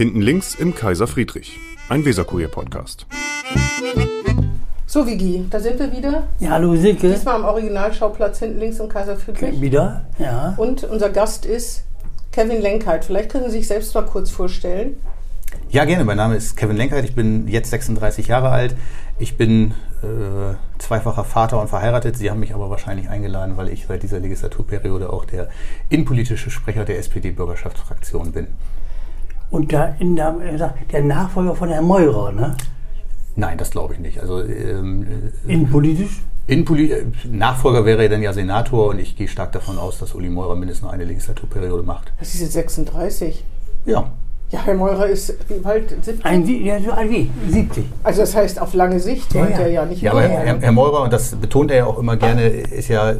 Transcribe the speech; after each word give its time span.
Hinten 0.00 0.22
links 0.22 0.54
im 0.54 0.74
Kaiser 0.74 1.06
Friedrich, 1.06 1.58
ein 1.90 2.06
Weserkurier-Podcast. 2.06 3.04
So, 4.86 5.06
Vigi, 5.06 5.44
da 5.50 5.60
sind 5.60 5.78
wir 5.78 5.92
wieder. 5.92 6.26
Ja, 6.38 6.52
hallo 6.52 6.74
Silke. 6.74 7.12
Diesmal 7.12 7.34
am 7.34 7.44
Originalschauplatz 7.44 8.38
hinten 8.38 8.60
links 8.60 8.80
im 8.80 8.88
Kaiser 8.88 9.16
Friedrich. 9.16 9.60
Wieder, 9.60 10.06
ja. 10.18 10.54
Und 10.56 10.84
unser 10.84 11.10
Gast 11.10 11.44
ist 11.44 11.84
Kevin 12.32 12.62
Lenkheit. 12.62 13.04
Vielleicht 13.04 13.28
können 13.28 13.50
Sie 13.50 13.58
sich 13.58 13.68
selbst 13.68 13.94
mal 13.94 14.06
kurz 14.06 14.30
vorstellen. 14.30 14.96
Ja, 15.68 15.84
gerne. 15.84 16.04
Mein 16.06 16.16
Name 16.16 16.34
ist 16.34 16.56
Kevin 16.56 16.78
Lenkheit. 16.78 17.04
Ich 17.04 17.14
bin 17.14 17.46
jetzt 17.46 17.68
36 17.68 18.26
Jahre 18.26 18.48
alt. 18.48 18.74
Ich 19.18 19.36
bin 19.36 19.74
äh, 20.02 20.54
zweifacher 20.78 21.24
Vater 21.24 21.60
und 21.60 21.68
verheiratet. 21.68 22.16
Sie 22.16 22.30
haben 22.30 22.40
mich 22.40 22.54
aber 22.54 22.70
wahrscheinlich 22.70 23.10
eingeladen, 23.10 23.58
weil 23.58 23.68
ich 23.68 23.84
seit 23.86 24.02
dieser 24.02 24.18
Legislaturperiode 24.18 25.12
auch 25.12 25.26
der 25.26 25.50
innenpolitische 25.90 26.50
Sprecher 26.50 26.86
der 26.86 26.98
SPD-Bürgerschaftsfraktion 27.00 28.32
bin. 28.32 28.46
Und 29.50 29.72
da 29.72 29.94
in 29.98 30.16
der, 30.16 30.34
der 30.92 31.02
Nachfolger 31.02 31.54
von 31.54 31.68
Herrn 31.68 31.84
Meurer, 31.84 32.32
ne? 32.32 32.56
Nein, 33.36 33.58
das 33.58 33.70
glaube 33.70 33.94
ich 33.94 34.00
nicht. 34.00 34.20
Also 34.20 34.42
ähm, 34.42 35.06
Innenpolitisch? 35.46 36.20
Innenpoli 36.46 36.90
äh, 36.90 37.06
Nachfolger 37.30 37.84
wäre 37.84 38.08
dann 38.08 38.22
ja 38.22 38.32
Senator 38.32 38.88
und 38.88 38.98
ich 38.98 39.16
gehe 39.16 39.28
stark 39.28 39.52
davon 39.52 39.78
aus, 39.78 39.98
dass 39.98 40.14
Uli 40.14 40.28
Meurer 40.28 40.56
mindestens 40.56 40.84
noch 40.84 40.92
eine 40.92 41.04
Legislaturperiode 41.04 41.82
macht. 41.84 42.12
Das 42.18 42.34
ist 42.34 42.40
jetzt 42.40 42.52
36. 42.54 43.44
Ja, 43.86 44.10
Ja, 44.52 44.58
Herr 44.64 44.74
Meurer 44.74 45.06
ist 45.06 45.32
wie 45.48 45.64
alt? 45.64 45.90
70? 46.02 46.24
Ein, 46.26 46.44
ja, 46.64 46.80
so 46.80 46.90
alt 46.90 47.08
wie 47.08 47.30
70. 47.48 47.84
Also 48.02 48.22
das 48.22 48.34
heißt, 48.34 48.60
auf 48.60 48.74
lange 48.74 48.98
Sicht 48.98 49.32
Ja, 49.32 49.42
meint 49.42 49.52
ja. 49.56 49.60
er 49.60 49.68
ja 49.70 49.84
nicht 49.84 50.02
Ja, 50.02 50.10
aber 50.10 50.22
mehr. 50.26 50.40
Herr, 50.40 50.58
Herr 50.60 50.72
Meurer, 50.72 51.02
und 51.02 51.12
das 51.12 51.36
betont 51.36 51.70
er 51.70 51.76
ja 51.76 51.86
auch 51.86 51.98
immer 51.98 52.16
gerne, 52.16 52.48
ist 52.48 52.88
ja 52.88 53.14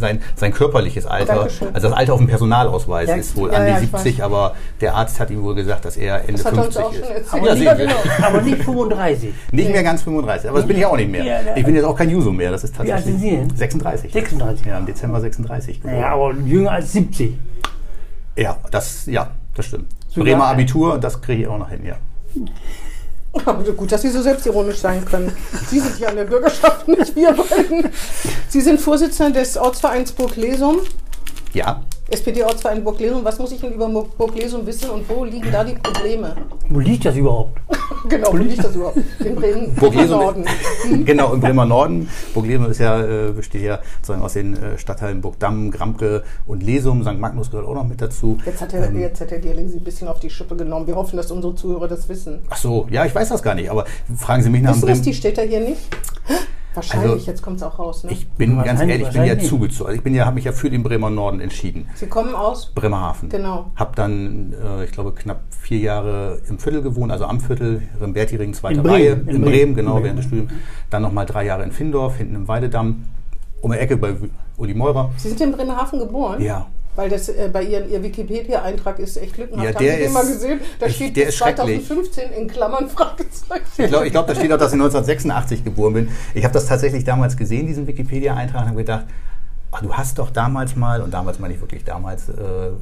sein, 0.00 0.22
sein 0.36 0.54
körperliches 0.54 1.04
Alter. 1.04 1.34
Dankeschön. 1.34 1.68
Also 1.74 1.88
das 1.88 1.96
Alter 1.98 2.14
auf 2.14 2.18
dem 2.18 2.28
Personalausweis 2.28 3.10
Ja, 3.10 3.16
ist 3.16 3.36
wohl 3.36 3.52
ja, 3.52 3.58
an 3.58 3.64
die 3.66 3.70
ja, 3.72 3.76
ich 3.80 3.90
70, 3.90 4.24
aber 4.24 4.54
der 4.80 4.94
Arzt 4.94 5.20
hat 5.20 5.28
ihm 5.30 5.42
wohl 5.42 5.54
gesagt, 5.54 5.84
dass 5.84 5.98
er 5.98 6.20
Ende 6.26 6.32
Das 6.42 6.46
hat 6.46 6.56
er 6.56 6.64
uns 6.64 6.76
50 6.76 6.82
auch 6.82 6.92
schon 6.94 7.02
ist. 7.02 7.10
erzählt. 7.10 7.42
Ja, 7.44 7.48
Ja, 7.50 7.56
sehen 7.56 7.76
Sie. 7.76 7.82
genau. 7.82 8.26
Aber 8.26 8.40
nicht 8.40 8.62
35. 8.64 9.34
Nicht 9.52 9.70
mehr 9.70 9.82
ganz 9.82 10.00
35, 10.02 10.48
aber 10.48 10.58
das 10.60 10.66
bin 10.66 10.78
ich 10.78 10.86
auch 10.86 10.96
nicht 10.96 11.10
mehr. 11.10 11.24
Ja, 11.24 11.32
ja. 11.42 11.56
Ich 11.56 11.64
bin 11.66 11.74
jetzt 11.74 11.84
auch 11.84 11.96
kein 11.96 12.08
Juso 12.08 12.32
mehr, 12.32 12.50
das 12.50 12.64
ist 12.64 12.74
Wie 12.82 12.90
alt 12.90 13.04
tatsächlich 13.04 13.20
sind 13.20 13.30
Sie 13.30 13.36
denn? 13.36 13.54
36. 13.54 14.12
36. 14.14 14.64
Ja, 14.66 14.78
im 14.78 14.86
Dezember 14.86 15.20
36 15.20 15.82
geboren. 15.82 16.00
Ja, 16.00 16.08
aber 16.14 16.32
jünger 16.46 16.70
als 16.72 16.90
70. 16.92 17.34
Ja, 18.36 18.56
das, 18.70 19.04
ja, 19.04 19.28
das 19.54 19.66
stimmt. 19.66 19.92
Bremer 20.14 20.46
Abitur, 20.46 20.98
das 20.98 21.20
kriege 21.20 21.42
ich 21.42 21.48
auch 21.48 21.58
noch 21.58 21.70
hin, 21.70 21.84
ja. 21.84 21.96
Aber 23.32 23.64
gut, 23.72 23.90
dass 23.90 24.02
Sie 24.02 24.10
so 24.10 24.22
selbstironisch 24.22 24.78
sein 24.78 25.04
können. 25.04 25.32
Sie 25.68 25.80
sind 25.80 25.98
ja 25.98 26.08
an 26.08 26.16
der 26.16 26.24
Bürgerschaft, 26.24 26.86
nicht 26.86 27.16
wir 27.16 27.32
beiden. 27.32 27.90
Sie 28.48 28.60
sind 28.60 28.80
Vorsitzender 28.80 29.40
des 29.40 29.56
Ortsvereins 29.56 30.12
Burg-Lesum, 30.12 30.78
Ja, 31.54 31.82
SPD-Ortsverein 32.10 32.82
Burg-Lesum. 32.84 33.24
Was 33.24 33.38
muss 33.38 33.52
ich 33.52 33.60
denn 33.60 33.72
über 33.72 33.88
Burg-Lesum 33.88 34.66
wissen 34.66 34.90
und 34.90 35.08
wo 35.08 35.24
liegen 35.24 35.50
da 35.52 35.62
die 35.64 35.74
Probleme? 35.74 36.34
Wo 36.68 36.80
liegt 36.80 37.04
das 37.04 37.16
überhaupt? 37.16 37.58
Genau, 38.08 38.32
wo 38.32 38.36
liegt 38.36 38.62
das 38.62 38.74
überhaupt? 38.74 38.98
In 39.24 39.34
Bremen, 39.34 39.74
Burg-Lesum- 39.76 40.08
Norden. 40.18 40.44
genau, 41.06 41.32
im 41.32 41.40
Bremer 41.40 41.64
Norden. 41.64 42.08
Burg-Lesum 42.34 42.70
ist 42.70 42.78
ja, 42.78 43.00
äh, 43.02 43.30
besteht 43.32 43.62
ja 43.62 43.78
sozusagen 44.00 44.22
aus 44.22 44.34
den 44.34 44.54
äh, 44.62 44.76
Stadtteilen 44.78 45.22
Burgdamm, 45.22 45.70
Gramke 45.70 46.22
und 46.46 46.62
Lesum. 46.62 47.02
St. 47.02 47.18
Magnus 47.18 47.50
gehört 47.50 47.66
auch 47.66 47.74
noch 47.74 47.86
mit 47.86 48.02
dazu. 48.02 48.36
Jetzt 48.44 48.60
hat, 48.60 48.74
er, 48.74 48.88
Ähm, 48.88 48.98
jetzt 49.00 49.20
hat 49.22 49.30
der 49.30 49.38
Dierling 49.38 49.68
Sie 49.70 49.78
ein 49.78 49.84
bisschen 49.84 50.08
auf 50.08 50.20
die 50.20 50.28
Schippe 50.28 50.54
genommen. 50.56 50.86
Wir 50.86 50.96
hoffen, 50.96 51.16
dass 51.16 51.30
unsere 51.30 51.54
Zuhörer 51.54 51.88
das 51.88 52.06
wissen. 52.10 52.40
Ach 52.50 52.56
so, 52.58 52.86
ja, 52.90 53.06
ich 53.06 53.14
weiß 53.14 53.30
das 53.30 53.42
gar 53.42 53.54
nicht, 53.54 53.70
aber 53.70 53.86
fragen 54.18 54.42
Sie 54.42 54.50
mich 54.50 54.60
nach 54.62 54.72
dem 54.74 54.82
Wissen 54.82 54.88
das 54.88 54.98
die 55.00 55.10
Bremen. 55.10 55.16
Städter 55.16 55.42
hier 55.42 55.60
nicht? 55.60 55.80
Wahrscheinlich, 56.74 57.12
Also, 57.12 57.26
jetzt 57.26 57.42
kommt 57.42 57.56
es 57.58 57.62
auch 57.62 57.78
raus. 57.78 58.04
Ne? 58.04 58.10
Ich 58.12 58.28
bin 58.30 58.62
ganz 58.62 58.80
ehrlich, 58.80 59.06
ich 59.06 59.12
bin 59.12 59.24
ja 59.24 59.38
zugezogen. 59.38 59.86
Also 59.86 59.96
ich 59.98 60.02
bin 60.04 60.14
ja, 60.14 60.24
habe 60.26 60.34
mich 60.34 60.44
ja 60.44 60.52
für 60.52 60.70
den 60.70 60.82
Bremer 60.82 61.10
Norden 61.10 61.40
entschieden. 61.40 61.88
Sie 61.94 62.06
kommen 62.06 62.34
aus? 62.34 62.72
Bremerhaven. 62.74 63.28
Genau. 63.28 63.70
Hab 63.76 63.94
dann, 63.96 64.52
äh, 64.52 64.84
ich 64.84 64.92
glaube, 64.92 65.12
knapp 65.12 65.40
vier 65.50 65.78
Jahre 65.78 66.40
im 66.48 66.58
Viertel 66.58 66.82
gewohnt, 66.82 67.12
also 67.12 67.26
am 67.26 67.40
Viertel, 67.40 67.82
Rembertiring, 68.00 68.54
zweite 68.54 68.76
In 68.78 68.82
Bremen, 68.82 68.94
Reihe, 68.94 69.12
in 69.12 69.18
in, 69.20 69.26
Bremen. 69.26 69.42
Bremen, 69.44 69.74
genau, 69.76 69.98
In 69.98 70.04
während 70.04 70.18
des 70.18 70.26
Studiums. 70.26 70.52
Dann 70.90 71.02
nochmal 71.02 71.26
drei 71.26 71.46
Jahre 71.46 71.62
in 71.62 71.72
Findorf, 71.72 72.16
hinten 72.16 72.34
im 72.34 72.48
Weidedamm, 72.48 73.04
um 73.60 73.72
die 73.72 73.78
Ecke 73.78 73.96
bei 73.96 74.14
Uli 74.56 74.74
Meurer. 74.74 75.10
Sie 75.16 75.28
sind 75.28 75.40
in 75.40 75.52
Bremerhaven 75.52 75.98
geboren? 75.98 76.42
Ja. 76.42 76.66
Weil 76.96 77.08
das 77.10 77.28
äh, 77.28 77.48
bei 77.52 77.62
Ihren, 77.64 77.90
Ihr 77.90 78.02
Wikipedia-Eintrag 78.02 78.98
ist 79.00 79.16
echt 79.16 79.36
lückenhaft. 79.36 79.66
Ja, 79.66 79.78
der 79.78 79.98
ist- 80.00 80.12
mal 80.12 80.24
gesehen? 80.26 80.60
Da 80.78 80.86
ich- 80.86 80.94
steht 80.94 81.16
der 81.16 81.28
ist 81.28 81.36
schrecklich. 81.36 81.86
2015 81.86 82.32
in 82.32 82.46
Klammern 82.48 82.88
Fragezeichen. 82.94 83.64
Ich 83.78 83.88
glaube, 83.88 84.10
glaub, 84.10 84.26
da 84.26 84.34
steht 84.34 84.52
auch, 84.52 84.58
dass 84.58 84.72
ich 84.72 84.80
1986 84.80 85.64
geboren 85.64 85.94
bin. 85.94 86.08
Ich 86.34 86.44
habe 86.44 86.54
das 86.54 86.66
tatsächlich 86.66 87.02
damals 87.04 87.36
gesehen, 87.36 87.66
diesen 87.66 87.86
Wikipedia-Eintrag, 87.86 88.62
und 88.62 88.68
habe 88.68 88.76
gedacht, 88.78 89.06
ach, 89.72 89.82
du 89.82 89.92
hast 89.92 90.20
doch 90.20 90.30
damals 90.30 90.76
mal, 90.76 91.02
und 91.02 91.12
damals 91.12 91.40
meine 91.40 91.52
ich 91.54 91.60
wirklich 91.60 91.82
damals, 91.82 92.28
äh, 92.28 92.32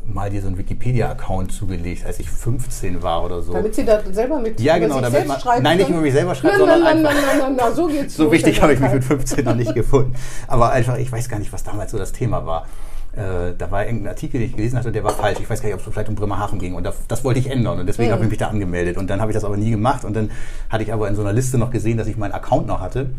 mal 0.04 0.28
dir 0.28 0.42
so 0.42 0.48
einen 0.48 0.58
Wikipedia-Account 0.58 1.50
zugelegt, 1.50 2.04
als 2.04 2.18
ich 2.20 2.28
15 2.30 3.02
war 3.02 3.24
oder 3.24 3.40
so. 3.40 3.54
Damit 3.54 3.74
Sie 3.74 3.86
da 3.86 3.98
selber 4.12 4.38
mit 4.40 4.60
Ja, 4.60 4.76
genau, 4.76 4.96
sich 4.96 5.04
damit 5.04 5.12
selbst 5.12 5.28
man- 5.28 5.40
schreiben 5.40 5.62
nein, 5.62 5.78
nicht 5.78 5.88
über 5.88 6.00
mich 6.02 6.12
selber 6.12 6.34
schreiben, 6.34 6.58
sondern 6.58 6.82
nein, 6.82 6.98
einfach- 6.98 7.14
nein, 7.14 7.24
nein, 7.28 7.38
nein, 7.38 7.56
nein, 7.56 7.74
so 7.74 7.86
geht's 7.86 8.14
so 8.16 8.30
wichtig 8.30 8.60
habe 8.60 8.74
ich 8.74 8.78
mich 8.80 8.92
mit 8.92 9.00
Lenkheit. 9.08 9.20
15 9.20 9.44
noch 9.46 9.54
nicht 9.54 9.74
gefunden. 9.74 10.14
Aber 10.48 10.70
einfach, 10.72 10.98
ich 10.98 11.10
weiß 11.10 11.30
gar 11.30 11.38
nicht, 11.38 11.50
was 11.50 11.64
damals 11.64 11.92
so 11.92 11.96
das 11.96 12.12
Thema 12.12 12.44
war. 12.44 12.66
Äh, 13.14 13.54
da 13.58 13.70
war 13.70 13.84
irgendein 13.84 14.08
Artikel, 14.08 14.40
den 14.40 14.48
ich 14.48 14.56
gelesen 14.56 14.78
hatte, 14.78 14.90
der 14.90 15.04
war 15.04 15.10
falsch. 15.12 15.38
Ich 15.40 15.48
weiß 15.50 15.60
gar 15.60 15.66
nicht, 15.68 15.74
ob 15.78 15.86
es 15.86 15.92
vielleicht 15.92 16.08
um 16.08 16.14
Bremerhaven 16.14 16.58
ging. 16.58 16.74
Und 16.74 16.84
das, 16.84 16.96
das 17.08 17.24
wollte 17.24 17.40
ich 17.40 17.50
ändern. 17.50 17.78
Und 17.80 17.86
deswegen 17.86 18.08
Mhm. 18.08 18.12
habe 18.14 18.24
ich 18.24 18.30
mich 18.30 18.38
da 18.38 18.48
angemeldet. 18.48 18.96
Und 18.96 19.10
dann 19.10 19.20
habe 19.20 19.30
ich 19.30 19.34
das 19.34 19.44
aber 19.44 19.56
nie 19.56 19.70
gemacht. 19.70 20.04
Und 20.04 20.14
dann 20.14 20.30
hatte 20.70 20.82
ich 20.82 20.92
aber 20.92 21.08
in 21.08 21.14
so 21.14 21.20
einer 21.22 21.32
Liste 21.32 21.58
noch 21.58 21.70
gesehen, 21.70 21.98
dass 21.98 22.06
ich 22.06 22.16
meinen 22.16 22.32
Account 22.32 22.66
noch 22.66 22.80
hatte. 22.80 23.10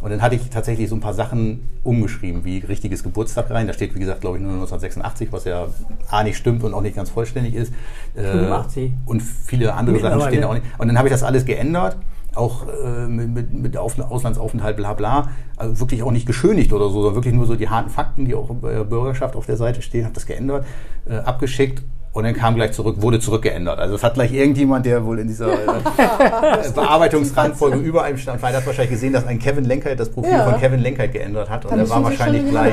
Und 0.00 0.10
dann 0.10 0.20
hatte 0.22 0.34
ich 0.34 0.50
tatsächlich 0.50 0.88
so 0.90 0.96
ein 0.96 1.00
paar 1.00 1.14
Sachen 1.14 1.68
umgeschrieben, 1.82 2.44
wie 2.44 2.58
richtiges 2.58 3.02
Geburtstag 3.02 3.50
rein. 3.50 3.66
Da 3.66 3.72
steht, 3.72 3.94
wie 3.94 3.98
gesagt, 4.00 4.20
glaube 4.20 4.36
ich, 4.36 4.42
nur 4.42 4.52
1986, 4.52 5.28
was 5.32 5.44
ja 5.44 5.66
A 6.10 6.22
nicht 6.24 6.36
stimmt 6.36 6.62
und 6.62 6.74
auch 6.74 6.82
nicht 6.82 6.96
ganz 6.96 7.08
vollständig 7.10 7.54
ist. 7.54 7.72
Äh, 8.14 8.22
85. 8.22 8.92
Und 9.06 9.20
viele 9.22 9.72
andere 9.74 10.00
Sachen 10.00 10.20
stehen 10.22 10.42
da 10.42 10.48
auch 10.48 10.54
nicht. 10.54 10.66
Und 10.78 10.88
dann 10.88 10.98
habe 10.98 11.08
ich 11.08 11.12
das 11.12 11.22
alles 11.22 11.44
geändert, 11.46 11.96
auch 12.36 12.66
äh, 12.68 13.06
mit, 13.06 13.28
mit, 13.28 13.52
mit 13.52 13.76
Auf 13.76 13.98
Auslandsaufenthalt, 13.98 14.76
bla 14.76 14.94
bla. 14.94 15.30
Also 15.56 15.80
wirklich 15.80 16.02
auch 16.02 16.10
nicht 16.10 16.26
geschönigt 16.26 16.72
oder 16.72 16.88
so, 16.88 17.02
sondern 17.02 17.14
wirklich 17.14 17.34
nur 17.34 17.46
so 17.46 17.56
die 17.56 17.68
harten 17.68 17.90
Fakten, 17.90 18.24
die 18.24 18.34
auch 18.34 18.48
bei 18.54 18.72
der 18.72 18.84
Bürgerschaft 18.84 19.36
auf 19.36 19.46
der 19.46 19.56
Seite 19.56 19.82
stehen, 19.82 20.04
habe 20.04 20.14
das 20.14 20.26
geändert, 20.26 20.66
äh, 21.06 21.16
abgeschickt. 21.16 21.82
Und 22.14 22.22
dann 22.22 22.34
kam 22.34 22.54
gleich 22.54 22.70
zurück, 22.70 23.02
wurde 23.02 23.18
zurückgeändert. 23.18 23.80
Also 23.80 23.96
es 23.96 24.04
hat 24.04 24.14
gleich 24.14 24.32
irgendjemand, 24.32 24.86
der 24.86 25.04
wohl 25.04 25.18
in 25.18 25.26
dieser 25.26 25.52
äh, 25.52 25.56
Bearbeitungsreihenfolge 26.74 27.76
über 27.78 28.04
einem 28.04 28.18
stand, 28.18 28.40
weil 28.40 28.54
hat 28.54 28.64
wahrscheinlich 28.64 28.92
gesehen, 28.92 29.12
dass 29.12 29.26
ein 29.26 29.40
Kevin 29.40 29.64
Lenkheit 29.64 29.98
das 29.98 30.10
Profil 30.10 30.30
Ja. 30.30 30.44
von 30.48 30.60
Kevin 30.60 30.80
Lenkheit 30.80 31.12
geändert 31.12 31.50
hat. 31.50 31.64
Und 31.64 31.72
Dann 31.72 31.80
er 31.80 31.90
war 31.90 32.04
wahrscheinlich 32.04 32.48
gleich. 32.48 32.72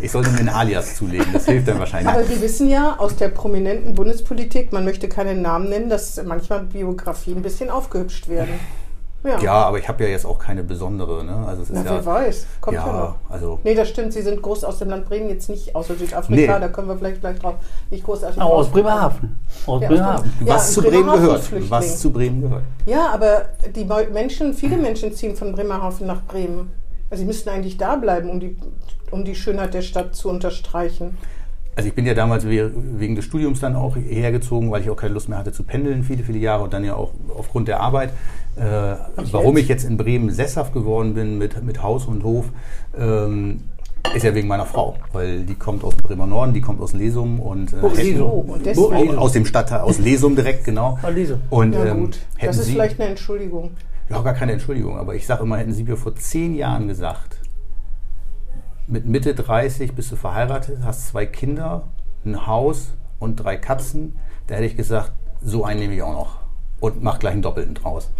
Ich 0.00 0.10
sollte 0.10 0.30
mir 0.30 0.40
einen 0.40 0.48
Alias 0.48 0.96
zulegen, 0.96 1.26
das 1.32 1.46
hilft 1.46 1.68
dann 1.68 1.78
wahrscheinlich. 1.78 2.12
Aber 2.12 2.24
Sie 2.24 2.40
wissen 2.42 2.68
ja 2.68 2.96
aus 2.98 3.14
der 3.14 3.28
prominenten 3.28 3.94
Bundespolitik, 3.94 4.72
man 4.72 4.84
möchte 4.84 5.08
keinen 5.08 5.42
Namen 5.42 5.68
nennen, 5.68 5.88
dass 5.88 6.20
manchmal 6.24 6.64
Biografien 6.64 7.36
ein 7.36 7.42
bisschen 7.42 7.70
aufgehübscht 7.70 8.28
werden. 8.28 8.50
Ja, 9.22 9.38
Ja, 9.40 9.52
aber 9.64 9.78
ich 9.78 9.86
habe 9.88 10.02
ja 10.04 10.10
jetzt 10.10 10.24
auch 10.24 10.38
keine 10.38 10.62
besondere. 10.62 11.22
Ne? 11.24 11.44
Also 11.46 11.62
es 11.62 11.70
ist 11.70 11.76
Na, 11.76 11.84
ja, 11.84 11.90
wer 11.96 12.06
weiß, 12.06 12.46
kommt 12.60 12.74
ja, 12.74 12.86
ja, 12.86 12.92
noch. 12.92 13.16
also 13.28 13.60
Nee, 13.64 13.74
das 13.74 13.88
stimmt, 13.90 14.12
Sie 14.14 14.22
sind 14.22 14.40
groß 14.40 14.64
aus 14.64 14.78
dem 14.78 14.88
Land 14.88 15.06
Bremen, 15.06 15.28
jetzt 15.28 15.48
nicht 15.50 15.74
außer 15.76 15.94
Südafrika, 15.94 16.54
Nee. 16.54 16.60
da 16.60 16.68
können 16.68 16.88
wir 16.88 16.96
vielleicht 16.96 17.20
gleich 17.20 17.38
drauf, 17.38 17.54
nicht 17.90 18.04
großartig 18.04 18.40
Aber 18.40 18.50
aus 18.54 18.68
Bremerhaven. 18.70 19.38
Aus 19.66 19.82
Ja, 19.82 19.88
Bremerhaven. 19.88 20.32
Was 20.40 20.72
zu 20.72 20.82
Bremen 20.82 21.12
gehört. 21.12 21.70
Was 21.70 22.00
zu 22.00 22.10
Bremen 22.10 22.40
gehört. 22.40 22.62
Ja, 22.86 23.08
aber 23.10 23.46
die 23.74 23.84
Menschen, 24.12 24.54
viele 24.54 24.76
Menschen 24.76 25.12
ziehen 25.12 25.36
von 25.36 25.52
Bremerhaven 25.52 26.06
nach 26.06 26.22
Bremen. 26.24 26.72
Also 27.10 27.20
sie 27.22 27.26
müssten 27.26 27.48
eigentlich 27.50 27.76
da 27.76 27.96
bleiben, 27.96 28.30
um 28.30 28.40
die, 28.40 28.56
um 29.10 29.24
die 29.24 29.34
Schönheit 29.34 29.74
der 29.74 29.82
Stadt 29.82 30.14
zu 30.14 30.28
unterstreichen. 30.30 31.18
Also 31.80 31.88
ich 31.88 31.94
bin 31.94 32.04
ja 32.04 32.12
damals 32.12 32.44
we- 32.46 32.70
wegen 32.74 33.14
des 33.16 33.24
Studiums 33.24 33.58
dann 33.60 33.74
auch 33.74 33.96
hergezogen, 33.96 34.70
weil 34.70 34.82
ich 34.82 34.90
auch 34.90 34.96
keine 34.96 35.14
Lust 35.14 35.30
mehr 35.30 35.38
hatte 35.38 35.50
zu 35.50 35.62
pendeln, 35.62 36.02
viele, 36.04 36.22
viele 36.22 36.38
Jahre 36.38 36.64
und 36.64 36.74
dann 36.74 36.84
ja 36.84 36.94
auch 36.94 37.12
aufgrund 37.34 37.68
der 37.68 37.80
Arbeit. 37.80 38.10
Äh, 38.56 38.96
warum 39.32 39.56
jetzt? 39.56 39.62
ich 39.62 39.68
jetzt 39.70 39.84
in 39.84 39.96
Bremen 39.96 40.28
sesshaft 40.28 40.74
geworden 40.74 41.14
bin 41.14 41.38
mit, 41.38 41.64
mit 41.64 41.82
Haus 41.82 42.04
und 42.04 42.22
Hof, 42.22 42.50
ähm, 42.98 43.62
ist 44.14 44.24
ja 44.24 44.34
wegen 44.34 44.46
meiner 44.46 44.66
Frau, 44.66 44.96
weil 45.14 45.44
die 45.44 45.54
kommt 45.54 45.82
aus 45.84 45.94
dem 45.96 46.02
Bremer 46.02 46.26
Norden, 46.26 46.52
die 46.52 46.60
kommt 46.60 46.82
aus 46.82 46.92
Lesum 46.92 47.40
und 47.40 47.72
äh, 47.72 47.76
Hessen. 47.80 47.96
Lesum. 47.96 48.30
Oh, 48.30 48.44
und 48.52 48.66
deswegen- 48.66 48.88
Burg 48.90 49.00
Lesum. 49.00 49.18
aus 49.18 49.32
dem 49.32 49.46
Stadtteil, 49.46 49.80
aus 49.80 49.98
Lesum 49.98 50.36
direkt, 50.36 50.64
genau. 50.66 50.98
Ah, 51.02 51.08
Lesum. 51.08 51.38
Und 51.48 51.72
Ja 51.72 51.86
ähm, 51.86 52.00
gut, 52.00 52.18
hätten 52.36 52.46
das 52.48 52.58
ist 52.58 52.66
Sie, 52.66 52.72
vielleicht 52.72 53.00
eine 53.00 53.08
Entschuldigung. 53.08 53.70
Ja, 54.10 54.20
gar 54.20 54.34
keine 54.34 54.52
Entschuldigung, 54.52 54.98
aber 54.98 55.14
ich 55.14 55.24
sage 55.26 55.44
immer, 55.44 55.56
hätten 55.56 55.72
Sie 55.72 55.84
mir 55.84 55.96
vor 55.96 56.14
zehn 56.14 56.54
Jahren 56.56 56.88
gesagt, 56.88 57.39
mit 58.90 59.06
Mitte 59.06 59.34
30 59.34 59.94
bist 59.94 60.10
du 60.10 60.16
verheiratet, 60.16 60.80
hast 60.82 61.08
zwei 61.08 61.24
Kinder, 61.24 61.88
ein 62.24 62.46
Haus 62.46 62.94
und 63.20 63.36
drei 63.36 63.56
Katzen, 63.56 64.18
da 64.48 64.56
hätte 64.56 64.66
ich 64.66 64.76
gesagt, 64.76 65.12
so 65.40 65.64
einen 65.64 65.80
nehme 65.80 65.94
ich 65.94 66.02
auch 66.02 66.12
noch 66.12 66.38
und 66.80 67.02
mach 67.02 67.20
gleich 67.20 67.34
einen 67.34 67.42
Doppelten 67.42 67.74
draus. 67.74 68.10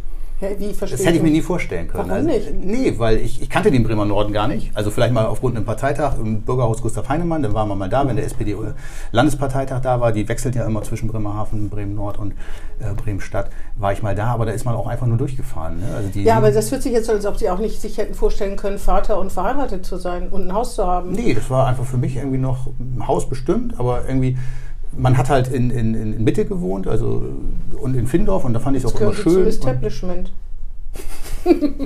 Wie 0.40 0.72
verstehe 0.72 0.96
Das 0.96 1.06
hätte 1.06 1.18
ich 1.18 1.22
mir 1.22 1.30
nie 1.30 1.42
vorstellen 1.42 1.88
können. 1.88 2.10
Also, 2.10 2.26
Warum 2.26 2.40
nicht? 2.40 2.64
Nee, 2.64 2.94
weil 2.98 3.18
ich, 3.18 3.42
ich 3.42 3.50
kannte 3.50 3.70
den 3.70 3.82
Bremer 3.82 4.06
Norden 4.06 4.32
gar 4.32 4.48
nicht. 4.48 4.70
Also 4.74 4.90
vielleicht 4.90 5.12
mal 5.12 5.26
aufgrund 5.26 5.56
einem 5.56 5.66
Parteitag 5.66 6.14
im 6.18 6.42
Bürgerhaus 6.42 6.80
Gustav 6.80 7.08
Heinemann, 7.08 7.42
dann 7.42 7.52
waren 7.52 7.68
wir 7.68 7.74
mal 7.74 7.88
da, 7.88 8.06
wenn 8.08 8.16
der 8.16 8.24
SPD-Landesparteitag 8.24 9.80
da 9.82 10.00
war. 10.00 10.12
Die 10.12 10.28
wechselt 10.28 10.54
ja 10.54 10.64
immer 10.64 10.82
zwischen 10.82 11.08
Bremerhaven, 11.08 11.68
Bremen-Nord 11.68 12.18
und 12.18 12.32
äh, 12.78 12.94
Bremen-Stadt. 12.94 13.50
War 13.76 13.92
ich 13.92 14.02
mal 14.02 14.14
da, 14.14 14.28
aber 14.28 14.46
da 14.46 14.52
ist 14.52 14.64
man 14.64 14.74
auch 14.74 14.86
einfach 14.86 15.06
nur 15.06 15.18
durchgefahren. 15.18 15.80
Ne? 15.80 15.86
Also 15.94 16.08
die, 16.08 16.22
Ja, 16.22 16.36
aber 16.36 16.50
das 16.50 16.70
hört 16.70 16.82
sich 16.82 16.92
jetzt 16.92 17.06
so, 17.06 17.12
als 17.12 17.26
ob 17.26 17.36
Sie 17.36 17.50
auch 17.50 17.58
nicht 17.58 17.80
sich 17.80 17.98
hätten 17.98 18.14
vorstellen 18.14 18.56
können, 18.56 18.78
Vater 18.78 19.18
und 19.18 19.32
verheiratet 19.32 19.84
zu 19.84 19.96
sein 19.98 20.28
und 20.28 20.48
ein 20.48 20.54
Haus 20.54 20.74
zu 20.74 20.86
haben. 20.86 21.12
Nee, 21.12 21.34
das 21.34 21.50
war 21.50 21.66
einfach 21.66 21.84
für 21.84 21.98
mich 21.98 22.16
irgendwie 22.16 22.38
noch 22.38 22.68
ein 22.78 23.06
Haus 23.06 23.28
bestimmt, 23.28 23.78
aber 23.78 24.08
irgendwie 24.08 24.38
man 24.96 25.16
hat 25.16 25.28
halt 25.28 25.48
in, 25.48 25.70
in, 25.70 25.94
in 25.94 26.24
Mitte 26.24 26.44
gewohnt, 26.44 26.86
also 26.86 27.24
und 27.80 27.94
in 27.94 28.06
Findorf 28.06 28.44
und 28.44 28.54
da 28.54 28.60
fand 28.60 28.76
ich 28.76 28.84
es 28.84 28.92
auch 28.94 29.00
immer 29.00 29.12
zum 29.12 29.22
schön. 29.22 29.42
Und 29.42 29.46
Establishment. 29.46 30.32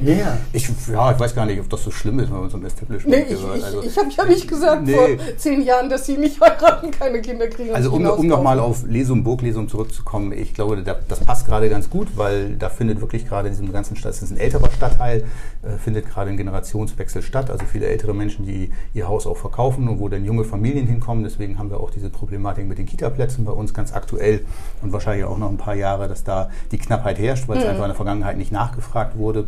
Ja. 0.03 0.39
ich, 0.53 0.69
ja, 0.93 1.13
ich 1.13 1.19
weiß 1.21 1.35
gar 1.35 1.47
nicht, 1.47 1.61
ob 1.61 1.69
das 1.71 1.85
so 1.85 1.91
schlimm 1.91 2.19
ist, 2.21 2.31
wenn 2.33 2.41
man 2.41 2.51
zum 2.51 2.65
Establishment 2.65 3.17
Nee, 3.17 3.23
ich, 3.35 3.41
gehört. 3.41 3.59
ich, 3.59 3.65
Also- 3.65 3.83
ich 3.83 3.97
habe 3.99 4.09
ja 4.11 4.25
nicht 4.25 4.49
gesagt 4.49 4.83
Nee. 4.85 4.95
vor 4.95 5.09
zehn 5.37 5.63
Jahren, 5.63 5.89
dass 5.89 6.07
sie 6.07 6.17
nicht 6.17 6.41
heiraten, 6.41 6.91
keine 6.91 7.21
Kinder 7.23 7.47
kriegen. 7.49 7.75
Also 7.75 7.93
um, 7.93 8.05
um 8.07 8.27
nochmal 8.27 8.59
auf 8.59 8.85
Lesum, 8.87 9.23
Burglesum 9.25 9.69
zurückzukommen, 9.69 10.33
ich 10.33 10.55
glaube, 10.55 10.83
da, 10.83 10.97
das 11.09 11.21
passt 11.21 11.47
gerade 11.47 11.69
ganz 11.71 11.89
gut, 11.91 12.09
weil 12.17 12.57
da 12.57 12.69
findet 12.69 13.01
wirklich 13.01 13.27
gerade 13.27 13.49
in 13.49 13.55
diesem 13.55 13.73
ganzen 13.73 13.97
Stadt, 13.97 14.13
es 14.13 14.23
ist 14.23 14.31
ein 14.31 14.37
älterer 14.39 14.71
Stadtteil, 14.71 15.25
äh, 15.63 15.77
findet 15.79 16.09
gerade 16.09 16.31
ein 16.31 16.37
Generationswechsel 16.37 17.23
statt. 17.23 17.51
Also 17.51 17.65
viele 17.71 17.87
ältere 17.87 18.15
Menschen, 18.15 18.45
die 18.47 18.71
ihr 18.93 19.09
Haus 19.09 19.27
auch 19.27 19.37
verkaufen 19.37 19.89
und 19.89 20.01
wo 20.01 20.09
dann 20.09 20.25
junge 20.25 20.45
Familien 20.45 20.87
hinkommen. 20.87 21.25
Deswegen 21.25 21.59
haben 21.59 21.71
wir 21.71 21.81
auch 21.81 21.91
diese 21.91 22.11
Problematik 22.11 22.67
mit 22.67 22.79
den 22.79 22.87
Kita-Plätzen 22.87 23.45
bei 23.45 23.53
uns 23.53 23.73
ganz 23.75 23.93
aktuell 23.93 24.45
und 24.83 24.93
wahrscheinlich 24.93 25.25
auch 25.25 25.39
noch 25.39 25.49
ein 25.51 25.57
paar 25.59 25.75
Jahre, 25.75 26.09
dass 26.09 26.25
da 26.25 26.51
die 26.73 26.79
Knappheit 26.79 27.19
herrscht, 27.19 27.49
weil 27.49 27.59
es 27.59 27.65
einfach 27.65 27.85
in 27.85 27.89
der 27.89 27.97
Vergangenheit 27.97 28.37
nicht 28.37 28.53
nachgefragt 28.53 29.17
wurde. 29.17 29.44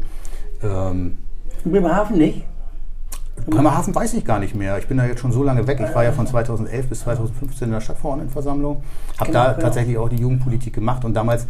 Ähm, 0.63 1.19
Bremerhaven 1.65 2.19
nicht? 2.19 2.45
Bremerhaven 3.47 3.95
weiß 3.95 4.15
ich 4.15 4.25
gar 4.25 4.39
nicht 4.39 4.55
mehr. 4.55 4.79
Ich 4.79 4.87
bin 4.89 4.97
da 4.97 5.05
jetzt 5.07 5.21
schon 5.21 5.31
so 5.33 5.43
lange 5.43 5.67
weg. 5.67 5.79
Ich 5.87 5.95
war 5.95 6.03
ja 6.05 6.13
von 6.13 6.27
2011 6.27 6.89
bis 6.89 7.01
2015 7.01 7.69
in 7.69 7.73
der 7.73 7.81
Stadtverordnetenversammlung. 7.81 8.83
Habe 9.19 9.31
Genau, 9.31 9.45
da 9.45 9.53
genau. 9.53 9.63
tatsächlich 9.63 9.99
auch 9.99 10.09
die 10.09 10.17
Jugendpolitik 10.17 10.73
gemacht. 10.73 11.05
Und 11.05 11.15
damals, 11.15 11.45
äh, 11.45 11.47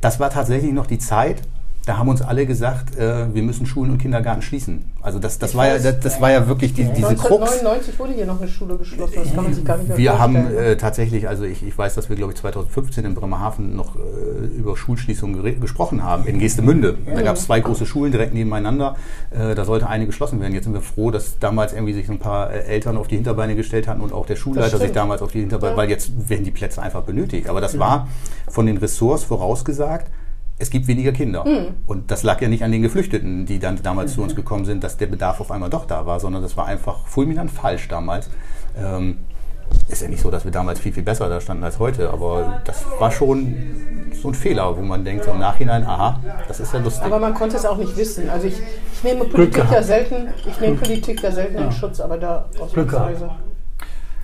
das 0.00 0.20
war 0.20 0.30
tatsächlich 0.30 0.72
noch 0.72 0.86
die 0.86 0.98
Zeit, 0.98 1.42
da 1.86 1.98
haben 1.98 2.08
uns 2.08 2.20
alle 2.20 2.46
gesagt, 2.46 2.96
äh, 2.98 3.32
wir 3.32 3.42
müssen 3.44 3.64
Schulen 3.64 3.92
und 3.92 3.98
Kindergarten 3.98 4.42
schließen. 4.42 4.84
Also 5.00 5.20
das, 5.20 5.38
das, 5.38 5.50
Ich 5.52 5.56
war, 5.56 5.68
ja, 5.68 5.78
das, 5.78 6.00
das 6.00 6.20
war 6.20 6.32
ja 6.32 6.48
wirklich 6.48 6.74
die, 6.74 6.82
diese 6.82 7.14
Krux. 7.14 7.62
1999 7.62 7.98
wurde 8.00 8.12
hier 8.12 8.26
noch 8.26 8.40
eine 8.40 8.50
Schule 8.50 8.76
geschlossen, 8.76 9.14
das 9.16 9.32
kann 9.32 9.44
man 9.44 9.54
sich 9.54 9.64
gar 9.64 9.76
nicht 9.78 9.88
mehr 9.88 9.96
Wir 9.96 10.18
haben 10.18 10.34
vorstellen. 10.34 10.64
äh, 10.64 10.76
tatsächlich, 10.76 11.28
also 11.28 11.44
ich, 11.44 11.62
ich 11.64 11.78
weiß, 11.78 11.94
dass 11.94 12.08
wir, 12.08 12.16
glaube 12.16 12.32
ich, 12.32 12.38
2015 12.40 13.04
in 13.04 13.14
Bremerhaven 13.14 13.76
noch 13.76 13.94
äh, 13.94 14.46
über 14.58 14.76
Schulschließungen 14.76 15.60
gesprochen 15.60 16.02
haben, 16.02 16.26
in 16.26 16.40
Geestemünde. 16.40 16.98
Da 17.14 17.22
gab 17.22 17.36
es 17.36 17.44
zwei 17.44 17.60
große 17.60 17.86
Schulen 17.86 18.10
direkt 18.10 18.34
nebeneinander. 18.34 18.96
Äh, 19.30 19.54
da 19.54 19.64
sollte 19.64 19.88
eine 19.88 20.06
geschlossen 20.06 20.40
werden. 20.40 20.54
Jetzt 20.54 20.64
sind 20.64 20.74
wir 20.74 20.80
froh, 20.80 21.12
dass 21.12 21.38
damals 21.38 21.72
irgendwie 21.72 21.92
sich 21.92 22.08
ein 22.08 22.18
paar 22.18 22.52
äh, 22.52 22.64
Eltern 22.64 22.96
auf 22.96 23.06
die 23.06 23.14
Hinterbeine 23.14 23.54
gestellt 23.54 23.86
hatten 23.86 24.00
und 24.00 24.12
auch 24.12 24.26
der 24.26 24.34
Schulleiter 24.36 24.78
sich 24.78 24.90
damals 24.90 25.22
auf 25.22 25.30
die 25.30 25.38
Hinterbeine, 25.40 25.70
Ja. 25.72 25.76
weil 25.76 25.88
jetzt 25.88 26.28
werden 26.28 26.44
die 26.44 26.50
Plätze 26.50 26.82
einfach 26.82 27.02
benötigt. 27.02 27.48
Aber 27.48 27.60
das 27.60 27.78
war 27.78 28.08
von 28.48 28.66
den 28.66 28.76
Ressorts 28.78 29.22
vorausgesagt, 29.22 30.10
es 30.58 30.70
gibt 30.70 30.86
weniger 30.88 31.12
Kinder. 31.12 31.44
Hm. 31.44 31.74
Und 31.86 32.10
das 32.10 32.22
lag 32.22 32.40
ja 32.40 32.48
nicht 32.48 32.64
an 32.64 32.72
den 32.72 32.82
Geflüchteten, 32.82 33.46
die 33.46 33.58
dann 33.58 33.82
damals 33.82 34.14
zu 34.14 34.22
uns 34.22 34.34
gekommen 34.34 34.64
sind, 34.64 34.82
dass 34.82 34.96
der 34.96 35.06
Bedarf 35.06 35.40
auf 35.40 35.50
einmal 35.50 35.70
doch 35.70 35.84
da 35.84 36.06
war, 36.06 36.18
sondern 36.20 36.42
das 36.42 36.56
war 36.56 36.66
einfach 36.66 37.06
fulminant 37.06 37.50
falsch 37.50 37.88
damals. 37.88 38.30
Ähm, 38.76 39.18
ist 39.88 40.02
ja 40.02 40.08
nicht 40.08 40.22
so, 40.22 40.30
dass 40.30 40.44
wir 40.44 40.52
damals 40.52 40.78
viel, 40.80 40.92
viel 40.92 41.02
besser 41.02 41.28
da 41.28 41.40
standen 41.40 41.64
als 41.64 41.78
heute, 41.78 42.10
aber 42.10 42.62
das 42.64 42.84
war 42.98 43.10
schon 43.10 43.54
so 44.22 44.28
ein 44.28 44.34
Fehler, 44.34 44.76
wo 44.76 44.80
man 44.80 45.04
denkt 45.04 45.26
im 45.26 45.38
Nachhinein, 45.38 45.84
aha, 45.84 46.20
das 46.48 46.60
ist 46.60 46.72
ja 46.72 46.78
lustig. 46.78 47.04
Aber 47.04 47.18
man 47.18 47.34
konnte 47.34 47.56
es 47.56 47.64
auch 47.64 47.76
nicht 47.76 47.96
wissen. 47.96 48.30
Also 48.30 48.46
ich, 48.46 48.54
ich 48.92 49.04
nehme 49.04 49.24
Politik 49.24 49.64
ja 49.70 49.82
selten, 49.82 50.28
ich 50.46 50.60
nehme 50.60 50.76
Politik 50.76 51.22
ja 51.22 51.30
selten 51.30 51.58
in 51.58 51.72
Schutz, 51.72 52.00
aber 52.00 52.16
da 52.16 52.48
Glück 52.72 52.90
gehabt. 52.90 53.22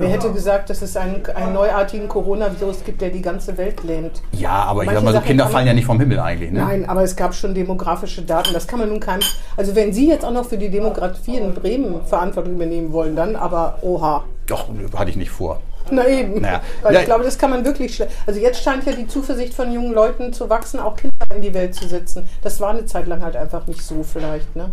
Wer 0.03 0.11
hätte 0.11 0.33
gesagt, 0.33 0.71
dass 0.71 0.83
es 0.83 0.97
einen, 0.97 1.25
einen 1.35 1.53
neuartigen 1.53 2.09
Coronavirus 2.09 2.85
gibt, 2.85 3.01
der 3.01 3.11
die 3.11 3.23
ganze 3.23 3.57
Welt 3.57 3.83
lähmt? 3.85 4.21
ja, 4.33 4.51
aber 4.65 4.83
ich 4.83 4.87
Manche 4.87 4.99
sag 5.01 5.05
mal, 5.05 5.11
so 5.13 5.17
Sachen 5.19 5.27
Kinder 5.29 5.47
fallen 5.49 5.67
ja 5.67 5.75
nicht 5.75 5.87
vom 5.87 5.99
Himmel 6.01 6.19
eigentlich. 6.21 6.51
Ne? 6.51 6.61
Nein, 6.61 6.89
aber 6.89 7.03
es 7.03 7.15
gab 7.17 7.35
schon 7.35 7.55
demografische 7.55 8.23
Daten. 8.23 8.53
Das 8.53 8.67
kann 8.67 8.79
man 8.81 8.89
nun 8.89 9.01
keinem. 9.01 9.23
Also 9.57 9.75
wenn 9.75 9.93
Sie 9.93 10.09
jetzt 10.09 10.25
auch 10.25 10.33
noch 10.33 10.45
für 10.47 10.59
die 10.59 10.69
Demografie 10.71 11.37
in 11.37 11.55
Bremen 11.55 12.05
Verantwortung 12.05 12.55
übernehmen 12.55 12.93
wollen, 12.93 13.15
dann 13.17 13.37
aber 13.37 13.79
oha. 13.83 14.25
Doch, 14.47 14.67
hatte 14.97 15.11
ich 15.11 15.17
nicht 15.17 15.31
vor. 15.31 15.61
Na 15.91 16.07
eben. 16.07 16.41
Naja. 16.41 16.61
Weil 16.83 16.95
Ja. 16.95 17.01
ich 17.01 17.07
glaube, 17.07 17.25
das 17.25 17.39
kann 17.39 17.51
man 17.51 17.65
wirklich 17.65 17.95
schlecht. 17.97 18.13
Also 18.27 18.41
jetzt 18.41 18.63
scheint 18.63 18.85
ja 18.87 18.93
die 18.93 19.07
Zuversicht 19.09 19.53
von 19.55 19.73
jungen 19.73 19.93
Leuten 19.93 20.33
zu 20.33 20.49
wachsen, 20.49 20.79
auch 20.81 20.97
Kinder 20.97 21.13
in 21.35 21.43
die 21.43 21.55
Welt 21.55 21.75
zu 21.75 21.87
setzen. 21.89 22.29
Das 22.43 22.61
war 22.61 22.71
eine 22.71 22.87
Zeit 22.87 23.07
lang 23.07 23.23
halt 23.23 23.37
einfach 23.37 23.67
nicht 23.67 23.83
so 23.83 24.03
vielleicht. 24.03 24.55
Ne? 24.57 24.71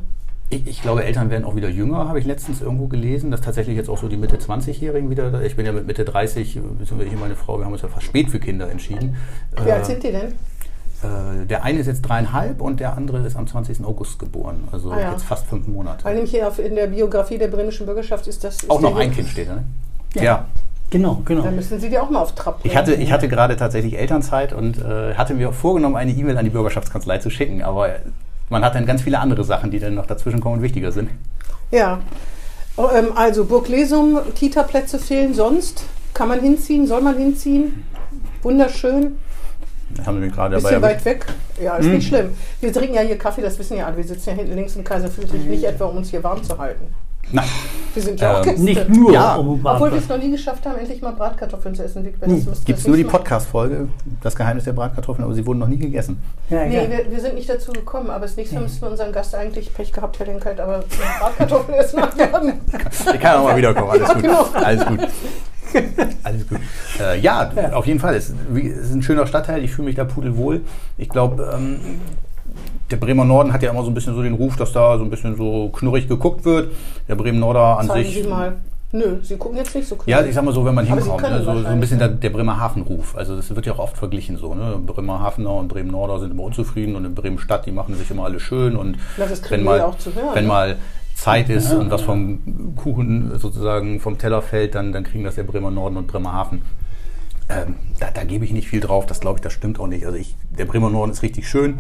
Ich, 0.51 0.65
ich 0.67 0.81
glaube, 0.81 1.03
Eltern 1.03 1.29
werden 1.29 1.43
auch 1.45 1.55
wieder 1.55 1.69
jünger, 1.69 2.07
habe 2.07 2.17
ich 2.19 2.25
letztens 2.25 2.61
irgendwo 2.61 2.87
gelesen, 2.87 3.29
dass 3.29 3.41
tatsächlich 3.41 3.75
jetzt 3.77 3.89
auch 3.89 3.99
so 3.99 4.07
die 4.07 4.17
Mitte 4.17 4.37
20-Jährigen 4.37 5.09
wieder, 5.09 5.41
ich 5.43 5.55
bin 5.55 5.65
ja 5.65 5.71
mit 5.71 5.85
Mitte 5.85 6.05
30, 6.05 6.59
beziehungsweise 6.79 7.03
ich 7.05 7.13
und 7.13 7.19
meine 7.19 7.35
Frau, 7.35 7.59
wir 7.59 7.65
haben 7.65 7.73
uns 7.73 7.83
ja 7.83 7.87
fast 7.87 8.05
spät 8.07 8.29
für 8.29 8.39
Kinder 8.39 8.69
entschieden. 8.71 9.15
Wie 9.63 9.69
Äh, 9.69 9.73
alt 9.73 9.85
sind 9.85 10.01
die 10.01 10.11
denn? 10.11 10.33
Äh, 11.03 11.45
der 11.45 11.63
eine 11.63 11.79
ist 11.79 11.85
jetzt 11.87 12.01
dreieinhalb 12.01 12.61
und 12.61 12.79
der 12.79 12.97
andere 12.97 13.19
ist 13.25 13.35
am 13.37 13.45
20. 13.47 13.85
August 13.85 14.17
geboren. 14.17 14.67
Also 14.71 14.91
Ah 14.91 14.99
ja. 14.99 15.11
jetzt 15.11 15.23
fast 15.23 15.45
fünf 15.45 15.67
Monate. 15.67 16.03
Weil 16.03 16.15
nämlich 16.15 16.31
hier 16.31 16.47
auf, 16.47 16.57
in 16.59 16.75
der 16.75 16.87
Biografie 16.87 17.37
der 17.37 17.47
bremischen 17.47 17.85
Bürgerschaft 17.85 18.27
ist 18.27 18.43
das. 18.43 18.55
Ist 18.63 18.69
Auch 18.69 18.81
noch 18.81 18.97
ein 18.97 19.11
Kind 19.11 19.29
steht 19.29 19.49
da, 19.49 19.55
ne? 19.55 19.63
Ja. 20.15 20.23
Ja. 20.23 20.45
Genau, 20.89 21.21
genau. 21.23 21.43
Dann 21.43 21.55
müssen 21.55 21.79
Sie 21.79 21.87
die 21.89 21.99
auch 21.99 22.09
mal 22.09 22.21
auf 22.23 22.33
Trab 22.33 22.59
bringen. 22.61 22.71
Ich 22.71 22.75
hatte, 22.75 22.95
ich 22.95 23.11
hatte 23.11 23.29
gerade 23.29 23.55
tatsächlich 23.55 23.99
Elternzeit 23.99 24.51
und 24.53 24.79
äh, 24.79 25.13
hatte 25.13 25.35
mir 25.35 25.53
vorgenommen, 25.53 25.95
eine 25.95 26.11
E-Mail 26.11 26.35
an 26.37 26.45
die 26.45 26.49
Bürgerschaftskanzlei 26.49 27.19
zu 27.19 27.29
schicken. 27.29 27.61
Aber 27.61 27.89
man 28.49 28.63
hat 28.63 28.75
dann 28.75 28.85
ganz 28.85 29.01
viele 29.01 29.19
andere 29.19 29.43
Sachen, 29.43 29.71
die 29.71 29.79
dann 29.79 29.95
noch 29.95 30.05
dazwischen 30.05 30.39
kommen 30.41 30.55
und 30.55 30.61
wichtiger 30.61 30.91
sind. 30.91 31.09
Ja. 31.71 31.99
Oh, 32.77 32.87
ähm, 32.93 33.09
also 33.15 33.45
Burg 33.45 33.67
Lesum, 33.67 34.19
Kita-Plätze 34.35 34.99
fehlen 34.99 35.33
sonst. 35.33 35.85
Kann 36.13 36.27
man 36.27 36.39
hinziehen? 36.39 36.87
Soll 36.87 37.01
man 37.01 37.17
hinziehen? 37.17 37.83
Wunderschön. 38.41 39.17
Haben 40.05 40.21
wir 40.21 40.29
gerade 40.29 40.55
dabei 40.55 40.69
Bisschen 40.69 40.81
weit 40.81 41.05
weg. 41.05 41.25
Ja, 41.61 41.75
ist 41.77 41.85
Hm. 41.85 41.93
nicht 41.93 42.07
schlimm. 42.07 42.29
Wir 42.61 42.71
trinken 42.71 42.95
ja 42.95 43.01
hier 43.01 43.17
Kaffee, 43.17 43.41
das 43.41 43.57
wissen 43.59 43.77
ja 43.77 43.85
alle. 43.85 43.97
Wir 43.97 44.03
sitzen 44.03 44.29
ja 44.29 44.35
hinten 44.35 44.55
links 44.55 44.75
im 44.75 44.83
Kaiser 44.83 45.09
Friedrich, 45.09 45.43
nicht 45.45 45.63
etwa, 45.63 45.85
um 45.85 45.97
uns 45.97 46.09
hier 46.09 46.23
warm 46.23 46.43
zu 46.43 46.57
halten. 46.57 46.87
Nein. 47.31 47.45
Wir 47.93 48.03
sind 48.03 48.19
ja 48.19 48.33
auch 48.33 48.45
Ähm, 48.45 48.49
Gäste. 48.51 48.61
Nicht 48.63 48.89
nur 48.89 49.11
Ja, 49.11 49.35
um 49.35 49.59
Obwohl 49.65 49.91
wir 49.91 49.97
es 49.97 50.07
noch 50.07 50.17
nie 50.17 50.29
geschafft 50.31 50.65
haben, 50.65 50.77
endlich 50.77 51.01
mal 51.01 51.11
Bratkartoffeln 51.11 51.73
zu 51.75 51.83
essen. 51.83 52.03
Hm. 52.05 52.31
müsste 52.31 52.65
Gibt 52.65 52.79
es 52.79 52.87
nur 52.87 52.95
die 52.97 53.03
Podcast-Folge, 53.03 53.87
das 54.21 54.35
Geheimnis 54.35 54.65
der 54.65 54.73
Bratkartoffeln, 54.73 55.23
aber 55.25 55.33
sie 55.33 55.45
wurden 55.45 55.59
noch 55.59 55.67
nie 55.67 55.77
gegessen. 55.79 56.21
Ja, 56.49 56.65
Nee, 56.65 56.75
ja. 56.83 56.89
wir, 56.89 57.11
wir 57.11 57.19
sind 57.19 57.35
nicht 57.35 57.49
dazu 57.49 57.71
gekommen, 57.71 58.09
aber 58.11 58.21
das 58.25 58.35
nächste 58.37 58.55
Mal 58.55 58.61
müssen 58.61 58.81
wir 58.81 58.91
unseren 58.91 59.11
Gast 59.11 59.33
eigentlich 59.33 59.73
Pech 59.73 59.91
gehabt, 59.91 60.19
Herr 60.19 60.27
Lenkert, 60.27 60.59
aber 60.59 60.83
Bratkartoffeln 61.19 61.77
essen 61.79 61.97
werden. 62.15 62.53
Der 63.11 63.17
kann 63.17 63.37
auch 63.39 63.43
mal 63.45 63.57
wiederkommen, 63.57 63.89
alles 63.89 64.13
gut. 64.13 64.21
genau. 64.21 64.45
Alles 64.53 64.85
gut. 64.85 64.99
Alles 66.23 66.47
gut. 66.47 66.59
Äh, 66.99 67.19
ja, 67.19 67.51
auf 67.73 67.85
jeden 67.85 67.99
Fall. 67.99 68.15
Es 68.15 68.29
ist, 68.29 68.35
wie- 68.51 68.69
es 68.69 68.85
ist 68.89 68.93
ein 68.95 69.01
schöner 69.03 69.27
Stadtteil, 69.27 69.63
ich 69.63 69.71
fühle 69.71 69.85
mich 69.87 69.95
da 69.95 70.03
pudelwohl. 70.03 70.61
Ich 70.97 71.09
glaube, 71.09 71.51
ähm, 71.55 71.79
der 72.91 72.97
Bremer 72.97 73.25
Norden 73.25 73.53
hat 73.53 73.63
ja 73.63 73.71
immer 73.71 73.83
so 73.83 73.89
ein 73.89 73.93
bisschen 73.93 74.15
so 74.15 74.23
den 74.23 74.33
Ruf, 74.33 74.55
dass 74.55 74.71
da 74.71 74.97
so 74.97 75.03
ein 75.03 75.09
bisschen 75.09 75.35
so 75.35 75.69
knurrig 75.69 76.07
geguckt 76.07 76.45
wird. 76.45 76.71
Der 77.07 77.15
Bremen 77.15 77.39
Norder 77.39 77.79
an 77.79 77.87
Zeigen 77.87 78.05
sich. 78.05 78.23
Sie 78.23 78.29
mal. 78.29 78.55
Nö, 78.91 79.19
Sie 79.21 79.37
gucken 79.37 79.57
jetzt 79.57 79.75
nicht 79.75 79.87
so 79.87 79.95
Ja, 80.07 80.23
ich 80.23 80.33
sag 80.33 80.43
mal 80.43 80.51
so, 80.51 80.65
wenn 80.65 80.73
man 80.73 80.87
Aber 80.87 80.99
hinkommt, 80.99 81.21
ne, 81.21 81.43
so, 81.43 81.61
so 81.61 81.67
ein 81.67 81.79
bisschen 81.79 81.99
ja. 81.99 82.07
der, 82.07 82.17
der 82.17 82.29
Bremerhaven-Ruf. 82.31 83.15
Also 83.15 83.35
das 83.35 83.55
wird 83.55 83.67
ja 83.67 83.73
auch 83.73 83.79
oft 83.79 83.97
verglichen 83.97 84.37
so. 84.37 84.55
Ne? 84.55 84.79
Bremerhavener 84.83 85.53
und 85.53 85.67
Bremen-Norder 85.67 86.19
sind 86.19 86.31
immer 86.31 86.43
unzufrieden 86.43 86.95
und 86.95 87.05
in 87.05 87.13
Bremen-Stadt, 87.13 87.67
die 87.67 87.71
machen 87.71 87.95
sich 87.95 88.09
immer 88.09 88.23
alle 88.23 88.39
schön. 88.39 88.75
Und 88.75 88.97
wenn 89.49 89.63
mal, 89.63 89.77
ja 89.77 89.85
auch 89.85 89.97
zu 89.99 90.15
hören, 90.15 90.33
wenn 90.33 90.45
ne? 90.45 90.47
mal 90.47 90.75
Zeit 91.13 91.49
ist 91.49 91.71
und 91.71 91.91
was 91.91 92.01
vom 92.01 92.75
Kuchen 92.75 93.37
sozusagen 93.37 93.99
vom 93.99 94.17
Teller 94.17 94.41
fällt, 94.41 94.73
dann, 94.73 94.91
dann 94.91 95.03
kriegen 95.03 95.23
das 95.23 95.35
der 95.35 95.43
Bremer 95.43 95.69
Norden 95.69 95.97
und 95.97 96.07
Bremerhaven. 96.07 96.63
Ähm, 97.47 97.75
da, 97.99 98.09
da 98.11 98.23
gebe 98.23 98.43
ich 98.45 98.51
nicht 98.51 98.69
viel 98.69 98.79
drauf, 98.79 99.05
das 99.05 99.19
glaube 99.19 99.37
ich, 99.37 99.41
das 99.41 99.53
stimmt 99.53 99.79
auch 99.79 99.87
nicht. 99.87 100.05
Also 100.05 100.17
ich, 100.17 100.35
der 100.57 100.65
Bremer 100.65 100.89
Norden 100.89 101.11
ist 101.11 101.21
richtig 101.21 101.47
schön. 101.47 101.79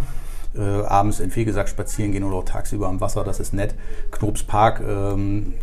Äh, 0.57 0.61
abends 0.61 1.19
in 1.19 1.29
Fegesack 1.29 1.69
spazieren 1.69 2.11
gehen 2.11 2.23
oder 2.23 2.37
auch 2.37 2.45
tagsüber 2.45 2.87
am 2.87 2.99
Wasser, 3.01 3.23
das 3.23 3.39
ist 3.39 3.53
nett. 3.53 3.75
Knobs 4.09 4.41
Park, 4.41 4.81
ähm, 4.87 5.53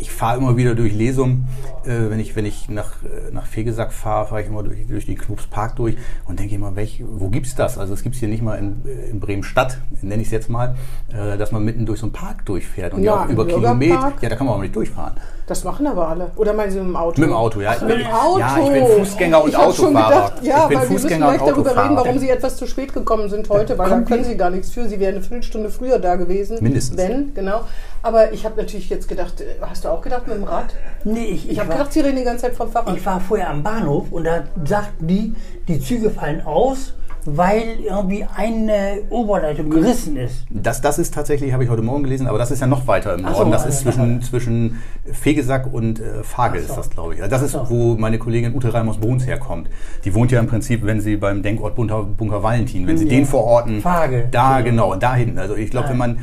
ich 0.00 0.10
fahre 0.10 0.38
immer 0.38 0.56
wieder 0.56 0.74
durch 0.74 0.94
Lesum. 0.94 1.46
Äh, 1.84 2.10
wenn 2.10 2.20
ich, 2.20 2.36
wenn 2.36 2.46
ich 2.46 2.68
nach, 2.68 2.92
äh, 3.02 3.32
nach 3.32 3.46
Fegesack 3.46 3.92
fahre, 3.92 4.26
fahre 4.26 4.42
ich 4.42 4.46
immer 4.48 4.62
durch, 4.62 4.86
durch 4.86 5.06
den 5.06 5.18
Knobs 5.18 5.46
Park 5.48 5.76
durch 5.76 5.96
und 6.26 6.38
denke 6.38 6.54
immer, 6.54 6.76
welch, 6.76 7.02
wo 7.06 7.28
gibt's 7.28 7.54
das? 7.54 7.76
Also 7.76 7.94
es 7.94 8.02
gibt's 8.02 8.18
hier 8.18 8.28
nicht 8.28 8.42
mal 8.42 8.54
in, 8.56 8.82
in 9.10 9.20
Bremen 9.20 9.42
Stadt, 9.42 9.78
nenne 10.00 10.22
ich 10.22 10.28
es 10.28 10.32
jetzt 10.32 10.48
mal, 10.48 10.76
äh, 11.12 11.36
dass 11.36 11.50
man 11.50 11.64
mitten 11.64 11.84
durch 11.84 12.00
so 12.00 12.06
einen 12.06 12.12
Park 12.12 12.46
durchfährt 12.46 12.94
und 12.94 13.02
Ja, 13.02 13.24
ja, 13.24 13.28
über. 13.28 13.46
Kilometer. 13.46 14.12
Ja, 14.20 14.28
da 14.28 14.36
kann 14.36 14.46
man 14.46 14.56
auch 14.56 14.60
nicht 14.60 14.74
durchfahren. 14.76 15.14
Das 15.46 15.62
machen 15.62 15.86
aber 15.86 16.08
alle. 16.08 16.32
Oder 16.36 16.52
meinen 16.54 16.72
Sie 16.72 16.78
mit 16.78 16.88
dem 16.88 16.96
Auto? 16.96 17.20
Mit 17.20 17.30
dem 17.30 17.36
Auto, 17.36 17.60
ja. 17.60 17.76
Mit 17.80 18.00
dem 18.00 18.06
Auto. 18.06 18.38
Ja, 18.40 18.58
ich 18.58 18.72
bin 18.72 18.86
Fußgänger 18.86 19.42
und 19.44 19.48
ich 19.50 19.56
Autofahrer. 19.56 20.30
Gedacht, 20.30 20.32
ja, 20.42 20.62
ich 20.62 20.68
bin 20.68 20.78
weil 20.78 20.88
wir 20.88 20.92
müssen 20.92 21.02
Fußgänger 21.02 21.26
gleich 21.26 21.42
darüber 21.48 21.84
reden, 21.84 21.96
warum 21.96 22.18
Sie 22.18 22.30
etwas 22.30 22.56
zu 22.56 22.66
spät 22.66 22.92
gekommen 22.92 23.28
sind 23.28 23.48
heute, 23.48 23.78
weil 23.78 23.90
da 23.90 24.00
können 24.00 24.24
Sie 24.24 24.35
gar 24.36 24.50
nichts 24.50 24.70
für. 24.70 24.88
Sie 24.88 25.00
wären 25.00 25.14
eine 25.16 25.22
Viertelstunde 25.22 25.70
früher 25.70 25.98
da 25.98 26.16
gewesen. 26.16 26.58
Mindestens. 26.60 26.96
Wenn, 26.96 27.34
genau. 27.34 27.62
Aber 28.02 28.32
ich 28.32 28.44
habe 28.44 28.56
natürlich 28.56 28.88
jetzt 28.88 29.08
gedacht, 29.08 29.40
äh, 29.40 29.44
hast 29.60 29.84
du 29.84 29.88
auch 29.88 30.02
gedacht 30.02 30.26
mit 30.28 30.36
dem 30.36 30.44
Rad? 30.44 30.74
Nee, 31.04 31.24
ich, 31.26 31.50
Ich 31.50 31.58
habe 31.58 31.70
gedacht, 31.70 31.92
Sie 31.92 32.00
reden 32.00 32.16
die 32.16 32.24
ganze 32.24 32.42
Zeit 32.42 32.54
vom 32.54 32.70
Fahrrad. 32.70 32.96
ich 32.96 33.04
war 33.04 33.20
vorher 33.20 33.50
am 33.50 33.62
Bahnhof 33.62 34.12
und 34.12 34.24
da 34.24 34.44
sagten 34.64 35.06
die, 35.06 35.34
die 35.68 35.80
Züge 35.80 36.10
fallen 36.10 36.40
aus, 36.42 36.94
weil 37.26 37.80
irgendwie 37.84 38.24
eine 38.34 39.00
Oberleitung 39.10 39.70
gerissen 39.70 40.16
ist. 40.16 40.46
Das, 40.50 40.80
das 40.80 40.98
ist 40.98 41.12
tatsächlich, 41.14 41.52
habe 41.52 41.64
ich 41.64 41.70
heute 41.70 41.82
Morgen 41.82 42.02
gelesen, 42.04 42.26
aber 42.26 42.38
das 42.38 42.50
ist 42.50 42.60
ja 42.60 42.66
noch 42.66 42.86
weiter 42.86 43.14
im 43.14 43.24
Ach 43.24 43.32
so, 43.32 43.38
Norden. 43.38 43.50
das 43.52 43.66
äh, 43.66 43.68
ist 43.68 43.80
zwischen, 43.80 44.22
zwischen 44.22 44.82
Fegesack 45.12 45.72
und 45.72 46.00
äh, 46.00 46.22
Fagel, 46.22 46.62
so. 46.62 46.68
ist 46.68 46.76
das, 46.76 46.90
glaube 46.90 47.14
ich. 47.14 47.20
Also 47.22 47.30
das 47.30 47.42
ist, 47.42 47.52
so. 47.52 47.68
wo 47.68 47.96
meine 47.96 48.18
Kollegin 48.18 48.54
Ute 48.54 48.72
Reimers-Bruns 48.72 49.26
herkommt. 49.26 49.68
Die 50.04 50.14
wohnt 50.14 50.30
ja 50.32 50.40
im 50.40 50.46
Prinzip, 50.46 50.84
wenn 50.84 51.00
sie 51.00 51.16
beim 51.16 51.42
Denkort 51.42 51.74
Bunker, 51.74 52.04
Bunker 52.04 52.42
Valentin, 52.42 52.86
wenn 52.86 52.96
sie 52.98 53.04
Ja. 53.04 53.10
den 53.10 53.26
verorten. 53.26 53.80
Fagel. 53.80 54.28
Da, 54.30 54.60
genau, 54.60 54.94
da 54.94 55.14
hinten. 55.14 55.38
Also 55.38 55.56
ich 55.56 55.70
glaube, 55.70 55.88
wenn 55.90 55.98
man, 55.98 56.18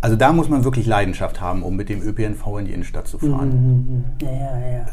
also 0.00 0.16
da 0.16 0.32
muss 0.32 0.48
man 0.48 0.64
wirklich 0.64 0.86
Leidenschaft 0.86 1.40
haben, 1.40 1.62
um 1.62 1.76
mit 1.76 1.88
dem 1.88 2.02
ÖPNV 2.02 2.58
in 2.58 2.64
die 2.66 2.72
Innenstadt 2.72 3.08
zu 3.08 3.18
fahren. 3.18 4.04
Ja, 4.22 4.28
ja, 4.30 4.60
ja. 4.78 4.86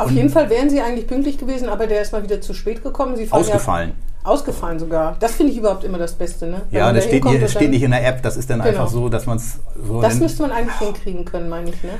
Auf 0.00 0.10
jeden 0.10 0.30
Fall 0.30 0.50
wären 0.50 0.70
sie 0.70 0.80
eigentlich 0.80 1.06
pünktlich 1.06 1.38
gewesen, 1.38 1.68
aber 1.68 1.86
der 1.86 2.02
ist 2.02 2.12
mal 2.12 2.22
wieder 2.22 2.40
zu 2.40 2.54
spät 2.54 2.82
gekommen. 2.82 3.16
Sie 3.16 3.30
Ausgefallen. 3.30 3.92
Ja, 4.24 4.30
ausgefallen 4.30 4.78
sogar. 4.78 5.16
Das 5.20 5.32
finde 5.32 5.52
ich 5.52 5.58
überhaupt 5.58 5.84
immer 5.84 5.98
das 5.98 6.14
Beste. 6.14 6.46
Ne? 6.46 6.62
Wenn 6.70 6.78
Ja, 6.78 6.92
das 6.92 7.04
da 7.04 7.08
steht, 7.08 7.26
hier, 7.26 7.42
und 7.42 7.50
steht 7.50 7.70
nicht 7.70 7.82
in 7.82 7.90
der 7.90 8.06
App. 8.06 8.22
Das 8.22 8.36
ist 8.36 8.48
dann 8.50 8.58
Genau. 8.60 8.70
einfach 8.70 8.88
so, 8.88 9.08
dass 9.08 9.26
man 9.26 9.36
es 9.36 9.58
so. 9.86 10.00
Das 10.00 10.18
müsste 10.18 10.42
man 10.42 10.52
eigentlich 10.52 10.76
hinkriegen 10.78 11.24
können, 11.24 11.48
meine 11.48 11.70
ich. 11.70 11.82
Ne? 11.82 11.90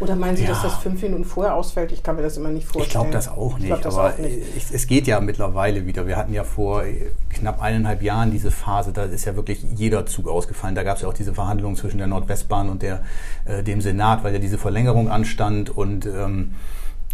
Oder 0.00 0.14
meinen 0.14 0.36
Sie, 0.36 0.46
dass 0.46 0.62
Ja. 0.62 0.68
das 0.68 0.78
fünf 0.78 1.02
Minuten 1.02 1.24
vorher 1.24 1.54
ausfällt? 1.54 1.90
Ich 1.90 2.04
kann 2.04 2.14
mir 2.14 2.22
das 2.22 2.36
immer 2.36 2.50
nicht 2.50 2.66
vorstellen. 2.68 2.86
Ich 2.86 2.90
glaube 2.92 3.10
das 3.10 3.28
auch 3.28 3.54
nicht, 3.58 3.62
Ich 3.64 3.66
glaub 3.66 3.82
das 3.82 3.96
aber 3.96 4.10
auch 4.14 4.18
nicht. 4.18 4.38
Ich, 4.56 4.66
es 4.72 4.86
geht 4.86 5.08
ja 5.08 5.20
mittlerweile 5.20 5.86
wieder. 5.86 6.06
Wir 6.06 6.16
hatten 6.16 6.32
ja 6.32 6.44
vor 6.44 6.84
äh, 6.84 7.10
knapp 7.30 7.60
eineinhalb 7.60 8.00
Jahren 8.02 8.30
diese 8.30 8.52
Phase, 8.52 8.92
da 8.92 9.04
ist 9.04 9.24
ja 9.24 9.34
wirklich 9.34 9.64
jeder 9.74 10.06
Zug 10.06 10.28
ausgefallen. 10.28 10.76
Da 10.76 10.84
gab 10.84 10.96
es 10.96 11.02
ja 11.02 11.08
auch 11.08 11.14
diese 11.14 11.34
Verhandlungen 11.34 11.74
zwischen 11.74 11.98
der 11.98 12.06
Nordwestbahn 12.06 12.68
und 12.68 12.82
der, 12.82 13.00
äh, 13.44 13.64
dem 13.64 13.80
Senat, 13.80 14.22
weil 14.22 14.32
ja 14.32 14.38
diese 14.38 14.56
Verlängerung 14.56 15.10
anstand 15.10 15.76
und 15.76 16.06
ähm, 16.06 16.52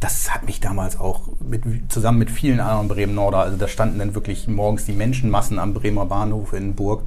das 0.00 0.34
hat 0.34 0.44
mich 0.44 0.60
damals 0.60 0.98
auch 0.98 1.22
mit, 1.40 1.62
zusammen 1.88 2.18
mit 2.18 2.30
vielen 2.30 2.60
anderen 2.60 2.88
Bremen-Norder, 2.88 3.38
also 3.38 3.56
da 3.56 3.68
standen 3.68 3.98
dann 3.98 4.14
wirklich 4.14 4.48
morgens 4.48 4.84
die 4.84 4.92
Menschenmassen 4.92 5.58
am 5.58 5.72
Bremer 5.72 6.04
Bahnhof 6.06 6.52
in 6.52 6.74
Burg, 6.74 7.02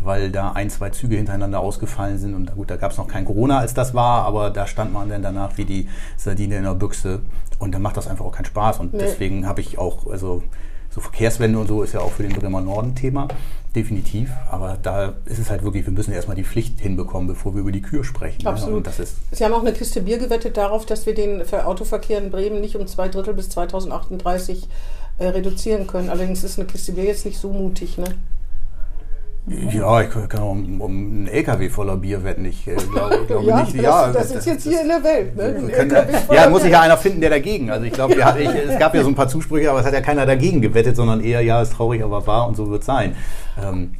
weil 0.00 0.30
da 0.30 0.52
ein, 0.52 0.70
zwei 0.70 0.90
Züge 0.90 1.16
hintereinander 1.16 1.58
ausgefallen 1.58 2.18
sind. 2.18 2.34
Und 2.34 2.54
gut, 2.54 2.70
da 2.70 2.76
gab 2.76 2.92
es 2.92 2.98
noch 2.98 3.08
kein 3.08 3.24
Corona, 3.24 3.58
als 3.58 3.74
das 3.74 3.94
war, 3.94 4.24
aber 4.24 4.50
da 4.50 4.66
stand 4.68 4.92
man 4.92 5.08
dann 5.08 5.22
danach 5.22 5.56
wie 5.58 5.64
die 5.64 5.88
Sardine 6.16 6.58
in 6.58 6.62
der 6.62 6.74
Büchse. 6.74 7.20
Und 7.58 7.74
dann 7.74 7.82
macht 7.82 7.96
das 7.96 8.06
einfach 8.06 8.24
auch 8.24 8.32
keinen 8.32 8.44
Spaß. 8.44 8.78
Und 8.78 8.92
Nee. 8.92 9.00
deswegen 9.00 9.46
habe 9.48 9.60
ich 9.60 9.78
auch, 9.78 10.06
also 10.06 10.44
so 10.90 11.00
Verkehrswende 11.00 11.58
und 11.58 11.68
so 11.68 11.82
ist 11.82 11.94
ja 11.94 12.00
auch 12.00 12.12
für 12.12 12.22
den 12.22 12.32
Bremer 12.32 12.60
Norden 12.60 12.94
Thema, 12.94 13.28
definitiv. 13.74 14.30
Aber 14.50 14.78
da 14.82 15.14
ist 15.26 15.38
es 15.38 15.50
halt 15.50 15.62
wirklich, 15.62 15.84
wir 15.86 15.92
müssen 15.92 16.12
erstmal 16.12 16.36
die 16.36 16.44
Pflicht 16.44 16.80
hinbekommen, 16.80 17.28
bevor 17.28 17.54
wir 17.54 17.60
über 17.60 17.72
die 17.72 17.82
Kür 17.82 18.04
sprechen. 18.04 18.42
ne? 18.42 18.50
Absolut. 18.50 18.86
Ist 18.86 19.16
Sie 19.30 19.44
haben 19.44 19.52
auch 19.52 19.60
eine 19.60 19.72
Kiste 19.72 20.02
Bier 20.02 20.18
gewettet 20.18 20.56
darauf, 20.56 20.86
dass 20.86 21.06
wir 21.06 21.14
den 21.14 21.44
für 21.44 21.66
Autoverkehr 21.66 22.18
in 22.18 22.30
Bremen 22.30 22.60
nicht 22.60 22.76
um 22.76 22.86
zwei 22.86 23.08
Drittel 23.08 23.34
bis 23.34 23.50
2038 23.50 24.68
äh, 25.18 25.26
reduzieren 25.26 25.86
können. 25.86 26.08
Allerdings 26.10 26.42
ist 26.44 26.58
eine 26.58 26.66
Kiste 26.66 26.92
Bier 26.92 27.04
jetzt 27.04 27.26
nicht 27.26 27.38
so 27.38 27.52
mutig. 27.52 27.98
Ne? 27.98 28.06
Ja, 29.48 30.02
ich 30.02 30.10
kann 30.10 30.40
auch 30.40 30.50
um, 30.50 30.80
um 30.80 30.90
einen 30.92 31.28
LKW 31.28 31.68
voller 31.68 31.96
Bier 31.96 32.22
wetten. 32.24 32.44
Ich 32.44 32.66
äh, 32.66 32.74
glaube, 32.74 33.26
Ja, 33.44 33.62
nicht. 33.62 33.76
das, 33.76 33.82
ja, 33.82 34.12
das 34.12 34.30
ist 34.30 34.46
jetzt 34.46 34.62
hier 34.64 34.80
in 34.80 34.88
der 34.88 35.02
Welt. 35.02 35.36
Ne? 35.36 35.70
Können, 35.72 35.90
voller 36.26 36.40
ja, 36.42 36.48
muss 36.50 36.62
sich 36.62 36.72
ja 36.72 36.80
einer 36.80 36.96
finden, 36.96 37.20
der 37.20 37.30
dagegen. 37.30 37.70
Also 37.70 37.84
ich 37.84 37.92
glaube, 37.92 38.14
es 38.14 38.78
gab 38.78 38.94
ja 38.94 39.02
so 39.02 39.08
ein 39.08 39.14
paar 39.14 39.28
Zusprüche, 39.28 39.70
aber 39.70 39.80
es 39.80 39.86
hat 39.86 39.94
ja 39.94 40.00
keiner 40.00 40.26
dagegen 40.26 40.60
gewettet, 40.60 40.96
sondern 40.96 41.20
eher, 41.22 41.40
ja, 41.40 41.62
ist 41.62 41.72
traurig, 41.72 42.02
aber 42.02 42.26
wahr 42.26 42.48
und 42.48 42.56
so 42.56 42.70
wird 42.70 42.80
es 42.80 42.86
sein. 42.86 43.16
Ähm, 43.62 43.94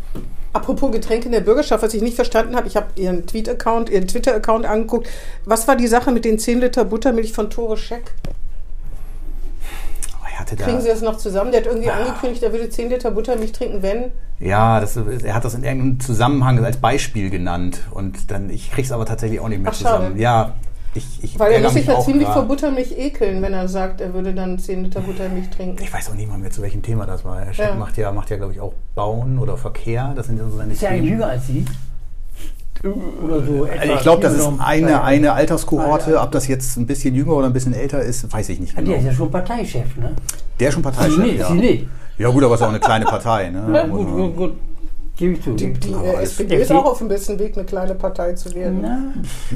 Apropos 0.52 0.90
Getränke 0.90 1.26
in 1.26 1.33
der 1.33 1.40
Bürgerschaft, 1.40 1.83
was 1.83 1.95
ich 1.95 2.02
nicht 2.02 2.17
verstanden 2.17 2.57
habe, 2.57 2.67
ich 2.67 2.76
habe 2.76 2.87
Ihren 2.97 3.26
Tweet-Account, 3.26 3.90
Ihren 3.90 4.09
Twitter-Account 4.09 4.67
angeguckt. 4.67 5.09
Was 5.45 5.69
war 5.69 5.76
die 5.76 5.87
Sache 5.87 6.11
mit 6.11 6.25
den 6.25 6.38
10 6.38 6.61
Liter 6.61 6.85
Buttermilch 6.85 7.33
von 7.33 7.50
Tore 7.50 7.76
Scheck? 7.76 8.14
Ich 10.38 10.40
hatte 10.40 10.57
da, 10.57 10.64
Kriegen 10.64 10.80
Sie 10.80 10.88
das 10.88 11.02
noch 11.02 11.16
zusammen? 11.16 11.50
Der 11.50 11.61
hat 11.62 11.66
irgendwie 11.66 11.90
angekündigt, 11.90 12.42
er 12.42 12.52
würde 12.52 12.68
10 12.71 12.90
Liter 12.90 13.11
Buttermilch 13.11 13.52
trinken, 13.52 13.83
wenn. 13.83 14.12
ja, 14.38 14.78
das, 14.80 14.97
er 14.97 15.35
hat 15.35 15.45
das 15.45 15.54
in 15.54 15.64
irgendeinem 15.64 16.00
Zusammenhang 16.00 16.64
als 16.64 16.76
Beispiel 16.76 17.28
genannt 17.30 17.80
und 17.90 18.30
dann, 18.30 18.49
ich 18.50 18.71
krieg's 18.71 18.92
aber 18.92 19.04
tatsächlich 19.04 19.40
auch 19.40 19.49
nicht 19.49 19.62
mehr 19.62 19.73
Ach, 19.73 19.78
schade. 19.78 19.99
zusammen. 20.04 20.18
Ja, 20.21 20.54
ich, 20.95 21.23
ich 21.23 21.38
Weil 21.38 21.52
er 21.52 21.61
muss 21.61 21.75
sich 21.75 21.87
ja 21.87 22.00
ziemlich 22.00 22.25
grad. 22.25 22.35
vor 22.35 22.45
Buttermilch 22.45 22.97
ekeln, 22.97 23.42
wenn 23.42 23.52
er 23.52 23.68
sagt, 23.68 24.00
er 24.00 24.14
würde 24.14 24.33
dann 24.33 24.59
10 24.59 24.85
Liter 24.85 25.00
Buttermilch 25.00 25.50
trinken. 25.50 25.83
Ich 25.83 25.92
weiß 25.92 26.09
auch 26.11 26.14
nicht 26.14 26.28
mal 26.28 26.38
mehr, 26.38 26.50
zu 26.50 26.62
welchem 26.62 26.83
Thema 26.83 27.04
das 27.04 27.25
war. 27.25 27.40
Herr 27.45 27.52
Scheck 27.52 27.68
Ja. 27.71 27.75
macht 27.75 27.97
ja, 27.99 28.11
macht 28.12 28.30
ja 28.30 28.37
glaube 28.37 28.52
ich, 28.54 28.61
auch 28.61 28.73
Bauen 28.95 29.38
oder 29.38 29.57
Verkehr. 29.59 30.12
Das 30.16 30.26
sind 30.28 30.38
ja 30.38 30.45
so 30.49 30.57
seine 30.57 30.73
Ist 30.73 30.83
er 30.83 30.90
eigentlich 30.90 31.02
Themen. 31.02 31.12
jünger 31.12 31.26
als 31.26 31.47
Sie? 31.47 31.64
Oder 32.85 33.42
so 33.44 33.66
Also 33.80 33.94
ich 33.94 34.00
glaube, 34.00 34.23
das 34.23 34.35
ist 34.35 34.49
eine, 34.58 35.02
eine 35.02 35.32
Alterskohorte. 35.32 36.20
Ob 36.20 36.32
das 36.32 36.47
jetzt 36.49 36.76
ein 36.76 36.87
bisschen 36.87 37.14
jünger 37.14 37.32
oder 37.32 37.47
ein 37.47 37.52
bisschen 37.52 37.75
älter 37.75 38.00
ist, 38.00 38.32
weiß 38.32 38.49
ich 38.50 38.61
nicht 38.61 38.76
genau. 38.76 38.90
Der 38.90 38.99
ist 38.99 39.04
ja 39.04 39.12
schon 39.12 39.30
Parteichef, 39.30 39.97
ne? 39.97 40.14
Der 40.61 40.68
ist 40.68 40.75
schon 40.75 40.82
Sie 40.82 40.90
Parteichef, 40.90 41.18
nicht, 41.18 41.38
ja. 41.38 41.49
Sie 41.49 41.54
nicht. 41.54 41.87
Ja 42.18 42.28
gut, 42.30 42.42
aber 42.42 42.54
es 42.54 42.61
ist 42.61 42.66
auch 42.66 42.70
eine 42.70 42.80
kleine 42.80 43.04
Partei. 43.04 43.50
Ne? 43.50 43.64
Na, 43.68 43.87
gut, 43.87 44.06
gut, 44.08 44.37
gut. 44.37 44.52
Gebe 45.18 45.32
ich 45.34 45.42
zu. 45.42 45.52
Die, 45.54 45.72
die 45.72 45.90
äh, 45.90 45.94
alles- 46.16 46.30
SPD 46.30 46.56
ist 46.56 46.70
auch 46.72 46.84
auf 46.84 46.98
dem 46.98 47.08
besten 47.08 47.38
Weg, 47.40 47.56
eine 47.56 47.66
kleine 47.66 47.94
Partei 47.94 48.34
zu 48.34 48.54
werden. 48.54 48.78
Na, 48.82 49.00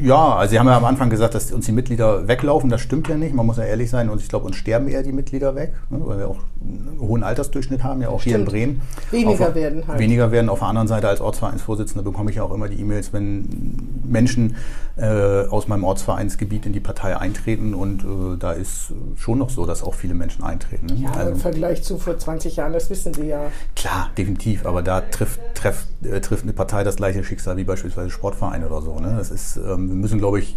Ja, 0.02 0.34
also 0.34 0.50
Sie 0.50 0.58
haben 0.58 0.66
ja 0.66 0.76
am 0.76 0.84
Anfang 0.84 1.08
gesagt, 1.08 1.34
dass 1.34 1.52
uns 1.52 1.66
die 1.66 1.72
Mitglieder 1.72 2.26
weglaufen. 2.26 2.68
Das 2.68 2.80
stimmt 2.80 3.06
ja 3.08 3.14
nicht. 3.16 3.32
Man 3.34 3.46
muss 3.46 3.58
ja 3.58 3.64
ehrlich 3.64 3.88
sein. 3.88 4.10
Und 4.10 4.20
ich 4.20 4.28
glaube, 4.28 4.46
uns 4.46 4.56
sterben 4.56 4.88
eher 4.88 5.02
die 5.04 5.12
Mitglieder 5.12 5.54
weg, 5.54 5.72
ne? 5.88 6.00
weil 6.02 6.18
wir 6.18 6.28
auch 6.28 6.38
einen 6.60 6.96
hohen 7.00 7.22
Altersdurchschnitt 7.22 7.84
haben, 7.84 8.02
ja 8.02 8.08
auch 8.08 8.20
hier 8.22 8.34
in 8.34 8.40
Stimmt. 8.42 8.50
Bremen. 8.50 8.82
Weniger 9.12 9.48
Auf- 9.48 9.54
werden 9.54 9.86
halt. 9.86 9.98
Weniger 10.00 10.32
werden. 10.32 10.48
Auf 10.48 10.58
der 10.58 10.68
anderen 10.68 10.88
Seite 10.88 11.08
als 11.08 11.20
Ortsvereinsvorsitzender 11.20 12.02
bekomme 12.02 12.30
ich 12.30 12.36
ja 12.36 12.42
auch 12.42 12.52
immer 12.52 12.68
die 12.68 12.80
E-Mails, 12.80 13.12
wenn 13.12 13.78
Menschen 14.04 14.56
äh, 14.96 15.46
aus 15.46 15.68
meinem 15.68 15.84
Ortsvereinsgebiet 15.84 16.66
in 16.66 16.72
die 16.72 16.80
Partei 16.80 17.16
eintreten. 17.16 17.74
Und 17.74 18.02
äh, 18.02 18.36
da 18.38 18.50
ist 18.52 18.92
schon 19.16 19.38
noch 19.38 19.48
so, 19.50 19.64
dass 19.64 19.82
auch 19.84 19.94
viele 19.94 20.14
Menschen 20.14 20.42
eintreten. 20.44 20.86
Ne? 20.86 20.94
Ja, 21.04 21.22
im 21.22 21.36
Vergleich 21.36 21.82
zu 21.84 21.98
vor 21.98 22.18
20 22.18 22.56
Jahren, 22.56 22.72
das 22.72 22.90
wissen 22.90 23.14
Sie 23.14 23.28
ja. 23.28 23.42
Klar, 23.76 24.10
definitiv, 24.18 24.66
aber 24.66 24.82
da 24.82 25.00
trifft, 25.00 25.40
trifft, 25.52 25.86
äh, 26.04 26.20
trifft 26.20 26.44
eine 26.44 26.52
Partei 26.52 26.84
das 26.84 26.96
gleiche 26.96 27.24
Schicksal 27.24 27.56
wie 27.56 27.64
beispielsweise 27.64 28.10
Sportvereine 28.10 28.66
oder 28.66 28.82
so. 28.82 28.98
Ne? 28.98 29.14
Das 29.16 29.30
ist, 29.30 29.56
ähm, 29.56 29.88
wir 29.88 29.96
müssen, 29.96 30.18
glaube 30.18 30.38
ich, 30.38 30.56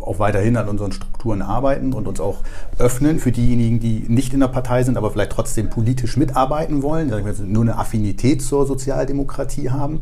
auch 0.00 0.18
weiterhin 0.18 0.56
an 0.56 0.68
unseren 0.68 0.92
Strukturen 0.92 1.42
arbeiten 1.42 1.92
und 1.92 2.06
uns 2.06 2.20
auch 2.20 2.42
öffnen 2.78 3.18
für 3.18 3.32
diejenigen, 3.32 3.80
die 3.80 4.04
nicht 4.08 4.32
in 4.32 4.40
der 4.40 4.48
Partei 4.48 4.82
sind, 4.82 4.96
aber 4.96 5.10
vielleicht 5.10 5.32
trotzdem 5.32 5.70
politisch 5.70 6.16
mitarbeiten 6.16 6.82
wollen, 6.82 7.08
mal, 7.10 7.34
nur 7.44 7.62
eine 7.62 7.78
Affinität 7.78 8.42
zur 8.42 8.66
Sozialdemokratie 8.66 9.70
haben. 9.70 10.00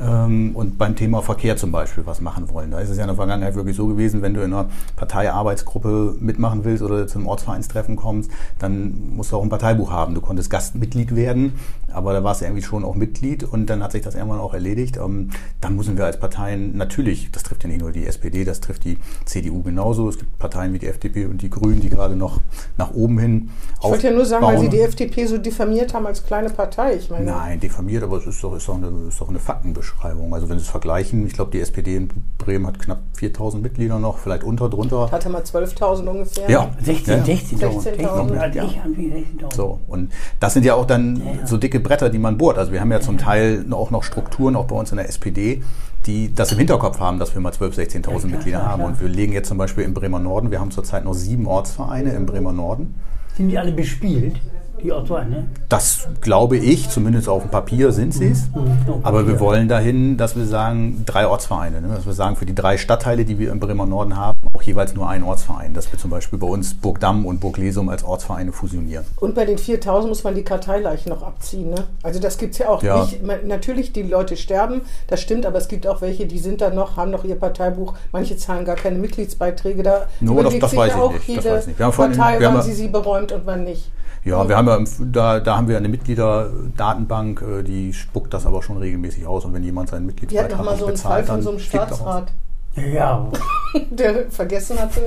Ähm, 0.00 0.52
und 0.54 0.78
beim 0.78 0.96
Thema 0.96 1.20
Verkehr 1.20 1.56
zum 1.56 1.72
Beispiel 1.72 2.06
was 2.06 2.20
machen 2.20 2.48
wollen. 2.50 2.70
Da 2.70 2.80
ist 2.80 2.88
es 2.88 2.96
ja 2.96 3.02
in 3.04 3.08
der 3.08 3.16
Vergangenheit 3.16 3.54
wirklich 3.54 3.76
so 3.76 3.86
gewesen, 3.86 4.22
wenn 4.22 4.32
du 4.32 4.40
in 4.40 4.54
einer 4.54 4.70
Parteiarbeitsgruppe 4.96 6.16
mitmachen 6.20 6.64
willst 6.64 6.82
oder 6.82 7.06
zu 7.06 7.18
einem 7.18 7.26
Ortsvereinstreffen 7.26 7.96
kommst, 7.96 8.30
dann 8.58 9.14
musst 9.14 9.32
du 9.32 9.36
auch 9.36 9.42
ein 9.42 9.50
Parteibuch 9.50 9.90
haben. 9.90 10.14
Du 10.14 10.22
konntest 10.22 10.48
Gastmitglied 10.48 11.14
werden, 11.14 11.54
aber 11.92 12.14
da 12.14 12.24
warst 12.24 12.40
du 12.40 12.46
irgendwie 12.46 12.62
schon 12.62 12.84
auch 12.84 12.94
Mitglied 12.94 13.44
und 13.44 13.66
dann 13.66 13.82
hat 13.82 13.92
sich 13.92 14.02
das 14.02 14.14
irgendwann 14.14 14.29
auch 14.38 14.54
erledigt. 14.54 14.98
Ähm, 14.98 15.30
dann 15.60 15.76
müssen 15.76 15.96
wir 15.96 16.04
als 16.04 16.18
Parteien 16.20 16.76
natürlich, 16.76 17.30
das 17.32 17.42
trifft 17.42 17.64
ja 17.64 17.68
nicht 17.68 17.80
nur 17.80 17.92
die 17.92 18.06
SPD, 18.06 18.44
das 18.44 18.60
trifft 18.60 18.84
die 18.84 18.98
CDU 19.24 19.62
genauso. 19.62 20.08
Es 20.08 20.18
gibt 20.18 20.38
Parteien 20.38 20.72
wie 20.72 20.78
die 20.78 20.86
FDP 20.86 21.26
und 21.26 21.42
die 21.42 21.50
Grünen, 21.50 21.80
die 21.80 21.90
gerade 21.90 22.16
noch 22.16 22.40
nach 22.76 22.92
oben 22.92 23.18
hin 23.18 23.50
Ich 23.78 23.88
wollte 23.88 24.08
ja 24.08 24.12
nur 24.12 24.24
sagen, 24.24 24.44
weil 24.44 24.60
Sie 24.60 24.68
die 24.68 24.80
FDP 24.80 25.26
so 25.26 25.38
diffamiert 25.38 25.94
haben 25.94 26.06
als 26.06 26.24
kleine 26.24 26.50
Partei. 26.50 26.94
Ich 26.94 27.10
meine, 27.10 27.26
Nein, 27.26 27.60
diffamiert, 27.60 28.02
aber 28.02 28.18
es 28.18 28.26
ist 28.26 28.42
doch, 28.44 28.54
ist 28.54 28.68
doch, 28.68 28.76
eine, 28.76 29.08
ist 29.08 29.20
doch 29.20 29.28
eine 29.28 29.38
Faktenbeschreibung. 29.38 30.32
Also 30.34 30.48
wenn 30.48 30.58
Sie 30.58 30.64
es 30.64 30.70
vergleichen, 30.70 31.26
ich 31.26 31.32
glaube, 31.32 31.50
die 31.50 31.60
SPD 31.60 31.96
in 31.96 32.08
Bremen 32.38 32.66
hat 32.66 32.78
knapp 32.78 33.00
4000 33.14 33.62
Mitglieder 33.62 33.98
noch, 33.98 34.18
vielleicht 34.18 34.44
unter, 34.44 34.68
drunter. 34.68 35.10
hatte 35.10 35.28
mal 35.28 35.42
12.000 35.42 36.06
ungefähr. 36.06 36.50
Ja. 36.50 36.70
16, 36.82 37.18
Ja, 37.18 37.24
ja. 37.24 37.34
16.000. 37.34 37.96
16.000, 37.96 38.38
Also 38.38 38.58
ja. 38.58 38.64
Ich 38.64 38.78
habe 38.78 38.90
16.000. 38.90 39.54
So, 39.54 39.80
und 39.88 40.12
das 40.38 40.54
sind 40.54 40.64
ja 40.64 40.74
auch 40.74 40.86
dann 40.86 41.16
ja. 41.16 41.46
so 41.46 41.56
dicke 41.56 41.80
Bretter, 41.80 42.10
die 42.10 42.18
man 42.18 42.38
bohrt. 42.38 42.58
Also 42.58 42.72
wir 42.72 42.80
haben 42.80 42.90
ja 42.90 43.00
zum 43.00 43.18
Teil 43.18 43.64
auch 43.70 43.90
noch 43.90 44.02
Strukturen, 44.02 44.19
auch 44.56 44.66
bei 44.66 44.76
uns 44.76 44.90
in 44.90 44.96
der 44.96 45.08
SPD, 45.08 45.62
die 46.06 46.34
das 46.34 46.52
im 46.52 46.58
Hinterkopf 46.58 46.98
haben, 47.00 47.18
dass 47.18 47.34
wir 47.34 47.40
mal 47.40 47.52
12.000, 47.52 48.02
16.000 48.02 48.02
klar, 48.02 48.26
Mitglieder 48.26 48.58
klar, 48.58 48.70
haben. 48.70 48.78
klar. 48.80 48.88
Und 48.90 49.00
wir 49.00 49.08
legen 49.08 49.32
jetzt 49.32 49.48
zum 49.48 49.58
Beispiel 49.58 49.84
im 49.84 49.94
Bremer 49.94 50.18
Norden, 50.18 50.50
wir 50.50 50.60
haben 50.60 50.70
zurzeit 50.70 51.04
noch 51.04 51.14
sieben 51.14 51.46
Ortsvereine 51.46 52.12
im 52.12 52.26
Bremer 52.26 52.52
Norden. 52.52 52.94
Sind 53.36 53.48
die 53.48 53.58
alle 53.58 53.72
bespielt? 53.72 54.40
Die 54.82 54.92
Autoren, 54.92 55.30
ne? 55.30 55.46
Das 55.68 56.08
glaube 56.20 56.56
ich, 56.56 56.88
zumindest 56.88 57.28
auf 57.28 57.42
dem 57.42 57.50
Papier 57.50 57.92
sind 57.92 58.14
sie 58.14 58.28
es. 58.30 58.48
Mhm. 58.54 59.00
Aber 59.02 59.26
wir 59.26 59.38
wollen 59.40 59.68
dahin, 59.68 60.16
dass 60.16 60.36
wir 60.36 60.46
sagen, 60.46 61.02
drei 61.06 61.26
Ortsvereine. 61.26 61.80
Ne? 61.80 61.88
Dass 61.94 62.06
wir 62.06 62.12
sagen, 62.12 62.36
für 62.36 62.46
die 62.46 62.54
drei 62.54 62.76
Stadtteile, 62.78 63.24
die 63.24 63.38
wir 63.38 63.52
im 63.52 63.60
Bremer 63.60 63.86
Norden 63.86 64.16
haben, 64.16 64.38
auch 64.54 64.62
jeweils 64.62 64.94
nur 64.94 65.08
einen 65.08 65.24
Ortsverein. 65.24 65.74
Dass 65.74 65.92
wir 65.92 65.98
zum 65.98 66.10
Beispiel 66.10 66.38
bei 66.38 66.46
uns 66.46 66.74
Burgdamm 66.74 67.26
und 67.26 67.40
Burglesum 67.40 67.88
als 67.88 68.04
Ortsvereine 68.04 68.52
fusionieren. 68.52 69.04
Und 69.20 69.34
bei 69.34 69.44
den 69.44 69.58
4.000 69.58 70.08
muss 70.08 70.24
man 70.24 70.34
die 70.34 70.42
Karteileichen 70.44 71.10
noch 71.10 71.22
abziehen. 71.22 71.70
Ne? 71.70 71.84
Also 72.02 72.20
das 72.20 72.38
gibt 72.38 72.52
es 72.54 72.58
ja 72.58 72.68
auch. 72.68 72.82
Ja. 72.82 73.02
Nicht, 73.04 73.22
man, 73.22 73.46
natürlich, 73.46 73.92
die 73.92 74.02
Leute 74.02 74.36
sterben, 74.36 74.80
das 75.08 75.20
stimmt, 75.20 75.44
aber 75.46 75.58
es 75.58 75.68
gibt 75.68 75.86
auch 75.86 76.00
welche, 76.00 76.26
die 76.26 76.38
sind 76.38 76.60
dann 76.60 76.74
noch, 76.74 76.96
haben 76.96 77.10
noch 77.10 77.24
ihr 77.24 77.36
Parteibuch. 77.36 77.94
Manche 78.12 78.36
zahlen 78.36 78.64
gar 78.64 78.76
keine 78.76 78.98
Mitgliedsbeiträge. 78.98 79.82
Da 79.82 80.06
No, 80.20 80.42
das- 80.42 80.58
das 80.58 80.70
sich 80.70 80.78
weiß 80.78 80.92
ich 80.94 80.98
auch 81.00 81.12
nicht, 81.12 81.28
das 81.38 81.44
weiß 81.44 81.60
ich 81.62 81.66
nicht. 81.68 81.78
Wir 81.78 81.86
haben 81.86 81.92
vorhin- 81.92 82.16
Partei, 82.16 82.38
wann 82.40 82.62
sie 82.62 82.72
sie 82.72 82.88
beräumt 82.88 83.32
und 83.32 83.42
wann 83.46 83.64
nicht. 83.64 83.90
Ja, 84.24 84.46
wir 84.48 84.56
haben 84.56 84.68
ja, 84.68 84.76
im- 84.76 85.12
da, 85.12 85.40
da 85.40 85.56
haben 85.56 85.66
wir 85.68 85.76
eine 85.78 85.88
Mitgliederdatenbank, 85.88 87.42
äh, 87.42 87.62
die 87.62 87.92
spuckt 87.94 88.34
das 88.34 88.46
aber 88.46 88.62
schon 88.62 88.76
regelmäßig 88.76 89.26
aus. 89.26 89.44
Und 89.44 89.54
wenn 89.54 89.64
jemand 89.64 89.88
seinen 89.88 90.06
Die 90.06 90.12
hat 90.12 90.20
Mitgliedsbeitrag 90.20 90.58
noch 90.58 90.64
mal 90.64 90.70
nicht 90.72 90.80
so 90.80 90.86
einen 90.86 90.96
Fall 90.96 91.22
bezahlt, 91.22 91.26
von 91.26 91.34
dann 91.36 91.42
so 91.42 91.50
einem. 91.50 91.58
Staatsrat, 91.58 92.32
Ja, 92.76 93.26
der 93.90 94.30
vergessen 94.30 94.78
hatte. 94.78 95.00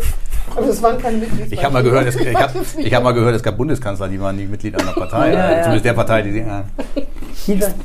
Aber 0.56 0.66
das 0.68 0.82
waren 0.82 0.98
keine 0.98 1.18
Mitgliedsbeiträge. 1.18 1.56
Ich 1.56 1.64
habe 1.64 1.74
mal 1.74 1.84
gehört, 1.84 2.08
es, 2.08 2.16
ich 2.16 2.36
hab, 2.36 2.52
ich 2.78 2.94
hab 2.94 3.04
mal 3.04 3.12
gehört, 3.14 3.36
es 3.36 3.44
gab 3.44 3.56
Bundeskanzler, 3.58 4.08
die 4.10 4.20
waren 4.20 4.36
nicht 4.36 4.50
Mitglied 4.50 4.80
einer 4.82 4.92
Partei, 4.94 5.32
Ja, 5.34 5.52
ja. 5.52 5.62
zumindest 5.62 5.86
der 5.86 5.94
Partei, 5.94 6.22
die 6.24 6.32
sie. 6.32 6.40
Ja. 6.40 6.64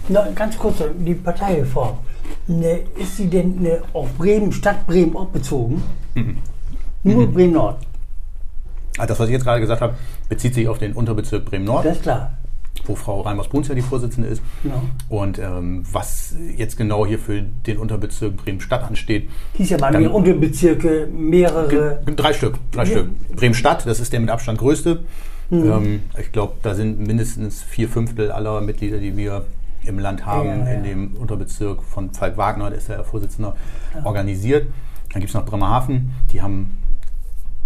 Noch 0.08 0.34
ganz 0.34 0.56
kurz, 0.58 0.76
die 0.98 1.14
Parteireform. 1.14 1.98
Ne, 2.46 2.80
ist 2.96 3.16
sie 3.18 3.26
denn 3.28 3.60
ne, 3.60 3.82
auf 3.92 4.08
Bremen, 4.16 4.50
Stadt 4.52 4.86
Bremen 4.86 5.14
auch 5.16 5.26
bezogen? 5.26 5.82
Mhm. 6.14 6.38
Nur 7.02 7.26
Bremen-Nord, 7.32 7.76
Ah, 8.98 9.06
Das, 9.06 9.18
was 9.18 9.28
ich 9.28 9.32
jetzt 9.32 9.44
gerade 9.44 9.60
gesagt 9.60 9.80
habe, 9.80 9.94
bezieht 10.28 10.54
sich 10.54 10.68
auf 10.68 10.78
den 10.78 10.92
Unterbezirk 10.92 11.44
Bremen-Nord. 11.44 11.84
das 11.86 11.96
ist 11.96 12.02
klar. 12.02 12.30
wo 12.86 12.94
Frau 12.94 13.20
Reimers-Bruns 13.22 13.68
ja 13.68 13.74
die 13.74 13.82
Vorsitzende 13.82 14.28
ist. 14.28 14.40
Ja. 14.64 14.80
Und 15.08 15.38
ähm, 15.38 15.84
was 15.90 16.34
jetzt 16.56 16.76
genau 16.76 17.04
hier 17.06 17.18
für 17.18 17.42
den 17.42 17.76
Unterbezirk 17.78 18.36
Bremen-Stadt 18.36 18.84
ansteht, 18.84 19.28
Hieß 19.54 19.70
ja 19.70 19.78
mal 19.78 19.92
Dann- 19.92 20.06
Unterbezirke, 20.08 21.08
mehrere. 21.12 22.00
Drei 22.16 22.32
Stück, 22.32 22.54
drei 22.70 22.84
Ja. 22.84 22.90
Stück. 22.90 23.36
Bremen-Stadt, 23.36 23.84
das 23.86 24.00
ist 24.00 24.12
der 24.12 24.20
mit 24.20 24.30
Abstand 24.30 24.58
größte. 24.58 25.00
Ähm, 25.50 26.02
ich 26.18 26.30
glaube, 26.30 26.54
da 26.62 26.74
sind 26.74 27.00
mindestens 27.06 27.62
vier 27.62 27.88
Fünftel 27.88 28.30
aller 28.30 28.60
Mitglieder, 28.60 28.98
die 28.98 29.16
wir 29.16 29.44
im 29.84 29.98
Land 29.98 30.26
haben, 30.26 30.48
Ja, 30.48 30.56
ja, 30.66 30.72
in 30.72 30.82
dem 30.84 31.14
Unterbezirk 31.16 31.82
von 31.82 32.12
Falk 32.12 32.36
Wagner, 32.36 32.68
der 32.68 32.78
ist 32.78 32.88
ja 32.88 32.96
der 32.96 33.04
Vorsitzende, 33.04 33.54
organisiert. 34.04 34.66
Dann 35.12 35.20
gibt 35.20 35.30
es 35.30 35.34
noch 35.34 35.46
Bremerhaven, 35.46 36.10
die 36.32 36.42
haben, 36.42 36.76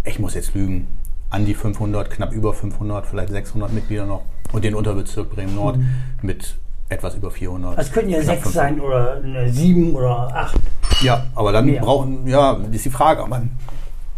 ich 0.04 0.18
muss 0.20 0.34
jetzt 0.34 0.54
lügen, 0.54 0.86
an 1.32 1.46
die 1.46 1.54
500, 1.54 2.10
knapp 2.10 2.32
über 2.32 2.52
500, 2.52 3.06
vielleicht 3.06 3.30
600 3.30 3.72
Mitglieder 3.72 4.06
noch. 4.06 4.22
Und 4.52 4.64
den 4.64 4.74
Unterbezirk 4.74 5.30
Bremen-Nord 5.30 5.78
mit 6.20 6.56
etwas 6.90 7.14
über 7.14 7.30
400. 7.30 7.78
Es 7.78 7.90
könnten 7.90 8.10
ja 8.10 8.22
sechs 8.22 8.42
500. 8.42 8.52
sein 8.52 8.80
oder 8.80 9.48
sieben 9.50 9.94
oder 9.94 10.34
acht. 10.34 10.58
Ja, 11.00 11.24
aber 11.34 11.52
dann 11.52 11.64
Mehr. 11.64 11.80
brauchen, 11.80 12.26
ja, 12.26 12.58
ist 12.70 12.84
die 12.84 12.90
Frage, 12.90 13.22
ob 13.22 13.30
man 13.30 13.50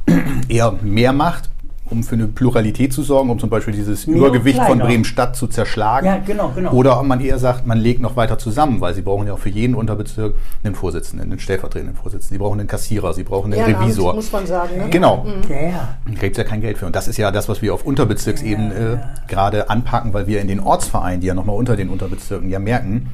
eher 0.49 0.73
mehr 0.83 1.12
macht, 1.12 1.50
um 1.90 2.02
für 2.02 2.14
eine 2.14 2.26
Pluralität 2.26 2.92
zu 2.92 3.02
sorgen, 3.02 3.28
um 3.28 3.38
zum 3.38 3.50
Beispiel 3.50 3.74
dieses 3.74 4.06
Mehr 4.06 4.16
Übergewicht 4.16 4.58
und 4.58 4.64
von 4.64 4.78
kleiner. 4.78 4.90
Bremen-Stadt 4.90 5.36
zu 5.36 5.46
zerschlagen. 5.46 6.06
Ja, 6.06 6.18
genau, 6.18 6.50
genau. 6.54 6.72
Oder 6.72 6.98
ob 6.98 7.06
man 7.06 7.20
eher 7.20 7.38
sagt, 7.38 7.66
man 7.66 7.78
legt 7.78 8.00
noch 8.00 8.16
weiter 8.16 8.38
zusammen, 8.38 8.80
weil 8.80 8.94
sie 8.94 9.02
brauchen 9.02 9.26
ja 9.26 9.34
auch 9.34 9.38
für 9.38 9.50
jeden 9.50 9.74
Unterbezirk 9.74 10.34
einen 10.62 10.74
Vorsitzenden, 10.74 11.30
einen 11.30 11.38
stellvertretenden 11.38 11.96
Vorsitzenden. 11.96 12.34
Sie 12.34 12.38
brauchen 12.38 12.58
einen 12.58 12.68
Kassierer, 12.68 13.12
sie 13.12 13.22
brauchen 13.22 13.52
einen 13.52 13.60
Ehrenamt, 13.60 13.84
Revisor. 13.84 14.14
muss 14.14 14.32
man 14.32 14.46
sagen. 14.46 14.78
Ne? 14.78 14.88
Genau. 14.88 15.26
Ja, 15.48 15.60
ja. 15.60 15.98
Da 16.06 16.20
gibt 16.20 16.32
es 16.32 16.38
ja 16.38 16.44
kein 16.44 16.62
Geld 16.62 16.78
für. 16.78 16.86
Und 16.86 16.96
das 16.96 17.06
ist 17.06 17.18
ja 17.18 17.30
das, 17.30 17.48
was 17.50 17.60
wir 17.60 17.74
auf 17.74 17.84
Unterbezirksebene 17.84 18.74
äh, 18.74 19.30
gerade 19.30 19.68
anpacken, 19.68 20.14
weil 20.14 20.26
wir 20.26 20.40
in 20.40 20.48
den 20.48 20.60
Ortsvereinen, 20.60 21.20
die 21.20 21.26
ja 21.26 21.34
nochmal 21.34 21.56
unter 21.56 21.76
den 21.76 21.90
Unterbezirken 21.90 22.48
ja 22.48 22.58
merken, 22.58 23.10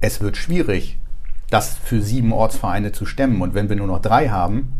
es 0.00 0.20
wird 0.20 0.36
schwierig, 0.36 0.98
das 1.50 1.76
für 1.82 2.00
sieben 2.00 2.32
Ortsvereine 2.32 2.92
zu 2.92 3.04
stemmen. 3.04 3.42
Und 3.42 3.54
wenn 3.54 3.68
wir 3.68 3.74
nur 3.74 3.88
noch 3.88 4.00
drei 4.00 4.28
haben, 4.28 4.79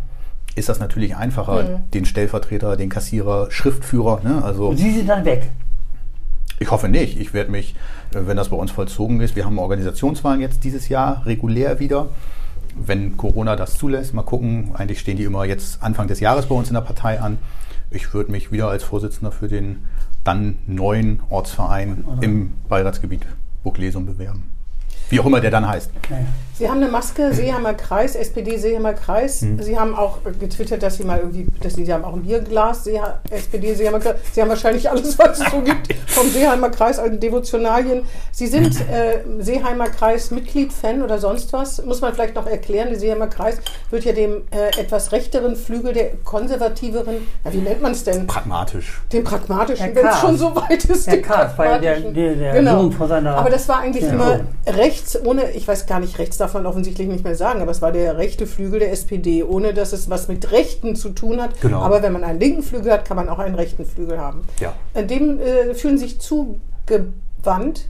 ist 0.55 0.69
das 0.69 0.81
natürlich 0.81 1.17
einfacher, 1.17 1.81
den 1.95 2.05
Stellvertreter, 2.05 2.77
den 2.77 2.89
Kassierer, 2.89 3.51
Schriftführer, 3.51 4.21
ne? 4.23 4.43
also 4.45 4.69
Und 4.69 4.77
Sie 4.79 4.93
sind 4.93 5.09
dann 5.09 5.25
weg. 5.25 5.51
ich 6.59 6.71
hoffe 6.71 6.89
nicht. 6.89 7.19
Ich 7.19 7.33
werde 7.33 7.51
mich, 7.51 7.75
äh, 8.15 8.21
wenn 8.27 8.37
das 8.37 8.49
bei 8.49 8.57
uns 8.57 8.71
vollzogen 8.71 9.21
ist, 9.21 9.37
wir 9.37 9.45
haben 9.45 9.59
Organisationswahlen 9.59 10.41
jetzt 10.41 10.65
dieses 10.65 10.89
Jahr 10.89 11.25
regulär 11.27 11.79
wieder. 11.79 12.09
Wenn 12.77 13.17
Corona 13.17 13.57
das 13.57 13.79
zulässt, 13.79 14.15
mal 14.15 14.23
gucken. 14.23 14.71
Eigentlich 14.75 15.01
stehen 15.01 15.17
die 15.17 15.25
immer 15.25 15.45
jetzt 15.45 15.83
Anfang 15.83 16.07
des 16.07 16.21
Jahres 16.21 16.47
bei 16.47 16.55
uns 16.55 16.69
in 16.69 16.75
der 16.75 16.81
Partei 16.83 17.21
an. 17.21 17.39
Ich 17.91 18.15
würde 18.15 18.31
mich 18.31 18.53
wieder 18.53 18.69
als 18.69 18.85
Vorsitzender 18.85 19.33
für 19.33 19.49
den 19.49 19.85
dann 20.23 20.59
neuen 20.67 21.21
Ortsverein 21.31 22.05
im 22.21 22.53
Beiratsgebiet 22.69 23.27
Burglesum 23.65 24.07
bewerben. 24.07 24.45
Wie 25.11 25.21
auch 25.21 25.27
immer 25.27 25.41
der 25.41 25.51
dann 25.51 25.69
heißt. 25.69 25.91
Sie 26.57 26.69
haben 26.69 26.77
eine 26.83 26.89
Maske, 26.91 27.33
Seeheimer 27.33 27.73
Kreis, 27.73 28.15
SPD 28.15 28.59
Seeheimer 28.59 28.93
Kreis. 28.93 29.41
Hm. 29.41 29.63
Sie 29.63 29.79
haben 29.79 29.95
auch 29.95 30.19
getwittert, 30.39 30.83
dass 30.83 30.99
Sie 30.99 31.05
mal 31.05 31.19
irgendwie, 31.19 31.47
dass 31.63 31.75
Sie, 31.75 31.87
Sie 31.87 31.93
haben 31.93 32.05
auch 32.05 32.13
ein 32.13 32.23
Bierglas, 32.23 32.85
Seeha, 32.85 33.19
SPD 33.31 33.73
Seeheimer 33.75 33.99
Kreis. 33.99 34.17
Sie 34.33 34.43
haben 34.43 34.51
wahrscheinlich 34.51 34.91
alles, 34.91 35.19
was 35.19 35.41
es 35.41 35.51
so 35.51 35.63
gibt, 35.63 35.95
vom 36.07 36.29
Seeheimer 36.29 36.69
Kreis, 36.69 36.99
also 36.99 37.17
Devotionalien. 37.17 38.03
Sie 38.31 38.47
sind 38.47 38.79
äh, 38.91 39.21
Seeheimer 39.39 39.87
Kreis 39.89 40.31
Mitglied, 40.31 40.71
Fan 40.71 41.01
oder 41.03 41.19
sonst 41.19 41.51
was. 41.55 41.83
Muss 41.87 42.03
man 42.03 42.13
vielleicht 42.13 42.35
noch 42.35 42.47
erklären, 42.47 42.91
der 42.91 42.99
Seeheimer 42.99 43.29
Kreis 43.29 43.57
wird 43.91 44.05
ja 44.05 44.13
dem 44.13 44.43
äh, 44.51 44.79
etwas 44.79 45.13
rechteren 45.13 45.57
Flügel, 45.57 45.95
der 45.95 46.11
konservativeren, 46.25 47.27
ja, 47.45 47.53
wie 47.55 47.59
nennt 47.59 47.81
man 47.81 47.93
es 47.93 48.05
denn? 48.05 48.27
Pragmatisch. 48.27 49.01
Den 49.13 49.25
pragmatischen, 49.25 49.95
wenn 49.95 50.07
es 50.07 50.19
schon 50.21 50.37
so 50.37 50.55
weit 50.55 50.85
ist. 50.85 51.07
Der 51.07 51.27
war 51.57 51.65
ja 51.67 51.79
der- 51.79 52.01
der- 52.01 52.35
der 52.37 52.53
genau. 52.53 52.83
Sohn 52.83 52.93
von 52.93 53.09
seiner- 53.09 53.37
Aber 53.37 53.49
das 53.49 53.67
war 53.67 53.79
eigentlich 53.81 54.05
Ja. 54.05 54.11
immer 54.13 54.41
rechts, 55.01 55.19
ohne, 55.25 55.51
ich 55.53 55.67
weiß 55.67 55.87
gar 55.87 56.01
nicht, 56.01 56.19
rechts 56.19 56.37
darf 56.37 56.55
man 56.55 56.67
offensichtlich 56.67 57.09
nicht 57.09 57.25
mehr 57.25 57.35
sagen, 57.35 57.61
aber 57.61 57.71
es 57.71 57.83
war 57.83 57.93
der 57.93 58.19
rechte 58.19 58.47
Flügel 58.47 58.81
der 58.81 58.93
SPD, 58.93 59.43
ohne 59.43 59.75
dass 59.75 59.93
es 59.93 60.11
was 60.11 60.29
mit 60.29 60.51
Rechten 60.53 60.97
zu 60.97 61.11
tun 61.11 61.41
hat. 61.41 61.61
Genau. 61.61 61.81
Aber 61.81 62.03
wenn 62.03 62.13
man 62.13 62.25
einen 62.25 62.41
linken 62.41 62.63
Flügel 62.63 62.93
hat, 62.93 63.05
kann 63.05 63.17
man 63.17 63.29
auch 63.29 63.39
einen 63.39 63.55
rechten 63.55 63.85
Flügel 63.85 64.19
haben. 64.19 64.43
Ja. 64.61 64.75
Äh, 64.95 65.05
Dem 65.05 65.41
äh, 65.41 65.75
fühlen 65.75 65.99
sich 65.99 66.21
zugewandt. 66.21 67.89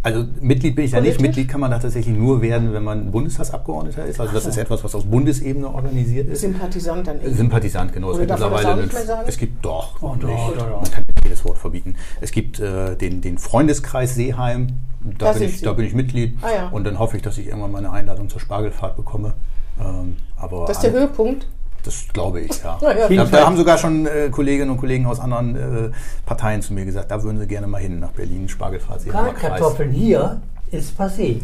Also 0.00 0.24
Mitglied 0.40 0.76
bin 0.76 0.84
ich 0.84 0.92
ja 0.92 1.00
nicht. 1.00 1.20
Mitglied 1.20 1.48
kann 1.48 1.60
man 1.60 1.72
da 1.72 1.78
tatsächlich 1.80 2.16
nur 2.16 2.40
werden, 2.40 2.72
wenn 2.72 2.84
man 2.84 3.10
Bundestagsabgeordneter 3.10 4.06
ist. 4.06 4.20
Also 4.20 4.32
das 4.32 4.46
ist 4.46 4.56
etwas, 4.56 4.84
was 4.84 4.94
auf 4.94 5.04
Bundesebene 5.04 5.68
organisiert 5.68 6.28
ist. 6.28 6.40
Sympathisant 6.40 7.06
dann 7.06 7.20
eben. 7.20 7.34
Sympathisant, 7.34 7.92
genau. 7.92 8.10
Oder 8.10 8.18
man 8.18 8.28
das 8.28 8.42
auch 8.42 8.76
nicht 8.76 8.92
mehr 8.92 9.04
sagen? 9.04 9.24
es 9.26 9.36
gibt 9.36 9.64
doch, 9.64 10.00
Oh, 10.00 10.14
doch, 10.18 10.28
nicht? 10.28 10.38
doch, 10.60 10.68
doch. 10.68 10.82
man 10.82 10.90
kann 10.90 11.02
nicht 11.04 11.24
jedes 11.24 11.44
Wort 11.44 11.58
verbieten. 11.58 11.96
Es 12.20 12.30
gibt 12.30 12.60
äh, 12.60 12.96
den, 12.96 13.20
den 13.20 13.38
Freundeskreis 13.38 14.14
Seeheim, 14.14 14.68
da, 15.16 15.32
Da 15.32 15.38
bin 15.38 15.42
ich, 15.48 15.60
da 15.62 15.72
bin 15.72 15.86
ich 15.86 15.94
Mitglied 15.94 16.36
Ah, 16.42 16.50
ja. 16.54 16.68
und 16.68 16.84
dann 16.84 16.98
hoffe 16.98 17.16
ich, 17.16 17.22
dass 17.22 17.38
ich 17.38 17.46
irgendwann 17.46 17.72
mal 17.72 17.78
eine 17.78 17.90
Einladung 17.92 18.28
zur 18.28 18.40
Spargelfahrt 18.40 18.96
bekomme. 18.96 19.34
Ähm, 19.80 20.16
aber 20.36 20.66
Das 20.66 20.78
ist 20.78 20.82
der 20.82 20.92
Höhepunkt. 20.92 21.46
das 21.84 22.06
glaube 22.12 22.40
ich, 22.40 22.62
ja. 22.62 22.78
Ja, 22.82 23.08
ja. 23.08 23.24
Da, 23.24 23.24
da 23.24 23.46
haben 23.46 23.56
sogar 23.56 23.78
schon 23.78 24.06
äh, 24.06 24.28
Kolleginnen 24.30 24.70
und 24.70 24.78
Kollegen 24.78 25.06
aus 25.06 25.20
anderen 25.20 25.56
äh, 25.56 25.90
Parteien 26.26 26.60
zu 26.62 26.72
mir 26.74 26.84
gesagt, 26.84 27.10
da 27.10 27.22
würden 27.22 27.38
sie 27.38 27.46
gerne 27.46 27.66
mal 27.66 27.80
hin 27.80 28.00
nach 28.00 28.10
Berlin, 28.12 28.48
Spargelfahrt. 28.48 29.06
Kartoffeln 29.08 29.90
hier 29.92 30.40
ist 30.70 30.98
passé. 31.00 31.40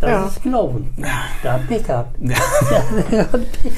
Das 0.00 0.10
Ja. 0.10 0.26
ist 0.26 0.42
gelaufen. 0.42 0.94
Da 1.42 1.52
hat 1.54 1.68
Pech 1.68 1.84
gehabt. 1.84 2.16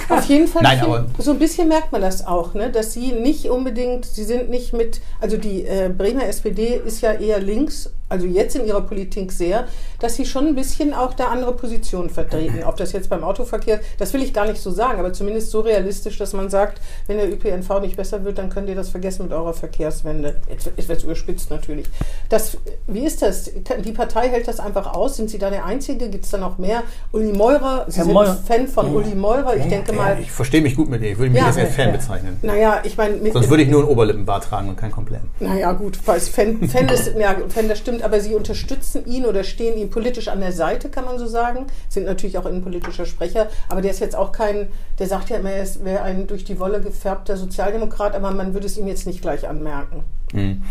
Auf 0.08 0.24
jeden 0.26 0.48
Fall, 0.48 0.62
Nein, 0.62 0.78
viel- 0.78 0.88
aber- 0.88 1.06
so 1.18 1.30
ein 1.32 1.38
bisschen 1.38 1.68
merkt 1.68 1.92
man 1.92 2.00
das 2.00 2.26
auch, 2.26 2.54
ne? 2.54 2.70
dass 2.70 2.92
sie 2.92 3.12
nicht 3.12 3.48
unbedingt, 3.50 4.04
sie 4.06 4.24
sind 4.24 4.50
nicht 4.50 4.72
mit, 4.72 5.00
also 5.20 5.36
die 5.36 5.64
äh, 5.66 5.90
Bremer 5.96 6.26
SPD 6.26 6.80
ist 6.84 7.00
ja 7.02 7.12
eher 7.12 7.38
links, 7.40 7.90
also 8.08 8.26
jetzt 8.26 8.56
in 8.56 8.66
ihrer 8.66 8.80
Politik 8.80 9.30
sehr, 9.30 9.68
dass 10.00 10.16
sie 10.16 10.26
schon 10.26 10.48
ein 10.48 10.54
bisschen 10.56 10.94
auch 10.94 11.14
da 11.14 11.26
andere 11.26 11.52
Positionen 11.52 12.10
vertreten. 12.10 12.64
Ob 12.64 12.76
das 12.76 12.90
jetzt 12.92 13.08
beim 13.08 13.22
Autoverkehr, 13.22 13.78
das 13.98 14.12
will 14.12 14.22
ich 14.22 14.34
gar 14.34 14.46
nicht 14.48 14.60
so 14.60 14.72
sagen, 14.72 14.98
aber 14.98 15.12
zumindest 15.12 15.50
so 15.52 15.60
realistisch, 15.60 16.18
dass 16.18 16.32
man 16.32 16.50
sagt, 16.50 16.80
wenn 17.06 17.18
der 17.18 17.30
ÖPNV 17.30 17.80
nicht 17.80 17.96
besser 17.96 18.24
wird, 18.24 18.38
dann 18.38 18.50
könnt 18.50 18.68
ihr 18.68 18.74
das 18.74 18.88
vergessen 18.88 19.24
mit 19.24 19.32
eurer 19.32 19.52
Verkehrswende. 19.54 20.36
Etwas- 20.48 20.72
Etwas 20.76 21.04
überspitzt 21.04 21.50
natürlich. 21.50 21.86
Das, 22.30 22.56
wie 22.88 23.04
ist 23.06 23.22
das? 23.22 23.48
Die 23.84 23.92
Partei 23.92 24.28
hält 24.28 24.48
das 24.48 24.58
einfach 24.58 24.92
aus? 24.92 25.16
Sind 25.16 25.30
Sie 25.30 25.38
da 25.38 25.48
der 25.50 25.64
Einzige? 25.64 26.09
Gibt 26.10 26.24
es 26.24 26.30
da 26.30 26.38
noch 26.38 26.58
mehr? 26.58 26.82
Uli 27.12 27.32
Meurer, 27.32 27.84
Sie 27.88 27.96
Herr 27.98 28.04
sind 28.04 28.12
Meurer. 28.14 28.34
Fan 28.34 28.66
von 28.68 28.86
Ja. 28.86 28.92
Uli 28.92 29.14
Meurer. 29.14 29.56
Ich 29.56 29.64
Ja, 29.64 29.70
denke 29.70 29.92
ja, 29.92 29.96
mal, 29.98 30.18
Ich 30.20 30.30
verstehe 30.32 30.60
mich 30.60 30.74
gut 30.76 30.88
mit 30.90 31.02
dir. 31.02 31.12
Ich 31.12 31.18
würde 31.18 31.30
mich 31.30 31.40
Ja, 31.40 31.46
jetzt 31.48 31.58
als 31.58 31.74
Fan 31.74 31.86
ja. 31.88 31.92
bezeichnen. 31.96 32.36
naja, 32.42 32.80
ich 32.84 32.96
meine, 32.96 33.32
Sonst 33.32 33.48
würde 33.50 33.62
ich 33.62 33.68
nur 33.70 33.80
einen 33.82 33.88
Oberlippenbart 33.90 34.44
tragen 34.44 34.68
und 34.68 34.76
kein 34.76 34.90
Kompletten. 34.90 35.28
naja, 35.40 35.72
gut, 35.72 35.96
falls 36.02 36.28
Fan, 36.28 36.68
Fan, 36.68 36.88
ist, 36.88 37.12
ja, 37.18 37.36
Fan, 37.48 37.68
das 37.68 37.78
stimmt, 37.78 38.02
aber 38.02 38.20
sie 38.20 38.34
unterstützen 38.34 39.06
ihn 39.06 39.24
oder 39.26 39.44
stehen 39.44 39.78
ihm 39.78 39.90
politisch 39.90 40.28
an 40.28 40.40
der 40.40 40.52
Seite, 40.52 40.88
kann 40.88 41.04
man 41.04 41.18
so 41.18 41.26
sagen. 41.26 41.66
Sind 41.88 42.06
natürlich 42.06 42.38
auch 42.38 42.46
innenpolitischer 42.46 43.06
Sprecher, 43.06 43.48
aber 43.68 43.82
der 43.82 43.90
ist 43.92 44.00
jetzt 44.00 44.16
auch 44.16 44.32
kein, 44.32 44.68
der 44.98 45.06
sagt 45.06 45.30
ja 45.30 45.36
immer, 45.36 45.50
er 45.50 45.62
ist- 45.62 45.84
wäre 45.84 46.02
ein 46.02 46.26
durch 46.26 46.44
die 46.44 46.58
Wolle 46.58 46.80
gefärbter 46.80 47.36
Sozialdemokrat, 47.36 48.14
aber 48.14 48.30
man 48.32 48.54
würde 48.54 48.66
es 48.66 48.76
ihm 48.76 48.86
jetzt 48.88 49.06
nicht 49.06 49.22
gleich 49.22 49.48
anmerken. 49.48 50.04
Mhm. 50.32 50.62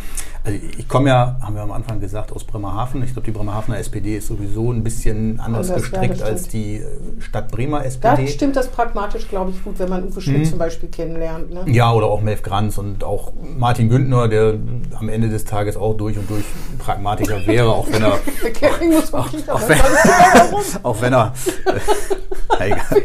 Also 0.50 0.66
ich 0.78 0.88
komme 0.88 1.10
ja, 1.10 1.38
haben 1.42 1.56
wir 1.56 1.62
am 1.62 1.72
Anfang 1.72 2.00
gesagt, 2.00 2.32
aus 2.32 2.44
Bremerhaven. 2.44 3.04
Ich 3.04 3.14
glaube, 3.14 3.26
die 3.26 3.32
Bremerhavener 3.32 3.78
SPD 3.78 4.18
ist 4.18 4.28
sowieso 4.28 4.72
ein 4.72 4.84
bisschen 4.84 5.40
anders 5.40 5.74
gestrickt 5.74 6.22
als 6.22 6.48
die 6.48 6.78
äh, 6.78 6.86
Stadt 7.20 7.52
Bremer 7.52 7.80
Da 7.80 7.86
SPD. 7.86 8.28
stimmt 8.28 8.56
das 8.56 8.68
pragmatisch, 8.68 9.28
glaube 9.28 9.52
ich, 9.52 9.64
gut, 9.64 9.78
wenn 9.80 9.90
man 9.90 10.08
Uwe 10.08 10.22
Schmidt 10.22 10.48
zum 10.48 10.58
Beispiel 10.58 10.90
kennenlernt. 10.90 11.52
Ne? 11.52 11.66
Ja, 11.68 11.92
oder 11.94 12.08
auch 12.08 12.22
Melf 12.22 12.42
Granz 12.42 12.78
und 12.78 13.04
auch 13.04 13.32
Martin 13.58 13.90
Güntner, 13.90 14.28
der 14.28 14.56
am 15.00 15.10
Ende 15.10 15.30
des 15.30 15.46
Tages 15.46 15.78
auch 15.78 15.94
durch 15.94 16.18
und 16.18 16.30
durch 16.30 16.46
Pragmatiker 16.80 17.40
wäre, 17.46 17.70
auch 17.70 17.88
wenn 17.92 18.04
er, 18.04 18.20
Der 18.44 18.52
Kering 18.52 18.94
muss 18.94 19.14
wirklich 19.14 19.50
auch 19.50 19.60
auch 19.62 19.70
wenn, 19.70 19.80
auch 20.84 21.02
wenn 21.02 21.14
er, 21.14 21.34
äh, 22.60 22.66
egal. 22.68 23.04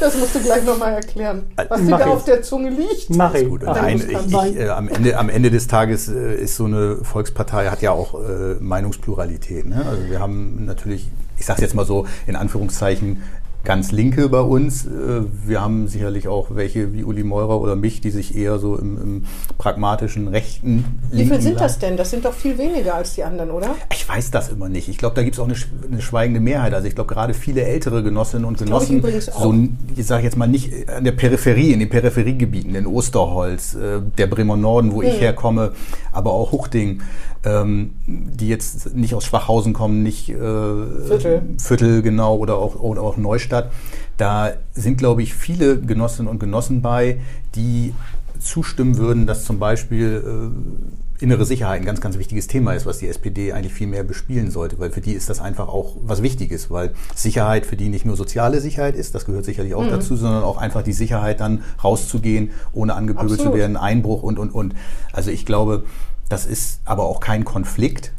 Das 0.00 0.16
musst 0.16 0.34
du 0.34 0.40
gleich 0.40 0.64
nochmal 0.64 0.94
erklären, 0.94 1.42
was 1.68 1.80
dir 1.80 1.90
da 1.90 2.00
ich. 2.00 2.06
auf 2.06 2.24
der 2.24 2.42
Zunge 2.42 2.70
liegt. 2.70 3.10
Mach 3.10 3.34
ich. 3.34 3.48
Gut, 3.48 3.62
nein, 3.62 3.94
muss 3.94 4.04
ich, 4.04 4.52
ich, 4.52 4.60
äh, 4.60 4.68
am, 4.68 4.88
Ende, 4.88 5.18
am 5.18 5.28
Ende 5.28 5.50
des 5.50 5.66
Tages 5.66 6.08
äh, 6.08 6.34
ist 6.34 6.56
so 6.56 6.64
eine 6.64 6.75
Volkspartei, 7.02 7.68
hat 7.68 7.82
ja 7.82 7.92
auch 7.92 8.14
äh, 8.14 8.54
Meinungspluralität. 8.60 9.66
Ne? 9.66 9.84
Also 9.88 10.08
wir 10.08 10.20
haben 10.20 10.64
natürlich, 10.64 11.10
ich 11.36 11.46
sage 11.46 11.62
jetzt 11.62 11.74
mal 11.74 11.86
so 11.86 12.06
in 12.26 12.36
Anführungszeichen, 12.36 13.22
ganz 13.66 13.92
Linke 13.92 14.28
bei 14.30 14.40
uns. 14.40 14.86
Äh, 14.86 15.24
Wir 15.44 15.60
haben 15.60 15.88
sicherlich 15.88 16.28
auch 16.28 16.54
welche 16.54 16.94
wie 16.94 17.04
Uli 17.04 17.24
Meurer 17.24 17.60
oder 17.60 17.76
mich, 17.76 18.00
die 18.00 18.10
sich 18.10 18.34
eher 18.34 18.58
so 18.58 18.76
im, 18.76 18.96
im 19.02 19.24
pragmatischen, 19.58 20.28
rechten 20.28 20.84
Wie 21.10 21.18
viel 21.18 21.26
linken 21.26 21.42
sind 21.42 21.60
das 21.60 21.78
denn? 21.78 21.96
Das 21.98 22.10
sind 22.10 22.24
doch 22.24 22.32
viel 22.32 22.56
weniger 22.56 22.94
als 22.94 23.14
die 23.14 23.24
anderen, 23.24 23.50
oder? 23.50 23.74
Ich 23.92 24.08
weiß 24.08 24.30
das 24.30 24.48
immer 24.48 24.68
nicht. 24.70 24.88
Ich 24.88 24.96
glaube, 24.96 25.14
da 25.16 25.22
gibt 25.22 25.34
es 25.34 25.40
auch 25.40 25.46
eine, 25.48 25.56
eine 25.90 26.00
schweigende 26.00 26.40
Mehrheit. 26.40 26.72
Also 26.72 26.86
ich 26.88 26.94
glaube, 26.94 27.12
gerade 27.12 27.34
viele 27.34 27.62
ältere 27.62 28.02
Genossinnen 28.02 28.46
und 28.46 28.60
ich 28.60 28.64
Genossen, 28.66 29.04
auch. 29.34 29.42
so, 29.42 29.54
ich 29.96 30.06
sage 30.06 30.22
jetzt 30.24 30.36
mal 30.36 30.46
nicht 30.46 30.88
an 30.88 31.04
der 31.04 31.12
Peripherie, 31.12 31.72
in 31.72 31.80
den 31.80 31.88
Peripheriegebieten, 31.90 32.74
in 32.74 32.86
Osterholz, 32.86 33.74
äh, 33.74 34.00
der 34.16 34.28
Bremer 34.28 34.56
Norden, 34.56 34.92
wo 34.92 35.02
Hm. 35.02 35.08
ich 35.08 35.20
herkomme, 35.20 35.72
aber 36.12 36.32
auch 36.32 36.52
Huchting, 36.52 37.02
ähm, 37.44 37.90
die 38.06 38.48
jetzt 38.48 38.94
nicht 38.94 39.14
aus 39.14 39.24
Schwachhausen 39.24 39.72
kommen, 39.72 40.02
nicht 40.02 40.28
äh, 40.28 40.34
Viertel. 40.34 41.42
Viertel 41.58 42.02
genau 42.02 42.36
oder 42.36 42.56
auch, 42.58 42.76
oder 42.80 43.02
auch 43.02 43.16
Neustadt. 43.16 43.55
Da 44.16 44.52
sind, 44.72 44.98
glaube 44.98 45.22
ich, 45.22 45.34
viele 45.34 45.80
Genossinnen 45.80 46.30
und 46.30 46.38
Genossen 46.38 46.82
bei, 46.82 47.20
die 47.54 47.94
zustimmen 48.40 48.96
würden, 48.98 49.26
dass 49.26 49.44
zum 49.44 49.58
Beispiel 49.58 50.22
äh, 50.24 51.22
innere 51.22 51.44
Sicherheit 51.44 51.80
ein 51.80 51.86
ganz, 51.86 52.00
ganz 52.00 52.18
wichtiges 52.18 52.46
Thema 52.46 52.74
ist, 52.74 52.86
was 52.86 52.98
die 52.98 53.08
SPD 53.08 53.52
eigentlich 53.52 53.72
viel 53.72 53.86
mehr 53.86 54.04
bespielen 54.04 54.50
sollte, 54.50 54.78
weil 54.78 54.90
für 54.90 55.00
die 55.00 55.12
ist 55.12 55.30
das 55.30 55.40
einfach 55.40 55.68
auch 55.68 55.96
was 56.02 56.22
Wichtiges, 56.22 56.70
weil 56.70 56.92
Sicherheit 57.14 57.66
für 57.66 57.76
die 57.76 57.88
nicht 57.88 58.04
nur 58.04 58.16
soziale 58.16 58.60
Sicherheit 58.60 58.94
ist, 58.94 59.14
das 59.14 59.24
gehört 59.24 59.44
sicherlich 59.44 59.74
auch 59.74 59.84
mhm. 59.84 59.90
dazu, 59.90 60.16
sondern 60.16 60.42
auch 60.42 60.58
einfach 60.58 60.82
die 60.82 60.92
Sicherheit, 60.92 61.40
dann 61.40 61.62
rauszugehen, 61.82 62.50
ohne 62.72 62.94
angepöbelt 62.94 63.40
zu 63.40 63.54
werden, 63.54 63.76
Einbruch 63.76 64.22
und, 64.22 64.38
und, 64.38 64.50
und. 64.50 64.74
Also 65.12 65.30
ich 65.30 65.46
glaube, 65.46 65.84
das 66.28 66.44
ist 66.46 66.80
aber 66.84 67.04
auch 67.04 67.20
kein 67.20 67.44
Konflikt, 67.44 68.12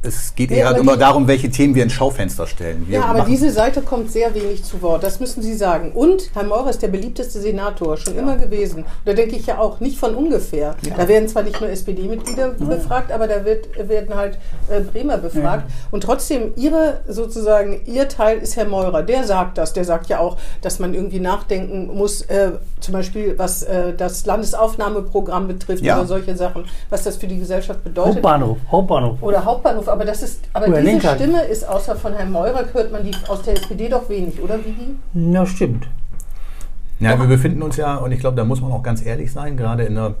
es 0.00 0.36
geht 0.36 0.52
eher 0.52 0.76
immer 0.76 0.96
darum, 0.96 1.26
welche 1.26 1.50
Themen 1.50 1.74
wir 1.74 1.82
ins 1.82 1.92
Schaufenster 1.92 2.46
stellen. 2.46 2.86
Wir 2.86 3.00
ja, 3.00 3.04
aber 3.06 3.22
diese 3.22 3.50
Seite 3.50 3.82
kommt 3.82 4.12
sehr 4.12 4.32
wenig 4.32 4.62
zu 4.62 4.80
Wort. 4.80 5.02
Das 5.02 5.18
müssen 5.18 5.42
Sie 5.42 5.54
sagen. 5.54 5.90
Und 5.92 6.30
Herr 6.34 6.44
Maurer 6.44 6.70
ist 6.70 6.82
der 6.82 6.88
beliebteste 6.88 7.40
Senator, 7.40 7.96
schon 7.96 8.14
ja. 8.14 8.20
immer 8.20 8.36
gewesen. 8.36 8.84
Da 9.04 9.12
denke 9.12 9.34
ich 9.34 9.46
ja 9.46 9.58
auch 9.58 9.80
nicht 9.80 9.98
von 9.98 10.14
ungefähr. 10.14 10.76
Ja. 10.82 10.94
Da 10.96 11.08
werden 11.08 11.26
zwar 11.26 11.42
nicht 11.42 11.60
nur 11.60 11.68
SPD-Mitglieder 11.68 12.54
ja. 12.58 12.64
befragt, 12.64 13.10
aber 13.10 13.26
da 13.26 13.44
wird, 13.44 13.66
werden 13.88 14.14
halt 14.14 14.38
äh, 14.68 14.80
Bremer 14.80 15.18
befragt. 15.18 15.68
Und 15.90 16.04
trotzdem, 16.04 16.52
Ihre 16.54 17.00
sozusagen, 17.08 17.80
Ihr 17.86 18.08
Teil 18.08 18.38
ist 18.38 18.56
Herr 18.56 18.66
Meurer. 18.66 19.02
Der 19.02 19.24
sagt 19.24 19.58
das. 19.58 19.72
Der 19.72 19.84
sagt 19.84 20.06
ja 20.06 20.20
auch, 20.20 20.36
dass 20.62 20.78
man 20.78 20.94
irgendwie 20.94 21.18
nachdenken 21.18 21.88
muss, 21.92 22.22
äh, 22.22 22.52
zum 22.78 22.92
Beispiel 22.92 23.36
was 23.36 23.64
äh, 23.64 23.94
das 23.94 24.24
Landesaufnahmeprogramm 24.26 25.48
betrifft 25.48 25.82
oder 25.82 26.06
solche 26.06 26.36
Sachen, 26.36 26.66
was 26.88 27.02
das 27.02 27.16
für 27.16 27.26
die 27.26 27.38
Gesellschaft 27.38 27.82
bedeutet. 27.82 28.14
Hauptbahnhof. 28.14 28.58
Hauptbahnhof. 28.70 29.22
Oder 29.22 29.44
Hauptbahnhof 29.44 29.87
aber 29.88 30.04
das 30.04 30.22
ist, 30.22 30.44
aber 30.52 30.68
oder 30.68 30.80
diese 30.80 30.90
Linker. 30.90 31.14
Stimme 31.14 31.42
ist 31.42 31.66
außer 31.66 31.96
von 31.96 32.14
Herrn 32.14 32.30
Meurer 32.32 32.64
hört 32.72 32.92
man 32.92 33.04
die 33.04 33.12
aus 33.28 33.42
der 33.42 33.54
SPD 33.54 33.88
doch 33.88 34.08
wenig, 34.08 34.40
oder 34.42 34.58
Vivi? 34.58 34.96
Ja, 35.14 35.46
stimmt. 35.46 35.88
Ja, 37.00 37.18
wir 37.18 37.26
befinden 37.26 37.62
uns 37.62 37.76
ja, 37.76 37.96
und 37.96 38.10
ich 38.12 38.20
glaube, 38.20 38.36
da 38.36 38.44
muss 38.44 38.60
man 38.60 38.72
auch 38.72 38.82
ganz 38.82 39.04
ehrlich 39.04 39.30
sein, 39.30 39.56
gerade 39.56 39.84
in 39.84 39.96
einer 39.96 40.14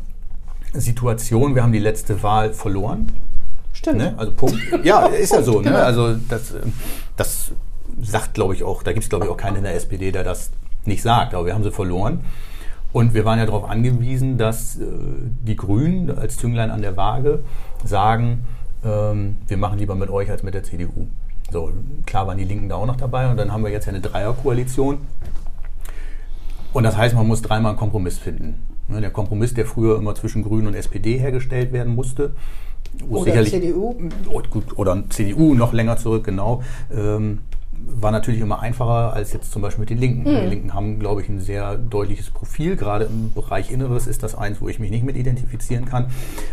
Situation, 0.72 1.54
wir 1.54 1.62
haben 1.62 1.72
die 1.72 1.78
letzte 1.78 2.22
Wahl 2.22 2.52
verloren. 2.52 3.10
Stimmt. 3.72 3.98
Ne? 3.98 4.14
Also 4.16 4.32
Punkt. 4.32 4.56
Ja, 4.84 5.06
ist 5.06 5.32
ja 5.32 5.42
so. 5.42 5.60
Ne? 5.60 5.70
Genau. 5.70 5.78
Also 5.78 6.14
das, 6.28 6.54
das 7.16 7.52
sagt, 8.00 8.34
glaube 8.34 8.54
ich, 8.54 8.62
auch, 8.62 8.82
da 8.82 8.92
gibt 8.92 9.04
es, 9.04 9.10
glaube 9.10 9.24
ich, 9.24 9.30
auch 9.30 9.36
keinen 9.36 9.56
in 9.56 9.62
der 9.64 9.74
SPD, 9.74 10.12
der 10.12 10.24
das 10.24 10.50
nicht 10.84 11.02
sagt, 11.02 11.34
aber 11.34 11.46
wir 11.46 11.54
haben 11.54 11.64
sie 11.64 11.72
verloren. 11.72 12.24
Und 12.92 13.12
wir 13.12 13.24
waren 13.24 13.38
ja 13.38 13.46
darauf 13.46 13.68
angewiesen, 13.68 14.38
dass 14.38 14.76
äh, 14.76 14.84
die 15.42 15.56
Grünen 15.56 16.16
als 16.16 16.36
Zünglein 16.36 16.70
an 16.70 16.80
der 16.80 16.96
Waage 16.96 17.40
sagen, 17.84 18.46
ähm, 18.84 19.36
wir 19.46 19.56
machen 19.56 19.78
lieber 19.78 19.94
mit 19.94 20.10
euch 20.10 20.30
als 20.30 20.42
mit 20.42 20.54
der 20.54 20.62
CDU. 20.62 21.06
So, 21.50 21.72
klar 22.04 22.26
waren 22.26 22.38
die 22.38 22.44
Linken 22.44 22.68
da 22.68 22.76
auch 22.76 22.86
noch 22.86 22.96
dabei 22.96 23.30
und 23.30 23.36
dann 23.36 23.52
haben 23.52 23.64
wir 23.64 23.70
jetzt 23.70 23.86
ja 23.86 23.90
eine 23.90 24.00
Dreierkoalition. 24.00 24.98
Und 26.72 26.82
das 26.82 26.96
heißt, 26.96 27.14
man 27.14 27.26
muss 27.26 27.40
dreimal 27.40 27.70
einen 27.70 27.78
Kompromiss 27.78 28.18
finden. 28.18 28.66
Ne, 28.88 29.00
der 29.00 29.10
Kompromiss, 29.10 29.54
der 29.54 29.66
früher 29.66 29.96
immer 29.96 30.14
zwischen 30.14 30.42
Grünen 30.42 30.66
und 30.66 30.74
SPD 30.74 31.18
hergestellt 31.18 31.72
werden 31.72 31.94
musste. 31.94 32.32
Oder 33.08 33.44
CDU. 33.44 33.94
Oder 34.76 35.04
CDU 35.10 35.54
noch 35.54 35.72
länger 35.72 35.96
zurück, 35.96 36.24
genau. 36.24 36.62
Ähm, 36.94 37.40
war 37.86 38.10
natürlich 38.10 38.40
immer 38.40 38.60
einfacher 38.60 39.12
als 39.12 39.32
jetzt 39.32 39.52
zum 39.52 39.62
Beispiel 39.62 39.80
mit 39.80 39.90
den 39.90 39.98
Linken. 39.98 40.22
Mhm. 40.22 40.40
Die 40.42 40.46
Linken 40.46 40.74
haben, 40.74 40.98
glaube 40.98 41.22
ich, 41.22 41.28
ein 41.28 41.40
sehr 41.40 41.76
deutliches 41.76 42.30
Profil. 42.30 42.76
Gerade 42.76 43.04
im 43.06 43.32
Bereich 43.32 43.70
Inneres 43.70 44.06
ist 44.06 44.22
das 44.22 44.34
eins, 44.34 44.60
wo 44.60 44.68
ich 44.68 44.78
mich 44.78 44.90
nicht 44.90 45.04
mit 45.04 45.16
identifizieren 45.16 45.84
kann. 45.84 46.06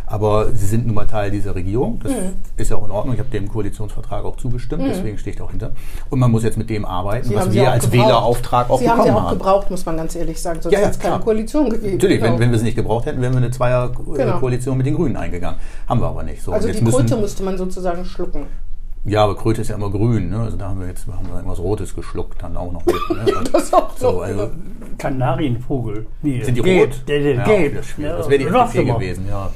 Aber 0.05 0.53
sie 0.53 0.65
sind 0.65 0.85
nun 0.85 0.95
mal 0.95 1.05
Teil 1.05 1.31
dieser 1.31 1.55
Regierung. 1.55 1.99
Das 2.03 2.11
mhm. 2.11 2.33
ist 2.57 2.71
ja 2.71 2.77
auch 2.77 2.85
in 2.85 2.91
Ordnung. 2.91 3.13
Ich 3.13 3.19
habe 3.19 3.29
dem 3.29 3.47
Koalitionsvertrag 3.47 4.25
auch 4.25 4.37
zugestimmt, 4.37 4.83
mhm. 4.83 4.87
deswegen 4.89 5.17
stehe 5.17 5.31
ich 5.31 5.37
da 5.37 5.43
auch 5.43 5.51
hinter. 5.51 5.71
Und 6.09 6.19
man 6.19 6.31
muss 6.31 6.43
jetzt 6.43 6.57
mit 6.57 6.69
dem 6.69 6.85
arbeiten, 6.85 7.29
sie 7.29 7.35
was 7.35 7.51
wir 7.51 7.71
als 7.71 7.89
gebraucht. 7.89 8.07
Wählerauftrag 8.07 8.69
auch 8.69 8.79
sie 8.79 8.85
bekommen 8.85 8.99
haben. 8.99 9.05
Sie 9.05 9.11
haben 9.11 9.21
sie 9.21 9.27
auch 9.27 9.31
gebraucht, 9.31 9.71
muss 9.71 9.85
man 9.85 9.97
ganz 9.97 10.15
ehrlich 10.15 10.41
sagen. 10.41 10.61
Sonst 10.61 10.73
ja, 10.73 10.79
ja, 10.79 10.87
hätte 10.87 10.97
es 10.97 11.03
keine 11.03 11.19
Koalition 11.19 11.69
gegeben. 11.69 11.93
Natürlich, 11.93 12.19
genau. 12.19 12.33
wenn, 12.33 12.39
wenn 12.39 12.49
wir 12.49 12.57
es 12.57 12.63
nicht 12.63 12.75
gebraucht 12.75 13.05
hätten, 13.05 13.21
wären 13.21 13.33
wir 13.33 13.37
eine 13.37 13.51
Zweierkoalition 13.51 14.73
genau. 14.73 14.75
mit 14.75 14.85
den 14.85 14.95
Grünen 14.95 15.17
eingegangen. 15.17 15.59
Haben 15.87 16.01
wir 16.01 16.07
aber 16.07 16.23
nicht. 16.23 16.41
So, 16.41 16.51
also 16.51 16.67
die 16.67 16.83
Kröte 16.83 17.17
müsste 17.17 17.43
man 17.43 17.57
sozusagen 17.57 18.05
schlucken. 18.05 18.47
Ja, 19.05 19.23
aber 19.23 19.35
Kröte 19.35 19.61
ist 19.61 19.67
ja 19.67 19.75
immer 19.75 19.91
grün, 19.91 20.29
ne? 20.29 20.39
Also 20.39 20.57
da 20.57 20.69
haben 20.69 20.79
wir 20.79 20.87
jetzt 20.87 21.05
haben 21.07 21.27
wir 21.27 21.35
irgendwas 21.35 21.59
Rotes 21.59 21.93
geschluckt, 21.95 22.41
dann 22.41 22.57
auch 22.57 22.71
noch 22.71 22.83
mit. 22.85 22.95
Ne? 23.09 23.43
das 23.51 23.71
auch 23.71 23.95
so. 23.95 24.21
Also, 24.21 24.49
Kanarienvogel. 24.97 26.07
Nee, 26.23 26.41
sind 26.43 26.57
die 26.57 26.61
gelb, 26.61 26.91
rot? 26.91 27.03
Der, 27.07 27.19
der, 27.19 27.35
ja, 27.35 27.43
gelb. 27.43 27.75
Das, 27.75 27.87
das 27.97 28.29
wäre 28.29 28.39
die 28.39 28.45
FDP 28.45 28.85
gewesen, 28.85 29.27
ja. 29.29 29.51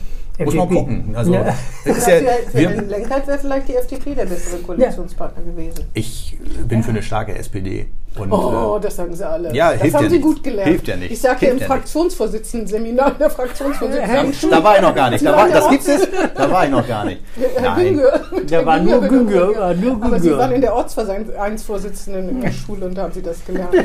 Muss 0.46 0.54
man 0.54 0.70
gucken. 0.70 1.16
Also, 1.16 1.34
ja. 1.34 1.56
ist 1.84 2.08
ja, 2.08 2.20
für, 2.50 2.58
den 2.60 2.90
Lenkert 2.90 3.28
wäre 3.28 3.40
vielleicht 3.40 3.68
die 3.68 3.76
FDP 3.76 4.16
der 4.16 4.26
bessere 4.26 4.62
Koalitionspartner 4.62 5.44
ja. 5.44 5.52
gewesen. 5.52 5.86
Ich 5.94 6.38
bin 6.68 6.84
für 6.84 6.92
eine 6.92 7.02
starke 7.02 7.36
SPD. 7.36 7.88
Und, 8.17 8.32
oh, 8.32 8.78
äh, 8.78 8.82
das 8.82 8.95
sagen 8.95 9.13
sie 9.15 9.28
alle. 9.28 9.54
Ja, 9.54 9.74
das 9.74 9.93
haben 9.93 10.04
ja 10.04 10.10
sie 10.10 10.15
nicht. 10.15 10.22
gut 10.24 10.43
gelernt. 10.43 10.69
Hilft 10.69 10.88
ja 10.88 10.95
nicht. 10.95 11.12
Ich 11.12 11.22
sagte 11.22 11.45
im 11.45 11.60
Fraktionsvorsitzenden-Seminar 11.60 13.12
der 13.12 13.30
Fraktionsvorsitzenden. 13.30 14.34
Da, 14.50 14.63
war 14.63 14.76
ich 14.76 14.82
noch 14.82 14.95
gar 14.95 15.10
nicht. 15.10 15.26
Da 15.26 15.36
war, 15.36 15.50
das 15.50 15.69
gibt's 15.69 15.88
es? 15.88 16.08
Da 16.36 16.52
war 16.52 16.65
ich 16.65 16.72
noch 16.72 16.88
gar 16.88 17.06
nicht. 17.06 17.22
Herr 17.56 17.62
Nein. 17.62 17.95
Günger, 17.95 18.22
der 18.43 18.65
war 18.65 18.80
nur 18.80 19.02
Günger. 19.02 19.56
War 19.56 19.74
nur 19.74 19.93
Günger. 19.93 20.06
Aber 20.06 20.19
Sie 20.19 20.32
waren 20.32 20.52
in 20.52 20.62
der 20.62 20.74
Ortsvereinsvorsitzenden 20.74 22.30
in 22.30 22.41
der 22.41 22.52
Schule 22.52 22.88
und 22.88 22.95
da 22.95 23.04
haben 23.04 23.13
Sie 23.13 23.22
das 23.22 23.45
gelernt. 23.45 23.74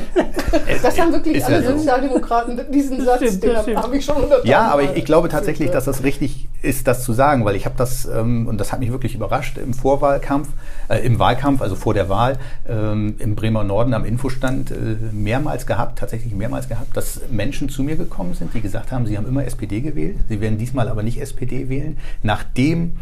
Das 0.82 1.00
haben 1.00 1.12
wirklich 1.12 1.44
alle 1.44 1.64
Sozialdemokraten, 1.64 2.60
diesen 2.70 3.04
Satz, 3.04 3.40
den 3.40 3.56
habe 3.76 3.96
ich 3.96 4.04
schon 4.04 4.16
hunderttausend 4.16 4.48
Ja, 4.48 4.68
aber 4.68 4.82
ich, 4.82 4.90
ich 4.94 5.04
glaube 5.04 5.28
tatsächlich, 5.28 5.70
dass 5.70 5.84
das 5.84 6.04
richtig 6.04 6.48
ist, 6.62 6.87
das 6.87 7.02
zu 7.02 7.12
sagen, 7.12 7.44
weil 7.44 7.56
ich 7.56 7.64
habe 7.64 7.74
das, 7.76 8.06
ähm, 8.06 8.46
und 8.46 8.58
das 8.58 8.72
hat 8.72 8.80
mich 8.80 8.92
wirklich 8.92 9.14
überrascht, 9.14 9.58
im 9.58 9.74
Vorwahlkampf, 9.74 10.48
äh, 10.88 10.98
im 11.04 11.18
Wahlkampf, 11.18 11.60
also 11.60 11.74
vor 11.74 11.94
der 11.94 12.08
Wahl, 12.08 12.38
ähm, 12.68 13.16
im 13.18 13.34
Bremer 13.34 13.64
Norden 13.64 13.94
am 13.94 14.04
Infostand 14.14 14.70
äh, 14.70 14.74
mehrmals 15.12 15.66
gehabt, 15.66 15.98
tatsächlich 15.98 16.35
mehrmals 16.35 16.68
gehabt, 16.68 16.96
dass 16.96 17.20
Menschen 17.31 17.68
zu 17.68 17.83
mir 17.83 17.96
gekommen 17.96 18.35
sind, 18.35 18.55
die 18.55 18.61
gesagt 18.61 18.92
haben, 18.92 19.07
sie 19.07 19.16
haben 19.16 19.27
immer 19.27 19.44
SPD 19.44 19.81
gewählt, 19.81 20.18
sie 20.29 20.40
werden 20.40 20.57
diesmal 20.57 20.88
aber 20.88 21.03
nicht 21.03 21.20
SPD 21.20 21.68
wählen, 21.68 21.98
nachdem 22.22 22.92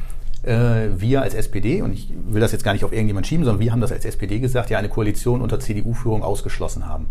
äh, 0.42 0.88
wir 0.96 1.20
als 1.22 1.34
SPD, 1.34 1.82
und 1.82 1.92
ich 1.92 2.08
will 2.28 2.40
das 2.40 2.52
jetzt 2.52 2.64
gar 2.64 2.72
nicht 2.72 2.84
auf 2.84 2.92
irgendjemand 2.92 3.26
schieben, 3.26 3.44
sondern 3.44 3.60
wir 3.60 3.72
haben 3.72 3.80
das 3.80 3.92
als 3.92 4.04
SPD 4.06 4.40
gesagt, 4.40 4.70
ja 4.70 4.78
eine 4.78 4.88
Koalition 4.88 5.42
unter 5.42 5.60
CDU-Führung 5.60 6.22
ausgeschlossen 6.22 6.88
haben. 6.88 7.08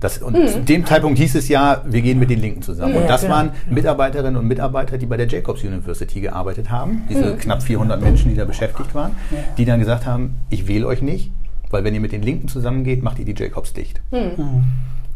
Das, 0.00 0.18
und 0.18 0.36
mhm. 0.36 0.48
zu 0.48 0.60
dem 0.62 0.84
Zeitpunkt 0.84 1.18
hieß 1.18 1.36
es 1.36 1.48
ja, 1.48 1.82
wir 1.84 2.02
gehen 2.02 2.18
mit 2.18 2.30
den 2.30 2.40
Linken 2.40 2.62
zusammen. 2.62 2.94
Ja, 2.94 3.00
und 3.02 3.10
das 3.10 3.20
genau. 3.20 3.34
waren 3.34 3.50
Mitarbeiterinnen 3.70 4.36
und 4.36 4.48
Mitarbeiter, 4.48 4.98
die 4.98 5.06
bei 5.06 5.16
der 5.16 5.28
Jacobs 5.28 5.62
University 5.62 6.20
gearbeitet 6.20 6.70
haben. 6.70 7.02
Diese 7.08 7.34
mhm. 7.34 7.38
knapp 7.38 7.62
400 7.62 8.00
Menschen, 8.00 8.30
die 8.30 8.36
da 8.36 8.44
beschäftigt 8.44 8.94
waren, 8.96 9.12
die 9.58 9.64
dann 9.64 9.78
gesagt 9.78 10.06
haben, 10.06 10.40
ich 10.50 10.66
wähle 10.66 10.88
euch 10.88 11.02
nicht, 11.02 11.30
weil 11.72 11.84
wenn 11.84 11.94
ihr 11.94 12.00
mit 12.00 12.12
den 12.12 12.22
Linken 12.22 12.48
zusammengeht, 12.48 13.02
macht 13.02 13.18
ihr 13.18 13.24
die 13.24 13.34
Jacobs 13.36 13.72
dicht. 13.72 14.00
Mhm. 14.10 14.64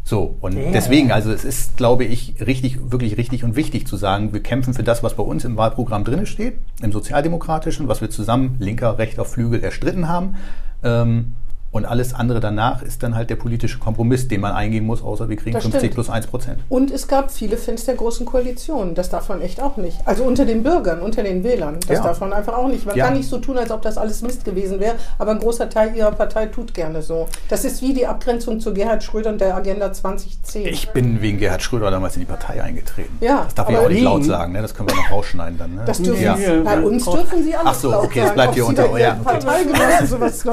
So, 0.03 0.37
und 0.39 0.53
ja, 0.53 0.71
deswegen, 0.71 1.11
also 1.11 1.31
es 1.33 1.43
ist, 1.43 1.75
glaube 1.75 2.05
ich, 2.05 2.35
richtig, 2.39 2.91
wirklich 2.91 3.17
richtig 3.17 3.43
und 3.43 3.57
wichtig 3.57 3.87
zu 3.87 3.97
sagen, 3.97 4.31
wir 4.31 4.41
kämpfen 4.41 4.73
für 4.73 4.83
das, 4.83 5.03
was 5.03 5.15
bei 5.15 5.23
uns 5.23 5.43
im 5.43 5.57
Wahlprogramm 5.57 6.05
drin 6.05 6.25
steht, 6.25 6.59
im 6.81 6.93
Sozialdemokratischen, 6.93 7.89
was 7.89 7.99
wir 7.99 8.09
zusammen 8.09 8.55
linker, 8.59 8.97
rechter 8.97 9.25
Flügel 9.25 9.61
erstritten 9.61 10.07
haben. 10.07 10.35
Ähm, 10.81 11.33
und 11.71 11.85
alles 11.85 12.13
andere 12.13 12.39
danach 12.39 12.81
ist 12.81 13.03
dann 13.03 13.15
halt 13.15 13.29
der 13.29 13.35
politische 13.35 13.77
Kompromiss, 13.77 14.27
den 14.27 14.41
man 14.41 14.53
eingehen 14.53 14.85
muss, 14.85 15.03
außer 15.03 15.29
wir 15.29 15.35
kriegen 15.35 15.53
das 15.53 15.63
50 15.63 15.79
stimmt. 15.79 15.93
plus 15.93 16.09
1 16.09 16.27
Prozent. 16.27 16.59
Und 16.69 16.91
es 16.91 17.07
gab 17.07 17.31
viele 17.31 17.57
Fans 17.57 17.85
der 17.85 17.95
großen 17.95 18.25
Koalition. 18.25 18.95
Das 18.95 19.09
darf 19.09 19.29
man 19.29 19.41
echt 19.41 19.61
auch 19.61 19.77
nicht. 19.77 19.97
Also 20.05 20.23
unter 20.23 20.45
den 20.45 20.63
Bürgern, 20.63 21.01
unter 21.01 21.23
den 21.23 21.43
Wählern. 21.43 21.77
Das 21.87 21.97
ja. 21.97 22.03
darf 22.03 22.19
man 22.21 22.33
einfach 22.33 22.57
auch 22.57 22.67
nicht. 22.67 22.85
Man 22.85 22.95
ja. 22.95 23.05
kann 23.05 23.17
nicht 23.17 23.29
so 23.29 23.37
tun, 23.39 23.57
als 23.57 23.71
ob 23.71 23.81
das 23.81 23.97
alles 23.97 24.21
Mist 24.21 24.45
gewesen 24.45 24.79
wäre, 24.79 24.95
aber 25.17 25.31
ein 25.31 25.39
großer 25.39 25.69
Teil 25.69 25.95
ihrer 25.95 26.11
Partei 26.11 26.47
tut 26.47 26.73
gerne 26.73 27.01
so. 27.01 27.27
Das 27.49 27.65
ist 27.65 27.81
wie 27.81 27.93
die 27.93 28.07
Abgrenzung 28.07 28.59
zu 28.59 28.73
Gerhard 28.73 29.03
Schröder 29.03 29.31
und 29.31 29.41
der 29.41 29.55
Agenda 29.55 29.91
2010. 29.91 30.67
Ich 30.67 30.89
bin 30.91 31.21
wegen 31.21 31.37
Gerhard 31.37 31.61
Schröder 31.61 31.91
damals 31.91 32.15
in 32.15 32.21
die 32.21 32.25
Partei 32.25 32.63
eingetreten. 32.63 33.17
Ja, 33.19 33.43
das 33.43 33.55
darf 33.55 33.69
ich 33.69 33.77
auch 33.77 33.89
nicht 33.89 34.01
laut 34.01 34.23
sagen. 34.23 34.53
Ne? 34.53 34.61
Das 34.61 34.73
können 34.73 34.89
wir 34.89 34.95
noch 34.95 35.11
rausschneiden 35.11 35.57
dann. 35.57 35.75
Ne? 35.75 35.83
Das 35.85 36.01
dürfen 36.01 36.23
ja. 36.23 36.37
Sie, 36.37 36.61
bei 36.63 36.79
uns 36.79 37.03
dürfen 37.03 37.43
Sie 37.43 37.55
alles 37.55 37.67
Ach 37.67 37.75
so, 37.75 37.93
okay, 37.93 38.21
es 38.25 38.33
bleibt 38.33 38.53
hier 38.53 38.65
unter 38.65 38.89
euer... 38.89 39.17
Parteigenossen 39.23 40.07
sowas 40.07 40.43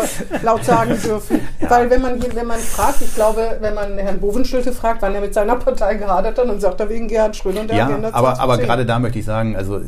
laut 0.43 0.65
sagen 0.65 0.99
dürfen. 1.05 1.41
Weil 1.69 1.85
weil 1.85 1.91
wenn 1.91 2.03
man, 2.03 2.35
wenn 2.35 2.47
man 2.47 2.59
fragt, 2.59 3.03
ich 3.03 3.15
glaube, 3.15 3.59
wenn 3.61 3.75
man 3.75 3.99
Herrn 3.99 4.19
Bovenschulte 4.19 4.73
fragt, 4.73 5.03
wann 5.03 5.15
er 5.15 5.21
mit 5.21 5.35
seiner 5.35 5.57
Partei 5.57 5.97
gehadert 5.97 6.39
hat, 6.39 6.49
dann 6.49 6.61
sagt 6.61 6.81
er 6.81 6.89
wegen 6.89 7.09
Gerhard 7.09 7.37
Schröder 7.37 7.61
und 7.61 7.71
der 7.71 7.77
ja, 7.77 7.87
Agenda 7.87 8.11
aber, 8.13 8.41
aber 8.41 8.59
gerade 8.59 8.87
da 8.87 8.99
möchte 8.99 9.19
ich 9.19 9.25
sagen, 9.25 9.57
also 9.57 9.81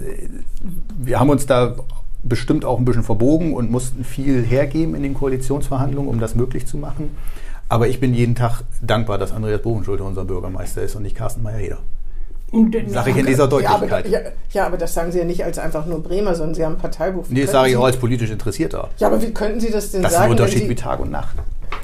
wir 0.99 1.19
haben 1.19 1.31
uns 1.31 1.47
da 1.47 1.75
bestimmt 2.23 2.65
auch 2.65 2.79
ein 2.79 2.85
bisschen 2.85 3.03
verbogen 3.03 3.55
und 3.55 3.71
mussten 3.71 4.05
viel 4.05 4.43
hergeben 4.43 4.95
in 4.95 5.03
den 5.03 5.15
Koalitionsverhandlungen, 5.15 6.11
um 6.11 6.21
das 6.21 6.35
möglich 6.35 6.67
zu 6.67 6.77
machen. 6.77 7.17
Aber 7.69 7.89
ich 7.89 7.99
bin 7.99 8.15
jeden 8.15 8.35
Tag 8.35 8.63
dankbar, 8.81 9.19
dass 9.19 9.33
Andreas 9.33 9.63
Bovenschulte 9.63 10.05
unser 10.05 10.25
Bürgermeister 10.25 10.83
ist 10.83 10.97
und 10.97 11.03
nicht 11.03 11.17
Carsten 11.17 11.43
Meyer-Heder. 11.43 11.79
Sage 12.87 13.11
ich 13.11 13.17
in 13.17 13.27
dieser 13.27 13.49
Deutlichkeit. 13.49 14.07
Ja 14.09 14.19
aber, 14.19 14.27
ja, 14.27 14.33
ja 14.53 14.67
aber, 14.67 14.77
das 14.77 14.95
sagen 14.95 15.11
Sie 15.11 15.19
ja 15.19 15.25
nicht 15.25 15.45
als 15.45 15.59
einfach 15.59 15.85
nur 15.87 16.03
Bremer, 16.03 16.35
sondern 16.35 16.55
Sie 16.55 16.65
haben 16.65 16.75
ein 16.75 16.79
Parteibuch. 16.79 17.25
Nee, 17.29 17.43
das 17.43 17.51
sage 17.51 17.71
ich 17.71 17.77
auch 17.77 17.85
als 17.85 17.97
politisch 17.97 18.31
Interessierter. 18.31 18.89
Ja, 18.99 19.09
aber 19.09 19.21
wie 19.21 19.33
könnten 19.33 19.61
Sie 19.61 19.71
das 19.71 19.91
denn 19.91 20.03
das 20.03 20.13
sagen? 20.13 20.37
Das 20.37 20.41
ist 20.41 20.55
ein 20.55 20.63
Unterschied 20.63 20.69
wie 20.69 20.75
Tag 20.75 21.01
und 21.01 21.11
Nacht. 21.11 21.37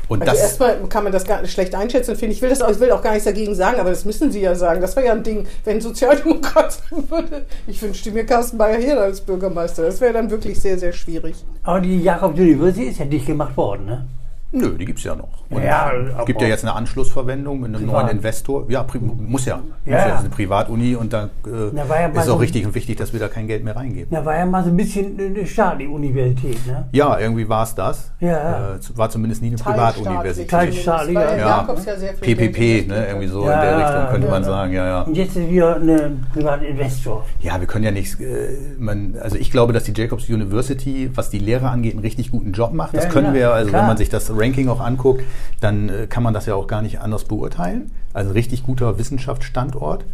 Und 0.08 0.28
also 0.28 0.40
erstmal 0.40 0.76
kann 0.88 1.04
man 1.04 1.12
das 1.12 1.24
gar 1.24 1.40
nicht 1.40 1.52
schlecht 1.52 1.74
einschätzen, 1.74 2.16
finde 2.16 2.34
ich. 2.34 2.42
Will 2.42 2.50
das 2.50 2.60
auch, 2.62 2.70
ich 2.70 2.78
will 2.80 2.90
auch 2.90 3.02
gar 3.02 3.12
nichts 3.12 3.24
dagegen 3.24 3.54
sagen, 3.54 3.80
aber 3.80 3.90
das 3.90 4.04
müssen 4.04 4.30
Sie 4.30 4.40
ja 4.40 4.54
sagen. 4.54 4.80
Das 4.80 4.94
war 4.94 5.02
ja 5.02 5.12
ein 5.12 5.22
Ding, 5.22 5.46
wenn 5.64 5.78
ein 5.78 5.80
Sozialdemokrat 5.80 6.72
sagen 6.90 7.10
würde, 7.10 7.46
ich 7.66 7.80
wünschte 7.82 8.10
mir 8.10 8.24
Carsten 8.24 8.58
Bayer 8.58 8.78
hier 8.78 9.00
als 9.00 9.20
Bürgermeister. 9.20 9.82
Das 9.82 10.00
wäre 10.00 10.12
dann 10.12 10.30
wirklich 10.30 10.60
sehr, 10.60 10.78
sehr 10.78 10.92
schwierig. 10.92 11.36
Aber 11.62 11.80
die 11.80 12.00
Jakob 12.02 12.34
University 12.34 12.88
ist 12.88 12.98
ja 12.98 13.06
nicht 13.06 13.26
gemacht 13.26 13.56
worden, 13.56 13.86
ne? 13.86 14.06
Nö, 14.54 14.76
die 14.78 14.84
gibt's 14.84 15.02
ja 15.04 15.14
noch. 15.14 15.28
Und 15.50 15.62
Ja, 15.62 15.90
es 16.20 16.26
gibt 16.26 16.40
ja 16.42 16.46
jetzt 16.48 16.62
eine 16.64 16.74
Anschlussverwendung 16.74 17.60
mit 17.60 17.74
einem 17.74 17.86
Privat. 17.86 18.04
neuen 18.06 18.16
Investor. 18.16 18.66
Ja, 18.70 18.84
muss 19.00 19.46
ja. 19.46 19.54
Ja, 19.56 19.60
Muss 19.60 19.86
ja. 19.86 20.08
Das 20.08 20.14
ist 20.16 20.20
eine 20.20 20.28
Privatuni 20.28 20.94
und 20.94 21.12
da 21.12 21.30
Da 21.42 21.88
war 21.88 22.00
ja 22.00 22.08
äh, 22.08 22.18
ist 22.18 22.26
so- 22.26 22.34
auch 22.34 22.40
richtig 22.40 22.66
und 22.66 22.74
wichtig, 22.74 22.96
dass 22.98 23.12
wir 23.14 23.20
da 23.20 23.28
kein 23.28 23.46
Geld 23.46 23.64
mehr 23.64 23.74
reingeben. 23.76 24.08
Da 24.10 24.24
war 24.24 24.36
ja 24.36 24.44
mal 24.44 24.62
so 24.62 24.68
ein 24.70 24.76
bisschen 24.76 25.18
eine 25.18 25.46
staatliche 25.46 25.90
Universität, 25.90 26.66
ne? 26.66 26.86
Ja, 26.92 27.18
irgendwie 27.18 27.48
war 27.48 27.62
es 27.64 27.74
das. 27.74 28.12
Ja. 28.20 28.74
Äh, 28.74 28.78
war 28.96 29.08
zumindest 29.08 29.40
nie 29.40 29.48
eine 29.48 29.56
Teilstaatlich. 29.56 30.02
Privatuniversität. 30.04 30.50
Teilstaatlich, 30.50 31.16
Weil 31.16 31.38
ja. 31.38 31.66
Ja 31.68 31.76
sehr 31.96 32.14
viel 32.14 32.36
Geld 32.36 32.52
PPP, 32.52 32.88
ne, 32.88 33.06
irgendwie 33.06 33.28
so 33.28 33.44
Ja, 33.46 33.54
in 33.54 33.60
der 33.60 33.78
Richtung 33.78 34.06
könnte 34.12 34.26
ja, 34.26 34.30
man 34.32 34.42
ja. 34.42 34.48
sagen, 34.48 34.72
ja, 34.74 34.86
ja. 34.86 35.02
Und 35.02 35.16
jetzt 35.16 35.36
ist 35.36 35.48
wieder 35.50 35.76
ein 35.76 36.26
privater 36.32 36.66
Investor. 36.66 37.24
Ja, 37.40 37.58
wir 37.58 37.66
können 37.66 37.84
ja 37.84 37.90
nicht, 37.90 38.20
äh, 38.20 38.48
man, 38.78 39.14
also 39.20 39.36
ich 39.36 39.50
glaube, 39.50 39.72
dass 39.72 39.84
die 39.84 39.92
Jacobs 39.96 40.28
University, 40.28 41.10
was 41.14 41.30
die 41.30 41.38
Lehre 41.38 41.68
angeht, 41.70 41.92
einen 41.92 42.02
richtig 42.02 42.30
guten 42.30 42.52
Job 42.52 42.72
macht. 42.74 42.94
Das 42.96 43.04
Ja, 43.04 43.10
können 43.10 43.32
wir, 43.34 43.52
also 43.52 43.70
klar. 43.70 43.82
wenn 43.82 43.88
man 43.88 43.96
sich 43.96 44.08
das 44.10 44.36
Ranking 44.42 44.68
auch 44.68 44.80
anguckt, 44.80 45.22
dann 45.60 45.88
äh, 45.88 46.06
kann 46.06 46.22
man 46.22 46.34
das 46.34 46.46
ja 46.46 46.54
auch 46.54 46.66
gar 46.66 46.82
nicht 46.82 47.00
anders 47.00 47.24
beurteilen. 47.24 47.90
Also 48.12 48.30
ein 48.30 48.34
richtig 48.34 48.64
guter 48.64 48.98
Wissenschaftsstandort, 48.98 50.04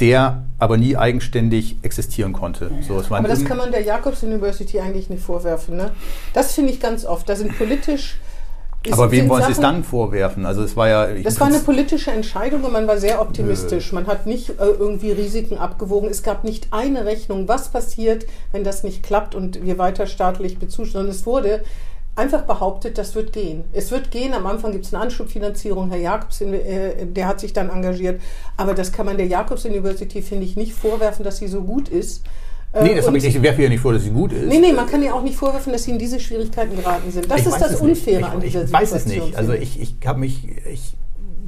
der 0.00 0.44
aber 0.58 0.76
nie 0.76 0.96
eigenständig 0.96 1.76
existieren 1.82 2.32
konnte. 2.32 2.70
So, 2.86 3.02
Aber 3.10 3.28
das 3.28 3.44
kann 3.44 3.56
man 3.56 3.70
der 3.70 3.82
Jakobs 3.82 4.22
University 4.22 4.80
eigentlich 4.80 5.10
nicht 5.10 5.22
vorwerfen. 5.22 5.76
Ne? 5.76 5.90
Das 6.32 6.52
finde 6.52 6.72
ich 6.72 6.80
ganz 6.80 7.04
oft. 7.04 7.28
Da 7.28 7.36
sind 7.36 7.56
politisch. 7.58 8.18
aber 8.90 9.10
wem 9.10 9.28
wollen 9.28 9.44
Sie 9.44 9.52
es 9.52 9.60
dann 9.60 9.84
vorwerfen? 9.84 10.46
Also 10.46 10.62
es 10.62 10.76
war 10.76 10.88
ja. 10.88 11.06
Das 11.22 11.40
war 11.40 11.48
eine 11.48 11.58
politische 11.58 12.12
Entscheidung 12.12 12.64
und 12.64 12.72
man 12.72 12.86
war 12.86 12.98
sehr 12.98 13.20
optimistisch. 13.20 13.92
Man 13.92 14.06
hat 14.06 14.26
nicht 14.26 14.50
äh, 14.50 14.54
irgendwie 14.58 15.10
Risiken 15.10 15.58
abgewogen. 15.58 16.08
Es 16.08 16.22
gab 16.22 16.44
nicht 16.44 16.68
eine 16.70 17.04
Rechnung, 17.04 17.48
was 17.48 17.68
passiert, 17.68 18.26
wenn 18.52 18.64
das 18.64 18.84
nicht 18.84 19.02
klappt 19.02 19.34
und 19.34 19.64
wir 19.64 19.78
weiter 19.78 20.06
staatlich 20.06 20.58
bezuschussen. 20.58 20.92
Sondern 20.92 21.10
es 21.10 21.26
wurde 21.26 21.62
einfach 22.18 22.42
behauptet, 22.42 22.98
das 22.98 23.14
wird 23.14 23.32
gehen. 23.32 23.64
Es 23.72 23.90
wird 23.90 24.10
gehen. 24.10 24.34
Am 24.34 24.46
Anfang 24.46 24.72
gibt 24.72 24.84
es 24.84 24.92
eine 24.92 25.02
Anschubfinanzierung. 25.04 25.88
Herr 25.90 25.98
Jakobs, 25.98 26.40
äh, 26.40 27.06
der 27.06 27.26
hat 27.26 27.40
sich 27.40 27.52
dann 27.52 27.70
engagiert. 27.70 28.20
Aber 28.56 28.74
das 28.74 28.92
kann 28.92 29.06
man 29.06 29.16
der 29.16 29.26
Jakobs 29.26 29.64
University, 29.64 30.20
finde 30.20 30.44
ich, 30.44 30.56
nicht 30.56 30.72
vorwerfen, 30.74 31.24
dass 31.24 31.38
sie 31.38 31.48
so 31.48 31.62
gut 31.62 31.88
ist. 31.88 32.24
Äh, 32.72 32.84
Nee, 32.84 32.94
das 32.94 33.06
habe 33.06 33.16
ich 33.16 33.24
nicht. 33.24 33.42
werfe 33.42 33.62
ja 33.62 33.68
nicht 33.70 33.80
vor, 33.80 33.92
dass 33.94 34.02
sie 34.02 34.10
gut 34.10 34.32
ist. 34.32 34.46
Nee, 34.46 34.58
nee, 34.58 34.72
man 34.72 34.86
kann 34.86 35.02
ja 35.02 35.14
auch 35.14 35.22
nicht 35.22 35.36
vorwerfen, 35.36 35.72
dass 35.72 35.84
sie 35.84 35.92
in 35.92 35.98
diese 35.98 36.20
Schwierigkeiten 36.20 36.76
geraten 36.76 37.10
sind. 37.10 37.30
Das 37.30 37.40
Ich 37.40 37.46
ist 37.46 37.58
das. 37.58 37.80
Unfaire 37.80 38.20
ich, 38.20 38.26
an 38.26 38.40
dieser 38.40 38.62
ich 38.62 38.68
Situation. 38.68 38.80
weiß 38.82 38.92
es 38.92 39.06
nicht. 39.06 39.36
Also 39.36 39.52
ich, 39.54 39.80
ich 39.80 39.94
habe 40.04 40.20
mich, 40.20 40.44
ich, 40.70 40.94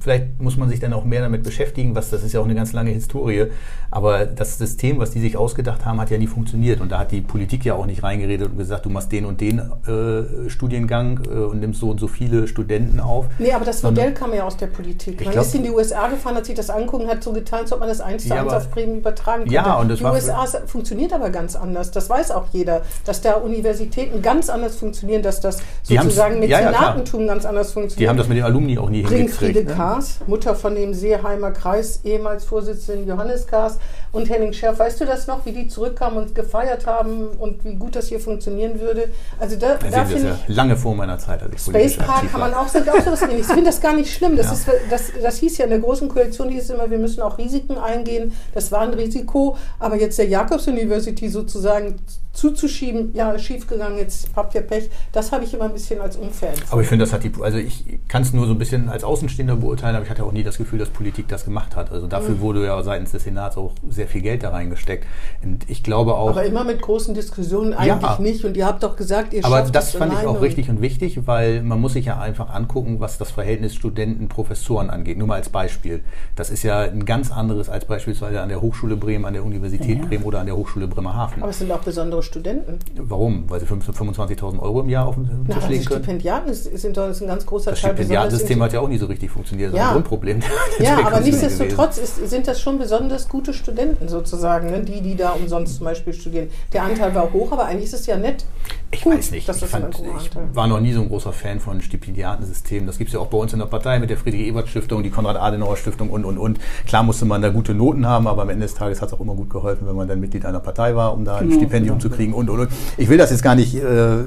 vielleicht 0.01 0.41
muss 0.41 0.57
man 0.57 0.69
sich 0.69 0.81
dann 0.81 0.93
auch 0.93 1.05
mehr 1.05 1.21
damit 1.21 1.43
beschäftigen, 1.43 1.95
was 1.95 2.11
das 2.11 2.23
ist 2.23 2.33
ja 2.33 2.41
auch 2.41 2.45
eine 2.45 2.55
ganz 2.55 2.73
lange 2.73 2.91
Historie. 2.91 3.47
Aber 3.91 4.25
das 4.25 4.57
System, 4.59 4.99
was 4.99 5.11
die 5.11 5.21
sich 5.21 5.37
ausgedacht 5.37 5.85
haben, 5.85 6.01
hat 6.01 6.11
ja 6.11 6.19
nie 6.19 6.27
funktioniert. 6.29 6.81
Und 6.81 6.93
da 6.93 6.99
hat 7.01 7.11
die 7.13 7.21
Politik 7.21 7.65
ja 7.65 7.75
auch 7.75 7.87
nicht 7.87 8.03
reingeredet 8.03 8.51
und 8.51 8.59
gesagt, 8.59 8.87
du 8.87 8.91
machst 8.91 9.11
den 9.13 9.25
und 9.27 9.41
den 9.41 9.59
äh, 9.59 10.49
Studiengang 10.49 11.21
äh, 11.27 11.29
und 11.39 11.61
nimmst 11.61 11.81
so 11.81 11.91
und 11.91 11.99
so 12.01 12.07
viele 12.09 12.47
Studenten 12.49 13.01
auf. 13.01 13.27
Nee, 13.39 13.53
aber 13.53 13.65
das 13.65 13.81
Sondern- 13.81 14.05
Modell 14.05 14.15
kam 14.15 14.33
ja 14.35 14.45
aus 14.45 14.57
der 14.57 14.69
Politik. 14.69 15.21
Man 15.25 15.33
glaub- 15.33 15.45
ist 15.45 15.55
in 15.55 15.65
die 15.65 15.71
USA 15.71 16.09
gefahren, 16.09 16.37
hat 16.37 16.47
sich 16.47 16.55
das 16.55 16.71
angucken, 16.71 17.09
hat 17.09 17.23
so 17.23 17.33
getan, 17.33 17.61
als 17.61 17.73
ob 17.73 17.81
man 17.81 17.89
das 17.89 18.01
eins 18.01 18.23
zu 18.23 18.29
Ja, 18.31 18.43
eins 18.43 18.53
auf 18.53 18.71
Bremen 18.71 18.99
übertragen 18.99 19.41
konnte. 19.43 19.55
Ja, 19.55 19.75
und 19.79 19.89
das 19.89 19.99
die 19.99 20.05
war- 20.05 20.13
USA 20.15 20.47
funktioniert 20.67 21.13
aber 21.13 21.31
ganz 21.31 21.57
anders. 21.57 21.91
Das 21.91 22.09
weiß 22.09 22.31
auch 22.31 22.47
jeder, 22.53 22.83
dass 23.05 23.21
da 23.21 23.35
Universitäten 23.35 24.23
ganz 24.23 24.49
anders 24.49 24.77
funktionieren, 24.77 25.23
dass 25.23 25.41
das 25.41 25.59
sozusagen 25.83 26.43
ja, 26.43 26.49
ja, 26.49 26.59
klar. 26.61 26.71
Mäzenatentum 26.73 27.27
ganz 27.27 27.45
anders 27.45 27.73
funktioniert. 27.73 28.01
Die 28.01 28.09
haben 28.09 28.17
das 28.19 28.29
mit 28.29 28.37
den 28.39 28.45
Alumni 28.45 28.79
auch 28.79 28.89
nie 28.91 29.03
Bringfriede 29.03 29.61
hingekriegt. 29.61 29.69
Ne? 29.71 29.75
Kaas, 29.95 30.21
Mutter 30.27 30.55
von 30.55 30.75
dem 30.75 30.95
Seeheimer 30.95 31.51
Kreis, 31.51 32.01
ehemals 32.05 32.45
Vorsitzenden 32.45 33.09
Johannes 33.09 33.47
Kaas 33.47 33.79
und 34.13 34.29
Henning 34.31 34.53
Scherf. 34.53 34.79
Weißt 34.79 35.01
du 35.01 35.05
das 35.05 35.27
noch, 35.27 35.45
wie 35.47 35.53
die 35.53 35.67
zurückkamen 35.69 36.19
und 36.19 36.35
gefeiert 36.35 36.87
haben 36.87 37.29
und 37.39 37.65
wie 37.65 37.75
gut 37.75 37.97
das 37.97 38.07
hier 38.07 38.21
funktionieren 38.21 38.79
würde? 38.81 39.09
Also 39.39 39.57
da, 39.57 39.75
Da 39.77 39.89
da 39.91 40.05
finde 40.05 40.29
ja 40.29 40.39
ich, 40.47 40.55
lange 40.55 40.77
vor 40.77 40.95
meiner 40.95 41.19
Zeit, 41.19 41.43
als 41.43 41.55
ich 41.55 41.61
Space 41.63 41.97
Park 41.97 42.31
kann 42.31 42.41
man 42.41 42.55
auch, 42.55 42.69
sind 42.69 42.89
auch 42.89 43.01
sowas 43.01 43.23
ähnliches. 43.23 43.49
Ich 43.49 43.53
finde 43.55 43.71
das 43.71 43.81
gar 43.81 43.95
nicht 43.95 44.13
schlimm. 44.13 44.37
Das, 44.37 44.47
Ja. 44.47 44.53
ist, 44.53 44.69
das, 44.91 45.03
das 45.21 45.39
hieß 45.39 45.59
ja 45.59 45.65
in 45.65 45.71
der 45.71 45.81
Großen 45.81 46.09
Koalition, 46.09 46.49
hieß 46.51 46.65
es 46.65 46.71
immer, 46.71 46.89
wir 46.91 46.99
müssen 46.99 47.21
auch 47.23 47.37
Risiken 47.39 47.77
eingehen. 47.79 48.33
Das 48.55 48.71
war 48.71 48.83
ein 48.83 48.95
Risiko. 48.95 49.57
Aber 49.79 49.97
jetzt 49.97 50.19
der 50.19 50.29
Jakobs 50.29 50.67
University 50.69 51.29
sozusagen 51.29 51.97
zuzuschieben, 52.33 53.11
ja, 53.15 53.37
schiefgegangen, 53.39 53.99
jetzt 53.99 54.29
habt 54.37 54.55
ihr 54.55 54.61
Pech, 54.61 54.89
das 55.13 55.33
habe 55.33 55.45
ich 55.45 55.53
immer 55.53 55.65
ein 55.65 55.73
bisschen 55.73 56.01
als 56.01 56.17
unfair. 56.17 56.53
Aber 56.71 56.81
ich 56.81 56.87
finde, 56.87 57.05
das 57.05 57.13
hat 57.13 57.25
die, 57.25 57.33
also 57.41 57.59
ich 57.59 57.99
kann 58.07 58.23
es 58.23 58.33
nur 58.33 58.47
so 58.47 58.53
ein 58.53 58.59
bisschen 58.59 58.89
als 58.89 59.03
Außenstehender 59.03 59.57
beurteilen, 59.57 59.80
aber 59.85 60.05
ich 60.05 60.11
hatte 60.11 60.25
auch 60.25 60.33
nie 60.33 60.43
das 60.43 60.59
Gefühl, 60.59 60.79
dass 60.79 60.89
Politik 60.91 61.29
das 61.29 61.45
gemacht 61.45 61.77
hat. 61.77 61.91
Also 61.93 62.07
dafür 62.07 62.35
Mhm. 62.37 62.41
wurde 62.41 62.65
ja 62.67 62.83
seitens 62.83 63.13
des 63.13 63.25
Senats 63.25 63.57
auch 63.57 63.73
sehr 63.89 64.07
viel 64.07 64.21
Geld 64.23 64.43
da 64.43 64.51
reingesteckt. 64.51 65.07
Und 65.43 65.69
ich 65.69 65.83
glaube 65.83 66.15
auch. 66.15 66.31
Aber 66.31 66.45
immer 66.45 66.65
mit 66.65 66.81
großen 66.83 67.15
Diskussionen 67.15 67.73
eigentlich 67.75 68.11
Ja. 68.11 68.19
nicht. 68.21 68.45
Und 68.45 68.57
ihr 68.57 68.67
habt 68.67 68.83
doch 68.83 68.97
gesagt, 68.97 69.33
ihr 69.33 69.45
Aber 69.45 69.63
das 69.63 69.93
fand 69.95 70.13
ich 70.13 70.27
auch 70.27 70.41
richtig 70.41 70.69
und 70.71 70.81
wichtig, 70.81 71.27
weil 71.27 71.63
man 71.63 71.81
muss 71.81 71.93
sich 71.95 72.07
ja 72.07 72.19
einfach 72.21 72.51
angucken, 72.51 73.01
was 73.01 73.19
das 73.19 73.31
Verhältnis 73.31 73.75
Studenten-Professoren 73.75 74.91
angeht. 74.91 75.19
Nur 75.19 75.27
mal 75.27 75.37
als 75.37 75.49
Beispiel. 75.49 76.01
Das 76.37 76.51
ist 76.51 76.63
ja 76.63 76.81
ein 76.81 77.05
ganz 77.05 77.31
anderes 77.33 77.69
als 77.69 77.85
beispielsweise 77.85 78.41
an 78.41 78.49
der 78.49 78.61
Hochschule 78.61 78.97
Bremen, 78.97 79.25
an 79.25 79.33
der 79.35 79.45
Universität 79.45 79.99
Ja. 80.01 80.05
Bremen 80.07 80.25
oder 80.25 80.41
an 80.41 80.47
der 80.47 80.57
Hochschule 80.57 80.87
Bremerhaven. 80.89 81.43
Aber 81.43 81.51
es 81.51 81.59
sind 81.59 81.71
auch 81.73 81.81
besondere 81.81 82.23
Studenten. 82.23 82.79
Warum? 82.97 83.49
Weil 83.49 83.61
sie 83.61 83.67
15.000, 83.67 83.97
25.000 83.97 84.61
Euro 84.61 84.81
im 84.81 84.89
Jahr 84.89 85.07
auf 85.07 85.15
den 85.15 85.29
Na, 85.47 85.55
Tisch 85.55 85.57
also 85.65 85.69
legen 85.69 85.85
können? 85.85 86.03
Stipendiaten 86.03 86.55
sind 86.55 86.97
doch 86.97 87.05
ein 87.21 87.27
ganz 87.27 87.47
großer 87.47 87.71
Das 87.73 87.81
Teil 87.81 87.91
Stipendiatensystem 87.93 88.49
besonders 88.49 88.67
hat 88.67 88.73
ja 88.75 88.81
auch 88.81 88.89
nie 88.89 88.99
so 88.99 89.07
richtig 89.07 89.31
funktioniert. 89.31 89.70
Das 89.71 89.75
ist 89.75 89.79
Ja. 89.81 89.89
ein 89.89 89.93
Grundproblem. 89.95 90.41
Ja, 90.81 90.99
aber 91.07 91.21
nichtsdestotrotz 91.21 91.99
ist, 91.99 92.29
sind 92.29 92.47
das 92.47 92.61
schon 92.61 92.79
besonders 92.79 93.29
gute 93.29 93.53
Studenten 93.53 94.09
sozusagen, 94.09 94.71
ne? 94.71 94.81
die, 94.81 95.01
die 95.03 95.15
da 95.17 95.31
umsonst 95.31 95.77
zum 95.77 95.85
Beispiel 95.85 96.13
studieren. 96.15 96.49
Der 96.73 96.85
Anteil 96.85 97.15
war 97.15 97.33
hoch, 97.33 97.53
aber 97.53 97.67
eigentlich 97.67 97.85
ist 97.85 97.95
es 97.95 98.07
ja 98.07 98.17
nett. 98.17 98.45
Ich 98.91 99.03
Gut, 99.03 99.15
weiß 99.17 99.31
nicht. 99.33 99.49
Ich, 99.49 99.57
fand, 99.67 99.95
ich 99.95 100.31
war 100.57 100.67
noch 100.67 100.81
nie 100.81 100.93
so 100.93 101.01
ein 101.03 101.09
großer 101.09 101.33
Fan 101.33 101.61
von 101.61 101.81
Stipendiatensystemen. 101.81 102.87
Das 102.87 102.99
gibt 102.99 103.09
es 103.09 103.15
ja 103.15 103.21
auch 103.21 103.27
bei 103.29 103.39
uns 103.39 103.53
in 103.53 103.59
der 103.59 103.67
Partei 103.67 103.99
mit 103.99 104.11
der 104.11 104.17
Friedrich-Ebert-Stiftung, 104.17 105.03
die 105.03 105.11
Konrad-Adenauer-Stiftung 105.11 106.11
und, 106.11 106.25
und, 106.25 106.39
und. 106.39 106.59
Klar 106.87 107.03
musste 107.03 107.25
man 107.25 107.43
da 107.43 107.51
gute 107.51 107.75
Noten 107.75 108.07
haben, 108.07 108.27
aber 108.27 108.43
am 108.43 108.49
Ende 108.51 108.65
des 108.67 108.75
Tages 108.75 109.01
hat 109.03 109.09
es 109.09 109.15
auch 109.15 109.21
immer 109.21 109.35
gut 109.35 109.51
geholfen, 109.51 109.87
wenn 109.87 109.95
man 109.97 110.09
dann 110.09 110.19
Mitglied 110.21 110.45
einer 110.45 110.61
Partei 110.61 110.97
war, 110.97 111.13
um 111.15 111.25
da 111.25 111.37
ein 111.37 111.49
Genau, 111.49 111.61
Stipendium 111.61 111.99
genau. 111.99 112.09
zu 112.11 112.15
kriegen 112.17 112.33
und, 112.35 112.49
und, 112.51 112.61
und. 112.61 112.69
Ich 112.97 113.09
will 113.09 113.19
das 113.19 113.31
jetzt 113.31 113.43
gar 113.43 113.55
nicht... 113.55 113.75
Äh, 113.77 114.25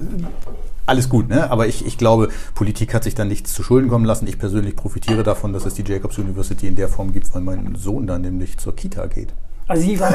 alles 0.85 1.09
gut, 1.09 1.29
ne? 1.29 1.49
aber 1.49 1.67
ich, 1.67 1.85
ich 1.85 1.97
glaube, 1.97 2.29
Politik 2.55 2.93
hat 2.93 3.03
sich 3.03 3.15
dann 3.15 3.27
nichts 3.29 3.53
zu 3.53 3.63
Schulden 3.63 3.89
kommen 3.89 4.05
lassen. 4.05 4.27
Ich 4.27 4.37
persönlich 4.37 4.75
profitiere 4.75 5.23
davon, 5.23 5.53
dass 5.53 5.65
es 5.65 5.73
die 5.75 5.83
Jacobs 5.83 6.17
University 6.17 6.67
in 6.67 6.75
der 6.75 6.89
Form 6.89 7.13
gibt, 7.13 7.33
weil 7.33 7.41
mein 7.41 7.75
Sohn 7.75 8.07
dann 8.07 8.21
nämlich 8.21 8.57
zur 8.57 8.75
Kita 8.75 9.05
geht. 9.07 9.33
Also 9.65 9.81
Sie 9.83 9.97
waren 9.97 10.13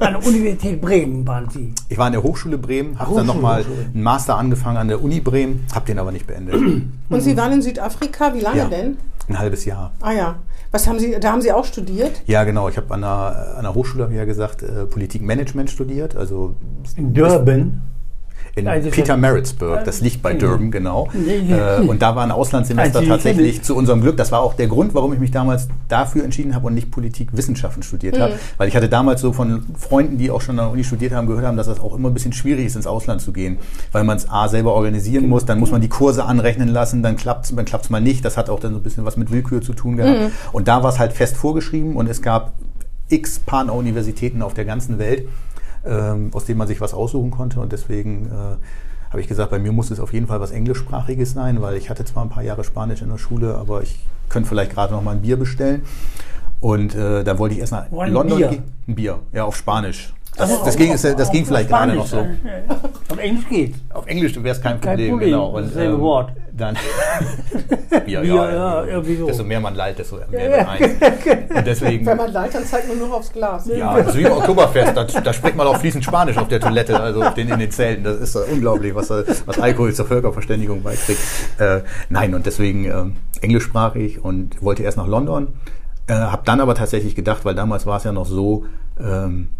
an 0.00 0.12
der 0.12 0.24
Universität 0.24 0.80
Bremen, 0.80 1.26
waren 1.26 1.50
Sie. 1.50 1.72
Ich 1.88 1.98
war 1.98 2.06
an 2.06 2.12
der 2.12 2.22
Hochschule 2.22 2.58
Bremen, 2.58 2.96
habe 2.98 3.16
dann 3.16 3.26
nochmal 3.26 3.64
einen 3.92 4.02
Master 4.04 4.36
angefangen 4.36 4.76
an 4.76 4.86
der 4.88 5.02
Uni 5.02 5.18
Bremen, 5.20 5.66
habe 5.74 5.86
den 5.86 5.98
aber 5.98 6.12
nicht 6.12 6.28
beendet. 6.28 6.54
Und 6.54 7.20
Sie 7.20 7.36
waren 7.36 7.52
in 7.52 7.62
Südafrika, 7.62 8.32
wie 8.34 8.40
lange 8.40 8.58
Ja. 8.58 8.64
denn? 8.68 8.96
Ein 9.28 9.38
halbes 9.38 9.64
Jahr. 9.64 9.92
Ah 10.00 10.12
ja. 10.12 10.36
Was 10.70 10.86
haben 10.86 10.98
Sie, 10.98 11.16
da 11.18 11.32
haben 11.32 11.42
Sie 11.42 11.50
auch 11.52 11.64
studiert? 11.64 12.12
Ja, 12.26 12.44
genau. 12.44 12.68
Ich 12.68 12.76
habe 12.76 12.92
an 12.94 13.00
der, 13.00 13.56
an 13.56 13.62
der 13.64 13.74
Hochschule, 13.74 14.04
habe 14.04 14.12
ich 14.12 14.18
ja 14.18 14.24
gesagt, 14.26 14.62
äh, 14.62 14.84
Politikmanagement 14.86 15.70
studiert. 15.70 16.14
Also 16.14 16.54
In 16.96 17.12
Durban. 17.14 17.82
In 18.58 18.68
Also 18.68 18.90
Peter 18.90 19.16
Maritzburg. 19.16 19.84
Das 19.84 20.00
liegt 20.00 20.22
bei 20.22 20.34
Durban, 20.34 20.70
genau. 20.70 21.08
Äh, 21.14 21.82
und 21.82 22.02
da 22.02 22.14
war 22.16 22.22
ein 22.22 22.30
Auslandssemester 22.30 23.00
Also 23.00 23.10
tatsächlich 23.10 23.62
zu 23.62 23.74
unserem 23.74 24.00
Glück. 24.00 24.16
Das 24.16 24.32
war 24.32 24.40
auch 24.40 24.54
der 24.54 24.66
Grund, 24.68 24.94
warum 24.94 25.12
ich 25.12 25.18
mich 25.18 25.30
damals 25.30 25.68
dafür 25.88 26.24
entschieden 26.24 26.54
habe 26.54 26.66
und 26.66 26.74
nicht 26.74 26.90
Politikwissenschaften 26.90 27.82
studiert 27.82 28.18
habe. 28.18 28.34
Weil 28.56 28.68
ich 28.68 28.76
hatte 28.76 28.88
damals 28.88 29.20
so 29.20 29.32
von 29.32 29.64
Freunden, 29.78 30.18
die 30.18 30.30
auch 30.30 30.40
schon 30.40 30.58
an 30.58 30.66
der 30.66 30.72
Uni 30.72 30.84
studiert 30.84 31.12
haben, 31.12 31.26
gehört 31.26 31.46
haben, 31.46 31.56
dass 31.56 31.66
das 31.66 31.80
auch 31.80 31.94
immer 31.94 32.08
ein 32.08 32.14
bisschen 32.14 32.32
schwierig 32.32 32.66
ist, 32.66 32.76
ins 32.76 32.86
Ausland 32.86 33.20
zu 33.20 33.32
gehen. 33.32 33.58
Weil 33.92 34.04
man 34.04 34.16
es 34.16 34.28
A 34.28 34.48
selber 34.48 34.74
organisieren 34.74 35.28
muss, 35.28 35.44
dann 35.44 35.58
muss 35.58 35.70
man 35.70 35.80
die 35.80 35.88
Kurse 35.88 36.24
anrechnen 36.24 36.68
lassen, 36.68 37.02
dann 37.02 37.16
klappt 37.16 37.46
es 37.46 37.54
dann 37.54 37.64
klappt's 37.64 37.90
mal 37.90 38.00
nicht. 38.00 38.24
Das 38.24 38.36
hat 38.36 38.50
auch 38.50 38.60
dann 38.60 38.72
so 38.72 38.78
ein 38.78 38.82
bisschen 38.82 39.04
was 39.04 39.16
mit 39.16 39.30
Willkür 39.30 39.62
zu 39.62 39.72
tun 39.72 39.96
gehabt. 39.96 40.32
Und 40.52 40.68
da 40.68 40.82
war 40.82 40.90
es 40.90 40.98
halt 40.98 41.12
fest 41.12 41.36
vorgeschrieben 41.36 41.96
und 41.96 42.08
es 42.08 42.22
gab 42.22 42.52
x 43.10 43.38
Partneruniversitäten 43.38 44.42
auf 44.42 44.54
der 44.54 44.64
ganzen 44.64 44.98
Welt, 44.98 45.26
ähm, 45.88 46.30
aus 46.32 46.44
denen 46.44 46.58
man 46.58 46.68
sich 46.68 46.80
was 46.80 46.94
aussuchen 46.94 47.30
konnte. 47.30 47.60
Und 47.60 47.72
deswegen 47.72 48.26
äh, 48.26 49.10
habe 49.10 49.20
ich 49.20 49.28
gesagt, 49.28 49.50
bei 49.50 49.58
mir 49.58 49.72
muss 49.72 49.90
es 49.90 50.00
auf 50.00 50.12
jeden 50.12 50.26
Fall 50.26 50.40
was 50.40 50.50
Englischsprachiges 50.50 51.32
sein, 51.32 51.62
weil 51.62 51.76
ich 51.76 51.90
hatte 51.90 52.04
zwar 52.04 52.24
ein 52.24 52.28
paar 52.28 52.42
Jahre 52.42 52.64
Spanisch 52.64 53.02
in 53.02 53.08
der 53.08 53.18
Schule, 53.18 53.56
aber 53.56 53.82
ich 53.82 53.98
könnte 54.28 54.48
vielleicht 54.48 54.72
gerade 54.72 54.92
noch 54.92 55.02
mal 55.02 55.12
ein 55.12 55.22
Bier 55.22 55.36
bestellen. 55.36 55.82
Und 56.60 56.94
äh, 56.94 57.24
da 57.24 57.38
wollte 57.38 57.54
ich 57.54 57.60
erst 57.60 57.72
nach 57.72 57.90
ein 57.90 58.12
London 58.12 58.38
Bier? 58.38 58.48
gehen. 58.48 58.64
Ein 58.86 58.94
Bier, 58.94 59.20
ja, 59.32 59.44
auf 59.44 59.56
Spanisch. 59.56 60.12
Das, 60.36 60.50
Also 60.50 60.64
das, 60.64 60.76
ging, 60.76 60.92
das, 60.92 61.30
ging 61.32 61.44
vielleicht 61.44 61.68
gerade 61.68 61.94
noch 61.94 62.06
so. 62.06 62.18
äh, 62.18 62.26
Auf 63.10 63.18
Englisch 63.18 63.48
geht. 63.48 63.74
Auf 63.92 64.06
Englisch 64.06 64.36
wäre 64.36 64.54
es 64.54 64.60
kein 64.62 64.80
Kein 64.80 64.90
Problem, 64.90 65.10
Problem, 65.10 65.30
genau. 65.30 65.46
Und, 65.48 65.66
dasselbe 65.66 66.00
Wort. 66.00 66.32
Dann 66.52 66.76
Bier, 68.06 68.24
ja, 68.24 68.50
ja, 68.52 68.84
irgendwie 68.84 69.14
so. 69.16 69.26
Desto 69.26 69.44
mehr 69.44 69.60
man 69.60 69.76
lallt, 69.76 69.98
desto 69.98 70.16
mehr 70.16 70.50
wird 70.50 70.68
eins. 70.68 70.92
Und 71.54 71.66
deswegen, 71.66 72.04
Wenn 72.06 72.16
man 72.16 72.32
leid, 72.32 72.52
dann 72.52 72.64
zeigt 72.64 72.88
man 72.88 72.98
nur 72.98 73.08
noch 73.08 73.16
aufs 73.18 73.32
Glas. 73.32 73.66
ja, 73.68 73.96
das 73.96 74.08
ist 74.08 74.16
wie 74.16 74.22
im 74.22 74.32
Oktoberfest, 74.32 74.96
da, 74.96 75.04
da 75.04 75.32
spricht 75.32 75.56
man 75.56 75.68
auch 75.68 75.76
fließend 75.76 76.04
Spanisch 76.04 76.36
auf 76.36 76.48
der 76.48 76.58
Toilette, 76.60 76.98
also 76.98 77.22
auf 77.22 77.34
den, 77.34 77.48
in 77.48 77.60
den 77.60 77.70
Zelten. 77.70 78.02
Das 78.02 78.18
ist 78.18 78.34
doch 78.34 78.48
unglaublich, 78.50 78.92
was, 78.94 79.10
was 79.10 79.58
Alkohol 79.60 79.94
zur 79.94 80.06
Völkerverständigung 80.06 80.82
beiträgt. 80.82 81.20
Äh, 81.58 81.82
nein, 82.08 82.34
und 82.34 82.44
deswegen 82.46 82.84
ähm, 82.86 83.16
englischsprachig 83.40 84.24
und 84.24 84.60
wollte 84.62 84.82
erst 84.82 84.96
nach 84.96 85.06
London. 85.06 85.48
Äh, 86.08 86.14
habe 86.14 86.42
dann 86.44 86.60
aber 86.60 86.74
tatsächlich 86.74 87.14
gedacht, 87.14 87.44
weil 87.44 87.54
damals 87.54 87.86
war 87.86 87.98
es 87.98 88.04
ja 88.04 88.10
noch 88.12 88.26
so, 88.26 88.64
ähm, 89.00 89.50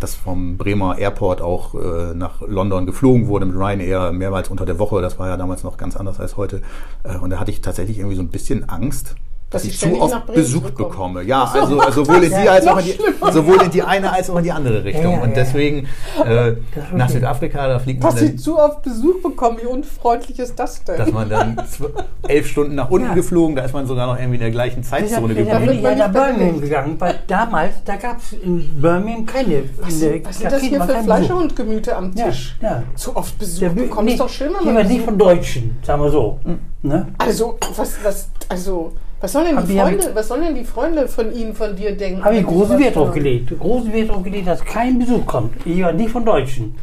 dass 0.00 0.14
vom 0.14 0.56
Bremer 0.56 0.98
Airport 0.98 1.40
auch 1.40 1.74
äh, 1.74 2.14
nach 2.14 2.40
London 2.42 2.86
geflogen 2.86 3.28
wurde 3.28 3.46
mit 3.46 3.56
Ryanair 3.56 4.12
mehrmals 4.12 4.48
unter 4.48 4.66
der 4.66 4.78
Woche. 4.78 5.00
Das 5.00 5.18
war 5.18 5.28
ja 5.28 5.36
damals 5.36 5.62
noch 5.62 5.76
ganz 5.76 5.96
anders 5.96 6.20
als 6.20 6.36
heute. 6.36 6.62
Äh, 7.04 7.16
und 7.18 7.30
da 7.30 7.38
hatte 7.38 7.50
ich 7.50 7.60
tatsächlich 7.60 7.98
irgendwie 7.98 8.16
so 8.16 8.22
ein 8.22 8.28
bisschen 8.28 8.68
Angst, 8.68 9.14
dass, 9.50 9.62
Dass 9.62 9.70
ich 9.70 9.78
zu 9.78 10.00
oft 10.00 10.26
Besuch 10.34 10.70
bekomme. 10.70 11.22
Ja, 11.22 11.44
also, 11.44 11.78
also 11.78 12.04
sowohl 12.04 12.24
in 12.24 12.30
die 12.30 12.48
als 12.48 12.66
auch 12.66 12.78
in 12.78 12.86
die, 12.86 12.98
sowohl 13.32 13.62
in 13.62 13.70
die 13.70 13.82
eine 13.82 14.12
als 14.12 14.28
auch 14.28 14.36
in 14.38 14.44
die 14.44 14.52
andere 14.52 14.82
Richtung. 14.82 15.12
Ja, 15.12 15.18
ja, 15.18 15.22
und 15.22 15.28
ja. 15.30 15.34
deswegen 15.36 15.86
äh, 16.24 16.52
nach. 16.92 17.08
Südafrika, 17.08 17.68
da 17.68 17.78
fliegt 17.78 18.02
man 18.02 18.10
Dass 18.10 18.20
sie 18.20 18.28
dann, 18.30 18.38
zu 18.38 18.58
oft 18.58 18.82
Besuch 18.82 19.22
bekommen, 19.22 19.58
wie 19.62 19.66
unfreundlich 19.66 20.38
ist 20.40 20.58
das 20.58 20.82
denn? 20.82 20.98
dass 20.98 21.12
man 21.12 21.28
dann 21.28 21.56
elf 22.28 22.48
Stunden 22.48 22.74
nach 22.74 22.90
unten 22.90 23.08
Ja. 23.08 23.14
geflogen, 23.14 23.54
da 23.54 23.62
ist 23.62 23.72
man 23.72 23.86
sogar 23.86 24.06
noch 24.08 24.16
irgendwie 24.16 24.36
in 24.36 24.40
der 24.40 24.50
gleichen 24.50 24.82
Zeitzone 24.82 25.34
deshalb 25.34 25.58
bin 25.66 25.76
geblieben. 25.76 25.78
ich 25.78 25.98
ja 25.98 26.08
nach 26.08 26.12
Birmingham 26.12 26.60
gegangen, 26.60 26.96
weil 26.98 27.14
damals, 27.28 27.74
da 27.84 27.96
gab 27.96 28.18
es 28.18 28.32
in 28.32 28.80
Birmingham 28.80 29.26
keine. 29.26 29.62
was, 29.80 30.02
in 30.02 30.24
was 30.24 30.38
da 30.38 30.50
sind 30.50 30.52
das 30.52 30.62
hier 30.62 30.82
für 30.82 30.92
keinen 30.92 31.04
Fleischer 31.04 31.28
Besuch. 31.34 31.42
und 31.42 31.56
Gemüte 31.56 31.96
am 31.96 32.14
Tisch? 32.14 32.56
ja. 32.60 32.82
Zu 32.96 33.16
oft 33.16 33.38
Besuch 33.38 33.68
bekommen 33.68 34.08
ist 34.08 34.18
doch 34.20 34.28
man 34.40 34.64
Lieber 34.64 34.84
nicht 34.84 35.04
von 35.04 35.18
Deutschen, 35.18 35.76
sagen 35.82 36.02
wir 36.02 36.10
so. 36.10 36.40
Ne? 36.82 37.06
Also, 37.18 37.56
was, 37.76 37.96
was, 38.02 38.28
also, 38.48 38.92
was 39.24 39.32
sollen 39.32 39.46
denn 39.46 39.56
Hab 39.56 39.66
die 39.66 39.72
ich- 39.72 39.80
Freunde, 39.80 40.10
was 40.14 40.28
sollen 40.28 40.42
denn 40.42 40.54
die 40.54 40.64
Freunde 40.64 41.08
von 41.08 41.32
Ihnen, 41.34 41.54
von 41.54 41.74
dir 41.74 41.96
denken? 41.96 42.22
Habe 42.22 42.34
ich 42.34 42.40
wenn 42.42 42.46
großen 42.46 42.66
sowas 42.68 42.80
Wert 42.80 42.96
drauf 42.96 43.06
hören? 43.06 43.14
gelegt. 43.14 43.58
Großen 43.58 43.92
Wert 43.94 44.10
drauf 44.10 44.22
gelegt, 44.22 44.46
dass 44.46 44.62
kein 44.62 44.98
Besuch 44.98 45.24
kommt. 45.24 45.64
Lieber 45.64 45.92
nicht 45.94 46.10
von 46.10 46.26
Deutschen. 46.26 46.74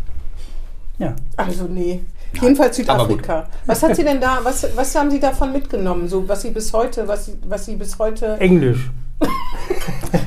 Ja. 0.98 1.14
Also, 1.38 1.66
nee. 1.66 2.02
Jedenfalls 2.42 2.80
aber 2.90 3.06
gut. 3.06 3.18
Südafrika. 3.18 3.48
Was 3.68 3.84
hat 3.84 3.96
sie 3.96 4.04
denn 4.04 4.20
da, 4.20 4.40
was, 4.42 4.68
was 4.76 4.96
haben 4.96 5.12
Sie 5.12 5.20
davon 5.20 5.52
mitgenommen? 5.52 6.08
So, 6.08 6.28
was 6.28 6.42
Sie 6.42 6.50
bis 6.50 6.74
heute, 6.74 7.08
was 7.08 7.28
Sie, 7.28 7.34
was 7.48 7.66
Sie 7.68 7.76
bis 7.76 8.00
heute, 8.00 8.38
Englisch. 8.40 8.90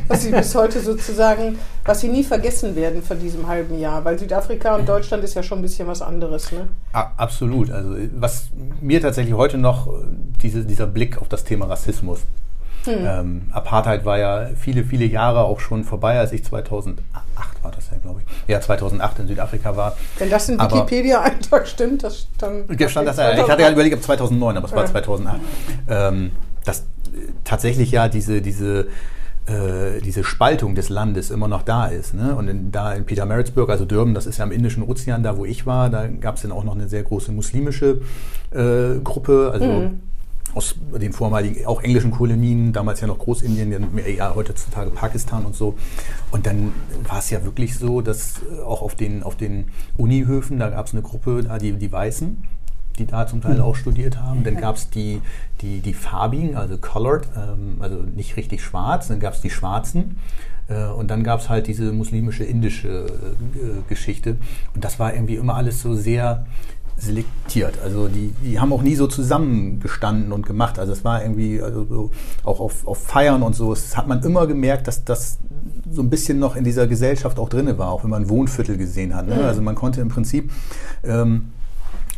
Was 0.09 0.23
Sie 0.23 0.31
bis 0.31 0.55
heute 0.55 0.81
sozusagen, 0.81 1.59
was 1.85 2.01
Sie 2.01 2.09
nie 2.09 2.25
vergessen 2.25 2.77
werden 2.77 3.03
von 3.03 3.19
diesem 3.19 3.47
halben 3.47 3.79
Jahr? 3.79 4.05
Weil 4.05 4.19
Südafrika 4.19 4.77
und 4.77 4.89
Deutschland 4.89 5.25
ist 5.25 5.35
ja 5.35 5.43
schon 5.43 5.59
ein 5.59 5.63
bisschen 5.63 5.87
was 5.87 6.03
anderes, 6.03 6.53
ne? 6.53 6.69
Absolut. 6.93 7.71
Also 7.71 7.97
was 8.17 8.49
mir 8.81 9.01
tatsächlich 9.01 9.35
heute 9.35 9.59
noch 9.59 9.89
äh, 9.89 9.91
diese, 10.43 10.65
dieser 10.65 10.87
Blick 10.87 11.21
auf 11.21 11.29
das 11.29 11.45
Thema 11.45 11.67
Rassismus. 11.67 12.21
Ähm, 12.87 13.43
Apartheid 13.51 14.05
war 14.05 14.19
ja 14.19 14.51
viele, 14.61 14.85
viele 14.85 15.07
Jahre 15.07 15.45
auch 15.45 15.61
schon 15.61 15.85
vorbei, 15.85 16.19
als 16.19 16.33
ich 16.33 16.45
2008 16.45 17.03
war 17.63 17.73
das 17.73 17.89
ja, 17.91 17.97
glaube 17.99 18.21
ich. 18.21 18.49
Ja, 18.49 18.61
2008 18.61 19.21
in 19.21 19.29
Südafrika 19.29 19.75
war. 19.77 19.97
Wenn 20.19 20.29
das 20.31 20.49
in 20.49 20.61
Wikipedia-Eintrag 20.61 21.67
stimmt, 21.67 22.05
das 22.05 22.29
dann. 22.37 22.65
Stand 22.89 23.09
das 23.09 23.17
ja. 23.17 23.33
Ich 23.33 23.49
hatte 23.49 23.63
ja 23.63 23.71
überlegt, 23.71 23.97
ob 23.97 24.03
2009, 24.03 24.57
aber 24.57 24.67
es 24.67 24.73
war 24.73 24.85
Ja. 24.85 24.91
2008. 24.91 25.41
Ähm, 25.89 26.33
dass 26.65 26.81
äh, 26.81 26.83
tatsächlich 27.45 27.91
ja 27.91 28.09
diese, 28.09 28.43
diese, 28.43 28.89
äh, 29.47 30.01
diese 30.01 30.25
Spaltung 30.25 30.75
des 30.75 30.89
Landes 30.89 31.31
immer 31.31 31.49
noch 31.49 31.63
da 31.63 31.87
ist. 31.87 32.15
Ne? 32.15 32.35
Und 32.35 32.49
in, 32.49 32.73
da 32.73 32.95
in 32.95 33.05
Petermaritzburg, 33.05 33.69
also 33.71 33.85
Durban, 33.85 34.15
das 34.15 34.27
ist 34.27 34.39
ja 34.39 34.45
am 34.45 34.53
Indischen 34.53 34.83
Ozean, 34.83 35.23
da 35.23 35.37
wo 35.37 35.45
ich 35.45 35.67
war, 35.67 35.91
da 35.91 36.07
gab 36.07 36.37
es 36.37 36.43
dann 36.43 36.53
auch 36.53 36.65
noch 36.65 36.75
eine 36.75 36.89
sehr 36.89 37.03
große 37.03 37.33
muslimische 37.33 38.01
äh, 38.53 39.01
Gruppe, 39.03 39.51
also 39.53 39.91
aus 40.55 40.77
den 41.01 41.13
vormaligen, 41.13 41.67
auch 41.67 41.83
englischen 41.83 42.13
Kolonien, 42.13 42.73
damals 42.73 43.01
ja 43.01 43.07
noch 43.07 43.19
Großindien, 43.19 43.89
ja, 44.17 44.35
heutzutage 44.35 44.91
Pakistan 44.91 45.45
und 45.45 45.55
so. 45.55 45.75
Und 46.31 46.47
dann 46.47 46.73
war 47.09 47.19
es 47.19 47.31
ja 47.31 47.45
wirklich 47.45 47.77
so, 47.77 48.01
dass 48.01 48.35
äh, 48.39 48.63
auch 48.63 48.83
auf 48.83 48.95
den, 48.95 49.23
auf 49.23 49.37
den 49.37 49.67
Unihöfen, 49.97 50.59
da 50.59 50.71
gab 50.71 50.87
es 50.87 50.93
eine 50.93 51.03
Gruppe, 51.03 51.45
die, 51.61 51.73
die 51.73 51.93
Weißen, 51.93 52.45
die 52.99 53.07
da 53.07 53.27
zum 53.27 53.41
Teil 53.41 53.61
auch 53.61 53.77
studiert 53.77 54.21
haben. 54.21 54.45
Dann 54.45 54.57
gab 54.57 54.77
es 54.77 54.91
die, 54.91 55.21
die, 55.61 55.81
die 55.81 55.95
Farbigen, 55.95 56.57
also 56.57 56.79
Colored, 56.79 57.29
ähm, 57.37 57.77
also 57.81 57.97
nicht 57.97 58.37
richtig 58.37 58.63
schwarz. 58.63 59.09
Dann 59.09 59.21
gab 59.21 59.35
es 59.35 59.41
die 59.41 59.51
Schwarzen. 59.51 60.17
Äh, 60.69 60.87
und 60.87 61.11
dann 61.11 61.25
gab 61.25 61.41
es 61.41 61.49
halt 61.49 61.67
diese 61.67 61.93
muslimische, 61.93 62.45
indische 62.45 63.07
äh, 63.07 63.89
Geschichte. 63.89 64.37
Und 64.75 64.85
das 64.85 64.99
war 64.99 65.15
irgendwie 65.15 65.37
immer 65.37 65.55
alles 65.55 65.83
so 65.83 65.95
sehr 65.95 66.47
selektiert. 66.97 67.79
Also 67.83 68.09
die, 68.09 68.33
die 68.43 68.61
haben 68.61 68.73
auch 68.73 68.83
nie 68.83 68.95
so 68.95 69.07
zusammengestanden 69.07 70.33
und 70.33 70.47
gemacht. 70.47 70.79
Also 70.79 70.93
es 70.93 71.05
war 71.05 71.23
irgendwie, 71.23 71.61
also 71.61 71.85
so, 71.85 72.11
auch 72.45 72.61
auf, 72.61 72.87
auf 72.87 72.99
Feiern 72.99 73.43
und 73.43 73.55
so, 73.55 73.73
es 73.73 73.97
hat 73.97 74.07
man 74.07 74.23
immer 74.23 74.47
gemerkt, 74.47 74.87
dass 74.87 75.05
das 75.05 75.39
so 75.91 76.03
ein 76.03 76.11
bisschen 76.11 76.39
noch 76.39 76.57
in 76.57 76.65
dieser 76.65 76.87
Gesellschaft 76.87 77.39
auch 77.39 77.49
drinne 77.49 77.79
war, 77.79 77.91
auch 77.91 78.05
wenn 78.05 78.11
man 78.11 78.29
Wohnviertel 78.29 78.77
gesehen 78.77 79.15
hat. 79.15 79.27
Ne? 79.27 79.45
Also 79.45 79.61
man 79.61 79.75
konnte 79.75 80.01
im 80.01 80.09
Prinzip 80.09 80.51
ähm, 81.03 81.51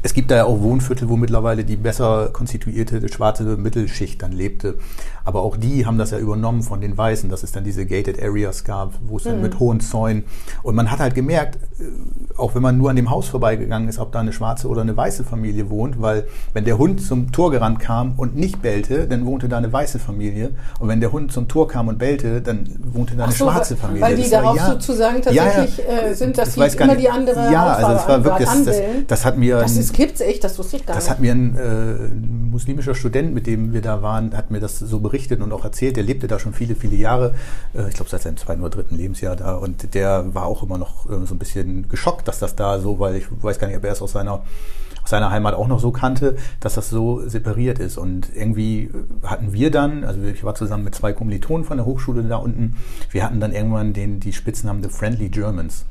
es 0.02 0.14
gibt 0.14 0.30
da 0.30 0.37
ja 0.37 0.44
auch 0.44 0.61
Wohnviertel, 0.61 1.09
wo 1.09 1.16
mittlerweile 1.16 1.64
die 1.64 1.76
besser 1.76 2.30
konstituierte 2.32 3.09
schwarze 3.09 3.56
Mittelschicht 3.56 4.22
dann 4.22 4.32
lebte. 4.32 4.78
Aber 5.27 5.43
auch 5.43 5.57
die 5.57 5.85
haben 5.85 5.99
das 5.99 6.12
ja 6.12 6.19
übernommen 6.19 6.62
von 6.62 6.81
den 6.81 6.97
Weißen, 6.97 7.29
dass 7.29 7.43
es 7.43 7.53
dann 7.53 7.65
diese 7.65 7.85
Gated 7.85 8.23
Areas 8.23 8.65
gab, 8.65 8.95
wo 9.07 9.19
es 9.19 9.25
dann 9.25 9.43
mit 9.43 9.59
hohen 9.59 9.81
Zäunen. 9.81 10.23
Und 10.62 10.75
man 10.77 10.91
hat 10.91 11.01
halt 11.01 11.15
gemerkt, 11.15 11.57
äh, 11.79 11.85
auch 12.39 12.55
wenn 12.55 12.62
man 12.62 12.79
nur 12.79 12.91
an 12.91 12.97
dem 12.97 13.11
Haus 13.11 13.27
vorbeigegangen 13.29 13.89
ist, 13.89 13.99
ob 13.99 14.12
da 14.12 14.21
eine 14.21 14.33
schwarze 14.33 14.69
oder 14.69 14.83
eine 14.83 14.97
weiße 14.97 15.25
Familie 15.25 15.69
wohnt, 15.69 16.01
weil 16.01 16.29
wenn 16.55 16.65
der 16.65 16.79
Hund 16.79 17.01
zum 17.03 17.33
Tor 17.33 17.51
gerannt 17.51 17.81
kam 17.81 18.12
und 18.17 18.37
nicht 18.37 18.62
bellte, 18.62 19.09
dann 19.09 19.27
wohnte 19.27 19.49
da 19.49 19.57
eine 19.59 19.73
weiße 19.73 19.99
Familie. 19.99 20.51
Und 20.79 20.89
wenn 20.89 21.01
der 21.01 21.11
Hund 21.11 21.33
zum 21.33 21.49
Tor 21.49 21.67
kam 21.67 21.89
und 21.89 21.99
bellte, 21.99 22.41
dann 22.41 22.69
wohnte 22.93 23.17
da 23.17 23.25
eine 23.25 23.33
so, 23.33 23.47
schwarze 23.51 23.75
weil- 23.75 23.81
Familie. 23.81 24.03
weil 24.03 24.15
die 24.17 24.23
Das 24.23 24.33
war- 24.33 24.55
darauf 24.55 24.61
sozusagen 24.75 25.23
tatsächlich, 25.23 25.83
äh, 25.89 26.15
sind, 26.15 26.39
dass 26.39 26.55
sie 26.55 26.61
immer 26.61 26.87
nicht. 26.87 27.01
die 27.01 27.11
andere 27.11 27.51
Ja, 27.53 27.65
also 27.75 27.89
das 27.95 28.09
war 28.09 28.23
wirklich, 28.25 28.49
das, 28.49 28.65
das, 28.65 28.77
das 29.09 29.25
hat 29.25 29.39
mir 29.39 29.59
Das 29.59 29.77
ist, 29.77 29.93
gibt's 29.93 30.21
echt, 30.21 30.45
das 30.45 30.57
wusste 30.57 30.77
ich 30.77 30.87
gar 30.87 30.95
das 30.95 31.05
nicht. 31.07 31.11
hat 31.11 31.21
mir 31.21 31.33
ein, 31.33 31.57
äh, 31.57 31.61
ein 31.62 32.49
muslimischer 32.53 32.95
Student, 32.95 33.35
mit 33.35 33.49
dem 33.49 33.73
wir 33.73 33.81
da 33.83 34.03
waren, 34.03 34.37
hat 34.37 34.53
mir 34.53 34.61
das 34.61 34.79
so 34.79 35.01
berichtet 35.01 35.15
und 35.42 35.52
auch 35.52 35.64
erzählt. 35.64 35.96
Der 35.96 36.05
lebte 36.05 36.26
da 36.26 36.38
schon 36.38 36.52
viele, 36.52 36.74
viele 36.74 36.96
Jahre. 36.96 37.35
Äh, 37.74 37.88
ich 37.88 37.94
glaube, 37.94 38.11
seit 38.11 38.22
seinem 38.22 38.37
zweiten 38.37 38.61
oder 38.62 38.70
dritten 38.70 38.96
Lebensjahr 38.96 39.37
da. 39.37 39.55
Und 39.55 39.94
der 39.94 40.35
war 40.35 40.46
auch 40.46 40.62
immer 40.62 40.79
noch 40.79 41.07
äh, 41.07 41.26
so 41.26 41.35
ein 41.35 41.38
bisschen 41.38 41.88
geschockt, 41.88 42.29
dass 42.29 42.38
das 42.38 42.57
da 42.57 42.79
so, 42.79 42.98
weil 42.98 43.16
ich 43.16 43.26
weiß 43.31 43.59
gar 43.59 43.66
nicht, 43.66 43.76
ob 43.76 43.85
er 43.85 43.92
es 43.92 44.02
aus 44.02 44.12
seiner, 44.12 44.42
seiner 45.05 45.31
Heimat 45.31 45.55
auch 45.55 45.68
noch 45.68 45.81
so 45.81 45.90
kannte, 45.90 46.37
dass 46.61 46.74
das 46.74 46.90
so 46.90 47.29
separiert 47.29 47.79
ist. 47.79 47.96
Und 47.98 48.29
irgendwie 48.35 48.85
äh, 48.85 48.90
hatten 49.26 49.52
wir 49.52 49.70
dann, 49.70 50.05
also 50.05 50.22
ich 50.22 50.44
war 50.44 50.55
zusammen 50.55 50.85
mit 50.85 50.94
zwei 50.94 51.12
Kommilitonen 51.12 51.64
von 51.64 51.76
der 51.76 51.87
Hochschule 51.87 52.22
da 52.22 52.37
unten, 52.37 52.76
wir 53.11 53.24
hatten 53.24 53.40
dann 53.40 53.52
irgendwann 53.52 53.92
den, 53.92 54.20
die 54.20 54.33
Spitznamen 54.33 54.83
The 54.83 54.88
Friendly 54.88 55.29
Germans. 55.29 55.87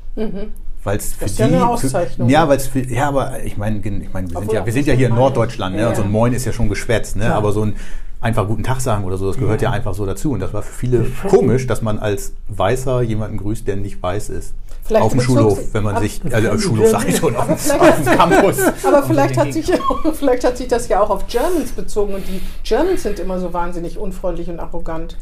Weil 0.86 0.98
es 0.98 1.14
für 1.14 1.24
Das 1.24 1.32
ist 1.32 1.38
die, 1.38 1.42
ja 1.42 1.48
eine 1.48 1.58
für, 1.58 1.66
Auszeichnung. 1.66 2.28
ja, 2.28 2.48
weil 2.48 2.56
es 2.58 2.68
für, 2.68 2.80
ja, 2.80 3.08
aber 3.08 3.42
ich 3.42 3.56
meine, 3.56 3.78
ich 3.78 4.12
meine, 4.12 4.30
wir 4.30 4.38
sind 4.38 4.52
ja, 4.52 4.64
wir 4.64 4.72
sind 4.72 4.86
ja 4.86 4.94
hier 4.94 5.08
in. 5.08 5.14
Norddeutschland, 5.16 5.74
ne? 5.74 5.82
Ja, 5.82 5.94
so 5.94 6.02
ein 6.02 6.08
ja. 6.08 6.12
Moin 6.12 6.32
ist 6.32 6.44
ja 6.44 6.52
schon 6.52 6.68
geschwätzt, 6.68 7.16
ne? 7.16 7.24
Klar. 7.24 7.36
Aber 7.36 7.52
so 7.52 7.64
ein 7.64 7.74
einfach 8.20 8.46
guten 8.46 8.62
Tag 8.64 8.80
sagen 8.80 9.04
oder 9.04 9.16
so, 9.18 9.26
das 9.28 9.36
gehört 9.38 9.62
ja, 9.62 9.70
einfach 9.70 9.94
so 9.94 10.06
dazu. 10.06 10.32
Und 10.32 10.40
das 10.40 10.52
war 10.52 10.62
für 10.62 10.72
viele 10.72 11.04
komisch, 11.28 11.66
dass 11.66 11.82
man 11.82 11.98
als 11.98 12.32
Weißer 12.48 13.02
jemanden 13.02 13.36
grüßt, 13.38 13.66
der 13.66 13.76
nicht 13.76 14.02
weiß 14.02 14.30
ist. 14.30 14.54
Vielleicht 14.84 15.04
auf 15.04 15.12
dem 15.12 15.20
Schulhof, 15.20 15.58
wenn 15.74 15.82
man 15.82 15.96
ab- 15.96 16.02
sich, 16.02 16.20
also 16.32 16.48
auf 16.48 16.54
dem 16.54 16.60
Schulhof 16.60 16.88
sag 16.90 17.08
ich 17.08 17.16
schon, 17.16 17.34
auf 17.34 17.48
auf 17.80 17.96
dem 17.96 18.04
Campus. 18.04 18.58
Aber 18.84 19.02
vielleicht 19.02 19.36
hat, 19.36 19.52
sich, 19.52 19.66
vielleicht 20.14 20.44
hat 20.44 20.56
sich 20.56 20.68
das 20.68 20.86
ja 20.88 21.00
auch 21.00 21.10
auf 21.10 21.26
Germans 21.26 21.72
bezogen 21.72 22.14
und 22.14 22.26
die 22.28 22.40
Germans 22.62 23.02
sind 23.02 23.18
immer 23.18 23.40
so 23.40 23.52
wahnsinnig 23.52 23.98
unfreundlich 23.98 24.48
und 24.48 24.60
arrogant. 24.60 25.16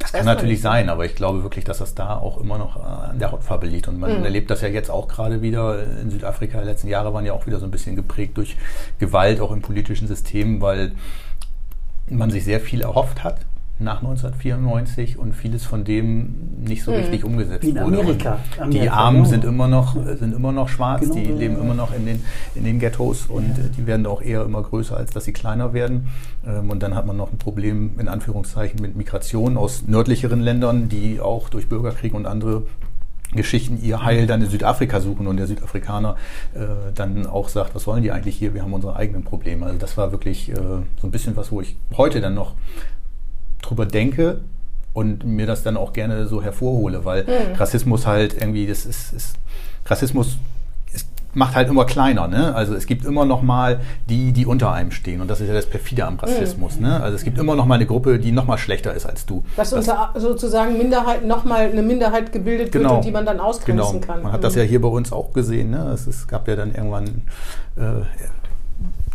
Das 0.00 0.12
kann 0.12 0.24
natürlich 0.24 0.62
sein, 0.62 0.88
aber 0.88 1.04
ich 1.04 1.14
glaube 1.14 1.42
wirklich, 1.42 1.64
dass 1.66 1.78
das 1.78 1.94
da 1.94 2.16
auch 2.16 2.40
immer 2.40 2.56
noch 2.56 2.82
an 2.82 3.18
der 3.18 3.30
Hautfarbe 3.32 3.66
liegt. 3.66 3.86
Und 3.86 4.00
man 4.00 4.24
erlebt 4.24 4.50
das 4.50 4.62
ja 4.62 4.68
jetzt 4.68 4.90
auch 4.90 5.06
gerade 5.08 5.42
wieder 5.42 5.82
in 6.00 6.10
Südafrika. 6.10 6.58
Die 6.60 6.66
letzten 6.66 6.88
Jahre 6.88 7.12
waren 7.12 7.26
ja 7.26 7.34
auch 7.34 7.46
wieder 7.46 7.58
so 7.58 7.66
ein 7.66 7.70
bisschen 7.70 7.96
geprägt 7.96 8.38
durch 8.38 8.56
Gewalt, 8.98 9.40
auch 9.42 9.52
im 9.52 9.60
politischen 9.60 10.08
System, 10.08 10.62
weil 10.62 10.92
man 12.10 12.30
sich 12.30 12.44
sehr 12.44 12.60
viel 12.60 12.82
erhofft 12.82 13.24
hat 13.24 13.46
nach 13.82 14.02
1994 14.02 15.18
und 15.18 15.32
vieles 15.34 15.64
von 15.64 15.84
dem 15.84 16.34
nicht 16.62 16.84
so 16.84 16.92
richtig 16.92 17.24
umgesetzt 17.24 17.64
Wie 17.64 17.70
in 17.70 17.76
wurde. 17.76 18.00
Amerika. 18.00 18.38
Und 18.62 18.74
Die 18.74 18.80
Amerika, 18.80 18.94
Armen 18.94 19.22
ja. 19.22 19.24
sind 19.24 19.44
immer 19.44 19.68
noch 19.68 19.94
sind 20.18 20.34
immer 20.34 20.52
noch 20.52 20.68
schwarz, 20.68 21.00
Genau, 21.00 21.14
die 21.14 21.24
ja, 21.24 21.34
leben 21.34 21.54
ja. 21.54 21.60
immer 21.62 21.74
noch 21.74 21.94
in 21.94 22.04
den 22.04 22.22
in 22.54 22.64
den 22.64 22.78
Ghettos 22.78 23.26
und 23.26 23.58
äh, 23.58 23.70
die 23.74 23.86
werden 23.86 24.06
auch 24.06 24.20
eher 24.20 24.44
immer 24.44 24.62
größer, 24.62 24.96
als 24.96 25.12
dass 25.12 25.24
sie 25.24 25.32
kleiner 25.32 25.72
werden. 25.72 26.08
Ähm, 26.46 26.68
Und 26.68 26.82
dann 26.82 26.94
hat 26.94 27.06
man 27.06 27.16
noch 27.16 27.32
ein 27.32 27.38
Problem 27.38 27.92
in 27.98 28.08
Anführungszeichen 28.08 28.82
mit 28.82 28.96
Migration 28.96 29.56
aus 29.56 29.84
nördlicheren 29.86 30.40
Ländern, 30.40 30.90
die 30.90 31.18
auch 31.20 31.48
durch 31.48 31.66
Bürgerkrieg 31.68 32.12
und 32.12 32.26
andere 32.26 32.64
Geschichten 33.32 33.78
ihr 33.82 34.02
Heil 34.02 34.26
dann 34.26 34.42
in 34.42 34.50
Südafrika 34.50 35.00
suchen 35.00 35.26
und 35.26 35.36
der 35.36 35.46
Südafrikaner 35.46 36.16
äh, 36.54 36.92
dann 36.94 37.26
auch 37.26 37.48
sagt, 37.48 37.74
was 37.74 37.84
sollen 37.84 38.02
die 38.02 38.10
eigentlich 38.10 38.36
hier? 38.36 38.54
Wir 38.54 38.62
haben 38.62 38.72
unsere 38.72 38.96
eigenen 38.96 39.22
Probleme. 39.22 39.66
Also 39.66 39.78
das 39.78 39.96
war 39.96 40.10
wirklich 40.10 40.50
äh, 40.50 40.54
so 40.54 40.82
ein 41.04 41.10
bisschen 41.10 41.36
was, 41.36 41.52
wo 41.52 41.60
ich 41.60 41.76
heute 41.96 42.20
dann 42.20 42.34
noch 42.34 42.54
drüber 43.62 43.86
denke 43.86 44.40
und 44.92 45.24
mir 45.24 45.46
das 45.46 45.62
dann 45.62 45.76
auch 45.76 45.92
gerne 45.92 46.26
so 46.26 46.42
hervorhole, 46.42 47.04
weil 47.04 47.24
Rassismus 47.56 48.06
halt 48.06 48.34
irgendwie, 48.34 48.66
das 48.66 48.86
ist, 48.86 49.12
ist 49.12 49.36
Rassismus 49.86 50.38
macht 51.34 51.54
halt 51.54 51.68
immer 51.68 51.84
kleiner, 51.84 52.28
ne? 52.28 52.54
Also 52.54 52.74
es 52.74 52.86
gibt 52.86 53.04
immer 53.04 53.24
noch 53.24 53.42
mal 53.42 53.80
die, 54.08 54.32
die 54.32 54.46
unter 54.46 54.72
einem 54.72 54.90
stehen 54.90 55.20
und 55.20 55.28
das 55.28 55.40
ist 55.40 55.48
ja 55.48 55.54
das 55.54 55.66
perfide 55.66 56.04
am 56.06 56.16
Rassismus, 56.18 56.80
ne? 56.80 57.00
Also 57.02 57.16
es 57.16 57.24
gibt 57.24 57.38
immer 57.38 57.54
noch 57.56 57.66
mal 57.66 57.76
eine 57.76 57.86
Gruppe, 57.86 58.18
die 58.18 58.32
noch 58.32 58.46
mal 58.46 58.58
schlechter 58.58 58.92
ist 58.94 59.06
als 59.06 59.26
du. 59.26 59.44
Dass 59.56 59.70
Das- 59.70 59.88
unter 59.88 60.10
sozusagen 60.16 60.76
Minderheit 60.76 61.26
nochmal 61.26 61.70
eine 61.70 61.82
Minderheit 61.82 62.32
gebildet 62.32 62.74
wird 62.74 62.86
und 62.90 63.04
die 63.04 63.10
man 63.12 63.26
dann 63.26 63.40
ausgrenzen 63.40 64.00
genau. 64.00 64.12
kann. 64.12 64.22
Man 64.22 64.32
hat 64.32 64.44
das 64.44 64.54
ja 64.54 64.62
hier 64.62 64.80
bei 64.80 64.88
uns 64.88 65.12
auch 65.12 65.32
gesehen. 65.32 65.70
Ne? 65.70 65.90
Es, 65.94 66.06
es 66.06 66.26
gab 66.26 66.48
ja 66.48 66.56
dann 66.56 66.74
irgendwann 66.74 67.22
äh, 67.76 68.02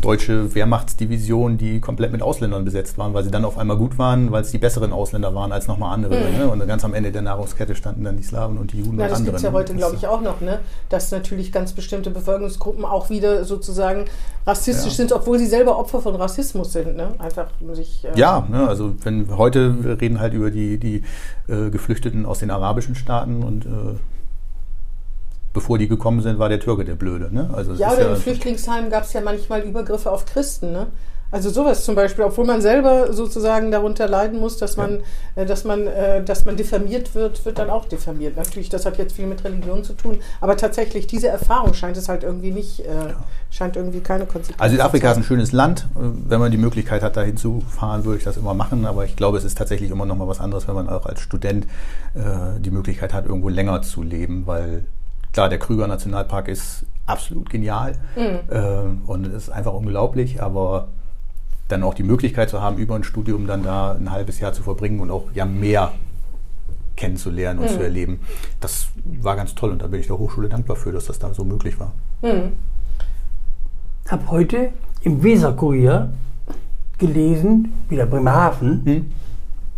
deutsche 0.02 0.54
Wehrmachtsdivisionen, 0.54 1.56
die 1.58 1.80
komplett 1.80 2.12
mit 2.12 2.22
Ausländern 2.22 2.64
besetzt 2.64 2.98
waren, 2.98 3.14
weil 3.14 3.24
sie 3.24 3.30
dann 3.30 3.44
auf 3.44 3.56
einmal 3.58 3.76
gut 3.76 3.98
waren, 3.98 4.30
weil 4.30 4.42
es 4.42 4.50
die 4.50 4.58
besseren 4.58 4.92
Ausländer 4.92 5.34
waren 5.34 5.52
als 5.52 5.66
nochmal 5.68 5.94
andere. 5.94 6.14
Mhm. 6.16 6.38
Ne? 6.38 6.48
Und 6.48 6.66
ganz 6.66 6.84
am 6.84 6.92
Ende 6.94 7.10
der 7.12 7.22
Nahrungskette 7.22 7.74
standen 7.74 8.04
dann 8.04 8.16
die 8.16 8.22
Slawen 8.22 8.58
und 8.58 8.72
die 8.72 8.78
Juden 8.80 8.98
Ja, 8.98 9.04
und 9.06 9.10
das 9.10 9.18
andere. 9.18 9.24
gibt 9.32 9.36
es 9.36 9.42
ja 9.42 9.50
ne? 9.50 9.56
heute, 9.56 9.72
Das- 9.72 9.80
glaube 9.80 9.96
ich, 9.96 10.06
auch 10.06 10.20
noch, 10.20 10.40
ne? 10.40 10.58
dass 10.90 11.10
natürlich 11.10 11.50
ganz 11.50 11.72
bestimmte 11.72 12.10
Bevölkerungsgruppen 12.10 12.84
auch 12.84 13.08
wieder 13.10 13.44
sozusagen 13.44 14.04
rassistisch 14.46 14.92
Ja. 14.92 14.96
sind, 14.96 15.12
obwohl 15.12 15.38
sie 15.38 15.46
selber 15.46 15.78
Opfer 15.78 16.00
von 16.00 16.14
Rassismus 16.14 16.72
sind. 16.72 16.96
Ne? 16.96 17.08
Einfach 17.18 17.46
sich. 17.72 18.04
äh, 18.04 18.18
Ja, 18.18 18.46
ne, 18.50 18.68
also 18.68 18.94
wenn 19.02 19.28
wir 19.28 19.38
heute 19.38 19.82
wir 19.84 20.00
reden 20.00 20.20
halt 20.20 20.34
über 20.34 20.50
die, 20.50 20.78
die 20.78 21.02
äh, 21.48 21.70
Geflüchteten 21.70 22.26
aus 22.26 22.38
den 22.40 22.50
arabischen 22.50 22.94
Staaten 22.94 23.42
und 23.42 23.66
äh, 23.66 23.68
bevor 25.56 25.78
die 25.78 25.88
gekommen 25.88 26.20
sind, 26.20 26.38
war 26.38 26.50
der 26.50 26.60
Türke 26.60 26.84
der 26.84 26.96
Blöde. 26.96 27.34
Ne? 27.34 27.48
Also 27.52 27.72
Ja, 27.72 27.92
oder 27.92 28.10
in 28.10 28.16
Flüchtlingsheimen 28.16 28.90
gab 28.90 29.04
es 29.04 29.14
ja 29.14 29.22
manchmal 29.22 29.62
Übergriffe 29.62 30.10
auf 30.12 30.26
Christen. 30.26 30.70
Ne? 30.70 30.88
Also 31.30 31.50
sowas 31.50 31.82
zum 31.82 31.94
Beispiel, 31.94 32.24
obwohl 32.24 32.44
man 32.44 32.60
selber 32.60 33.12
sozusagen 33.12 33.70
darunter 33.70 34.06
leiden 34.06 34.38
muss, 34.38 34.58
dass 34.58 34.76
man, 34.76 35.00
äh, 35.34 35.46
dass 35.46 35.64
man, 35.64 35.86
äh, 35.86 36.22
dass 36.22 36.44
man 36.44 36.56
diffamiert 36.56 37.14
wird, 37.14 37.44
wird 37.46 37.58
dann 37.58 37.70
auch 37.70 37.86
diffamiert. 37.86 38.36
Natürlich, 38.36 38.68
das 38.68 38.84
hat 38.84 38.98
jetzt 38.98 39.16
viel 39.16 39.26
mit 39.26 39.42
Religion 39.44 39.82
zu 39.82 39.94
tun, 39.94 40.18
aber 40.42 40.58
tatsächlich 40.58 41.06
diese 41.06 41.28
Erfahrung 41.28 41.72
scheint 41.72 41.96
es 41.96 42.08
halt 42.08 42.22
irgendwie 42.22 42.52
nicht, 42.52 42.80
äh, 42.80 43.14
scheint 43.50 43.76
irgendwie 43.76 44.00
keine 44.00 44.26
Konsequenz. 44.26 44.60
Also 44.60 44.76
Südafrika 44.76 45.10
ist 45.12 45.16
ein 45.16 45.24
schönes 45.24 45.52
Land. 45.52 45.88
Wenn 45.94 46.38
man 46.38 46.52
die 46.52 46.58
Möglichkeit 46.58 47.02
hat, 47.02 47.16
dahin 47.16 47.38
zu 47.38 47.62
fahren, 47.68 48.04
würde 48.04 48.18
ich 48.18 48.24
das 48.24 48.36
immer 48.36 48.52
machen. 48.52 48.84
Aber 48.84 49.06
ich 49.06 49.16
glaube, 49.16 49.38
es 49.38 49.44
ist 49.44 49.56
tatsächlich 49.56 49.90
immer 49.90 50.04
noch 50.04 50.16
mal 50.16 50.28
was 50.28 50.38
anderes, 50.38 50.68
wenn 50.68 50.74
man 50.74 50.88
auch 50.88 51.06
als 51.06 51.20
Student 51.20 51.66
äh, 52.14 52.60
die 52.60 52.70
Möglichkeit 52.70 53.14
hat, 53.14 53.24
irgendwo 53.24 53.48
länger 53.48 53.80
zu 53.80 54.02
leben. 54.02 54.46
Weil 54.46 54.84
klar, 55.36 55.50
der 55.50 55.58
Krüger 55.58 55.86
Nationalpark 55.86 56.48
ist 56.48 56.86
absolut 57.04 57.50
genial 57.50 57.98
äh, 58.48 59.06
und 59.06 59.26
es 59.26 59.34
ist 59.34 59.50
einfach 59.50 59.74
unglaublich. 59.74 60.42
Aber 60.42 60.88
dann 61.68 61.82
auch 61.82 61.92
die 61.92 62.04
Möglichkeit 62.04 62.48
zu 62.48 62.62
haben, 62.62 62.78
über 62.78 62.94
ein 62.94 63.04
Studium 63.04 63.46
dann 63.46 63.62
da 63.62 63.92
ein 63.92 64.10
halbes 64.10 64.40
Jahr 64.40 64.54
zu 64.54 64.62
verbringen 64.62 64.98
und 65.00 65.10
auch 65.10 65.24
ja 65.34 65.44
mehr 65.44 65.92
kennenzulernen 66.96 67.60
und 67.60 67.68
zu 67.68 67.82
erleben, 67.82 68.20
das 68.60 68.86
war 69.04 69.36
ganz 69.36 69.54
toll. 69.54 69.72
Und 69.72 69.82
da 69.82 69.88
bin 69.88 70.00
ich 70.00 70.06
der 70.06 70.16
Hochschule 70.16 70.48
dankbar 70.48 70.76
für, 70.76 70.90
dass 70.90 71.04
das 71.04 71.18
da 71.18 71.34
so 71.34 71.44
möglich 71.44 71.78
war. 71.78 71.92
habe 74.08 74.30
heute 74.30 74.70
im 75.02 75.22
Weserkurier 75.22 76.14
gelesen, 76.96 77.74
wieder 77.90 78.06
Bremerhaven, 78.06 78.82
Hm? 78.86 79.12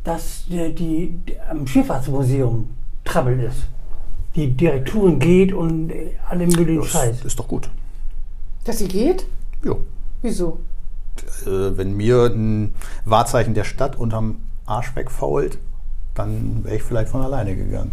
dass 0.04 0.44
die, 0.46 0.72
die, 0.72 1.18
die 1.26 1.40
am 1.50 1.66
Schifffahrtsmuseum 1.66 2.70
Trouble 3.04 3.42
ist. 3.42 3.66
Die 4.38 4.56
Direktoren 4.56 5.18
geht 5.18 5.52
und 5.52 5.92
alle 6.28 6.46
möglichen 6.46 6.84
Scheiß. 6.84 7.18
Das 7.18 7.26
ist 7.26 7.38
doch 7.38 7.48
gut. 7.48 7.68
Dass 8.64 8.78
sie 8.78 8.88
geht? 8.88 9.26
Jo. 9.64 9.84
Wieso? 10.22 10.58
äh, 11.46 11.76
wenn 11.76 11.96
mir 11.96 12.26
ein 12.26 12.74
Wahrzeichen 13.04 13.54
der 13.54 13.64
Stadt 13.64 13.96
unterm 13.96 14.40
Arsch 14.66 14.94
wegfault, 14.94 15.58
dann 16.14 16.64
wäre 16.64 16.76
ich 16.76 16.82
vielleicht 16.82 17.08
von 17.08 17.22
alleine 17.22 17.56
gegangen. 17.56 17.92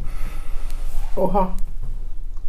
Oha. 1.16 1.56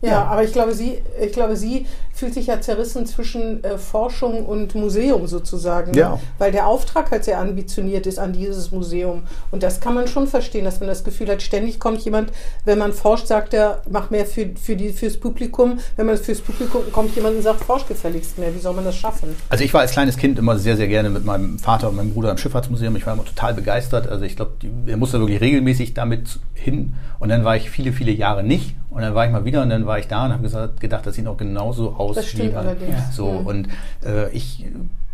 Ja, 0.03 0.09
Ja. 0.11 0.25
aber 0.27 0.45
ich 0.45 0.53
glaube, 0.53 0.75
sie, 0.75 0.99
ich 1.21 1.33
glaube, 1.33 1.57
sie 1.57 1.87
fühlt 2.13 2.33
sich 2.33 2.47
ja 2.47 2.61
zerrissen 2.61 3.05
zwischen 3.07 3.63
äh, 3.63 3.77
Forschung 3.77 4.47
und 4.47 4.75
Museum 4.75 5.27
sozusagen. 5.27 5.93
Ja. 5.95 6.19
Weil 6.39 6.51
der 6.51 6.67
Auftrag 6.67 7.11
halt 7.11 7.25
sehr 7.25 7.39
ambitioniert 7.39 8.07
ist 8.07 8.19
an 8.19 8.33
dieses 8.33 8.73
Museum. 8.73 9.23
Und 9.51 9.63
das 9.63 9.81
kann 9.81 9.95
man 9.95 10.09
schon 10.09 10.27
verstehen, 10.27 10.65
dass 10.65 10.81
man 10.81 10.89
das 10.89 11.05
Gefühl 11.05 11.29
hat, 11.29 11.43
ständig 11.43 11.79
kommt 11.79 12.01
jemand, 12.01 12.33
wenn 12.65 12.79
man 12.79 12.93
forscht, 12.95 13.27
sagt 13.27 13.53
er, 13.53 13.83
mach 13.91 14.09
mehr 14.11 14.25
für, 14.25 14.49
für 14.61 14.77
die, 14.77 14.91
fürs 14.91 15.19
Publikum. 15.19 15.79
Wenn 15.97 16.07
man 16.07 16.17
fürs 16.17 16.41
Publikum 16.41 16.83
kommt 16.93 17.15
jemand 17.17 17.37
und 17.37 17.43
sagt, 17.43 17.65
forsch 17.65 17.87
gefälligst 17.87 18.39
mehr. 18.39 18.55
Wie 18.55 18.61
soll 18.61 18.75
man 18.75 18.85
das 18.85 18.97
schaffen? 18.97 19.37
Also 19.51 19.63
ich 19.65 19.75
war 19.75 19.83
als 19.83 19.93
kleines 19.93 20.17
Kind 20.17 20.39
immer 20.39 20.59
sehr, 20.59 20.77
sehr 20.77 20.89
gerne 20.89 21.11
mit 21.11 21.25
meinem 21.25 21.59
Vater 21.59 21.89
und 21.91 21.97
meinem 21.97 22.15
Bruder 22.15 22.31
im 22.31 22.39
Schifffahrtsmuseum. 22.39 22.97
Ich 22.97 23.05
war 23.07 23.13
immer 23.13 23.25
total 23.25 23.53
begeistert. 23.53 24.09
Also 24.09 24.25
ich 24.25 24.37
glaube, 24.37 24.53
er 24.87 24.97
musste 24.97 25.19
wirklich 25.21 25.41
regelmäßig 25.43 25.93
damit 25.93 26.39
hin. 26.55 26.95
Und 27.19 27.29
dann 27.29 27.45
war 27.45 27.57
ich 27.57 27.69
viele, 27.71 27.93
viele 27.93 28.13
Jahre 28.13 28.43
nicht. 28.43 28.75
Und 28.97 29.03
dann 29.03 29.15
war 29.15 29.27
ich 29.27 29.31
mal 29.33 29.45
wieder 29.45 29.61
und 29.63 29.69
dann 29.69 29.85
war 29.85 29.99
ich 29.99 30.09
da 30.09 30.25
und 30.25 30.33
habe 30.33 30.43
gesagt, 30.43 30.81
gedacht, 30.81 31.05
das 31.07 31.15
sieht 31.17 31.27
auch 31.27 31.37
genauso 31.37 31.91
aus 31.99 32.17
Das 32.17 32.27
stimmt 32.29 32.53
wie 32.53 32.57
allerdings. 32.57 33.15
so. 33.15 33.27
Mhm. 33.31 33.47
Und 33.47 33.69
äh, 34.05 34.31
ich 34.31 34.65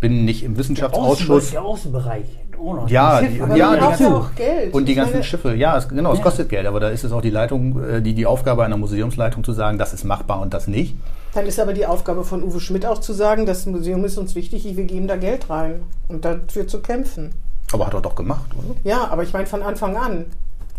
bin 0.01 0.24
nicht 0.24 0.45
im 0.45 0.57
Wissenschaftsausschuss. 0.57 1.51
der 1.51 1.62
Außenbereich. 1.62 2.24
auch 2.61 2.74
noch. 2.74 2.89
Ja, 2.89 3.20
Die 3.20 3.26
die- 3.28 3.39
ja, 3.39 3.47
die 3.47 3.59
ja 3.59 3.74
ganzen- 3.74 4.07
auch 4.12 4.35
Geld. 4.37 4.72
Und 4.72 4.85
die 4.87 4.95
ganzen 4.95 5.14
meine, 5.14 5.24
Schiffe, 5.24 5.55
ja, 5.57 5.76
es, 5.76 5.89
genau, 5.89 6.12
es 6.12 6.18
Ja. 6.18 6.24
kostet 6.24 6.49
Geld, 6.49 6.64
aber 6.66 6.78
da 6.78 6.91
ist 6.91 7.03
es 7.03 7.11
auch 7.11 7.20
die 7.20 7.30
Leitung, 7.30 7.83
äh, 7.83 8.01
die, 8.01 8.14
die 8.14 8.24
Aufgabe 8.24 8.62
einer 8.64 8.76
Museumsleitung 8.76 9.43
zu 9.43 9.53
sagen, 9.53 9.78
das 9.78 9.93
ist 9.93 10.05
machbar 10.05 10.41
und 10.41 10.55
das 10.55 10.68
nicht. 10.68 10.95
Dann 11.35 11.47
ist 11.47 11.59
aber 11.59 11.72
die 11.72 11.87
Aufgabe 11.87 12.22
von 12.22 12.45
Uwe 12.45 12.61
Schmidt 12.61 12.87
auch 12.87 12.99
zu 12.99 13.12
sagen, 13.14 13.47
das 13.47 13.66
Museum 13.66 14.05
ist 14.05 14.16
uns 14.16 14.37
wichtig, 14.37 14.64
wir 14.76 14.85
geben 14.85 15.09
da 15.09 15.16
Geld 15.16 15.51
rein 15.51 15.83
und 16.07 16.24
dafür 16.24 16.68
zu 16.68 16.80
kämpfen. 16.83 17.33
Aber 17.72 17.87
hat 17.87 17.95
er 17.95 18.01
doch 18.01 18.14
gemacht, 18.14 18.49
oder? 18.57 18.76
Ja, 18.85 19.09
aber 19.11 19.24
ich 19.24 19.33
meine 19.33 19.47
von 19.47 19.62
Anfang 19.64 19.97
an. 19.97 20.26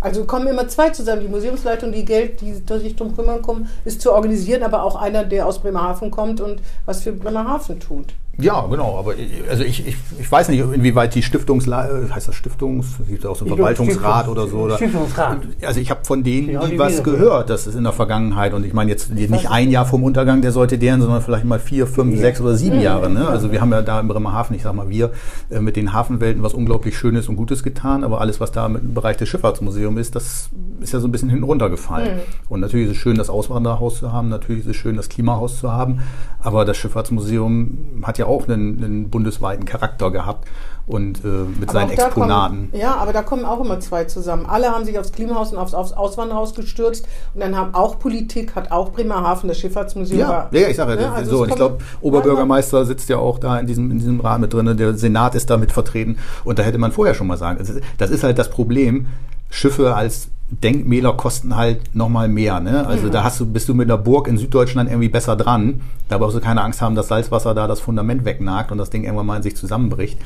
Also 0.04 0.26
kommen 0.26 0.48
immer 0.48 0.68
zwei 0.68 0.90
zusammen. 0.90 1.22
Die 1.22 1.30
Museumsleitung, 1.30 1.94
die 1.94 2.04
Geld, 2.04 2.42
die 2.42 2.54
sich 2.54 2.96
drum 2.98 3.16
kümmern 3.16 3.42
kommen, 3.42 3.70
ist 3.86 4.02
zu 4.02 4.12
organisieren, 4.12 4.62
aber 4.62 4.84
auch 4.84 4.98
einer, 4.98 5.24
der 5.24 5.48
aus 5.48 5.60
Bremerhaven 5.60 6.12
kommt 6.12 6.42
und 6.42 6.62
was 6.86 7.04
für 7.04 7.14
Bremerhaven 7.14 7.80
tut. 7.80 8.14
Ja, 8.40 8.66
genau, 8.66 8.98
aber 8.98 9.16
ich- 9.16 9.48
also 9.48 9.64
ich, 9.64 9.86
ich, 9.88 9.96
ich 10.20 10.32
weiß 10.32 10.50
nicht, 10.50 10.60
inwieweit 10.60 11.14
die 11.14 11.22
Stiftungsleitung, 11.22 12.14
heißt 12.14 12.28
das 12.28 12.34
Stiftungs, 12.36 12.88
es 13.00 13.08
gibt 13.08 13.24
ja 13.24 13.30
auch 13.30 13.36
so 13.36 13.46
einen 13.46 13.56
Verwaltungsrat 13.56 14.26
Stiftungs- 14.26 14.32
oder 14.32 14.48
so. 14.48 14.58
Oder, 14.58 14.76
Stiftungsrat. 14.78 15.38
Also 15.62 15.80
ich 15.80 15.92
habe 15.92 16.00
von 16.04 16.24
denen 16.24 16.50
Ja, 16.50 16.66
die 16.66 16.80
was 16.80 17.04
gehört, 17.04 17.52
das 17.52 17.68
ist 17.68 17.76
in 17.76 17.84
der 17.84 17.94
Vergangenheit 17.94 18.54
und 18.56 18.66
ich 18.66 18.74
meine 18.74 18.90
jetzt 18.90 19.12
nicht 19.14 19.52
ein 19.52 19.70
Jahr 19.70 19.86
vom 19.86 20.04
Untergang 20.04 20.42
der 20.42 20.52
Säute 20.52 20.80
deren, 20.80 21.00
sondern 21.02 21.22
vielleicht 21.22 21.46
mal 21.46 21.60
vier, 21.60 21.86
fünf, 21.86 22.16
Ja. 22.16 22.22
sechs 22.22 22.42
oder 22.42 22.56
sieben 22.56 22.82
Jahre. 22.82 23.08
Ne? 23.08 23.28
Also 23.28 23.52
wir 23.52 23.62
haben 23.62 23.72
ja 23.72 23.84
da 23.84 24.00
in 24.00 24.08
Bremerhaven, 24.08 24.56
ich 24.56 24.64
sag 24.64 24.74
mal 24.74 24.90
wir, 24.90 25.12
äh, 25.52 25.60
mit 25.60 25.76
den 25.76 25.94
Hafenwelten 25.94 26.42
was 26.42 26.56
unglaublich 26.56 26.98
Schönes 26.98 27.30
und 27.30 27.36
Gutes 27.36 27.62
getan, 27.62 28.04
aber 28.04 28.20
alles, 28.20 28.40
was 28.40 28.52
da 28.52 28.66
im 28.66 28.96
Bereich 28.96 29.18
des 29.18 29.30
Schifffahrtsmuseums 29.30 30.00
ist, 30.00 30.16
das 30.16 30.50
ist 30.82 30.92
ja 30.92 31.00
so 31.00 31.08
ein 31.08 31.12
bisschen 31.12 31.30
hinten 31.30 31.44
runtergefallen. 31.44 32.18
Und 32.50 32.62
natürlich 32.62 32.88
ist 32.88 32.94
es 32.94 32.98
schön, 32.98 33.16
das 33.16 33.30
Auswanderhaus 33.30 34.00
zu 34.00 34.12
haben, 34.12 34.30
natürlich 34.30 34.64
ist 34.64 34.72
es 34.72 34.76
schön, 34.76 34.96
das 34.96 35.08
Klimahaus 35.08 35.60
zu 35.60 35.72
haben, 35.72 36.00
aber 36.40 36.66
das 36.66 36.78
Schifffahrtsmuseum 36.78 38.02
hat 38.04 38.18
ja 38.18 38.23
auch 38.28 38.48
einen, 38.48 38.84
einen 38.84 39.10
bundesweiten 39.10 39.66
Charakter 39.66 40.12
gehabt 40.12 40.48
und 40.86 41.24
äh, 41.24 41.28
mit 41.28 41.70
Aber 41.70 41.80
seinen 41.80 41.92
Exponaten. 41.92 42.70
Kommen, 42.72 42.82
ja, 42.82 42.96
aber 42.96 43.14
da 43.14 43.22
kommen 43.22 43.46
auch 43.46 43.64
immer 43.64 43.80
zwei 43.80 44.04
zusammen. 44.04 44.46
Alle 44.46 44.70
haben 44.72 44.84
sich 44.84 45.00
aufs 45.00 45.12
Klimahaus 45.14 45.52
und 45.54 45.58
aufs, 45.58 45.74
aufs 45.74 45.94
Auswanderhaus 45.94 46.54
gestürzt 46.56 47.08
und 47.34 47.40
dann 47.42 47.56
haben 47.56 47.74
auch 47.74 48.00
Politik, 48.00 48.56
hat 48.56 48.72
auch 48.72 48.92
Bremerhaven, 48.92 49.48
das 49.48 49.58
Schifffahrtsmuseum. 49.60 50.20
Ja, 50.20 50.28
war- 50.30 50.50
ja, 50.52 50.60
ja, 50.62 50.68
ich 50.68 50.76
sage 50.76 50.96
ja, 50.96 51.10
Ne, 51.10 51.12
also 51.14 51.38
so. 51.38 51.44
Und 51.44 51.50
ich 51.50 51.56
glaube, 51.56 51.78
Oberbürgermeister 52.02 52.86
sitzt 52.86 53.10
ja 53.10 53.18
auch 53.18 53.40
da 53.40 53.60
in 53.60 53.68
diesem, 53.68 53.92
in 53.92 54.00
diesem 54.00 54.20
Rat 54.20 54.40
mit 54.42 54.54
drin, 54.54 54.76
der 54.78 54.94
Senat 54.96 55.36
ist 55.36 55.50
damit 55.50 55.72
vertreten. 55.72 56.18
Und 56.44 56.60
da 56.60 56.64
hätte 56.64 56.78
man 56.78 56.92
vorher 56.92 57.14
schon 57.16 57.28
mal 57.28 57.38
sagen, 57.38 57.64
das 57.98 58.10
ist 58.10 58.24
halt 58.24 58.38
das 58.38 58.50
Problem. 58.50 59.08
Schiffe 59.50 59.96
als 59.96 60.30
Denkmäler 60.62 61.14
kosten 61.14 61.56
halt 61.56 61.96
nochmal 61.96 62.28
mehr. 62.28 62.60
Ne? 62.60 62.86
Also 62.86 63.10
da 63.10 63.24
hast 63.24 63.40
du, 63.40 63.46
bist 63.46 63.70
du 63.70 63.74
mit 63.74 63.90
einer 63.90 63.98
Burg 63.98 64.28
in 64.28 64.38
Süddeutschland 64.38 64.90
irgendwie 64.90 65.10
besser 65.10 65.36
dran. 65.36 65.82
Da 66.10 66.18
brauchst 66.18 66.36
du 66.36 66.42
keine 66.42 66.62
Angst 66.62 66.82
haben, 66.82 66.96
dass 66.96 67.08
Salzwasser 67.08 67.54
da 67.54 67.68
das 67.68 67.80
Fundament 67.80 68.26
wegnagt 68.26 68.72
und 68.72 68.78
das 68.78 68.90
Ding 68.90 69.04
irgendwann 69.04 69.26
mal 69.26 69.38
in 69.38 69.44
sich 69.44 69.56
zusammenbricht. 69.56 70.20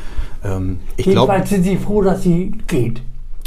Ähm, 0.43 0.79
ich 0.95 1.05
glaube, 1.05 1.41
sind 1.45 1.63
sie 1.63 1.77
froh, 1.77 2.01
dass 2.01 2.23
sie 2.23 2.53
geht. 2.67 3.01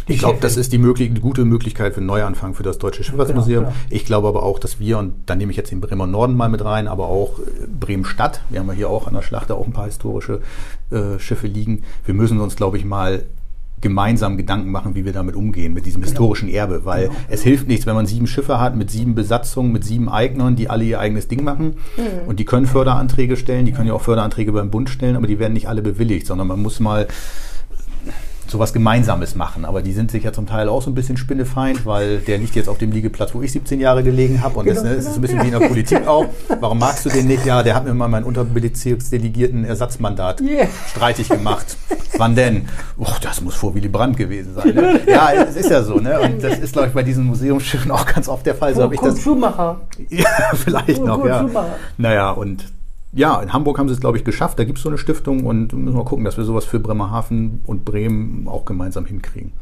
Ich 0.06 0.18
glaube, 0.18 0.38
das 0.40 0.56
ist 0.56 0.72
die 0.72 0.78
mögliche, 0.78 1.10
eine 1.10 1.20
gute 1.20 1.44
Möglichkeit 1.44 1.94
für 1.94 1.98
einen 1.98 2.06
Neuanfang 2.06 2.54
für 2.54 2.62
das 2.62 2.78
Deutsche 2.78 3.04
Schifffahrtsmuseum. 3.04 3.64
Genau, 3.64 3.74
genau. 3.76 3.86
Ich 3.90 4.04
glaube 4.04 4.28
aber 4.28 4.42
auch, 4.42 4.58
dass 4.58 4.80
wir, 4.80 4.98
und 4.98 5.14
da 5.26 5.36
nehme 5.36 5.52
ich 5.52 5.56
jetzt 5.56 5.70
den 5.70 5.80
Bremer 5.80 6.06
Norden 6.06 6.34
mal 6.36 6.48
mit 6.48 6.64
rein, 6.64 6.88
aber 6.88 7.06
auch 7.06 7.38
äh, 7.38 7.66
Bremen-Stadt, 7.68 8.40
wir 8.50 8.60
haben 8.60 8.66
ja 8.68 8.72
hier 8.74 8.90
auch 8.90 9.06
an 9.06 9.14
der 9.14 9.22
Schlachte 9.22 9.54
auch 9.54 9.66
ein 9.66 9.72
paar 9.72 9.84
historische 9.84 10.40
äh, 10.90 11.18
Schiffe 11.18 11.46
liegen. 11.46 11.84
Wir 12.04 12.14
müssen 12.14 12.40
uns, 12.40 12.56
glaube 12.56 12.76
ich, 12.76 12.84
mal 12.84 13.24
gemeinsam 13.80 14.36
Gedanken 14.36 14.70
machen, 14.70 14.94
wie 14.94 15.04
wir 15.04 15.12
damit 15.12 15.34
umgehen, 15.36 15.72
mit 15.72 15.86
diesem 15.86 16.02
historischen 16.02 16.48
Erbe, 16.48 16.84
weil 16.84 17.08
Genau. 17.08 17.18
es 17.28 17.42
hilft 17.42 17.66
nichts, 17.68 17.86
wenn 17.86 17.94
man 17.94 18.06
sieben 18.06 18.26
Schiffe 18.26 18.60
hat 18.60 18.76
mit 18.76 18.90
sieben 18.90 19.14
Besatzungen, 19.14 19.72
mit 19.72 19.84
sieben 19.84 20.08
Eignern, 20.08 20.54
die 20.56 20.68
alle 20.68 20.84
ihr 20.84 21.00
eigenes 21.00 21.28
Ding 21.28 21.44
machen. 21.44 21.74
Und 22.26 22.38
die 22.40 22.44
können 22.44 22.66
Förderanträge 22.66 23.36
stellen, 23.36 23.64
die 23.64 23.72
können 23.72 23.88
ja 23.88 23.94
auch 23.94 24.02
Förderanträge 24.02 24.52
beim 24.52 24.70
Bund 24.70 24.90
stellen, 24.90 25.16
aber 25.16 25.26
die 25.26 25.38
werden 25.38 25.54
nicht 25.54 25.68
alle 25.68 25.82
bewilligt, 25.82 26.26
sondern 26.26 26.46
man 26.48 26.60
muss 26.60 26.78
mal 26.80 27.06
sowas 28.50 28.72
Gemeinsames 28.72 29.34
machen. 29.34 29.64
Aber 29.64 29.82
die 29.82 29.92
sind 29.92 30.10
sich 30.10 30.24
ja 30.24 30.32
zum 30.32 30.46
Teil 30.46 30.68
auch 30.68 30.82
so 30.82 30.90
ein 30.90 30.94
bisschen 30.94 31.16
spinnefeind, 31.16 31.86
weil 31.86 32.18
der 32.18 32.38
liegt 32.38 32.54
jetzt 32.56 32.68
auf 32.68 32.78
dem 32.78 32.92
Liegeplatz, 32.92 33.34
wo 33.34 33.42
ich 33.42 33.52
17 33.52 33.80
Jahre 33.80 34.02
gelegen 34.02 34.42
habe. 34.42 34.58
Und 34.58 34.68
das, 34.68 34.82
ne, 34.82 34.96
das 34.96 35.06
ist 35.06 35.14
ein 35.16 35.20
bisschen 35.20 35.42
wie 35.42 35.46
in 35.48 35.58
der 35.58 35.66
Politik 35.68 36.06
auch. 36.06 36.26
Warum 36.60 36.78
magst 36.78 37.04
du 37.04 37.08
den 37.10 37.26
nicht? 37.26 37.46
Ja, 37.46 37.62
der 37.62 37.74
hat 37.74 37.84
mir 37.84 37.94
mal 37.94 38.08
mein 38.08 38.24
Unterbezirksdelegierten 38.24 39.64
Ersatzmandat 39.64 40.40
Yeah. 40.40 40.66
streitig 40.88 41.28
gemacht. 41.28 41.76
Wann 42.18 42.34
denn? 42.34 42.68
Och, 42.98 43.18
das 43.20 43.40
muss 43.40 43.54
vor 43.54 43.74
Willy 43.74 43.88
Brandt 43.88 44.16
gewesen 44.16 44.54
sein. 44.54 44.74
Ne? 44.74 45.00
Ja, 45.06 45.32
es 45.32 45.56
ist 45.56 45.70
ja 45.70 45.82
so. 45.82 45.96
Ne? 45.96 46.18
Und 46.20 46.42
das 46.42 46.58
ist, 46.58 46.72
glaube 46.72 46.88
ich, 46.88 46.94
bei 46.94 47.02
diesen 47.02 47.24
Museumsschiffen 47.24 47.90
auch 47.90 48.04
ganz 48.06 48.28
oft 48.28 48.44
der 48.46 48.54
Fall. 48.54 48.74
So 48.74 48.82
habe 48.82 48.94
ich 48.94 49.00
Kurt 49.00 49.12
das 49.12 49.22
Schumacher. 49.22 49.80
ja, 50.08 50.26
vielleicht 50.54 50.98
Gut, 50.98 51.06
noch, 51.06 51.24
ja. 51.24 51.46
Naja, 51.98 52.30
und 52.30 52.64
ja, 53.12 53.40
in 53.42 53.52
Hamburg 53.52 53.78
haben 53.78 53.88
sie 53.88 53.94
es, 53.94 54.00
glaube 54.00 54.18
ich, 54.18 54.24
geschafft. 54.24 54.58
Da 54.58 54.64
gibt 54.64 54.78
es 54.78 54.84
so 54.84 54.88
eine 54.88 54.98
Stiftung 54.98 55.44
und 55.44 55.72
müssen 55.72 55.96
wir 55.96 56.04
gucken, 56.04 56.24
dass 56.24 56.36
wir 56.36 56.44
sowas 56.44 56.64
für 56.64 56.78
Bremerhaven 56.78 57.62
und 57.66 57.84
Bremen 57.84 58.46
auch 58.48 58.64
gemeinsam 58.64 59.04
hinkriegen. 59.04 59.52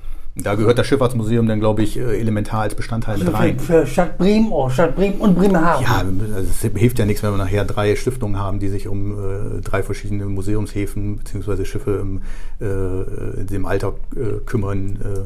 Da 0.41 0.55
gehört 0.55 0.79
das 0.79 0.87
Schifffahrtsmuseum 0.87 1.49
dann, 1.49 1.59
glaube 1.59 1.83
ich, 1.83 1.99
äh, 1.99 2.21
elementar 2.21 2.61
als 2.61 2.75
Bestandteil 2.75 3.19
mit 3.19 3.27
Also 3.27 3.37
rein. 3.39 3.59
für, 3.59 3.87
Stadt 3.87 4.19
Bremen, 4.19 4.53
auch 4.53 4.71
Stadt 4.71 4.95
Bremen 4.95 5.19
und 5.19 5.35
Bremerhaven. 5.35 5.85
Ja, 5.85 6.05
also 6.37 6.49
es 6.49 6.61
hilft 6.61 6.99
ja 7.01 7.07
nichts, 7.07 7.23
wenn 7.25 7.33
wir 7.33 7.39
nachher 7.39 7.65
drei 7.65 7.97
Stiftungen 7.97 8.39
haben, 8.39 8.61
die 8.61 8.69
sich 8.69 8.87
um 8.87 9.13
äh, 9.13 9.61
drei 9.63 9.83
verschiedene 9.83 10.27
Museumshäfen 10.27 11.17
bzw. 11.17 11.65
Schiffe 11.65 11.99
im, 12.01 12.23
äh, 12.61 13.41
in 13.41 13.47
dem 13.49 13.67
Alter 13.67 13.95
äh, 14.15 14.39
kümmern, 14.47 14.99
äh, 15.03 15.19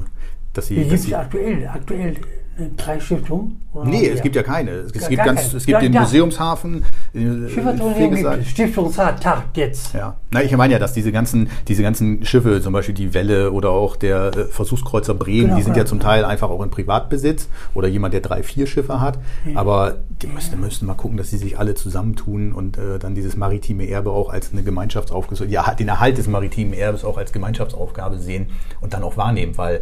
dass 0.54 0.68
sie. 0.68 0.76
Wie 0.76 0.84
gibt 0.84 0.94
es 0.94 1.12
aktuell, 1.12 1.68
aktuell 1.68 2.16
äh, 2.58 2.64
drei 2.76 3.00
Stiftungen? 3.00 3.60
Oder 3.72 3.86
nee, 3.88 4.06
es 4.08 4.20
gibt 4.20 4.36
ja 4.36 4.42
keine. 4.42 4.70
Es, 4.72 4.92
Gar- 4.92 5.08
gibt, 5.08 5.24
ganz, 5.24 5.40
keine. 5.40 5.56
es 5.56 5.64
gibt 5.66 5.68
Ja, 5.68 5.80
den 5.80 5.92
ja. 5.94 6.00
Museumshafen. 6.02 6.84
äh, 7.14 7.24
es. 7.24 8.48
Stiftungsrat 8.48 9.20
jetzt. 9.56 9.94
Ja, 9.94 10.16
na, 10.30 10.42
ich 10.42 10.54
meine 10.56 10.74
ja, 10.74 10.78
dass 10.78 10.92
diese 10.92 11.10
ganzen, 11.12 11.48
diese 11.68 11.82
ganzen 11.82 12.24
Schiffe, 12.26 12.60
zum 12.60 12.72
Beispiel 12.72 12.94
die 12.94 13.14
Welle 13.14 13.52
oder 13.52 13.70
auch 13.70 13.96
der 13.96 14.26
äh, 14.36 14.44
Versuchskreuzer 14.46 15.14
Bremen, 15.14 15.42
Genau, 15.44 15.56
die 15.56 15.62
sind 15.62 15.72
genau. 15.72 15.84
ja 15.84 15.88
zum 15.88 16.00
Teil 16.00 16.24
einfach 16.24 16.50
auch 16.50 16.62
in 16.62 16.70
Privatbesitz 16.70 17.48
oder 17.74 17.88
jemand, 17.88 18.12
der 18.14 18.20
drei, 18.20 18.42
vier 18.42 18.66
Schiffe 18.66 19.00
hat. 19.00 19.18
Aber 19.54 19.96
die 20.20 20.26
müssen, 20.26 20.60
müssen 20.60 20.86
mal 20.86 20.94
gucken, 20.94 21.16
dass 21.16 21.30
sie 21.30 21.38
sich 21.38 21.58
alle 21.58 21.74
zusammentun 21.74 22.52
und 22.52 22.76
äh, 22.76 22.98
dann 22.98 23.14
dieses 23.14 23.36
maritime 23.36 23.88
Erbe 23.88 24.10
auch 24.10 24.28
als 24.30 24.52
eine 24.52 24.62
Gemeinschaftsaufgabe, 24.62 25.46
ja, 25.46 25.74
den 25.74 25.88
Erhalt 25.88 26.18
des 26.18 26.28
maritimen 26.28 26.74
Erbes 26.74 27.04
auch 27.04 27.16
als 27.16 27.32
Gemeinschaftsaufgabe 27.32 28.18
sehen 28.18 28.48
und 28.80 28.92
dann 28.92 29.02
auch 29.02 29.16
wahrnehmen, 29.16 29.56
weil 29.56 29.80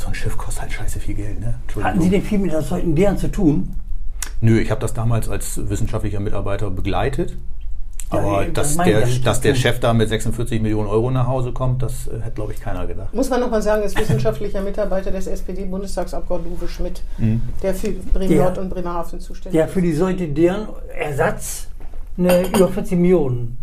so 0.00 0.08
ein 0.08 0.14
Schiff 0.14 0.36
kostet 0.38 0.62
halt 0.62 0.72
scheiße 0.72 0.98
viel 1.00 1.14
Geld. 1.14 1.40
Ne? 1.40 1.54
Hatten 1.82 2.00
Sie 2.00 2.10
denn 2.10 2.22
viel 2.22 2.38
mit 2.38 2.52
in 2.82 2.96
deren 2.96 3.18
zu 3.18 3.28
tun? 3.30 3.74
Nö, 4.40 4.58
ich 4.58 4.70
habe 4.70 4.80
das 4.80 4.94
damals 4.94 5.28
als 5.28 5.68
wissenschaftlicher 5.68 6.20
Mitarbeiter 6.20 6.70
begleitet. 6.70 7.36
Ja, 8.12 8.18
Aber 8.18 8.44
das 8.46 8.76
dass, 8.76 8.84
der, 8.86 9.00
ja. 9.08 9.18
dass 9.22 9.40
der 9.40 9.54
Chef 9.54 9.78
da 9.78 9.92
mit 9.92 10.08
46 10.08 10.60
Millionen 10.60 10.88
Euro 10.88 11.10
nach 11.12 11.28
Hause 11.28 11.52
kommt, 11.52 11.82
das 11.82 12.08
äh, 12.08 12.18
hätte, 12.20 12.32
glaube 12.32 12.52
ich, 12.52 12.60
keiner 12.60 12.86
gedacht. 12.86 13.14
Muss 13.14 13.30
man 13.30 13.38
nochmal 13.40 13.62
sagen, 13.62 13.82
ist 13.84 13.96
wissenschaftlicher 13.96 14.62
Mitarbeiter 14.62 15.12
des 15.12 15.26
SPD-Bundestagsabgeordneten 15.28 16.58
Uwe 16.58 16.66
Schmidt, 16.68 17.02
Mhm. 17.18 17.42
der 17.62 17.72
für 17.74 17.92
Bremen 17.92 18.28
Der- 18.30 18.42
Nord 18.44 18.58
und 18.58 18.68
Bremerhaven 18.70 19.20
zuständig 19.20 19.52
Der 19.56 19.66
ist. 19.66 19.72
für 19.74 19.82
die 19.82 19.92
Leute 19.92 20.26
deren 20.28 20.68
Ersatz 20.98 21.68
eine 22.18 22.48
über 22.48 22.68
40 22.68 22.98
Millionen 22.98 23.58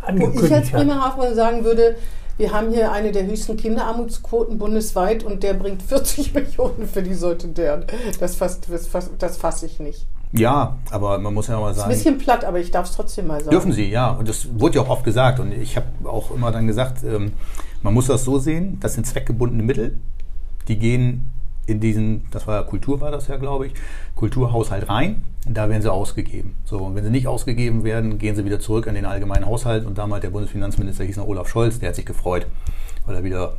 Wo 0.00 0.06
angekündigt 0.06 0.44
ich 0.46 0.54
als 0.54 0.72
hat. 0.72 0.78
Bremerhavener 0.80 1.34
sagen 1.34 1.64
würde, 1.64 1.96
wir 2.38 2.52
haben 2.52 2.70
hier 2.70 2.92
eine 2.92 3.12
der 3.12 3.26
höchsten 3.26 3.56
Kinderarmutsquoten 3.56 4.58
bundesweit 4.58 5.24
und 5.24 5.42
der 5.42 5.54
bringt 5.54 5.82
40 5.88 6.34
Millionen 6.34 6.86
für 6.86 7.02
die 7.02 7.14
Soldaten. 7.14 7.84
Das, 8.20 8.36
fasst- 8.36 8.66
das, 8.70 8.86
fass- 8.86 9.10
das 9.18 9.36
fasse 9.36 9.66
ich 9.66 9.80
nicht. 9.80 10.06
Ja, 10.32 10.76
aber 10.90 11.18
man 11.18 11.32
muss 11.32 11.46
ja 11.46 11.58
mal 11.58 11.70
Ist 11.70 11.76
ein 11.78 11.80
sagen, 11.82 11.90
bisschen 11.92 12.18
platt, 12.18 12.44
aber 12.44 12.58
ich 12.58 12.70
darf 12.70 12.86
es 12.88 12.94
trotzdem 12.96 13.28
mal 13.28 13.38
sagen. 13.40 13.50
dürfen 13.50 13.72
sie, 13.72 13.88
ja. 13.88 14.10
Und 14.10 14.28
das 14.28 14.48
wurde 14.58 14.76
ja 14.76 14.82
auch 14.82 14.88
oft 14.90 15.04
gesagt. 15.04 15.38
Und 15.40 15.52
ich 15.52 15.76
habe 15.76 15.86
auch 16.04 16.30
immer 16.32 16.50
dann 16.52 16.66
gesagt, 16.66 17.02
ähm, 17.04 17.32
man 17.82 17.94
muss 17.94 18.08
das 18.08 18.24
so 18.24 18.38
sehen, 18.38 18.78
das 18.80 18.94
sind 18.94 19.06
zweckgebundene 19.06 19.62
Mittel, 19.62 19.98
die 20.68 20.78
gehen 20.78 21.30
in 21.66 21.80
diesen, 21.80 22.26
das 22.30 22.46
war 22.46 22.60
ja 22.60 22.62
Kultur, 22.62 23.00
war 23.00 23.10
das 23.10 23.28
ja, 23.28 23.36
glaube 23.36 23.66
ich, 23.66 23.74
Kulturhaushalt 24.14 24.88
rein. 24.88 25.24
Da 25.48 25.68
werden 25.68 25.82
sie 25.82 25.92
ausgegeben. 25.92 26.56
So, 26.64 26.78
und 26.78 26.94
wenn 26.94 27.04
sie 27.04 27.10
nicht 27.10 27.26
ausgegeben 27.26 27.84
werden, 27.84 28.18
gehen 28.18 28.34
sie 28.34 28.44
wieder 28.44 28.60
zurück 28.60 28.86
in 28.86 28.94
den 28.94 29.04
allgemeinen 29.04 29.46
Haushalt. 29.46 29.84
Und 29.84 29.98
damals 29.98 30.22
der 30.22 30.30
Bundesfinanzminister 30.30 31.04
hieß 31.04 31.16
noch 31.18 31.26
Olaf 31.26 31.48
Scholz, 31.48 31.78
der 31.78 31.90
hat 31.90 31.96
sich 31.96 32.06
gefreut, 32.06 32.46
weil 33.04 33.16
er 33.16 33.24
wieder 33.24 33.56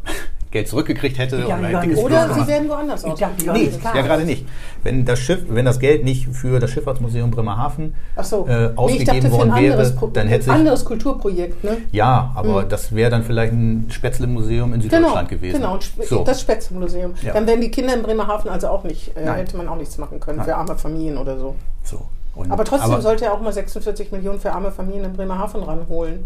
Geld 0.50 0.68
zurückgekriegt 0.70 1.18
hätte. 1.18 1.44
Ja, 1.48 1.56
ein 1.56 1.62
nicht. 1.62 1.82
Plus 1.82 2.00
Oder 2.06 2.34
sie 2.34 2.48
werden 2.48 2.70
woanders 2.70 3.04
Ich 3.04 3.12
aus. 3.12 3.20
dachte, 3.20 3.46
ja, 3.46 3.54
Nee, 3.54 3.66
das 3.66 3.76
ist 3.76 3.82
klar. 3.82 3.96
ja 3.96 4.02
gerade 4.02 4.24
nicht. 4.24 4.46
Wenn 4.84 5.04
das 5.04 5.20
Schiff, 5.20 5.46
wenn 5.50 5.66
das 5.66 5.80
Geld 5.80 6.06
nicht 6.06 6.28
für 6.30 6.60
das 6.60 6.72
Schifffahrtsmuseum 6.72 7.32
Bremerhaven 7.32 7.94
Ach 8.16 8.24
so. 8.24 8.46
äh, 8.48 8.50
Nee, 8.50 8.66
ich 8.72 8.78
ausgegeben 8.78 9.06
dachte 9.08 9.22
für 9.28 9.32
worden 9.32 9.52
ein 9.52 9.64
wäre, 9.64 9.94
dann 10.14 10.28
hätte 10.28 10.44
sich 10.46 10.54
anderes 10.54 10.86
Kulturprojekt. 10.86 11.64
Ne? 11.64 11.78
ja, 11.92 12.32
aber 12.36 12.64
das 12.64 12.96
wäre 12.96 13.10
dann 13.12 13.24
vielleicht 13.24 13.52
ein 13.54 13.88
Spätzle-Museum 13.90 14.74
in 14.74 14.80
Genau, 14.82 14.96
Süddeutschland 14.98 15.30
gewesen. 15.30 15.58
genau 15.62 15.74
und 15.74 15.84
Sp- 15.84 16.04
So. 16.08 16.24
das 16.24 16.40
Spätzle-Museum. 16.42 17.14
Ja. 17.22 17.34
Dann 17.34 17.46
wären 17.46 17.60
die 17.62 17.70
Kinder 17.72 17.94
in 17.94 18.02
Bremerhaven 18.04 18.50
also 18.50 18.68
auch 18.70 18.84
nicht, 18.86 19.16
äh, 19.18 19.26
hätte 19.30 19.58
man 19.58 19.68
auch 19.68 19.76
nichts 19.76 19.98
machen 19.98 20.20
können 20.20 20.38
Nein. 20.38 20.46
für 20.48 20.56
arme 20.56 20.76
Familien 20.78 21.18
oder 21.18 21.38
so. 21.38 21.56
so. 21.84 22.02
Und, 22.36 22.52
Aber 22.52 22.64
trotzdem 22.64 22.92
aber, 22.92 23.02
sollte 23.02 23.26
er 23.26 23.34
auch 23.34 23.42
mal 23.42 23.52
46 23.52 24.12
Millionen 24.12 24.40
für 24.40 24.54
arme 24.54 24.72
Familien 24.72 25.06
in 25.06 25.14
Bremerhaven 25.14 25.64
ranholen. 25.64 26.24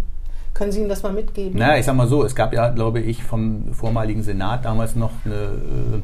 Können 0.53 0.71
Sie 0.71 0.81
ihm 0.81 0.89
das 0.89 1.03
mal 1.03 1.13
mitgeben? 1.13 1.57
Naja, 1.57 1.77
ich 1.77 1.85
sag 1.85 1.95
mal 1.95 2.07
so, 2.07 2.23
es 2.23 2.35
gab 2.35 2.53
ja, 2.53 2.69
glaube 2.69 2.99
ich, 2.99 3.23
vom 3.23 3.73
vormaligen 3.73 4.21
Senat 4.23 4.65
damals 4.65 4.95
noch 4.95 5.11
eine, 5.25 5.35
äh, 5.35 6.01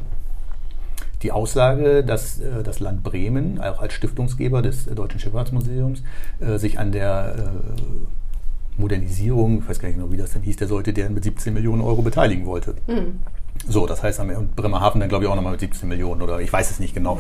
die 1.22 1.32
Aussage, 1.32 2.04
dass 2.04 2.40
äh, 2.40 2.64
das 2.64 2.80
Land 2.80 3.04
Bremen, 3.04 3.60
auch 3.60 3.82
als 3.82 3.94
Stiftungsgeber 3.94 4.62
des 4.62 4.86
Deutschen 4.86 5.20
Schifffahrtsmuseums, 5.20 6.02
äh, 6.40 6.58
sich 6.58 6.80
an 6.80 6.92
der 6.92 7.52
Modernisierung, 8.78 9.60
ich 9.60 9.70
weiß 9.70 9.80
gar 9.80 9.90
nicht 9.90 9.98
genau, 9.98 10.12
wie 10.12 10.18
das 10.18 10.32
denn 10.32 10.44
hieß, 10.44 10.58
der 10.58 10.68
sollte 10.68 10.94
deren 10.94 11.14
mit 11.14 11.24
17 11.24 11.54
Millionen 11.54 11.82
Euro 11.82 12.02
beteiligen 12.02 12.46
wollte. 12.46 12.76
Hm. 12.86 13.20
So, 13.68 13.88
das 13.88 14.04
heißt, 14.04 14.20
am 14.20 14.30
und 14.30 14.56
Bremerhaven 14.56 15.00
dann 15.00 15.10
glaube 15.10 15.26
ich 15.26 15.32
auch 15.32 15.36
nochmal 15.36 15.54
mit 15.54 15.62
17 15.62 15.90
Millionen 15.90 16.22
oder 16.22 16.40
ich 16.40 16.54
weiß 16.54 16.70
es 16.70 16.80
nicht 16.80 16.94
genau. 16.94 17.20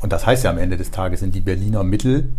Und 0.00 0.12
das 0.12 0.26
heißt 0.26 0.44
ja 0.44 0.50
am 0.50 0.58
Ende 0.58 0.76
des 0.76 0.90
Tages 0.90 1.20
sind 1.20 1.34
die 1.34 1.40
Berliner 1.40 1.84
Mittel, 1.84 2.30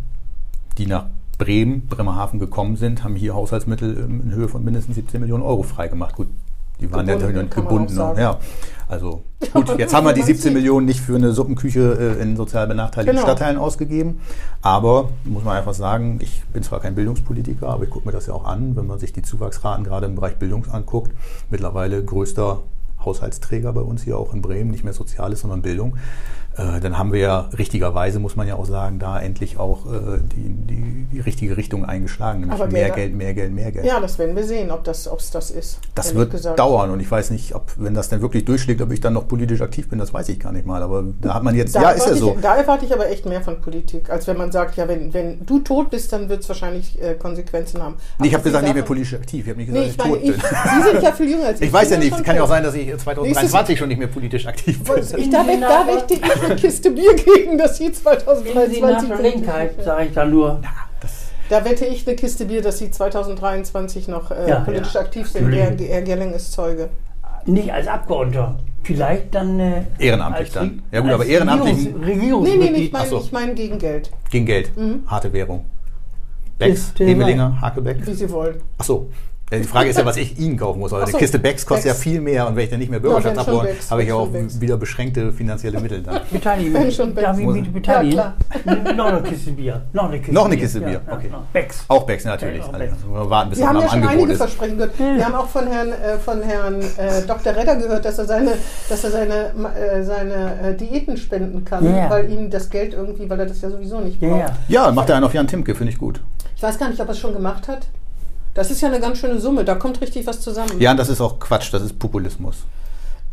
die 0.78 0.88
nach 0.88 1.06
Bremen, 1.40 1.88
Bremerhaven 1.88 2.38
gekommen 2.40 2.76
sind, 2.76 3.04
haben 3.04 3.16
hier 3.16 3.34
Haushaltsmittel 3.34 3.98
ähm, 3.98 4.22
in 4.22 4.32
Höhe 4.36 4.48
von 4.48 4.64
mindestens 4.64 4.96
17 4.96 5.20
Millionen 5.22 5.42
Euro 5.42 5.64
freigemacht. 5.64 6.16
Gut, 6.16 6.28
die 6.80 6.92
waren 6.92 7.08
Gebunden, 7.08 7.36
ja 7.36 7.42
man 7.42 7.50
gebunden. 7.50 7.98
Ja, 8.20 8.38
also 8.88 9.24
gut, 9.54 9.78
jetzt 9.80 9.94
haben 9.94 10.06
wir 10.06 10.14
die 10.14 10.22
17 10.22 10.54
Millionen 10.54 10.86
nicht 10.86 11.00
für 11.00 11.16
eine 11.16 11.32
Suppenküche 11.32 12.18
äh, 12.20 12.22
in 12.22 12.36
sozial 12.36 12.68
benachteiligten 12.68 13.16
Genau. 13.16 13.26
Stadtteilen 13.26 13.58
ausgegeben. 13.58 14.20
Aber 14.62 15.10
muss 15.24 15.44
man 15.44 15.58
einfach 15.58 15.74
sagen, 15.74 16.20
ich 16.22 16.44
bin 16.54 16.62
zwar 16.62 16.82
kein 16.82 16.94
Bildungspolitiker, 16.94 17.68
aber 17.68 17.86
ich 17.86 17.90
gucke 17.90 18.06
mir 18.06 18.12
das 18.12 18.28
ja 18.28 18.34
auch 18.34 18.46
an, 18.46 18.76
wenn 18.76 18.86
man 18.86 19.00
sich 19.00 19.14
die 19.14 19.22
Zuwachsraten 19.22 19.84
gerade 19.86 20.06
im 20.06 20.16
Bereich 20.16 20.36
Bildung 20.36 20.66
anguckt. 20.70 21.12
Mittlerweile 21.50 22.04
größter 22.04 22.60
Haushaltsträger 23.04 23.72
bei 23.72 23.82
uns 23.82 24.04
hier 24.04 24.18
auch 24.18 24.34
in 24.34 24.42
Bremen, 24.42 24.72
nicht 24.72 24.84
mehr 24.84 24.94
Soziales, 24.94 25.42
sondern 25.42 25.62
Bildung. 25.62 25.98
Äh, 26.60 26.80
dann 26.82 26.98
haben 26.98 27.14
wir 27.14 27.20
ja 27.22 27.40
richtigerweise, 27.58 28.20
muss 28.20 28.36
man 28.36 28.46
ja 28.48 28.56
auch 28.56 28.66
sagen, 28.66 29.00
da 29.00 29.20
endlich 29.20 29.58
auch 29.58 29.86
äh, 29.86 30.18
die, 30.36 30.50
die, 30.50 31.08
die 31.14 31.20
richtige 31.22 31.56
Richtung 31.56 31.86
eingeschlagen. 31.86 32.42
Nämlich 32.42 32.60
Aber 32.60 32.70
mehr 32.70 32.90
Gelder- 32.90 32.96
Geld, 32.96 33.16
mehr 33.16 33.34
Geld, 33.34 33.54
mehr 33.54 33.72
Geld. 33.72 33.86
Ja, 33.86 34.00
das 34.02 34.20
werden 34.20 34.36
wir 34.36 34.44
sehen, 34.44 34.70
ob 34.72 34.84
das, 34.84 35.08
ob's 35.08 35.32
das 35.32 35.52
ist. 35.52 35.80
Das 35.96 36.14
wird 36.16 36.32
gesagt. 36.32 36.60
dauern 36.60 36.90
und 36.92 37.00
ich 37.00 37.10
weiß 37.10 37.30
nicht, 37.32 37.56
ob, 37.56 37.72
wenn 37.78 37.94
das 37.94 38.10
dann 38.10 38.22
wirklich 38.22 38.44
durchschlägt, 38.44 38.82
ob 38.82 38.92
ich 38.92 39.00
dann 39.00 39.14
noch 39.14 39.28
politisch 39.28 39.62
aktiv 39.62 39.88
bin, 39.90 40.00
das 40.00 40.14
weiß 40.14 40.28
ich 40.30 40.40
gar 40.40 40.52
nicht 40.52 40.66
mal. 40.66 40.84
Aber 40.84 41.04
da 41.22 41.34
hat 41.36 41.44
man 41.44 41.56
jetzt, 41.56 41.76
Da 41.76 41.82
ja, 41.82 41.90
ist 41.92 42.00
ja 42.00 42.06
erwarte 42.08 42.20
so. 42.20 42.34
Ich, 42.36 42.42
da 42.42 42.56
erwarte 42.56 42.86
ich 42.86 42.94
aber 42.94 43.10
echt 43.10 43.26
mehr 43.26 43.42
von 43.42 43.62
Politik, 43.62 44.10
als 44.10 44.28
wenn 44.28 44.36
man 44.38 44.52
sagt, 44.52 44.76
ja, 44.76 44.88
wenn, 44.90 45.14
wenn 45.14 45.46
du 45.46 45.60
tot 45.60 45.90
bist, 45.92 46.12
dann 46.12 46.28
wird 46.28 46.42
es 46.44 46.50
wahrscheinlich 46.50 47.02
äh, 47.02 47.14
Konsequenzen 47.14 47.82
haben. 47.82 47.96
Nee, 48.18 48.28
ich 48.28 48.34
habe 48.34 48.44
gesagt, 48.44 48.66
nicht 48.66 48.74
mehr 48.74 48.84
politisch 48.84 49.14
aktiv. 49.14 49.46
Ich 49.46 49.50
habe 49.50 49.60
nicht 49.60 49.72
gesagt, 49.72 49.86
Nee, 49.86 49.92
ich 49.92 49.98
dass 49.98 50.06
ich 50.06 50.12
meine, 50.12 50.22
tot 50.22 50.36
ich, 50.36 50.42
bin. 50.42 50.84
Sie 50.84 50.90
sind 50.92 51.04
ja 51.04 51.12
viel 51.14 51.30
jünger 51.30 51.46
als 51.46 51.60
ich. 51.62 51.68
Ich 51.68 51.74
weiß 51.74 51.90
ja 51.92 51.98
nicht, 51.98 52.16
es 52.18 52.24
kann 52.24 52.36
ja 52.36 52.44
auch 52.44 52.48
sein, 52.48 52.64
dass 52.64 52.76
ich 52.76 52.88
2023 52.98 53.80
schon 53.80 53.88
nicht 53.88 53.98
mehr 54.00 54.08
politisch 54.08 54.46
aktiv 54.46 54.84
bin. 54.84 54.96
Ich, 55.18 55.30
da, 55.30 55.44
da 55.44 55.88
wette 55.88 56.14
ich 56.16 56.22
eine 56.50 56.60
Kiste 56.60 56.92
Bier 56.92 57.16
gegen, 57.16 57.58
dass 57.58 57.78
Sie 57.78 57.86
In 57.86 57.94
2023 57.94 58.80
der 58.82 59.00
Verlinkheit 59.18 59.84
sage 59.84 60.06
ich 60.06 60.14
dann 60.14 60.32
nur, 60.32 60.62
Da 61.50 61.66
wette 61.66 61.86
ich 61.86 62.06
eine 62.08 62.16
Kiste 62.16 62.46
Bier, 62.46 62.62
dass 62.62 62.78
Sie 62.80 62.92
2023 62.92 64.08
noch 64.08 64.32
äh, 64.32 64.50
Ja, 64.50 64.60
politisch 64.62 64.94
ja. 64.94 65.02
aktiv 65.02 65.28
sind. 65.30 65.52
Herr, 65.52 65.72
Herr 65.78 66.02
Gerling 66.02 66.32
ist 66.34 66.52
Zeuge. 66.52 66.90
nicht 67.46 67.72
als 67.74 67.88
Abgeordneter, 67.88 68.60
vielleicht 68.84 69.34
dann 69.34 69.60
äh, 69.60 69.84
Ehrenamtlich 69.98 70.52
dann. 70.52 70.82
Ja 70.92 71.00
gut, 71.02 71.12
aber 71.12 71.26
ehrenamtlich 71.26 71.88
Regierungs 72.06 72.48
Nee, 72.50 72.56
nee, 72.58 72.70
nee, 72.72 72.78
ich 72.84 72.92
meine 72.92 73.08
so. 73.10 73.20
ich 73.20 73.32
mein 73.32 73.56
gegen 73.56 73.80
Geld, 73.80 74.12
gegen 74.30 74.46
Geld. 74.46 74.76
Mhm. 74.78 75.04
Harte 75.08 75.32
Währung. 75.34 75.66
Becks, 76.58 76.94
Hemelinger, 76.98 77.62
Hakebeck. 77.62 78.06
wie 78.06 78.14
Sie 78.14 78.30
wollen. 78.30 78.62
Ach 78.78 78.84
so. 78.84 79.10
Ja, 79.52 79.58
Die 79.58 79.64
Frage 79.64 79.90
ist 79.90 79.98
ja, 79.98 80.06
was 80.06 80.18
ich 80.18 80.38
Ihnen 80.38 80.58
kaufen 80.58 80.80
muss. 80.80 80.94
Aber 80.94 81.02
Ach 81.02 81.06
eine 81.06 81.12
so. 81.14 81.18
Kiste 81.18 81.40
Becks 81.40 81.66
kostet 81.66 81.88
ja 81.88 81.92
Becks. 81.94 82.04
viel 82.04 82.22
mehr 82.22 82.48
und 82.48 82.56
wenn 82.56 82.66
ich 82.66 82.70
dann 82.70 82.78
nicht 82.80 82.90
mehr 82.90 83.00
Ja, 83.00 83.02
Bürgerschaftsabgeordneter 83.02 83.68
schon 83.68 83.76
Becks, 83.78 83.92
habe 83.92 84.02
ich 84.04 84.08
ja 84.10 84.16
auch 84.16 84.28
Becks. 84.28 84.62
wieder 84.62 84.78
beschränkte 84.78 85.32
finanzielle 85.34 85.80
Mittel 85.80 86.04
dann. 86.04 86.22
Schon 86.92 87.16
Darf 87.16 87.40
ich 87.40 87.46
mich 87.48 87.72
beteiligen? 87.74 88.18
Ja, 88.18 88.34
noch 88.96 89.06
eine 89.08 89.22
Kiste 89.24 89.52
Bier. 89.52 89.82
Noch 89.94 90.04
eine 90.06 90.18
Kiste 90.20 90.34
Noch 90.34 90.46
eine 90.46 90.56
Bier. 90.56 90.64
Kiste 90.64 90.80
Bier, 90.82 91.02
Ja, 91.08 91.14
okay. 91.14 91.30
ja, 91.32 91.44
Becks. 91.52 91.84
Auch 91.88 92.04
Becks 92.06 92.26
natürlich. 92.26 92.60
Ja, 92.60 92.64
auch 92.66 92.74
Also, 92.74 92.86
Becks. 92.86 92.96
wir 93.12 93.30
warten, 93.30 93.50
bis 93.50 93.60
Wir 93.60 93.68
haben 93.68 93.76
mal 93.78 93.82
ja 93.84 93.88
schon 93.90 93.96
Angebot 93.98 94.18
einige 94.18 94.32
ist. 94.34 94.38
Versprechen 94.38 94.78
gehört. 94.78 95.00
Wir 95.00 95.26
haben 95.26 95.36
auch 95.36 95.48
von 95.50 95.68
Herrn, 95.68 95.90
äh, 95.94 96.18
von 96.20 96.42
Herrn 96.44 96.82
äh, 96.82 97.22
Dr. 97.28 97.56
Redder 97.56 97.76
gehört, 97.76 98.06
dass 98.06 98.20
er 98.20 98.26
seine, 98.26 98.52
dass 98.88 99.04
er 99.04 99.12
seine, 99.12 99.34
äh, 99.76 100.04
seine 100.04 100.60
äh, 100.62 100.76
Diäten 100.76 101.18
spenden 101.18 101.66
kann, 101.66 101.84
Ja, 101.86 101.98
ja. 101.98 102.10
weil 102.10 102.30
ihm 102.32 102.50
das 102.52 102.70
Geld 102.70 102.94
irgendwie, 102.94 103.28
weil 103.30 103.40
er 103.40 103.46
das 103.48 103.62
ja 103.62 103.70
sowieso 103.72 104.00
nicht 104.00 104.22
Ja, 104.22 104.30
braucht. 104.30 104.40
ja. 104.68 104.86
Ja, 104.86 104.92
macht 104.92 105.10
er 105.10 105.16
einen 105.16 105.26
auf 105.26 105.34
Jan 105.34 105.48
Timke, 105.48 105.74
finde 105.76 105.92
ich 105.92 105.98
gut. 105.98 106.22
Ich 106.56 106.62
weiß 106.62 106.78
gar 106.78 106.90
nicht, 106.90 107.00
ob 107.02 107.08
er 107.08 107.12
es 107.12 107.20
schon 107.20 107.34
gemacht 107.34 107.68
hat. 107.68 107.88
Das 108.54 108.72
ist 108.72 108.82
ja 108.82 108.88
eine 108.90 109.00
ganz 109.00 109.18
schöne 109.20 109.40
Summe, 109.40 109.64
da 109.64 109.76
kommt 109.76 110.02
richtig 110.02 110.26
was 110.28 110.42
zusammen. 110.42 110.80
Ja, 110.80 110.92
und 110.92 110.98
das 110.98 111.10
ist 111.10 111.22
auch 111.22 111.40
Quatsch, 111.40 111.74
das 111.74 111.84
ist 111.84 111.98
Populismus. 112.00 112.58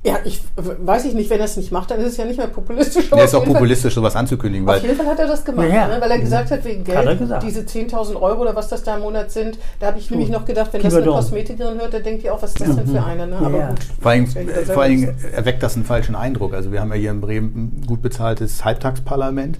Ja, 0.05 0.21
ich 0.25 0.41
weiß 0.57 1.05
ich 1.07 1.14
nicht, 1.14 1.31
wenn 1.31 1.41
er 1.41 1.47
es 1.47 1.57
nicht 1.57 1.73
macht, 1.73 1.91
dann 1.91 1.99
ist 1.99 2.12
es 2.12 2.17
ja 2.17 2.25
nicht 2.25 2.37
mehr 2.37 2.47
populistisch. 2.47 3.12
auf 3.12 3.21
ist 3.25 3.35
auch 3.35 3.43
Fall- 3.43 3.55
populistisch, 3.55 3.93
sowas 3.93 4.14
anzukündigen, 4.14 4.69
Auf 4.69 4.81
jeden 4.81 4.95
Fall 4.97 5.07
hat 5.07 5.19
er 5.19 5.27
das 5.27 5.45
gemacht, 5.45 5.67
Ja, 5.69 5.75
ja. 5.75 5.89
Ne? 5.89 6.01
weil 6.01 6.11
er 6.12 6.21
gesagt 6.21 6.49
hat, 6.53 6.64
wegen 6.64 6.83
Hat 6.83 6.95
er 6.95 7.05
Geld, 7.07 7.19
gesagt. 7.19 7.43
diese 7.43 7.62
10.000 7.62 8.14
Euro 8.14 8.43
oder 8.43 8.55
was 8.55 8.69
das 8.69 8.85
da 8.85 8.97
im 8.97 9.03
Monat 9.03 9.33
sind, 9.33 9.59
da 9.81 9.89
habe 9.89 9.99
ich 9.99 10.09
nämlich 10.09 10.29
noch 10.29 10.45
gedacht, 10.45 10.73
wenn 10.73 10.83
das 10.83 10.95
eine. 10.95 11.07
Kosmetikerin 11.07 11.81
hört, 11.81 11.93
dann 11.93 12.05
denkt 12.05 12.23
die 12.23 12.31
auch, 12.31 12.41
was 12.41 12.51
ist 12.51 12.61
das 12.61 12.77
denn 12.77 12.87
für 12.87 13.03
eine? 13.03 13.27
Ne? 13.27 13.37
Aber 13.37 13.59
ja. 13.59 13.69
gut. 13.71 13.79
Vor 14.01 14.12
jeder 14.12 14.57
äh, 14.59 14.64
vor 14.64 14.83
allem 14.85 15.03
wissen. 15.09 15.33
erweckt 15.35 15.62
das 15.64 15.75
einen 15.75 15.85
falschen 15.85 16.14
Eindruck. 16.14 16.55
Also 16.55 16.71
wir 16.71 16.81
haben 16.81 16.91
ja 16.91 16.97
hier 16.97 17.11
in 17.11 17.21
Bremen 17.21 17.81
ein 17.81 17.87
gut 17.87 18.01
bezahltes 18.01 18.64
Halbtagsparlament. 18.64 19.59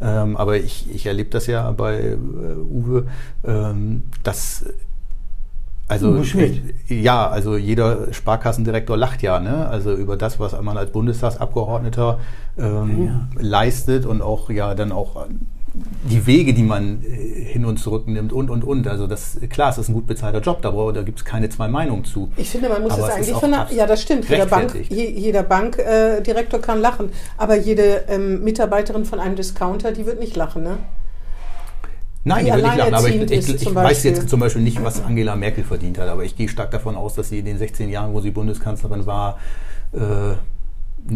Ähm, 0.00 0.36
aber 0.36 0.56
ich, 0.56 0.88
ich 0.94 1.06
erlebe 1.06 1.30
das 1.30 1.48
ja 1.48 1.68
bei 1.72 1.98
äh, 1.98 2.16
Uwe, 2.16 3.06
ähm, 3.44 4.04
dass 4.22 4.64
Also 5.90 6.16
ich- 6.22 6.62
ja, 6.88 7.28
also 7.28 7.56
jeder 7.56 8.12
Sparkassendirektor 8.12 8.96
lacht 8.96 9.22
ja, 9.22 9.40
ne? 9.40 9.68
Also 9.68 9.92
über 9.92 10.16
das, 10.16 10.38
was 10.38 10.60
man 10.62 10.76
als 10.78 10.90
Bundestagsabgeordneter 10.92 12.18
ähm, 12.58 13.28
leistet 13.38 14.06
und 14.06 14.22
auch 14.22 14.50
ja 14.50 14.74
dann 14.74 14.92
auch 14.92 15.26
die 16.08 16.26
Wege, 16.26 16.52
die 16.52 16.62
man 16.64 17.02
äh, 17.04 17.44
hin 17.44 17.64
und 17.64 17.78
zurück 17.78 18.08
nimmt 18.08 18.32
und 18.32 18.50
und 18.50 18.64
und. 18.64 18.86
Also 18.88 19.06
das 19.06 19.38
klar, 19.50 19.70
es 19.70 19.78
ist 19.78 19.88
ein 19.88 19.94
gut 19.94 20.06
bezahlter 20.06 20.40
Job, 20.40 20.62
da, 20.62 20.70
da 20.92 21.02
gibt 21.02 21.18
es 21.20 21.24
keine 21.24 21.48
zwei 21.48 21.68
Meinungen 21.68 22.04
zu. 22.04 22.30
Ich 22.36 22.50
finde, 22.50 22.68
man 22.68 22.82
muss 22.82 22.92
Aber 22.92 23.08
es 23.08 23.14
eigentlich 23.14 23.36
von 23.36 23.50
der, 23.50 23.68
ja, 23.72 23.86
das 23.86 24.02
stimmt. 24.02 24.28
Jeder 24.28 24.46
Bank, 24.46 24.74
je, 24.88 25.08
jeder 25.10 25.42
Bankdirektor 25.42 26.18
äh, 26.18 26.22
Direktor 26.22 26.60
kann 26.60 26.80
lachen, 26.80 27.10
aber 27.36 27.56
jede 27.56 28.04
ähm, 28.08 28.42
Mitarbeiterin 28.42 29.04
von 29.04 29.20
einem 29.20 29.36
Discounter, 29.36 29.92
die 29.92 30.06
wird 30.06 30.18
nicht 30.20 30.36
lachen, 30.36 30.62
ne? 30.64 30.78
Nein, 32.24 32.44
die 32.44 32.52
will 32.52 32.62
nicht 32.62 32.76
lachen, 32.76 32.94
aber 32.94 33.08
ich, 33.08 33.30
ich, 33.30 33.62
ich 33.62 33.74
weiß 33.74 34.02
jetzt 34.04 34.28
zum 34.28 34.40
Beispiel 34.40 34.62
nicht, 34.62 34.82
was 34.84 35.02
Angela 35.02 35.36
Merkel 35.36 35.64
verdient 35.64 35.98
hat, 35.98 36.08
aber 36.08 36.24
ich 36.24 36.36
gehe 36.36 36.48
stark 36.48 36.70
davon 36.70 36.94
aus, 36.96 37.14
dass 37.14 37.30
sie 37.30 37.38
in 37.38 37.46
den 37.46 37.56
16 37.58 37.88
Jahren, 37.88 38.12
wo 38.12 38.20
sie 38.20 38.30
Bundeskanzlerin 38.30 39.06
war, 39.06 39.38
äh, 39.92 40.34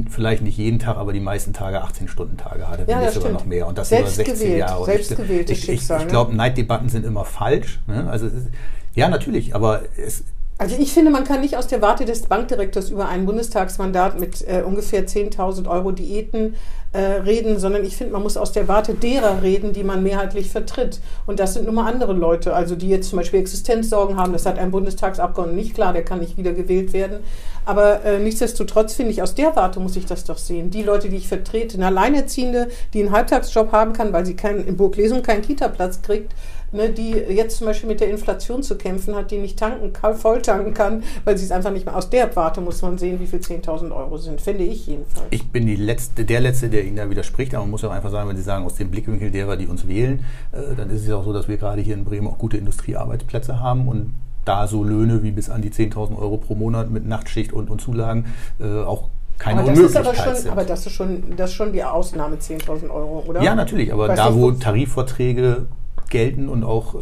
vielleicht 0.09 0.43
nicht 0.43 0.57
jeden 0.57 0.79
Tag, 0.79 0.97
aber 0.97 1.13
die 1.13 1.21
meisten 1.21 1.53
Tage 1.53 1.85
18-Stunden-Tage 1.85 2.69
hatte, 2.69 2.83
Ja, 2.83 2.89
wenn 2.89 2.95
das 2.97 3.05
nicht 3.05 3.15
sogar 3.15 3.29
stimmt. 3.29 3.41
noch 3.41 3.47
mehr. 3.47 3.67
Und 3.67 3.77
das 3.77 3.91
Selbst 3.91 4.15
über 4.15 4.25
16 4.25 4.35
gewählt, 4.35 4.59
Jahre. 4.61 4.79
Und 4.81 4.87
selbst 4.87 5.11
ich, 5.11 5.19
ich, 5.31 5.51
ich, 5.51 5.65
Schicksal, 5.65 5.99
ich 5.99 6.05
ne? 6.07 6.11
glaube, 6.11 6.35
Neiddebatten 6.35 6.89
sind 6.89 7.05
immer 7.05 7.25
falsch. 7.27 7.81
Ne? 7.87 8.09
Also, 8.11 8.27
ist, 8.27 8.49
ja, 8.95 9.09
natürlich, 9.11 9.55
aber 9.55 9.83
es, 9.99 10.25
Also 10.57 10.77
ich 10.79 10.93
finde, 10.93 11.11
man 11.11 11.25
kann 11.25 11.43
nicht 11.43 11.57
aus 11.59 11.67
der 11.67 11.83
Warte 11.83 12.07
des 12.07 12.23
Bankdirektors 12.23 12.89
über 12.89 13.09
ein 13.09 13.27
Bundestagsmandat 13.27 14.19
mit 14.19 14.43
äh, 14.49 14.63
ungefähr 14.63 15.07
10.000 15.07 15.69
Euro 15.69 15.93
Diäten 15.93 16.55
äh, 16.95 17.21
reden, 17.23 17.59
sondern 17.59 17.85
ich 17.85 17.97
finde, 17.97 18.13
man 18.13 18.23
muss 18.23 18.37
aus 18.37 18.53
der 18.53 18.69
Warte 18.69 18.95
derer 18.95 19.43
reden, 19.43 19.73
die 19.73 19.83
man 19.83 20.03
mehrheitlich 20.05 20.49
vertritt. 20.49 21.01
Und 21.27 21.41
das 21.41 21.55
sind 21.55 21.67
nun 21.67 21.75
mal 21.75 21.91
andere 21.91 22.13
Leute, 22.13 22.55
also 22.55 22.77
die 22.77 22.89
jetzt 22.89 23.11
zum 23.11 23.19
Beispiel 23.19 23.41
Existenzsorgen 23.41 24.17
haben. 24.17 24.33
Das 24.33 24.47
hat 24.47 24.59
ein 24.59 24.71
Bundestagsabgeordneter 24.71 25.57
nicht 25.57 25.75
klar, 25.75 25.93
der 25.93 26.05
kann 26.05 26.21
nicht 26.21 26.37
wieder 26.37 26.53
gewählt 26.53 26.93
werden. 26.93 27.19
Aber 27.67 28.05
äh, 28.05 28.19
nichtsdestotrotz 28.21 28.95
finde 28.95 29.11
ich, 29.11 29.23
aus 29.23 29.35
der 29.35 29.57
Warte 29.57 29.81
muss 29.81 29.97
ich 29.97 30.07
das 30.07 30.25
doch 30.25 30.39
sehen. 30.39 30.71
Die 30.71 30.83
Leute, 30.83 31.09
die 31.09 31.17
ich 31.17 31.27
vertrete, 31.27 31.77
eine 31.77 31.87
Alleinerziehende, 31.87 32.69
die 32.93 33.01
einen 33.01 33.11
Halbtagsjob 33.11 33.73
haben 33.73 33.93
kann, 33.93 34.13
weil 34.13 34.25
sie 34.25 34.37
keinen, 34.37 34.67
in 34.67 34.77
Burglesung 34.77 35.23
keinen 35.23 35.43
Kita-Platz 35.43 36.03
kriegt, 36.03 36.33
ne, 36.75 36.91
die 36.91 37.11
jetzt 37.13 37.57
zum 37.59 37.67
Beispiel 37.69 37.89
mit 37.89 38.01
der 38.01 38.11
Inflation 38.11 38.63
zu 38.63 38.77
kämpfen 38.77 39.15
hat, 39.15 39.31
die 39.31 39.39
nicht 39.39 39.59
tanken 39.59 39.93
kann, 39.93 40.15
voll 40.17 40.43
tanken 40.43 40.75
kann, 40.75 41.03
weil 41.25 41.39
sie 41.39 41.45
es 41.45 41.51
einfach 41.53 41.71
nicht 41.71 41.87
mehr 41.87 41.97
aus 41.97 42.11
der 42.11 42.35
Warte 42.37 42.61
muss 42.61 42.83
man 42.83 42.99
sehen, 42.99 43.19
wie 43.21 43.27
viel 43.27 43.39
10.000 43.39 43.91
Euro 43.95 44.19
sind, 44.19 44.41
finde 44.41 44.65
ich 44.65 44.87
jedenfalls. 44.87 45.27
Ich 45.31 45.49
bin 45.51 45.67
die 45.67 45.77
Letzte, 45.77 46.25
der 46.25 46.41
Letzte, 46.41 46.69
der 46.69 46.85
Ihnen 46.85 46.97
da 46.97 47.09
widerspricht, 47.09 47.55
aber 47.55 47.63
man 47.65 47.71
muss 47.71 47.83
ja 47.83 47.89
auch 47.89 47.93
einfach 47.95 48.11
sagen, 48.11 48.29
wenn 48.29 48.37
Sie 48.37 48.43
sagen, 48.43 48.65
aus 48.67 48.75
dem 48.75 48.91
Blickwinkel 48.91 49.31
derer, 49.31 49.57
die 49.57 49.67
uns 49.67 49.89
wählen, 49.89 50.25
äh, 50.53 50.75
dann 50.77 50.91
ist 50.91 51.03
es 51.03 51.09
ja 51.09 51.17
auch 51.17 51.25
so, 51.25 51.33
dass 51.33 51.49
wir 51.49 51.57
gerade 51.57 51.81
hier 51.81 51.95
in 51.95 52.05
Bremen 52.05 52.27
auch 52.29 52.39
gute 52.39 52.57
Industriearbeitsplätze 52.59 53.61
haben 53.61 53.89
und 53.89 54.13
da 54.45 54.67
so 54.67 54.85
Löhne 54.85 55.23
wie 55.23 55.31
bis 55.31 55.49
an 55.49 55.63
die 55.63 55.71
10.000 55.71 56.19
Euro 56.19 56.37
pro 56.37 56.55
Monat 56.55 56.91
mit 56.91 57.07
Nachtschicht 57.07 57.53
und, 57.53 57.71
und 57.71 57.81
Zulagen 57.81 58.27
äh, 58.61 58.83
auch 58.83 59.09
keine 59.39 59.61
aber 59.63 59.71
das 59.71 59.79
ist 59.79 59.87
Unmöglichkeit 59.97 60.07
aber 60.07 60.25
schon, 60.33 60.43
sind. 60.43 60.51
aber 60.53 60.65
das 60.65 60.87
ist 60.87 60.93
schon, 60.93 61.23
das 61.37 61.51
ist 61.51 61.57
schon 61.57 61.73
die 61.73 61.83
Ausnahme 61.83 62.37
10.000 62.37 62.91
Euro, 62.91 63.25
oder? 63.27 63.43
ja, 63.43 63.55
natürlich, 63.55 63.93
aber 63.93 64.09
Weiß 64.09 64.17
da, 64.17 64.35
wo- 64.35 64.53
Tarifverträge 64.53 65.67
gelten 66.11 66.49
und 66.49 66.65
auch 66.65 66.95
äh, 66.95 66.99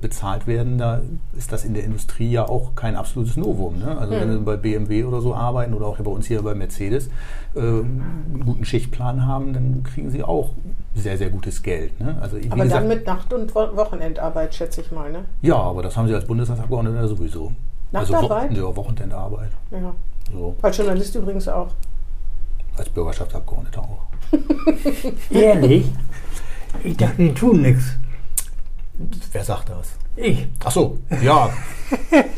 bezahlt 0.00 0.46
werden, 0.46 0.78
da 0.78 1.00
ist 1.36 1.52
das 1.52 1.64
in 1.64 1.74
der 1.74 1.84
Industrie 1.84 2.30
ja 2.30 2.48
auch 2.48 2.74
kein 2.74 2.96
absolutes 2.96 3.36
Novum. 3.36 3.78
Ne? 3.78 3.96
Also 3.98 4.12
wenn 4.12 4.28
Hm. 4.28 4.38
Sie 4.38 4.44
bei 4.44 4.56
BMW 4.56 5.04
oder 5.04 5.20
so 5.20 5.34
arbeiten 5.34 5.74
oder 5.74 5.86
auch 5.86 5.98
bei 5.98 6.10
uns 6.10 6.26
hier 6.26 6.42
bei 6.42 6.54
Mercedes 6.54 7.08
äh, 7.54 7.60
einen 7.60 8.42
guten 8.44 8.64
Schichtplan 8.64 9.26
haben, 9.26 9.52
dann 9.52 9.82
kriegen 9.84 10.10
Sie 10.10 10.22
auch 10.24 10.50
sehr, 10.94 11.16
sehr 11.18 11.30
gutes 11.30 11.62
Geld. 11.62 11.98
Ne? 12.00 12.16
Also, 12.20 12.36
aber 12.36 12.64
gesagt, 12.64 12.72
dann 12.82 12.88
mit 12.88 13.06
Nacht- 13.06 13.32
und 13.32 13.54
Wo- 13.54 13.76
Wochenendarbeit, 13.76 14.54
schätze 14.54 14.80
ich 14.82 14.90
mal, 14.92 15.10
ne? 15.12 15.24
ja, 15.42 15.56
aber 15.56 15.82
das 15.82 15.96
haben 15.96 16.08
Sie 16.08 16.14
als 16.14 16.26
Bundestagsabgeordneter 16.26 17.08
sowieso. 17.08 17.52
Nachtarbeit? 17.92 18.50
Also 18.50 18.62
Wo 18.62 18.68
ja, 18.70 18.76
Wochenendarbeit. 18.76 19.50
Ja. 19.70 19.94
So, 20.32 20.54
Als 20.62 20.76
Journalist 20.78 21.14
übrigens 21.14 21.46
auch. 21.48 21.68
als 22.76 22.88
Bürgerschaftsabgeordneter 22.88 23.82
auch. 23.82 24.06
Ehrlich? 25.30 25.86
Ich 26.84 26.96
dachte, 26.96 27.16
die 27.18 27.34
tun 27.34 27.60
nichts. 27.62 27.96
Wer 29.32 29.44
sagt 29.44 29.68
das? 29.70 29.88
Ich. 30.16 30.46
Ach 30.64 30.70
so, 30.70 30.98
ja. 31.22 31.50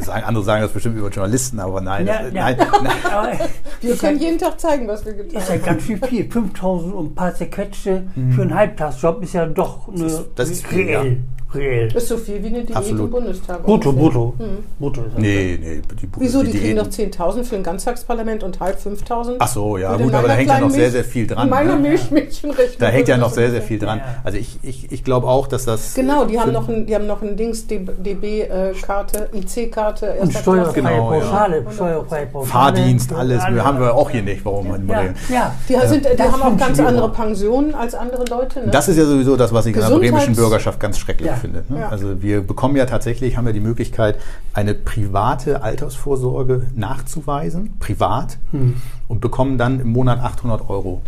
Sagen, 0.00 0.24
andere 0.24 0.44
sagen 0.44 0.62
das 0.62 0.70
bestimmt 0.70 0.96
über 0.96 1.08
Journalisten, 1.08 1.58
aber 1.58 1.80
nein. 1.80 2.06
Ja, 2.06 2.20
äh, 2.20 2.26
ja. 2.26 2.32
nein, 2.32 2.56
nein. 2.84 2.96
Aber 3.10 3.32
Wir 3.80 3.96
können 3.96 4.18
ja, 4.20 4.26
jeden 4.26 4.38
Tag 4.38 4.60
zeigen, 4.60 4.86
was 4.86 5.04
wir 5.04 5.14
getan 5.14 5.40
ist 5.40 5.48
ja 5.48 5.54
haben. 5.56 5.62
ganz 5.64 5.82
schön 5.84 6.00
viel. 6.02 6.30
5000 6.30 6.94
und 6.94 7.06
ein 7.06 7.14
paar 7.16 7.34
zerquetschte 7.34 8.04
für 8.34 8.42
einen 8.42 8.54
Halbtagsjob 8.54 9.22
ist 9.22 9.32
ja 9.32 9.46
doch 9.46 9.88
eine, 9.88 9.98
Mhm. 9.98 10.06
ist- 10.06 10.24
das 10.36 10.50
ist 10.50 10.66
viel, 10.66 10.86
reell. 10.86 11.18
Reell. 11.56 11.88
Das 11.88 12.02
ist 12.04 12.08
so 12.10 12.16
viel 12.16 12.42
wie 12.42 12.48
eine 12.48 12.64
Diät 12.64 12.76
Absolut. 12.76 13.06
im 13.06 13.10
Bundestag. 13.10 13.64
Brutto, 13.64 13.92
brutto. 13.92 14.34
Brutto 14.78 15.00
ist 15.02 15.12
das. 15.14 15.18
Nee, 15.22 15.58
nee. 15.60 15.82
Die, 16.00 16.08
Wieso? 16.18 16.42
Die, 16.42 16.50
kriegen 16.50 16.76
Diäten- 16.76 16.76
doch 16.78 16.88
10.000 17.26 17.44
für 17.44 17.56
ein 17.56 17.62
Ganztagsparlament 17.62 18.42
und 18.44 18.60
halb 18.60 18.78
5.000? 18.78 19.36
Ach 19.38 19.48
so, 19.48 19.76
ja, 19.78 19.96
gut, 19.96 20.12
aber 20.14 20.28
da 20.28 20.34
hängt 20.34 20.48
ja 20.50 20.60
noch 20.60 20.70
sehr, 20.70 20.90
sehr 20.90 21.04
viel 21.04 21.26
dran. 21.26 21.44
In 21.44 21.50
meiner 21.50 21.76
Ne? 21.76 21.88
Milchmädchenrechnung. 21.90 22.78
Da 22.78 22.86
hängt 22.88 23.08
ja 23.08 23.16
noch 23.16 23.30
sehr, 23.32 23.50
sehr 23.50 23.62
viel 23.62 23.78
dran. 23.78 23.98
Ja. 23.98 24.04
Also 24.24 24.38
ich, 24.38 24.58
ich, 24.62 24.92
ich 24.92 25.04
glaube 25.04 25.26
auch, 25.26 25.46
dass 25.46 25.64
das. 25.64 25.94
Genau, 25.94 26.24
die 26.24 26.38
haben 26.40 26.52
noch 26.52 26.68
ein, 26.68 26.86
die 26.86 26.94
haben 26.94 27.06
noch 27.06 27.22
ein 27.22 27.36
Dings, 27.36 27.66
DB-Karte, 27.66 29.28
IC-Karte. 29.34 30.14
Und 30.20 30.32
steuerfreie 30.32 30.74
Genau, 30.74 31.12
ja. 31.14 31.20
Pauschale. 31.20 31.64
Steuerfreie 31.74 32.26
Pauschale. 32.26 32.50
Fahrdienst, 32.52 33.12
alles. 33.12 33.42
Wir 33.50 33.64
haben 33.64 33.78
wir 33.80 33.94
auch 33.94 34.10
hier 34.10 34.22
nicht. 34.22 34.44
Warum? 34.44 34.66
Ja, 34.88 35.02
ja. 35.28 35.54
Die, 35.68 35.86
sind, 35.88 36.04
die 36.06 36.22
haben 36.22 36.42
auch 36.42 36.56
ganz 36.56 36.78
andere. 36.80 37.06
Pensionen 37.12 37.74
als 37.74 37.94
andere 37.94 38.24
Leute. 38.28 38.60
Ne? 38.60 38.70
Das 38.70 38.88
ist 38.88 38.96
ja 38.96 39.04
sowieso 39.04 39.36
das, 39.36 39.52
was 39.52 39.66
ich 39.66 39.74
in 39.74 39.80
der 39.80 39.88
bremischen 39.90 40.34
Bürgerschaft 40.34 40.80
ganz 40.80 40.98
schrecklich 40.98 41.28
Ja. 41.28 41.36
Finde. 41.46 41.64
Ne? 41.72 41.80
Ja. 41.80 41.88
Also 41.88 42.22
wir 42.22 42.40
bekommen 42.42 42.76
ja 42.76 42.86
tatsächlich, 42.86 43.36
haben 43.36 43.46
ja 43.46 43.52
die 43.52 43.60
Möglichkeit, 43.60 44.18
eine 44.52 44.74
private 44.74 45.62
Altersvorsorge 45.62 46.66
nachzuweisen, 46.74 47.74
privat, 47.78 48.38
Hm. 48.50 48.76
und 49.08 49.20
bekommen 49.20 49.58
dann 49.58 49.80
im 49.80 49.88
Monat 49.88 50.20
800 50.20 50.68
Euro. 50.68 51.02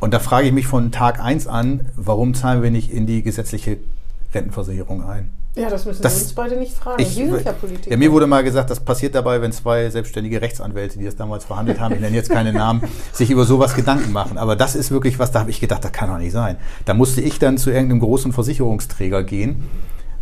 Und 0.00 0.14
da 0.14 0.20
frage 0.20 0.46
ich 0.46 0.52
mich 0.52 0.66
von 0.66 0.92
Tag 0.92 1.20
1 1.20 1.48
an, 1.48 1.86
warum 1.96 2.34
zahlen 2.34 2.62
wir 2.62 2.70
nicht 2.70 2.92
in 2.92 3.06
die 3.06 3.22
gesetzliche 3.22 3.78
Rentenversicherung 4.32 5.02
ein? 5.04 5.30
Ja, 5.58 5.68
das 5.70 5.84
müssen 5.84 6.02
Das- 6.02 6.16
Sie 6.16 6.22
uns 6.24 6.32
beide 6.34 6.56
nicht 6.56 6.72
fragen. 6.74 7.02
Ich, 7.02 7.08
Sie 7.08 7.26
sind 7.26 7.44
ja 7.44 7.52
Politiker. 7.52 7.90
ja, 7.90 7.96
mir 7.96 8.10
wurde 8.12 8.26
mal 8.26 8.42
gesagt, 8.44 8.70
das 8.70 8.80
passiert 8.80 9.14
dabei, 9.14 9.40
wenn 9.42 9.52
zwei 9.52 9.90
selbstständige 9.90 10.40
Rechtsanwälte, 10.40 10.98
die 10.98 11.04
das 11.04 11.16
damals 11.16 11.44
verhandelt 11.44 11.80
haben, 11.80 11.94
ich 11.94 12.00
nenne 12.00 12.16
jetzt 12.16 12.30
keine 12.30 12.52
Namen, 12.52 12.82
sich 13.12 13.30
über 13.30 13.44
sowas 13.44 13.74
Gedanken 13.74 14.12
machen. 14.12 14.38
Aber 14.38 14.56
das 14.56 14.74
ist 14.76 14.90
wirklich 14.90 15.18
was, 15.18 15.30
da 15.32 15.40
habe 15.40 15.50
ich 15.50 15.60
gedacht, 15.60 15.84
das 15.84 15.92
kann 15.92 16.08
doch 16.08 16.18
nicht 16.18 16.32
sein. 16.32 16.56
Da 16.84 16.94
musste 16.94 17.20
ich 17.20 17.38
dann 17.38 17.58
zu 17.58 17.70
irgendeinem 17.70 18.00
großen 18.00 18.32
Versicherungsträger 18.32 19.22
gehen 19.24 19.64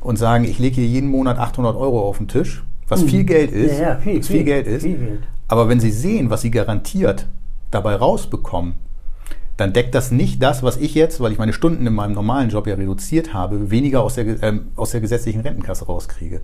und 0.01 0.17
sagen, 0.17 0.45
ich 0.45 0.59
lege 0.59 0.77
hier 0.77 0.87
jeden 0.87 1.09
Monat 1.11 1.39
800 1.39 1.77
Euro 1.77 2.01
auf 2.09 2.19
den 2.19 2.29
Tisch, 2.29 2.65
was 2.89 3.03
viel 3.03 3.25
Geld 3.25 3.51
ist, 3.53 3.73
Mhm. 3.75 3.79
Ja, 3.83 3.89
ja, 3.91 3.97
viel, 3.99 4.19
was 4.21 4.27
viel, 4.29 4.45
Geld 4.45 4.67
ist. 4.67 4.83
Viel 4.83 4.97
Geld. 4.99 5.21
Aber 5.49 5.69
wenn 5.69 5.81
Sie 5.81 5.91
sehen, 5.91 6.31
was 6.31 6.43
Sie 6.43 6.51
garantiert 6.51 7.27
dabei 7.71 7.97
rausbekommen, 7.97 8.75
dann 9.57 9.73
deckt 9.73 9.95
das 9.95 10.11
nicht 10.11 10.43
das, 10.43 10.63
was 10.63 10.77
ich 10.77 10.95
jetzt, 10.95 11.21
weil 11.21 11.33
ich 11.33 11.39
meine 11.39 11.53
Stunden 11.53 11.87
in 11.87 11.95
meinem 11.95 12.13
normalen 12.13 12.51
Job 12.51 12.67
ja 12.67 12.75
reduziert 12.75 13.33
habe, 13.33 13.71
weniger 13.71 14.03
aus 14.03 14.15
der, 14.15 14.43
ähm, 14.43 14.69
aus 14.77 14.91
der 14.91 15.01
gesetzlichen 15.01 15.41
Rentenkasse 15.41 15.87
rauskriege. 15.87 16.41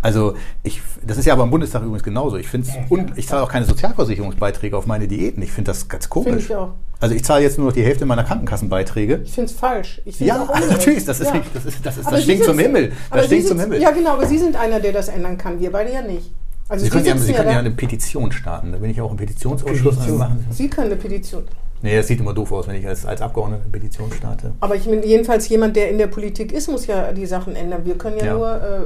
Also 0.00 0.34
ich, 0.62 0.82
das 1.06 1.16
ist 1.16 1.24
ja 1.24 1.32
aber 1.32 1.44
im 1.44 1.50
Bundestag 1.50 1.82
übrigens 1.82 2.02
genauso. 2.02 2.36
Ich 2.36 2.46
finde 2.48 2.68
Ja, 2.68 2.74
und 2.90 3.16
ich 3.16 3.26
zahle 3.26 3.42
auch 3.42 3.48
keine 3.48 3.64
Sozialversicherungsbeiträge 3.64 4.76
auf 4.76 4.86
meine 4.86 5.08
Diäten. 5.08 5.42
Ich 5.42 5.50
finde 5.52 5.70
das 5.70 5.88
ganz 5.88 6.08
komisch. 6.10 6.28
Finde 6.28 6.44
ich 6.44 6.54
auch. 6.56 6.72
Also 7.00 7.14
ich 7.14 7.24
zahle 7.24 7.42
jetzt 7.42 7.56
nur 7.58 7.66
noch 7.68 7.74
die 7.74 7.82
Hälfte 7.82 8.04
meiner 8.06 8.24
Krankenkassenbeiträge. 8.24 9.20
Ich 9.24 9.32
finde 9.32 9.50
es 9.50 9.56
falsch. 9.56 10.00
Ich 10.04 10.16
find's 10.16 10.28
Ja, 10.34 10.42
ungerecht. 10.42 10.70
natürlich, 10.70 11.04
das 11.04 11.20
ist, 11.20 11.34
Ja. 11.34 11.40
das 11.54 11.64
ist, 11.66 11.84
das 11.86 11.96
ist, 11.98 12.06
das 12.06 12.16
Sie 12.16 12.22
stinkt 12.22 12.44
zum 12.44 12.58
Himmel. 12.58 12.92
Das 13.10 13.22
Sie 13.22 13.26
stinkt 13.28 13.48
zum 13.48 13.60
Himmel. 13.60 13.80
Ja, 13.80 13.90
genau, 13.92 14.10
aber 14.12 14.26
Sie 14.26 14.38
sind 14.38 14.56
einer, 14.56 14.78
der 14.80 14.92
das 14.92 15.08
ändern 15.08 15.38
kann. 15.38 15.58
Wir 15.60 15.70
beide 15.72 15.92
ja 15.92 16.02
nicht. 16.02 16.30
Also 16.68 16.84
Sie 16.84 16.90
können, 16.90 17.04
ja, 17.06 17.16
Sie 17.16 17.32
können 17.32 17.50
ja 17.50 17.58
eine 17.58 17.70
Petition 17.70 18.30
starten. 18.32 18.72
Da 18.72 18.78
bin 18.78 18.90
ich 18.90 19.00
auch 19.00 19.10
im 19.10 19.16
Petitionsausschuss. 19.18 19.96
Petition. 19.96 20.18
Machen 20.18 20.46
Sie- 20.50 20.56
Sie 20.64 20.68
können 20.70 20.86
eine 20.92 20.96
Petition. 20.96 21.44
Nee, 21.84 21.96
das 21.96 22.06
sieht 22.08 22.18
immer 22.18 22.32
doof 22.32 22.50
aus, 22.50 22.66
wenn 22.66 22.76
ich 22.76 22.86
als, 22.88 23.04
als 23.04 23.20
Abgeordneter 23.20 23.62
eine 23.64 23.70
Petition 23.72 24.10
starte. 24.10 24.52
Aber 24.60 24.74
ich 24.74 24.86
meine, 24.86 25.04
jedenfalls 25.04 25.46
jemand, 25.50 25.76
der 25.76 25.90
in 25.90 25.98
der 25.98 26.06
Politik 26.06 26.50
ist, 26.52 26.68
muss 26.70 26.86
ja 26.86 27.12
die 27.12 27.26
Sachen 27.26 27.54
ändern. 27.54 27.82
Wir 27.84 27.98
können 27.98 28.16
ja, 28.18 28.24
Ja. 28.24 28.34
nur, 28.34 28.54
äh, 28.54 28.80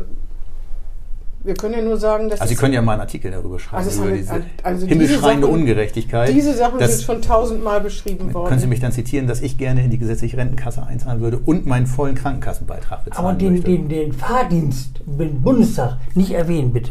wir 1.45 1.55
können 1.55 1.75
ja 1.75 1.81
nur 1.83 1.97
sagen, 1.97 2.29
dass 2.29 2.41
Also 2.41 2.53
Sie 2.53 2.57
können 2.59 2.75
ja 2.75 2.83
mal 2.83 2.95
einen 2.95 3.03
Artikel 3.03 3.31
darüber 3.31 3.61
schreiben, 3.61 3.85
Also 3.85 4.03
über 4.05 4.17
diese 4.17 4.43
also 4.65 4.85
diese 4.87 4.99
himmelschreiende 4.99 5.47
Sachen- 5.47 5.61
Ungerechtigkeit. 5.61 6.29
diese 6.35 6.55
Sachen 6.57 6.81
sind 6.85 7.03
schon 7.03 7.23
tausendmal 7.23 7.81
beschrieben 7.81 8.35
worden. 8.35 8.49
Können 8.49 8.61
Sie 8.61 8.67
mich 8.67 8.81
dann 8.81 8.91
zitieren, 8.91 9.29
dass 9.29 9.41
ich 9.43 9.57
gerne 9.57 9.85
in 9.85 9.91
die 9.91 9.99
gesetzliche 9.99 10.37
Rentenkasse 10.37 10.85
einzahlen 10.85 11.21
würde 11.21 11.39
und 11.39 11.67
meinen 11.67 11.87
vollen 11.87 12.17
Krankenkassenbeitrag 12.17 13.05
bezahlen 13.05 13.27
Aber 13.29 13.39
den, 13.39 13.53
möchte? 13.53 13.71
den, 13.71 13.89
den 13.89 14.13
Fahrdienst 14.13 15.01
im 15.07 15.41
Bundestag 15.43 15.99
nicht 16.17 16.33
erwähnen, 16.33 16.73
bitte. 16.73 16.91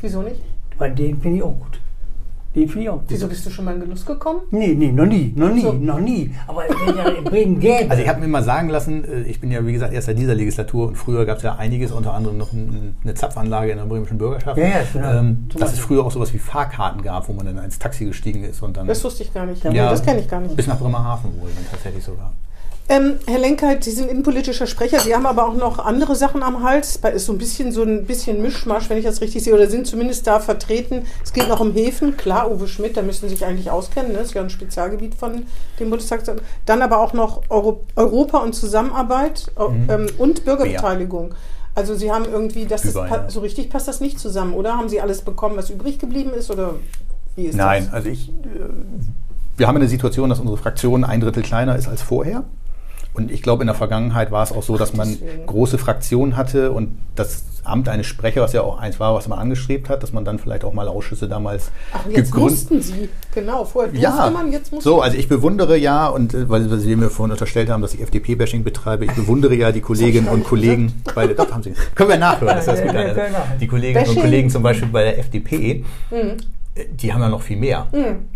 Wieso 0.00 0.22
nicht? 0.22 0.40
Weil 0.78 0.94
den 0.94 1.20
finde 1.20 1.36
ich 1.36 1.42
auch 1.42 1.48
gut. 1.58 1.78
Den 2.56 2.68
finde 2.70 2.84
ich 2.84 2.88
auch 2.88 2.94
gut. 2.94 3.04
Wieso 3.08 3.28
bist 3.28 3.44
du 3.44 3.50
schon 3.50 3.66
mal 3.66 3.74
in 3.74 3.80
Genuss 3.80 4.06
gekommen? 4.06 4.40
Nee, 4.50 4.74
nee, 4.74 4.90
noch 4.90 5.04
nie, 5.04 5.30
noch 5.36 5.52
nie, 5.52 5.60
So. 5.60 5.72
noch 5.74 6.00
nie. 6.00 6.34
Aber 6.46 6.62
wenn 6.86 6.96
ja 6.96 7.08
in 7.10 7.24
Bremen 7.24 7.60
gäbe. 7.60 7.90
Also 7.90 8.02
ich 8.02 8.08
habe 8.08 8.18
mir 8.20 8.28
mal 8.28 8.42
sagen 8.42 8.70
lassen, 8.70 9.04
äh, 9.04 9.22
ich 9.24 9.40
bin 9.42 9.50
ja 9.50 9.64
wie 9.66 9.74
gesagt 9.74 9.92
erst 9.92 10.06
seit 10.06 10.18
dieser 10.18 10.34
Legislatur 10.34 10.88
und 10.88 10.96
früher 10.96 11.26
gab 11.26 11.36
es 11.36 11.42
ja 11.42 11.56
einiges, 11.56 11.92
unter 11.92 12.14
anderem 12.14 12.38
noch 12.38 12.52
ein- 12.54 12.96
eine 13.04 13.12
Zapfanlage 13.12 13.72
in 13.72 13.76
der 13.76 13.84
bremischen 13.84 14.16
Bürgerschaft, 14.16 14.56
Ja, 14.56 14.68
ja, 14.68 14.74
genau. 14.90 15.12
ähm, 15.20 15.48
dass 15.58 15.74
es 15.74 15.78
früher 15.80 16.02
auch 16.02 16.10
sowas 16.10 16.32
wie 16.32 16.38
Fahrkarten 16.38 17.02
gab, 17.02 17.28
wo 17.28 17.34
man 17.34 17.44
dann 17.44 17.58
ins 17.62 17.78
Taxi 17.78 18.06
gestiegen 18.06 18.42
ist 18.42 18.62
und 18.62 18.76
dann 18.78 18.86
Das 18.86 19.04
wusste 19.04 19.22
ich 19.22 19.34
gar 19.34 19.44
nicht. 19.44 19.62
Ja, 19.62 19.90
das 19.90 20.02
kenne 20.02 20.20
ich 20.20 20.28
gar 20.28 20.40
nicht. 20.40 20.56
bis 20.56 20.66
nach 20.66 20.78
Bremerhaven 20.78 21.38
wohl 21.38 21.50
dann 21.54 21.66
tatsächlich 21.70 22.02
sogar. 22.04 22.32
Ähm, 22.88 23.14
Herr 23.26 23.40
Lenkheit, 23.40 23.82
Sie 23.82 23.90
sind 23.90 24.08
innenpolitischer 24.08 24.68
Sprecher, 24.68 25.00
Sie 25.00 25.12
haben 25.12 25.26
aber 25.26 25.48
auch 25.48 25.54
noch 25.54 25.80
andere 25.84 26.14
Sachen 26.14 26.44
am 26.44 26.62
Hals. 26.62 27.00
Da 27.00 27.08
ist 27.08 27.26
so 27.26 27.32
ein 27.32 27.38
bisschen 27.38 27.72
so 27.72 27.82
ein 27.82 28.04
bisschen 28.04 28.40
Mischmasch, 28.42 28.88
wenn 28.88 28.96
ich 28.98 29.04
das 29.04 29.20
richtig 29.20 29.42
sehe, 29.42 29.54
oder 29.54 29.68
sind 29.68 29.88
zumindest 29.88 30.26
da 30.28 30.38
vertreten. 30.38 31.04
Es 31.24 31.32
geht 31.32 31.48
noch 31.48 31.58
um 31.58 31.72
Häfen, 31.72 32.16
klar, 32.16 32.48
Uwe 32.48 32.68
Schmidt, 32.68 32.96
da 32.96 33.02
müssen 33.02 33.28
Sie 33.28 33.34
sich 33.34 33.44
eigentlich 33.44 33.72
auskennen, 33.72 34.12
ne? 34.12 34.18
das 34.18 34.28
ist 34.28 34.34
ja 34.34 34.42
ein 34.42 34.50
Spezialgebiet 34.50 35.16
von 35.16 35.46
dem 35.80 35.90
Bundestag. 35.90 36.22
Dann 36.64 36.80
aber 36.80 37.00
auch 37.00 37.12
noch 37.12 37.42
Euro 37.48 37.80
Europa 37.96 38.38
und 38.38 38.54
Zusammenarbeit 38.54 39.50
Mhm. 39.58 39.86
ähm, 39.90 40.06
und 40.18 40.44
Bürgerbeteiligung. 40.44 41.34
Also 41.74 41.94
Sie 41.96 42.12
haben 42.12 42.24
irgendwie, 42.24 42.66
das 42.66 42.84
Über, 42.84 43.08
ja. 43.08 43.28
so 43.28 43.40
richtig 43.40 43.68
passt 43.68 43.88
das 43.88 44.00
nicht 44.00 44.20
zusammen, 44.20 44.54
oder? 44.54 44.76
Haben 44.78 44.88
Sie 44.88 45.00
alles 45.00 45.22
bekommen, 45.22 45.56
was 45.56 45.70
übrig 45.70 45.98
geblieben 45.98 46.30
ist, 46.38 46.50
oder 46.52 46.76
wie 47.34 47.46
ist 47.46 47.56
Nein, 47.56 47.86
das? 47.86 47.94
also 47.94 48.08
ich, 48.08 48.28
äh, 48.28 48.32
wir 49.56 49.66
haben 49.66 49.76
eine 49.76 49.88
Situation, 49.88 50.30
dass 50.30 50.38
unsere 50.38 50.56
Fraktion 50.56 51.02
ein 51.04 51.20
Drittel 51.20 51.42
kleiner 51.42 51.74
ist 51.76 51.88
als 51.88 52.00
vorher. 52.00 52.44
Und 53.16 53.30
ich 53.30 53.42
glaube, 53.42 53.62
in 53.62 53.66
der 53.66 53.74
Vergangenheit 53.74 54.30
war 54.30 54.42
es 54.42 54.52
auch 54.52 54.62
so, 54.62 54.76
dass 54.76 54.92
man 54.94 55.08
deswegen. 55.08 55.46
große 55.46 55.78
Fraktionen 55.78 56.36
hatte 56.36 56.70
und 56.72 56.90
das 57.14 57.44
Amt 57.64 57.88
eines 57.88 58.06
Sprechers 58.06 58.52
ja 58.52 58.62
auch 58.62 58.78
eins 58.78 59.00
war, 59.00 59.14
was 59.14 59.26
man 59.26 59.40
angestrebt 59.40 59.88
hat, 59.88 60.02
dass 60.04 60.12
man 60.12 60.24
dann 60.24 60.38
vielleicht 60.38 60.62
auch 60.64 60.72
mal 60.72 60.86
Ausschüsse 60.86 61.26
damals 61.26 61.70
Ach, 61.92 62.06
jetzt 62.06 62.30
gegründet 62.30 62.70
mussten 62.70 62.80
Sie, 62.80 63.08
genau, 63.34 63.64
vorher 63.64 63.90
durfte 63.90 64.04
ja, 64.04 64.30
man, 64.30 64.52
jetzt 64.52 64.72
muss 64.72 64.84
so, 64.84 65.00
also 65.00 65.16
ich 65.16 65.28
bewundere 65.28 65.76
ja, 65.76 66.06
und 66.06 66.32
äh, 66.32 66.48
weil, 66.48 66.70
weil 66.70 66.78
Sie 66.78 66.94
mir 66.94 67.10
vorhin 67.10 67.32
unterstellt 67.32 67.68
haben, 67.68 67.82
dass 67.82 67.92
ich 67.94 68.02
FDP-Bashing 68.02 68.62
betreibe, 68.62 69.04
ich 69.06 69.12
bewundere 69.12 69.54
ja 69.56 69.72
die 69.72 69.80
Kolleginnen 69.80 70.28
und 70.28 70.38
nicht 70.40 70.48
Kollegen 70.48 71.02
bei 71.14 71.26
der, 71.26 71.34
doch, 71.34 71.50
haben 71.50 71.64
Sie, 71.64 71.72
können 71.96 72.10
wir 72.10 72.18
nachhören, 72.18 72.54
das 72.54 72.68
ist 72.68 72.68
das 72.68 72.78
Ja, 72.80 72.86
Gute. 72.86 72.98
ja, 72.98 73.24
Also, 73.24 73.36
die 73.60 73.66
Kolleginnen 73.66 74.08
und. 74.10 74.20
Kollegen 74.20 74.50
zum 74.50 74.62
Beispiel 74.62 74.88
bei 74.88 75.02
der 75.02 75.18
FDP, 75.18 75.84
Mhm. 76.12 76.36
Die 76.92 77.12
haben 77.12 77.20
ja 77.20 77.28
noch 77.28 77.42
viel 77.42 77.56
mehr. 77.56 77.86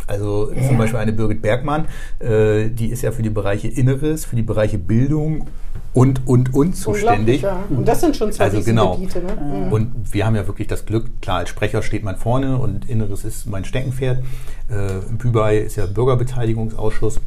Also 0.06 0.52
zum 0.66 0.78
Beispiel 0.78 0.98
eine 0.98 1.12
Birgit 1.12 1.42
Bergmann, 1.42 1.86
äh, 2.18 2.68
die 2.70 2.88
ist 2.88 3.02
ja 3.02 3.12
für 3.12 3.22
die 3.22 3.30
Bereiche 3.30 3.68
Inneres, 3.68 4.24
für 4.24 4.36
die 4.36 4.42
Bereiche 4.42 4.78
Bildung 4.78 5.46
und, 5.92 6.26
und, 6.26 6.54
und 6.54 6.76
zuständig. 6.76 7.42
ja. 7.42 7.64
Und 7.68 7.86
das 7.86 8.00
sind 8.00 8.16
schon 8.16 8.32
zwei 8.32 8.44
Also 8.44 8.62
genau. 8.62 8.94
Riesengebiete, 8.94 9.40
ne? 9.40 9.66
Mhm. 9.66 9.72
Und 9.72 10.14
wir 10.14 10.24
haben 10.24 10.36
ja 10.36 10.46
wirklich 10.46 10.68
das 10.68 10.86
Glück, 10.86 11.20
klar, 11.20 11.38
als 11.38 11.48
Sprecher 11.48 11.82
steht 11.82 12.04
man 12.04 12.16
vorne 12.16 12.58
und 12.58 12.88
Inneres 12.88 13.24
ist 13.24 13.46
mein 13.46 13.64
Steckenpferd. 13.64 14.22
Äh, 14.70 14.98
Im 15.08 15.18
Bübei 15.18 15.58
ist 15.58 15.76
ja 15.76 15.86
Bürgerbeteiligungsausschuss 15.86 17.20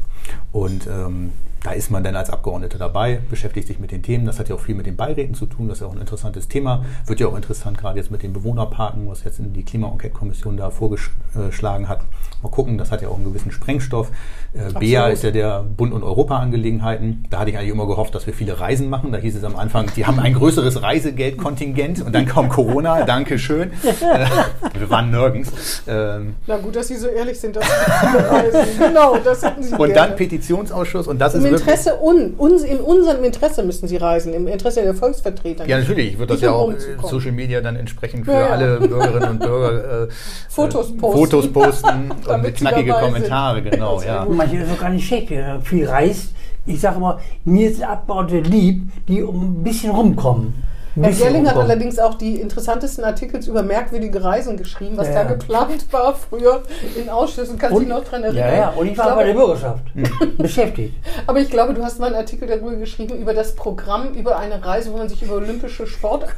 und 0.51 0.88
ähm, 0.88 1.32
da 1.64 1.72
ist 1.72 1.89
man 1.89 2.03
dann 2.03 2.16
als 2.16 2.30
Abgeordneter 2.30 2.78
dabei, 2.78 3.22
beschäftigt 3.30 3.68
sich 3.68 3.80
mit 3.80 3.91
den 3.91 4.03
Themen. 4.03 4.26
Das 4.26 4.38
hat 4.38 4.49
ja 4.49 4.55
auch 4.55 4.59
viel 4.59 4.76
mit 4.76 4.86
den 4.86 4.97
Beiräten 4.97 5.34
zu 5.34 5.45
tun. 5.45 5.70
Das 5.70 5.78
ist 5.78 5.82
ja 5.82 5.88
auch 5.88 5.93
ein 5.93 6.01
interessantes 6.01 6.49
Thema. 6.49 6.84
Wird 7.05 7.22
ja 7.22 7.28
auch 7.28 7.36
interessant, 7.36 7.78
gerade 7.78 7.97
jetzt 7.97 8.11
mit 8.11 8.22
den 8.22 8.34
Bewohnerparken, 8.34 9.07
was 9.07 9.24
jetzt 9.24 9.39
in 9.39 9.53
die 9.53 9.64
Klima-Enquete-Kommission 9.64 10.57
da 10.57 10.70
vorgeschlagen 10.70 11.88
hat. 11.88 12.01
Mal 12.41 12.49
gucken, 12.49 12.78
das 12.78 12.91
hat 12.91 13.01
ja 13.01 13.07
auch 13.07 13.16
einen 13.16 13.24
gewissen 13.24 13.51
Sprengstoff. 13.51 14.11
Äh, 14.53 14.78
BEA 14.78 15.07
ist 15.07 15.24
ja 15.24 15.32
der 15.32 15.64
Bund- 15.64 15.93
und 15.93 16.03
Europa-Angelegenheiten. 16.03 17.24
Da 17.30 17.39
hatte 17.39 17.51
ich 17.51 17.57
eigentlich 17.57 17.72
immer 17.72 17.88
gehofft, 17.88 18.14
dass 18.14 18.28
wir 18.28 18.34
viele 18.34 18.59
Reisen 18.59 18.89
machen. 18.89 19.14
Da 19.14 19.18
hieß 19.18 19.38
es 19.38 19.45
am 19.45 19.55
Anfang, 19.55 19.89
die 19.95 20.05
haben 20.05 20.20
ein 20.20 20.34
größeres 20.34 20.82
Reisegeldkontingent 20.82 22.05
und 22.05 22.14
dann 22.14 22.26
kam 22.26 22.49
Corona. 22.49 23.03
Dankeschön. 23.05 23.72
Äh, 23.84 24.26
wir 24.78 24.89
waren 24.89 25.11
nirgends. 25.11 25.84
Ähm, 25.88 26.36
Na 26.45 26.57
gut, 26.57 26.76
dass 26.76 26.89
Sie 26.89 26.97
so 26.97 27.07
ehrlich 27.07 27.39
sind, 27.39 27.55
dass 27.55 27.64
Sie 27.66 28.18
beweisen. 28.18 28.80
Genau, 28.80 29.18
das 29.24 29.41
hätten 29.41 29.64
Sie 29.64 29.72
und 29.72 29.78
gerne. 29.78 29.93
dann 29.93 30.16
Petitionsausschuss 30.18 31.07
und 31.07 31.20
das 31.20 31.36
ist. 31.36 31.53
Interesse, 31.54 31.99
un, 32.01 32.34
uns, 32.38 32.64
in 32.64 32.80
unserem 32.80 33.24
Interesse 33.24 33.64
müssen 33.64 33.88
Sie 33.88 33.97
reisen, 33.97 34.34
im 34.34 34.47
Interesse 34.47 34.82
der 34.82 34.93
Volksvertreter. 34.93 35.68
Ja, 35.68 35.80
natürlich 35.80 36.18
wird 36.18 36.30
das 36.30 36.38
Nicht 36.38 36.45
ja 36.45 36.51
auch 36.51 36.70
äh, 36.70 36.74
rumzukommen. 36.74 37.10
Social 37.10 37.32
Media 37.32 37.62
dann 37.62 37.76
entsprechend 37.76 38.26
für 38.26 38.32
Ja, 38.32 38.39
ja. 38.39 38.49
alle 38.49 38.80
Bürgerinnen 38.80 39.30
und 39.30 39.39
Bürger 39.39 40.04
äh, 40.04 40.08
Fotos 40.49 40.91
äh, 40.91 40.93
posten. 40.93 41.18
Fotos 41.20 41.54
posten 41.54 42.12
und 42.28 42.41
mit 42.41 42.56
knackige 42.56 42.89
dabei 42.89 43.01
sind. 43.01 43.14
Kommentare, 43.14 43.62
genau, 43.62 43.95
Das 43.95 44.06
ja. 44.06 44.26
Manche 44.30 44.58
ist 44.58 44.72
auch 44.72 44.80
gar 44.80 44.89
nicht 44.89 45.08
schlecht, 45.08 45.30
wer 45.30 45.62
viel 45.62 45.88
reist. 45.88 46.34
Ich 46.66 46.80
sage 46.80 46.97
immer, 46.97 47.20
mir 47.43 47.70
ist 47.70 47.84
Abgeordnete 47.84 48.49
lieb, 48.49 48.84
die 49.08 49.22
um 49.22 49.60
ein 49.60 49.64
bisschen 49.64 49.91
rumkommen. 49.91 50.54
Herr 51.00 51.12
Gerling 51.12 51.48
hat 51.48 51.56
allerdings 51.58 51.98
auch 52.00 52.16
die 52.16 52.39
interessantesten 52.39 53.04
Artikel 53.04 53.44
über 53.48 53.64
merkwürdige 53.64 54.24
Reisen 54.24 54.58
geschrieben, 54.58 54.96
was 54.98 55.08
Ja. 55.08 55.16
da 55.16 55.24
geplant 55.24 55.86
war 55.91 56.14
früher 56.16 56.64
in 56.96 57.10
Ausschüssen. 57.10 57.58
Kannst 57.58 57.76
du 57.76 57.80
dich 57.80 57.89
noch 57.89 58.04
dran 58.04 58.24
erinnern? 58.24 58.48
Ja, 58.50 58.54
ja, 58.56 58.70
und 58.76 58.88
ich 58.88 58.98
war 58.98 59.06
glaube, 59.08 59.22
bei 59.22 59.28
der 59.28 59.34
Bürgerschaft 59.34 59.84
beschäftigt. 60.38 60.96
Aber 61.28 61.39
ich 61.39 61.50
glaube, 61.50 61.74
du 61.74 61.84
hast 61.84 62.00
mal 62.00 62.08
einen 62.08 62.16
Artikel 62.16 62.48
darüber 62.48 62.76
geschrieben, 62.76 63.18
über 63.18 63.34
das 63.34 63.56
Programm, 63.56 64.14
über 64.14 64.38
eine 64.38 64.64
Reise, 64.64 64.91
wo 64.94 64.98
man 64.98 65.10
sich 65.10 65.22
über 65.24 65.36
olympische 65.36 65.88
Sport... 65.88 66.26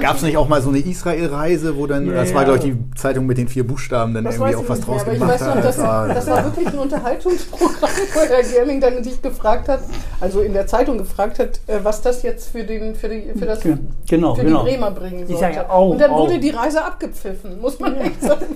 Gab 0.00 0.16
es 0.16 0.22
nicht 0.22 0.36
auch 0.36 0.48
mal 0.48 0.60
so 0.60 0.70
eine 0.70 0.78
Israel-Reise, 0.78 1.76
wo 1.76 1.86
dann, 1.86 2.06
Ja, 2.06 2.14
das 2.14 2.34
war 2.34 2.42
ja. 2.42 2.48
glaube 2.56 2.58
ich 2.66 2.72
die 2.74 2.90
Zeitung 2.98 3.24
mit 3.26 3.38
den 3.38 3.46
vier 3.46 3.64
Buchstaben, 3.64 4.12
dann 4.12 4.24
Das 4.24 4.34
irgendwie 4.34 4.56
auch 4.56 4.62
ich 4.64 4.68
was 4.68 4.78
mehr, 4.78 4.86
draus 4.86 5.02
aber 5.02 5.12
ich 5.12 5.18
gemacht 5.20 5.34
weiß 5.34 5.46
noch, 5.46 5.54
hat. 5.54 5.64
das, 5.64 5.78
war- 5.78 6.08
das 6.08 6.26
war 6.26 6.44
wirklich 6.44 6.66
ein 6.68 6.78
Unterhaltungsprogramm, 6.78 7.90
wo 8.14 8.20
Herr 8.20 8.42
Gerling 8.42 8.80
dann 8.80 9.00
dich 9.02 9.22
gefragt 9.22 9.68
hat, 9.68 9.80
also 10.20 10.40
in 10.40 10.54
der 10.54 10.66
Zeitung 10.66 10.98
gefragt 10.98 11.38
hat, 11.38 11.60
äh, 11.68 11.78
was 11.84 12.02
das 12.02 12.22
jetzt 12.24 12.48
für, 12.48 12.64
den, 12.64 12.96
für, 12.96 13.08
die, 13.08 13.30
für, 13.38 13.46
das, 13.46 13.64
Ja, 13.64 13.76
genau, 14.08 14.34
für 14.34 14.44
genau. 14.44 14.64
die 14.64 14.70
Bremer 14.70 14.90
bringen 14.90 15.26
sollte. 15.26 15.42
ja, 15.56 15.68
au, 15.70 15.90
Und 15.92 15.98
dann 16.00 16.10
au. 16.10 16.18
wurde 16.20 16.38
die 16.38 16.50
Reise 16.50 16.84
abgepfiffen, 16.84 17.60
muss 17.60 17.78
man 17.80 17.96
echt 17.96 18.20
sagen. 18.22 18.46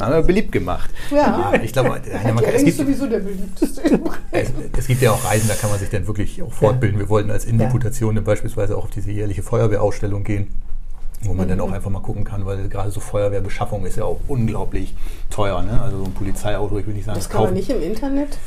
Haben 0.00 0.12
wir 0.14 0.22
beliebt 0.22 0.52
gemacht. 0.52 0.90
Ja. 1.10 1.52
ich 1.62 1.72
glaube, 1.72 1.88
man 1.90 2.02
kann- 2.02 2.54
es 2.54 2.64
gibt, 2.64 2.76
sowieso 2.76 3.06
der 3.06 3.20
beliebteste 3.20 3.82
es, 4.32 4.52
es 4.78 4.86
gibt 4.86 5.02
ja 5.02 5.12
auch 5.12 5.24
Reisen, 5.24 5.48
da 5.48 5.54
kann 5.54 5.70
man 5.70 5.78
sich 5.78 5.90
dann 5.90 6.06
wirklich 6.06 6.42
auch 6.42 6.52
fortbilden. 6.52 6.98
Wir 6.98 7.08
wollten 7.08 7.30
als 7.30 7.44
Innendeputation 7.44 8.14
dann 8.14 8.24
beispielsweise 8.24 8.76
auch 8.76 8.84
auf 8.84 8.90
diese 8.90 9.10
jährliche 9.10 9.42
Feuerwehrausstellung 9.42 10.24
gehen, 10.24 10.48
wo 11.22 11.32
man 11.34 11.46
Mhm. 11.46 11.50
dann 11.50 11.60
auch 11.60 11.72
einfach 11.72 11.90
mal 11.90 12.00
gucken 12.00 12.24
kann, 12.24 12.44
weil 12.46 12.68
gerade 12.68 12.90
so 12.90 13.00
Feuerwehrbeschaffung 13.00 13.84
ist 13.86 13.96
ja 13.96 14.04
auch 14.04 14.20
unglaublich 14.28 14.94
teuer. 15.30 15.62
Ne? 15.62 15.80
Also 15.82 15.98
so 15.98 16.04
ein 16.04 16.12
Polizeiauto, 16.12 16.78
ich 16.78 16.86
will 16.86 16.94
nicht 16.94 17.06
sagen, 17.06 17.18
Das 17.18 17.28
kann 17.28 17.40
man 17.42 17.46
kaufen- 17.50 17.56
nicht 17.56 17.70
im 17.70 17.82
Internet. 17.82 18.38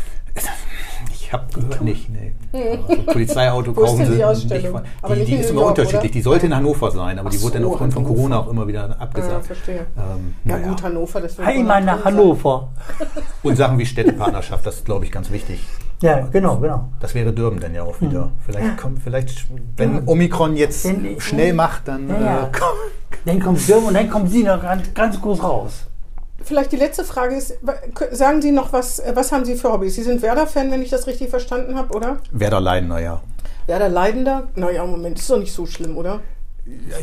Ich 1.31 1.33
habe 1.33 1.45
gehört 1.53 1.81
nicht, 1.81 2.09
nee. 2.09 2.33
Aber 2.51 2.87
so 2.87 2.93
ein 2.93 3.05
Polizeiauto 3.05 3.71
kaufen 3.73 4.05
sie 4.05 4.21
nicht. 4.53 4.67
von- 4.67 4.81
Aber 5.01 5.13
Die, 5.13 5.19
nicht 5.21 5.31
die 5.31 5.35
ist 5.37 5.49
immer 5.51 5.61
York, 5.61 5.69
unterschiedlich. 5.77 6.01
oder? 6.03 6.11
Die 6.11 6.21
sollte 6.21 6.45
in 6.47 6.55
Hannover 6.55 6.91
sein, 6.91 7.19
aber 7.19 7.29
Ach 7.29 7.31
die 7.31 7.41
wurde 7.41 7.53
dann 7.53 7.63
so, 7.63 7.71
aufgrund 7.71 7.93
von. 7.93 8.03
Corona 8.03 8.39
auch 8.39 8.49
immer 8.49 8.67
wieder 8.67 8.89
Ja, 8.89 8.95
abgesagt. 8.97 9.45
verstehe. 9.45 9.85
Ähm, 9.97 10.35
Ja, 10.43 10.57
naja. 10.57 10.67
gut, 10.67 10.83
Hannover, 10.83 11.21
das 11.21 11.37
wohl 11.37 11.45
nach. 11.63 12.03
Hannover. 12.03 12.67
Und 13.43 13.55
Sachen 13.55 13.79
wie 13.79 13.85
Städtepartnerschaft, 13.85 14.65
das 14.65 14.75
ist, 14.75 14.85
glaube 14.85 15.05
ich, 15.05 15.11
ganz 15.13 15.31
wichtig. 15.31 15.63
Ja, 16.01 16.19
genau, 16.31 16.57
genau. 16.57 16.89
Das 16.99 17.15
wäre 17.15 17.31
Dürben 17.31 17.61
dann 17.61 17.73
ja 17.75 17.83
auch 17.83 18.01
wieder. 18.01 18.31
Vielleicht 18.45 18.77
kommt, 18.77 19.01
vielleicht, 19.01 19.45
wenn 19.77 19.95
Ja. 19.95 20.01
Omikron 20.07 20.57
jetzt 20.57 20.83
Wenn- 20.83 21.21
schnell 21.21 21.53
macht, 21.53 21.87
dann 21.87 22.09
Ja, 22.09 22.19
ja. 22.19 22.37
äh, 22.39 22.51
kommt- 22.51 22.91
Dann 23.25 23.39
kommt 23.39 23.69
Dürr 23.69 23.85
und 23.85 23.93
dann 23.93 24.09
kommt 24.09 24.31
sie 24.31 24.43
noch 24.43 24.61
ganz, 24.61 24.93
ganz 24.93 25.21
groß 25.21 25.43
raus. 25.43 25.85
Vielleicht 26.43 26.71
die 26.71 26.77
letzte 26.77 27.03
Frage 27.03 27.35
ist, 27.35 27.57
sagen 28.11 28.41
Sie 28.41 28.51
noch 28.51 28.73
was, 28.73 28.99
äh, 28.99 29.11
was 29.15 29.31
haben 29.31 29.45
Sie 29.45 29.55
für 29.55 29.71
Hobbys? 29.71 29.95
Sie 29.95 30.03
sind 30.03 30.21
Werder-Fan, 30.21 30.71
wenn 30.71 30.81
ich 30.81 30.89
das 30.89 31.07
richtig 31.07 31.29
verstanden 31.29 31.75
habe, 31.75 31.93
oder? 31.95 32.17
Werder 32.31 32.59
Leidner, 32.61 32.99
ja. 32.99 33.21
Werder-Leidender? 33.67 34.47
Naja, 34.55 34.85
Moment, 34.85 35.19
ist 35.19 35.29
doch 35.29 35.37
nicht 35.39 35.53
so 35.53 35.65
schlimm, 35.65 35.97
oder? 35.97 36.19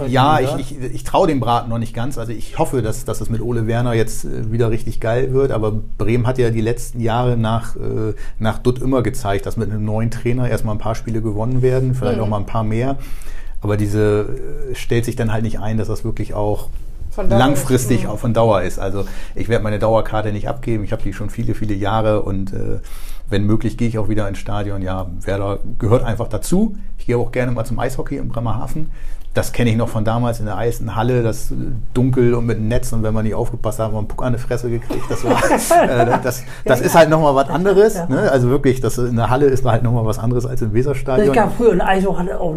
Ja, 0.06 0.38
Ja. 0.38 0.56
ich, 0.58 0.70
ich, 0.78 0.94
ich 0.94 1.04
traue 1.04 1.26
dem 1.26 1.40
Braten 1.40 1.68
noch 1.68 1.78
nicht 1.78 1.94
ganz. 1.94 2.16
Also 2.16 2.32
ich 2.32 2.58
hoffe, 2.58 2.80
dass, 2.80 3.04
dass 3.04 3.20
es 3.20 3.28
mit 3.28 3.40
Ole 3.40 3.66
Werner 3.66 3.92
jetzt 3.92 4.24
äh, 4.24 4.52
wieder 4.52 4.70
richtig 4.70 5.00
geil 5.00 5.32
wird. 5.32 5.50
Aber 5.50 5.72
Bremen 5.98 6.26
hat 6.26 6.38
ja 6.38 6.50
die 6.50 6.60
letzten 6.60 7.00
Jahre 7.00 7.36
nach, 7.36 7.74
äh, 7.76 8.14
nach 8.38 8.58
Dutt 8.60 8.80
immer 8.80 9.02
gezeigt, 9.02 9.46
dass 9.46 9.56
mit 9.56 9.70
einem 9.70 9.84
neuen 9.84 10.10
Trainer 10.10 10.48
erstmal 10.48 10.74
ein 10.76 10.78
paar 10.78 10.94
Spiele 10.94 11.22
gewonnen 11.22 11.60
werden, 11.62 11.94
vielleicht 11.94 12.18
Mhm. 12.18 12.22
auch 12.24 12.28
mal 12.28 12.38
ein 12.38 12.46
paar 12.46 12.64
mehr. 12.64 12.96
Aber 13.60 13.76
diese 13.76 14.28
äh, 14.70 14.74
stellt 14.76 15.04
sich 15.04 15.16
dann 15.16 15.32
halt 15.32 15.42
nicht 15.42 15.58
ein, 15.58 15.76
dass 15.76 15.88
das 15.88 16.04
wirklich 16.04 16.34
auch 16.34 16.68
langfristig 17.22 18.04
ist. 18.04 18.08
Auch 18.08 18.18
von 18.18 18.34
Dauer 18.34 18.62
ist. 18.62 18.78
Also 18.78 19.04
ich 19.34 19.48
werde 19.48 19.64
meine 19.64 19.78
Dauerkarte 19.78 20.32
nicht 20.32 20.48
abgeben. 20.48 20.84
Ich 20.84 20.92
habe 20.92 21.02
die 21.02 21.12
schon 21.12 21.30
viele, 21.30 21.54
viele 21.54 21.74
Jahre 21.74 22.22
und 22.22 22.52
äh, 22.52 22.80
wenn 23.30 23.44
möglich 23.44 23.76
gehe 23.76 23.88
ich 23.88 23.98
auch 23.98 24.08
wieder 24.08 24.28
ins 24.28 24.38
Stadion. 24.38 24.82
Ja, 24.82 25.06
Werder 25.20 25.58
gehört 25.78 26.02
einfach 26.02 26.28
dazu. 26.28 26.76
Ich 26.98 27.06
gehe 27.06 27.18
auch 27.18 27.32
gerne 27.32 27.52
mal 27.52 27.64
zum 27.64 27.78
Eishockey 27.78 28.16
in 28.16 28.28
Bremerhaven. 28.28 28.90
Das 29.34 29.52
kenne 29.52 29.70
ich 29.70 29.76
noch 29.76 29.88
von 29.88 30.04
damals 30.04 30.40
in 30.40 30.46
der 30.46 30.56
Eisen 30.56 30.96
Halle, 30.96 31.22
das 31.22 31.50
äh, 31.50 31.54
dunkel 31.94 32.34
und 32.34 32.46
mit 32.46 32.56
dem 32.56 32.66
Netz 32.66 32.92
und 32.92 33.02
wenn 33.02 33.12
man 33.12 33.24
nicht 33.24 33.34
aufgepasst 33.34 33.78
hat, 33.78 33.86
hat 33.86 33.92
man 33.92 34.00
einen 34.00 34.08
Puck 34.08 34.24
an 34.24 34.32
die 34.32 34.38
Fresse 34.38 34.70
gekriegt. 34.70 35.04
Das, 35.08 35.22
war, 35.22 35.32
äh, 35.88 36.18
das, 36.22 36.44
das 36.64 36.80
ist 36.80 36.96
halt 36.96 37.10
nochmal 37.10 37.34
was 37.34 37.48
anderes. 37.50 37.94
Ja. 37.94 38.06
Ne? 38.06 38.32
Also 38.32 38.48
wirklich, 38.48 38.80
das 38.80 38.96
in 38.98 39.16
der 39.16 39.28
Halle 39.28 39.46
ist 39.46 39.64
halt 39.64 39.82
nochmal 39.82 40.06
was 40.06 40.18
anderes 40.18 40.46
als 40.46 40.62
im 40.62 40.68
Es 40.68 40.74
Weserstadion. 40.74 41.34
gab 41.34 41.54
früher 41.56 41.72
eine 41.72 41.86
Eishockey 41.86 42.32
auf, 42.32 42.56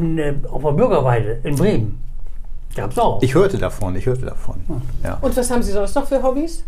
auf 0.49 0.62
der 0.64 0.72
Bürgerweide 0.72 1.39
in 1.43 1.55
Bremen. 1.55 1.99
Gab's 2.76 2.97
auch. 2.97 3.22
Ich 3.22 3.34
hörte 3.36 3.57
davon, 3.57 3.95
ich 3.95 4.05
hörte 4.05 4.26
davon. 4.26 4.55
Ja. 5.03 5.17
Und 5.22 5.36
was 5.36 5.51
haben 5.51 5.61
Sie 5.63 5.72
sonst 5.72 5.95
noch 5.95 6.07
für 6.07 6.22
Hobbys? 6.24 6.63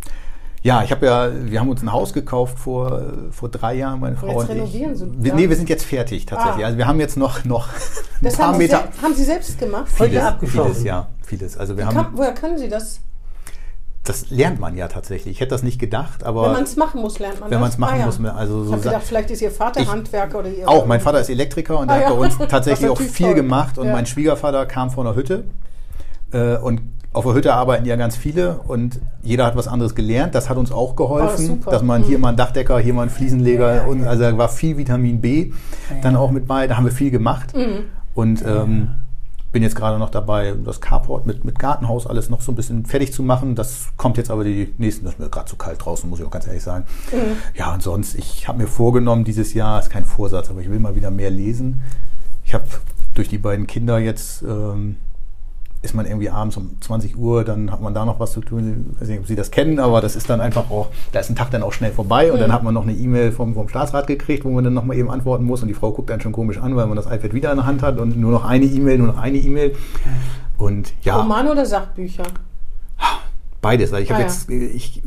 Ja, 0.61 0.81
ich 0.81 0.91
habe 0.91 1.05
ja, 1.05 1.29
wir 1.33 1.59
haben 1.59 1.69
uns 1.69 1.81
ein 1.81 1.91
Haus 1.91 2.13
gekauft 2.13 2.57
vor, 2.57 3.01
vor 3.31 3.49
drei 3.49 3.73
Jahren, 3.75 3.99
meine 3.99 4.15
Frau 4.15 4.27
jetzt 4.27 4.37
und 4.37 4.43
ich. 4.43 4.49
renovieren 4.51 4.95
Sie, 4.95 5.07
wir, 5.17 5.29
ja? 5.31 5.35
Nee, 5.35 5.49
wir 5.49 5.55
sind 5.57 5.67
jetzt 5.67 5.83
fertig 5.85 6.25
tatsächlich. 6.25 6.63
Ah. 6.63 6.67
Also 6.67 6.77
wir 6.77 6.87
haben 6.87 6.99
jetzt 7.01 7.17
noch, 7.17 7.43
noch 7.43 7.67
ein 7.67 7.73
Das 8.21 8.37
paar 8.37 8.47
haben, 8.47 8.53
Sie 8.53 8.59
Meter. 8.59 8.77
sel- 8.93 9.03
haben 9.03 9.13
Sie 9.15 9.23
selbst 9.25 9.59
gemacht? 9.59 9.89
Vieles, 9.93 10.23
abgeschlossen. 10.23 10.71
vieles, 10.71 10.83
ja, 10.85 11.07
vieles. 11.25 11.57
Also 11.57 11.75
wir 11.77 11.83
Kann, 11.83 11.95
haben, 11.97 12.17
woher 12.17 12.33
können 12.33 12.57
Sie 12.57 12.69
das? 12.69 13.01
das 14.05 14.29
lernt 14.29 14.59
man 14.59 14.75
ja 14.75 14.87
tatsächlich. 14.89 15.33
Ich 15.35 15.39
hätte 15.41 15.51
das 15.51 15.63
nicht 15.63 15.79
gedacht, 15.79 16.23
aber 16.25 16.43
Wenn 16.47 16.51
man 16.53 16.63
es 16.63 16.75
machen 16.75 17.01
muss, 17.01 17.19
lernt 17.19 17.39
man 17.39 17.49
wenn 17.49 17.59
das? 17.59 17.61
man 17.61 17.69
es 17.69 17.77
machen 17.77 17.95
Ah, 17.95 17.99
ja. 17.99 18.05
muss, 18.05 18.19
also 18.19 18.61
Ich 18.61 18.67
so 18.67 18.71
habe 18.73 18.81
Sa- 18.83 18.89
gedacht, 18.91 19.03
vielleicht 19.07 19.31
ist 19.31 19.41
Ihr 19.41 19.51
Vater 19.51 19.79
Ich- 19.81 19.87
Handwerker 19.89 20.39
oder 20.39 20.49
Ihr... 20.49 20.67
auch. 20.67 20.85
Mein 20.85 20.99
Vater 21.01 21.19
ist 21.21 21.29
Elektriker 21.29 21.79
und 21.79 21.87
der 21.89 21.95
Ah, 21.97 21.99
hat 21.99 22.09
ja. 22.09 22.13
bei 22.13 22.21
uns 22.25 22.37
tatsächlich 22.49 22.89
auch 22.89 22.99
viel 22.99 23.27
toll. 23.27 23.35
gemacht 23.35 23.77
und 23.77 23.87
Ja. 23.87 23.93
mein 23.93 24.05
Schwiegervater 24.05 24.65
kam 24.65 24.91
von 24.91 25.05
der 25.05 25.15
Hütte 25.15 25.43
äh, 26.33 26.57
und 26.57 26.81
auf 27.13 27.25
der 27.25 27.35
Hütte 27.35 27.53
arbeiten 27.53 27.85
ja 27.85 27.95
ganz 27.95 28.15
viele 28.15 28.57
und 28.67 28.99
jeder 29.21 29.45
hat 29.45 29.55
was 29.55 29.67
anderes 29.67 29.93
gelernt. 29.93 30.33
Das 30.33 30.49
hat 30.49 30.57
uns 30.57 30.71
auch 30.71 30.95
geholfen, 30.95 31.45
super. 31.45 31.71
dass 31.71 31.83
man 31.83 32.03
hier 32.03 32.17
mal 32.17 32.29
einen 32.29 32.37
Dachdecker, 32.37 32.79
hier 32.79 32.93
mal 32.93 33.03
einen 33.03 33.11
Fliesenleger 33.11 33.87
und 33.87 34.05
also 34.05 34.23
da 34.23 34.37
war 34.37 34.49
viel 34.49 34.77
Vitamin 34.77 35.21
B 35.21 35.51
dann 36.01 36.15
auch 36.15 36.31
mit 36.31 36.47
bei. 36.47 36.65
Da 36.65 36.75
haben 36.75 36.85
wir 36.85 36.91
viel 36.91 37.11
gemacht 37.11 37.53
und 38.15 38.43
ähm, 38.45 38.89
bin 39.53 39.61
jetzt 39.61 39.75
gerade 39.75 39.99
noch 39.99 40.09
dabei, 40.09 40.55
das 40.65 40.81
Carport 40.81 41.27
mit, 41.27 41.45
mit 41.45 41.59
Gartenhaus 41.59 42.07
alles 42.07 42.29
noch 42.29 42.41
so 42.41 42.51
ein 42.51 42.55
bisschen 42.55 42.85
fertig 42.85 43.13
zu 43.13 43.21
machen. 43.21 43.53
Das 43.53 43.89
kommt 43.95 44.17
jetzt 44.17 44.31
aber 44.31 44.43
die 44.43 44.73
nächsten, 44.79 45.05
das 45.05 45.13
ist 45.13 45.19
mir 45.19 45.29
gerade 45.29 45.45
zu 45.47 45.55
kalt 45.55 45.85
draußen, 45.85 46.09
muss 46.09 46.19
ich 46.19 46.25
auch 46.25 46.31
ganz 46.31 46.47
ehrlich 46.47 46.63
sagen. 46.63 46.85
Ja, 47.53 47.71
und 47.71 47.83
sonst, 47.83 48.15
ich 48.15 48.47
habe 48.47 48.57
mir 48.57 48.67
vorgenommen, 48.67 49.23
dieses 49.23 49.53
Jahr, 49.53 49.79
ist 49.79 49.91
kein 49.91 50.05
Vorsatz, 50.05 50.49
aber 50.49 50.61
ich 50.61 50.71
will 50.71 50.79
mal 50.79 50.95
wieder 50.95 51.11
mehr 51.11 51.29
lesen. 51.29 51.81
Ich 52.43 52.55
habe 52.55 52.65
durch 53.13 53.29
die 53.29 53.37
beiden 53.37 53.67
Kinder 53.67 53.99
jetzt, 53.99 54.41
ähm, 54.41 54.95
ist 55.83 55.93
man 55.93 56.05
irgendwie 56.05 56.29
abends 56.29 56.55
um 56.57 56.77
20 56.81 57.17
Uhr, 57.17 57.43
dann 57.43 57.69
hat 57.69 57.81
man 57.81 57.93
da 57.93 58.05
noch 58.05 58.17
was 58.19 58.31
zu 58.31 58.39
tun. 58.41 58.93
Ich 58.95 59.01
weiß 59.01 59.07
nicht, 59.09 59.19
ob 59.19 59.27
Sie 59.27 59.35
das 59.35 59.51
kennen, 59.51 59.79
aber 59.79 59.99
das 59.99 60.15
ist 60.15 60.29
dann 60.29 60.39
einfach 60.39 60.71
auch, 60.71 60.87
da 61.11 61.19
ist 61.19 61.29
ein 61.29 61.35
Tag 61.35 61.51
dann 61.51 61.61
auch 61.61 61.73
schnell 61.73 61.91
vorbei 61.91 62.31
und 62.31 62.39
dann 62.39 62.53
hat 62.53 62.63
man 62.63 62.73
noch 62.73 62.83
eine 62.83 62.93
E-Mail 62.93 63.33
vom, 63.33 63.53
vom 63.53 63.67
Staatsrat 63.67 64.07
gekriegt, 64.07 64.45
wo 64.45 64.49
man 64.49 64.63
dann 64.63 64.73
nochmal 64.73 64.97
eben 64.97 65.11
antworten 65.11 65.43
muss 65.43 65.61
und 65.61 65.67
die 65.67 65.73
Frau 65.73 65.91
guckt 65.91 66.09
einen 66.09 66.21
schon 66.21 66.31
komisch 66.31 66.57
an, 66.57 66.75
weil 66.77 66.87
man 66.87 66.95
das 66.95 67.05
iPad 67.05 67.33
wieder 67.33 67.51
in 67.51 67.57
der 67.57 67.65
Hand 67.65 67.81
hat 67.83 67.99
und 67.99 68.17
nur 68.17 68.31
noch 68.31 68.45
eine 68.45 68.65
E-Mail, 68.65 68.97
nur 68.97 69.07
noch 69.07 69.17
eine 69.17 69.37
E-Mail. 69.37 69.75
Und 70.57 70.93
ja. 71.03 71.17
Roman 71.17 71.49
oder 71.49 71.65
Sachbücher? 71.65 72.23
Beides. 73.61 73.91
weil 73.91 74.03
Ich 74.03 74.11
habe 74.11 74.23
Ah, 74.23 74.27
ja. 74.27 74.29
jetzt 74.29 74.49
ich 74.49 75.01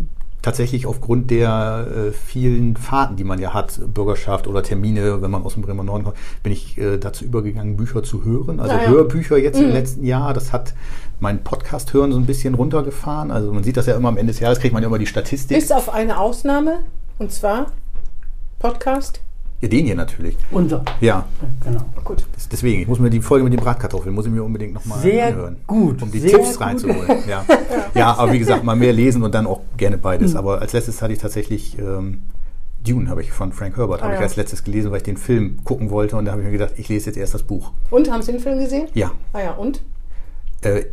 tatsächlich 0.46 0.86
aufgrund 0.86 1.30
der 1.32 1.86
äh, 1.90 2.12
vielen 2.12 2.76
Fahrten, 2.76 3.16
die 3.16 3.24
man 3.24 3.40
ja 3.40 3.52
hat, 3.52 3.80
Bürgerschaft 3.92 4.46
oder 4.46 4.62
Termine, 4.62 5.20
wenn 5.20 5.30
man 5.30 5.42
aus 5.42 5.54
dem 5.54 5.62
Bremer 5.62 5.82
Norden 5.82 6.04
kommt, 6.04 6.16
bin 6.44 6.52
ich 6.52 6.78
äh, 6.78 6.98
dazu 6.98 7.24
übergegangen, 7.24 7.76
Bücher 7.76 8.04
zu 8.04 8.24
hören. 8.24 8.60
Also 8.60 8.74
Ah, 8.76 8.82
ja. 8.84 8.88
Hörbücher 8.88 9.36
jetzt 9.38 9.58
Mhm. 9.58 9.64
im 9.66 9.72
letzten 9.72 10.04
Jahr. 10.04 10.32
Das 10.34 10.52
hat 10.52 10.72
mein 11.18 11.42
Podcast 11.42 11.92
hören 11.92 12.12
so 12.12 12.18
ein 12.18 12.26
bisschen 12.26 12.54
runtergefahren. 12.54 13.32
Also 13.32 13.52
man 13.52 13.64
sieht 13.64 13.76
das 13.76 13.86
ja 13.86 13.96
immer 13.96 14.08
am 14.08 14.16
Ende 14.18 14.32
des 14.32 14.40
Jahres, 14.40 14.60
kriegt 14.60 14.72
man 14.72 14.82
ja 14.84 14.88
immer 14.88 14.98
die 14.98 15.06
Statistik. 15.06 15.56
Bis 15.58 15.72
auf 15.72 15.92
eine 15.92 16.18
Ausnahme, 16.18 16.78
und 17.18 17.32
zwar 17.32 17.72
Podcast. 18.60 19.20
Ja, 19.60 19.68
den 19.68 19.84
hier 19.86 19.94
natürlich. 19.94 20.36
Unser. 20.50 20.82
Ja, 21.00 21.26
Genau. 21.64 21.80
Gut. 22.04 22.24
deswegen. 22.52 22.82
Ich 22.82 22.88
muss 22.88 22.98
mir 22.98 23.10
die 23.10 23.20
Folge 23.20 23.44
mit 23.44 23.52
den 23.52 23.60
Bratkartoffeln, 23.60 24.14
muss 24.14 24.26
ich 24.26 24.32
mir 24.32 24.42
unbedingt 24.44 24.74
nochmal 24.74 24.98
Sehr 25.00 25.26
anhören. 25.28 25.56
gut, 25.66 26.02
Um 26.02 26.10
die 26.10 26.20
sehr 26.20 26.30
Tipps 26.32 26.52
gut. 26.52 26.60
reinzuholen. 26.60 27.08
Ja. 27.28 27.44
ja, 27.94 28.14
aber 28.16 28.32
wie 28.32 28.38
gesagt, 28.38 28.62
mal 28.64 28.76
mehr 28.76 28.92
lesen 28.92 29.22
und 29.22 29.34
dann 29.34 29.46
auch 29.46 29.60
gerne 29.76 29.98
beides. 29.98 30.36
Aber 30.36 30.60
als 30.60 30.72
letztes 30.72 31.00
hatte 31.02 31.12
ich 31.12 31.18
tatsächlich 31.18 31.78
ähm, 31.78 32.22
Dune, 32.86 33.08
habe 33.10 33.20
ich 33.22 33.32
von 33.32 33.52
Frank 33.52 33.76
Herbert, 33.76 34.00
habe 34.02 34.12
Ah, 34.12 34.14
ich 34.14 34.20
ja. 34.20 34.26
als 34.26 34.36
letztes 34.36 34.62
gelesen, 34.62 34.90
weil 34.92 34.98
ich 34.98 35.02
den 35.02 35.16
Film 35.16 35.58
gucken 35.64 35.90
wollte 35.90 36.16
und 36.16 36.24
da 36.26 36.32
habe 36.32 36.42
ich 36.42 36.46
mir 36.46 36.52
gedacht, 36.52 36.74
ich 36.76 36.88
lese 36.88 37.06
jetzt 37.06 37.16
erst 37.16 37.34
das 37.34 37.42
Buch. 37.42 37.72
Und 37.90 38.10
haben 38.10 38.22
Sie 38.22 38.30
den 38.32 38.40
Film 38.40 38.58
gesehen? 38.60 38.86
Ja. 38.94 39.10
Ah 39.32 39.40
ja, 39.40 39.52
und? 39.54 39.82
Äh, 40.62 40.84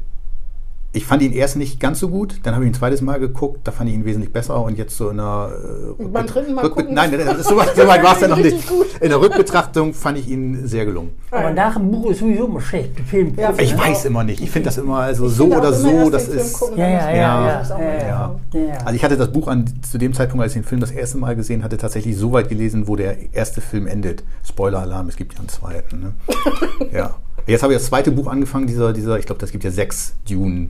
ich 0.96 1.06
fand 1.06 1.24
ihn 1.24 1.34
erst 1.34 1.56
nicht 1.58 1.80
ganz 1.80 2.00
so 2.00 2.08
gut, 2.08 2.36
dann 2.44 2.54
habe 2.54 2.64
ich 2.64 2.70
ihn 2.70 2.74
ein 2.74 2.78
zweites 2.78 3.02
Mal 3.02 3.20
geguckt, 3.20 3.62
da 3.64 3.72
fand 3.72 3.90
ich 3.90 3.96
ihn 3.96 4.06
wesentlich 4.06 4.32
besser 4.32 4.62
und 4.64 4.78
jetzt 4.78 4.96
so 4.96 5.10
in 5.10 5.18
der 5.18 5.52
äh, 6.00 6.04
Beim 6.04 6.28
dritten 6.28 6.54
Mal 6.54 6.70
gucken, 6.70 6.94
Nein, 6.94 7.12
das- 7.12 7.48
so 7.48 7.58
weit, 7.58 7.76
so 7.76 7.88
weit 7.88 8.04
war 8.04 8.14
es 8.14 8.20
dann 8.20 8.30
noch 8.30 8.38
nicht. 8.38 8.68
Gut. 8.70 8.86
In 9.02 9.10
der 9.10 9.20
Rückbetrachtung 9.20 9.96
fand 9.96 10.20
ich 10.20 10.30
ihn 10.30 10.68
sehr 10.68 10.86
gelungen. 10.86 11.12
Aber 11.32 11.50
nach 11.52 11.74
dem 11.74 11.90
Buch 11.90 12.12
ist 12.12 12.20
sowieso 12.20 12.46
immer 12.46 12.62
schlecht. 12.62 12.98
Der 13.00 13.06
Film. 13.06 13.34
Ja, 13.36 13.52
Ich 13.58 13.76
weiß 13.78 14.06
immer 14.06 14.24
nicht. 14.24 14.40
Ich 14.42 14.52
finde 14.52 14.68
das 14.68 14.78
immer 14.78 15.00
also 15.00 15.28
so 15.28 15.46
oder 15.48 15.70
immer 15.70 15.74
so, 15.74 16.10
das 16.12 16.28
ist. 16.28 16.62
Ja, 16.76 16.88
ja, 16.88 16.88
ja, 16.88 17.16
ja, 17.16 17.16
ja, 17.16 17.50
Erfahrung. 17.60 18.40
ja, 18.54 18.60
ja. 18.60 18.78
Also 18.86 18.96
ich 18.96 19.04
hatte 19.04 19.18
das 19.18 19.32
Buch 19.32 19.48
an, 19.48 19.66
zu 19.82 19.98
dem 19.98 20.14
Zeitpunkt, 20.14 20.44
als 20.44 20.56
ich 20.56 20.62
den 20.62 20.68
Film 20.68 20.80
das 20.80 20.92
erste 20.92 21.18
Mal 21.18 21.36
gesehen 21.36 21.64
hatte, 21.64 21.78
tatsächlich 21.78 22.16
so 22.16 22.32
weit 22.34 22.50
gelesen, 22.50 22.88
wo 22.88 22.96
der 22.96 23.34
erste 23.34 23.62
Film 23.62 23.88
endet. 23.88 24.24
Spoiler-Alarm, 24.48 25.10
es 25.10 25.16
gibt 25.16 25.34
ja 25.34 25.40
einen 25.40 25.50
zweiten. 25.50 26.00
Ne? 26.02 26.14
ja. 26.94 27.16
Jetzt 27.48 27.64
habe 27.64 27.74
ich 27.74 27.80
das 27.80 27.88
zweite 27.88 28.12
Buch 28.12 28.28
angefangen, 28.28 28.68
dieser, 28.68 28.94
dieser, 28.94 29.20
ich 29.20 29.26
glaube, 29.26 29.40
das 29.40 29.52
gibt 29.52 29.64
ja 29.64 29.72
sechs 29.72 30.16
Dune. 30.28 30.70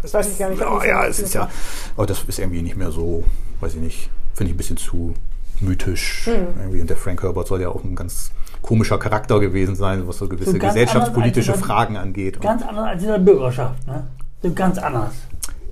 Das 0.00 0.14
weiß 0.14 0.32
ich 0.32 0.38
gar 0.38 0.50
nicht. 0.50 0.60
Ja, 0.60 0.84
ja, 0.84 1.06
es 1.06 1.18
ist 1.18 1.34
ja, 1.34 1.48
aber 1.96 2.06
das 2.06 2.22
ist 2.24 2.38
irgendwie 2.38 2.62
nicht 2.62 2.76
mehr 2.76 2.90
so, 2.90 3.24
weiß 3.60 3.74
ich 3.74 3.80
nicht, 3.80 4.10
finde 4.34 4.50
ich 4.50 4.54
ein 4.54 4.58
bisschen 4.58 4.76
zu 4.76 5.14
mythisch. 5.60 6.26
Hm. 6.26 6.46
Irgendwie. 6.60 6.80
Und 6.80 6.90
der 6.90 6.96
Frank 6.96 7.22
Herbert 7.22 7.48
soll 7.48 7.60
ja 7.60 7.68
auch 7.68 7.84
ein 7.84 7.94
ganz 7.94 8.30
komischer 8.62 8.98
Charakter 8.98 9.40
gewesen 9.40 9.76
sein, 9.76 10.06
was 10.06 10.18
so 10.18 10.28
gewisse 10.28 10.52
So 10.52 10.58
gesellschaftspolitische 10.58 11.52
als 11.52 11.60
Fragen 11.60 11.96
angeht. 11.96 12.40
Ganz 12.40 12.62
anders 12.62 12.86
als 12.86 13.02
in 13.02 13.08
der 13.08 13.18
Bürgerschaft. 13.18 13.86
Ne? 13.86 14.06
So 14.42 14.52
ganz 14.52 14.78
anders. 14.78 15.12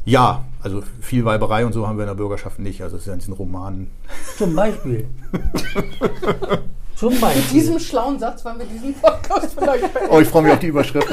Ja, 0.04 0.44
also 0.62 0.82
viel 1.00 1.24
Weiberei 1.24 1.66
und 1.66 1.72
so 1.72 1.86
haben 1.86 1.96
wir 1.96 2.04
in 2.04 2.08
der 2.08 2.14
Bürgerschaft 2.14 2.58
nicht. 2.58 2.82
Also 2.82 2.96
es 2.96 3.02
ist 3.02 3.06
ja 3.06 3.12
in 3.12 3.18
diesen 3.18 3.34
Romanen. 3.34 3.90
Zum 4.38 4.54
Beispiel. 4.54 5.06
Zum 6.96 7.20
Beispiel. 7.20 7.42
Mit 7.42 7.52
diesem 7.52 7.78
schlauen 7.78 8.18
Satz 8.18 8.44
wollen 8.44 8.58
wir 8.58 8.66
diesen 8.66 8.94
Podcast 8.94 9.54
vielleicht 9.58 9.92
beenden. 9.92 10.10
Oh, 10.10 10.20
ich 10.20 10.28
freue 10.28 10.42
mich 10.42 10.52
auf 10.52 10.58
die 10.58 10.68
Überschrift. 10.68 11.08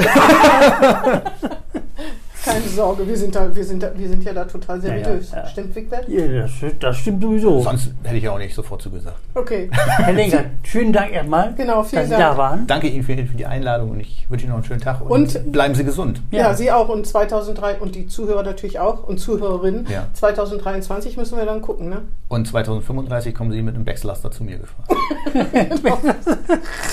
Keine 2.46 2.68
Sorge, 2.68 3.06
wir 3.08 3.18
sind, 3.18 3.36
da, 3.36 3.54
wir, 3.54 3.64
sind 3.66 3.84
da, 3.84 3.92
wir 3.96 4.08
sind 4.08 4.24
ja 4.24 4.34
da 4.34 4.46
total 4.46 4.80
seriös. 4.82 5.32
Ja, 5.32 5.38
ja, 5.38 5.44
ja. 5.44 5.50
Stimmt, 5.50 5.76
Wigbert? 5.76 6.08
Ja, 6.08 6.28
das, 6.42 6.52
das 6.80 6.98
stimmt 6.98 7.22
sowieso. 7.22 7.62
Sonst 7.62 7.92
hätte 8.04 8.16
ich 8.18 8.24
ja 8.24 8.32
auch 8.32 8.38
nicht 8.38 8.56
sofort 8.56 8.82
zugesagt. 8.82 9.18
Okay. 9.36 9.70
Herr 9.72 10.14
Lenker, 10.14 10.46
schönen 10.64 10.94
Dank 10.94 11.12
erstmal, 11.14 11.54
Genau, 11.56 11.84
vielen 11.84 12.02
dass 12.04 12.10
Sie 12.10 12.16
Dank. 12.18 12.36
da 12.36 12.38
waren. 12.38 12.68
Danke 12.68 12.88
Ihnen 12.88 13.04
für, 13.04 13.16
für 13.18 13.36
die 13.38 13.46
Einladung 13.46 13.92
und 13.92 14.00
ich 14.00 14.26
wünsche 14.30 14.46
Ihnen 14.46 14.52
noch 14.52 14.58
einen 14.58 14.66
schönen 14.66 14.82
Tag 14.82 15.02
und, 15.02 15.12
Und- 15.12 15.52
bleiben 15.52 15.76
Sie 15.76 15.84
gesund. 15.84 16.22
Ja. 16.32 16.40
Ja. 16.40 16.54
Sie 16.54 16.72
auch 16.72 16.88
und 16.90 17.06
2003 17.06 17.76
und 17.80 17.96
die 17.96 18.08
Zuhörer 18.08 18.44
natürlich 18.44 18.80
auch 18.80 19.04
und 19.08 19.18
Zuhörerinnen. 19.20 19.86
Ja. 19.90 20.08
2023 20.14 21.18
müssen 21.18 21.38
wir 21.38 21.46
dann 21.46 21.62
gucken, 21.62 21.90
ne? 21.90 22.02
Und 22.30 22.48
2035 22.48 23.36
kommen 23.36 23.52
Sie 23.52 23.62
mit 23.62 23.76
einem 23.76 23.86
Backslaster 23.86 24.32
zu 24.32 24.44
mir 24.44 24.58
gefahren. 24.60 24.88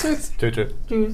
Tschüss. 0.01 0.31
tschö. 0.37 0.65
Tschüss. 0.87 1.13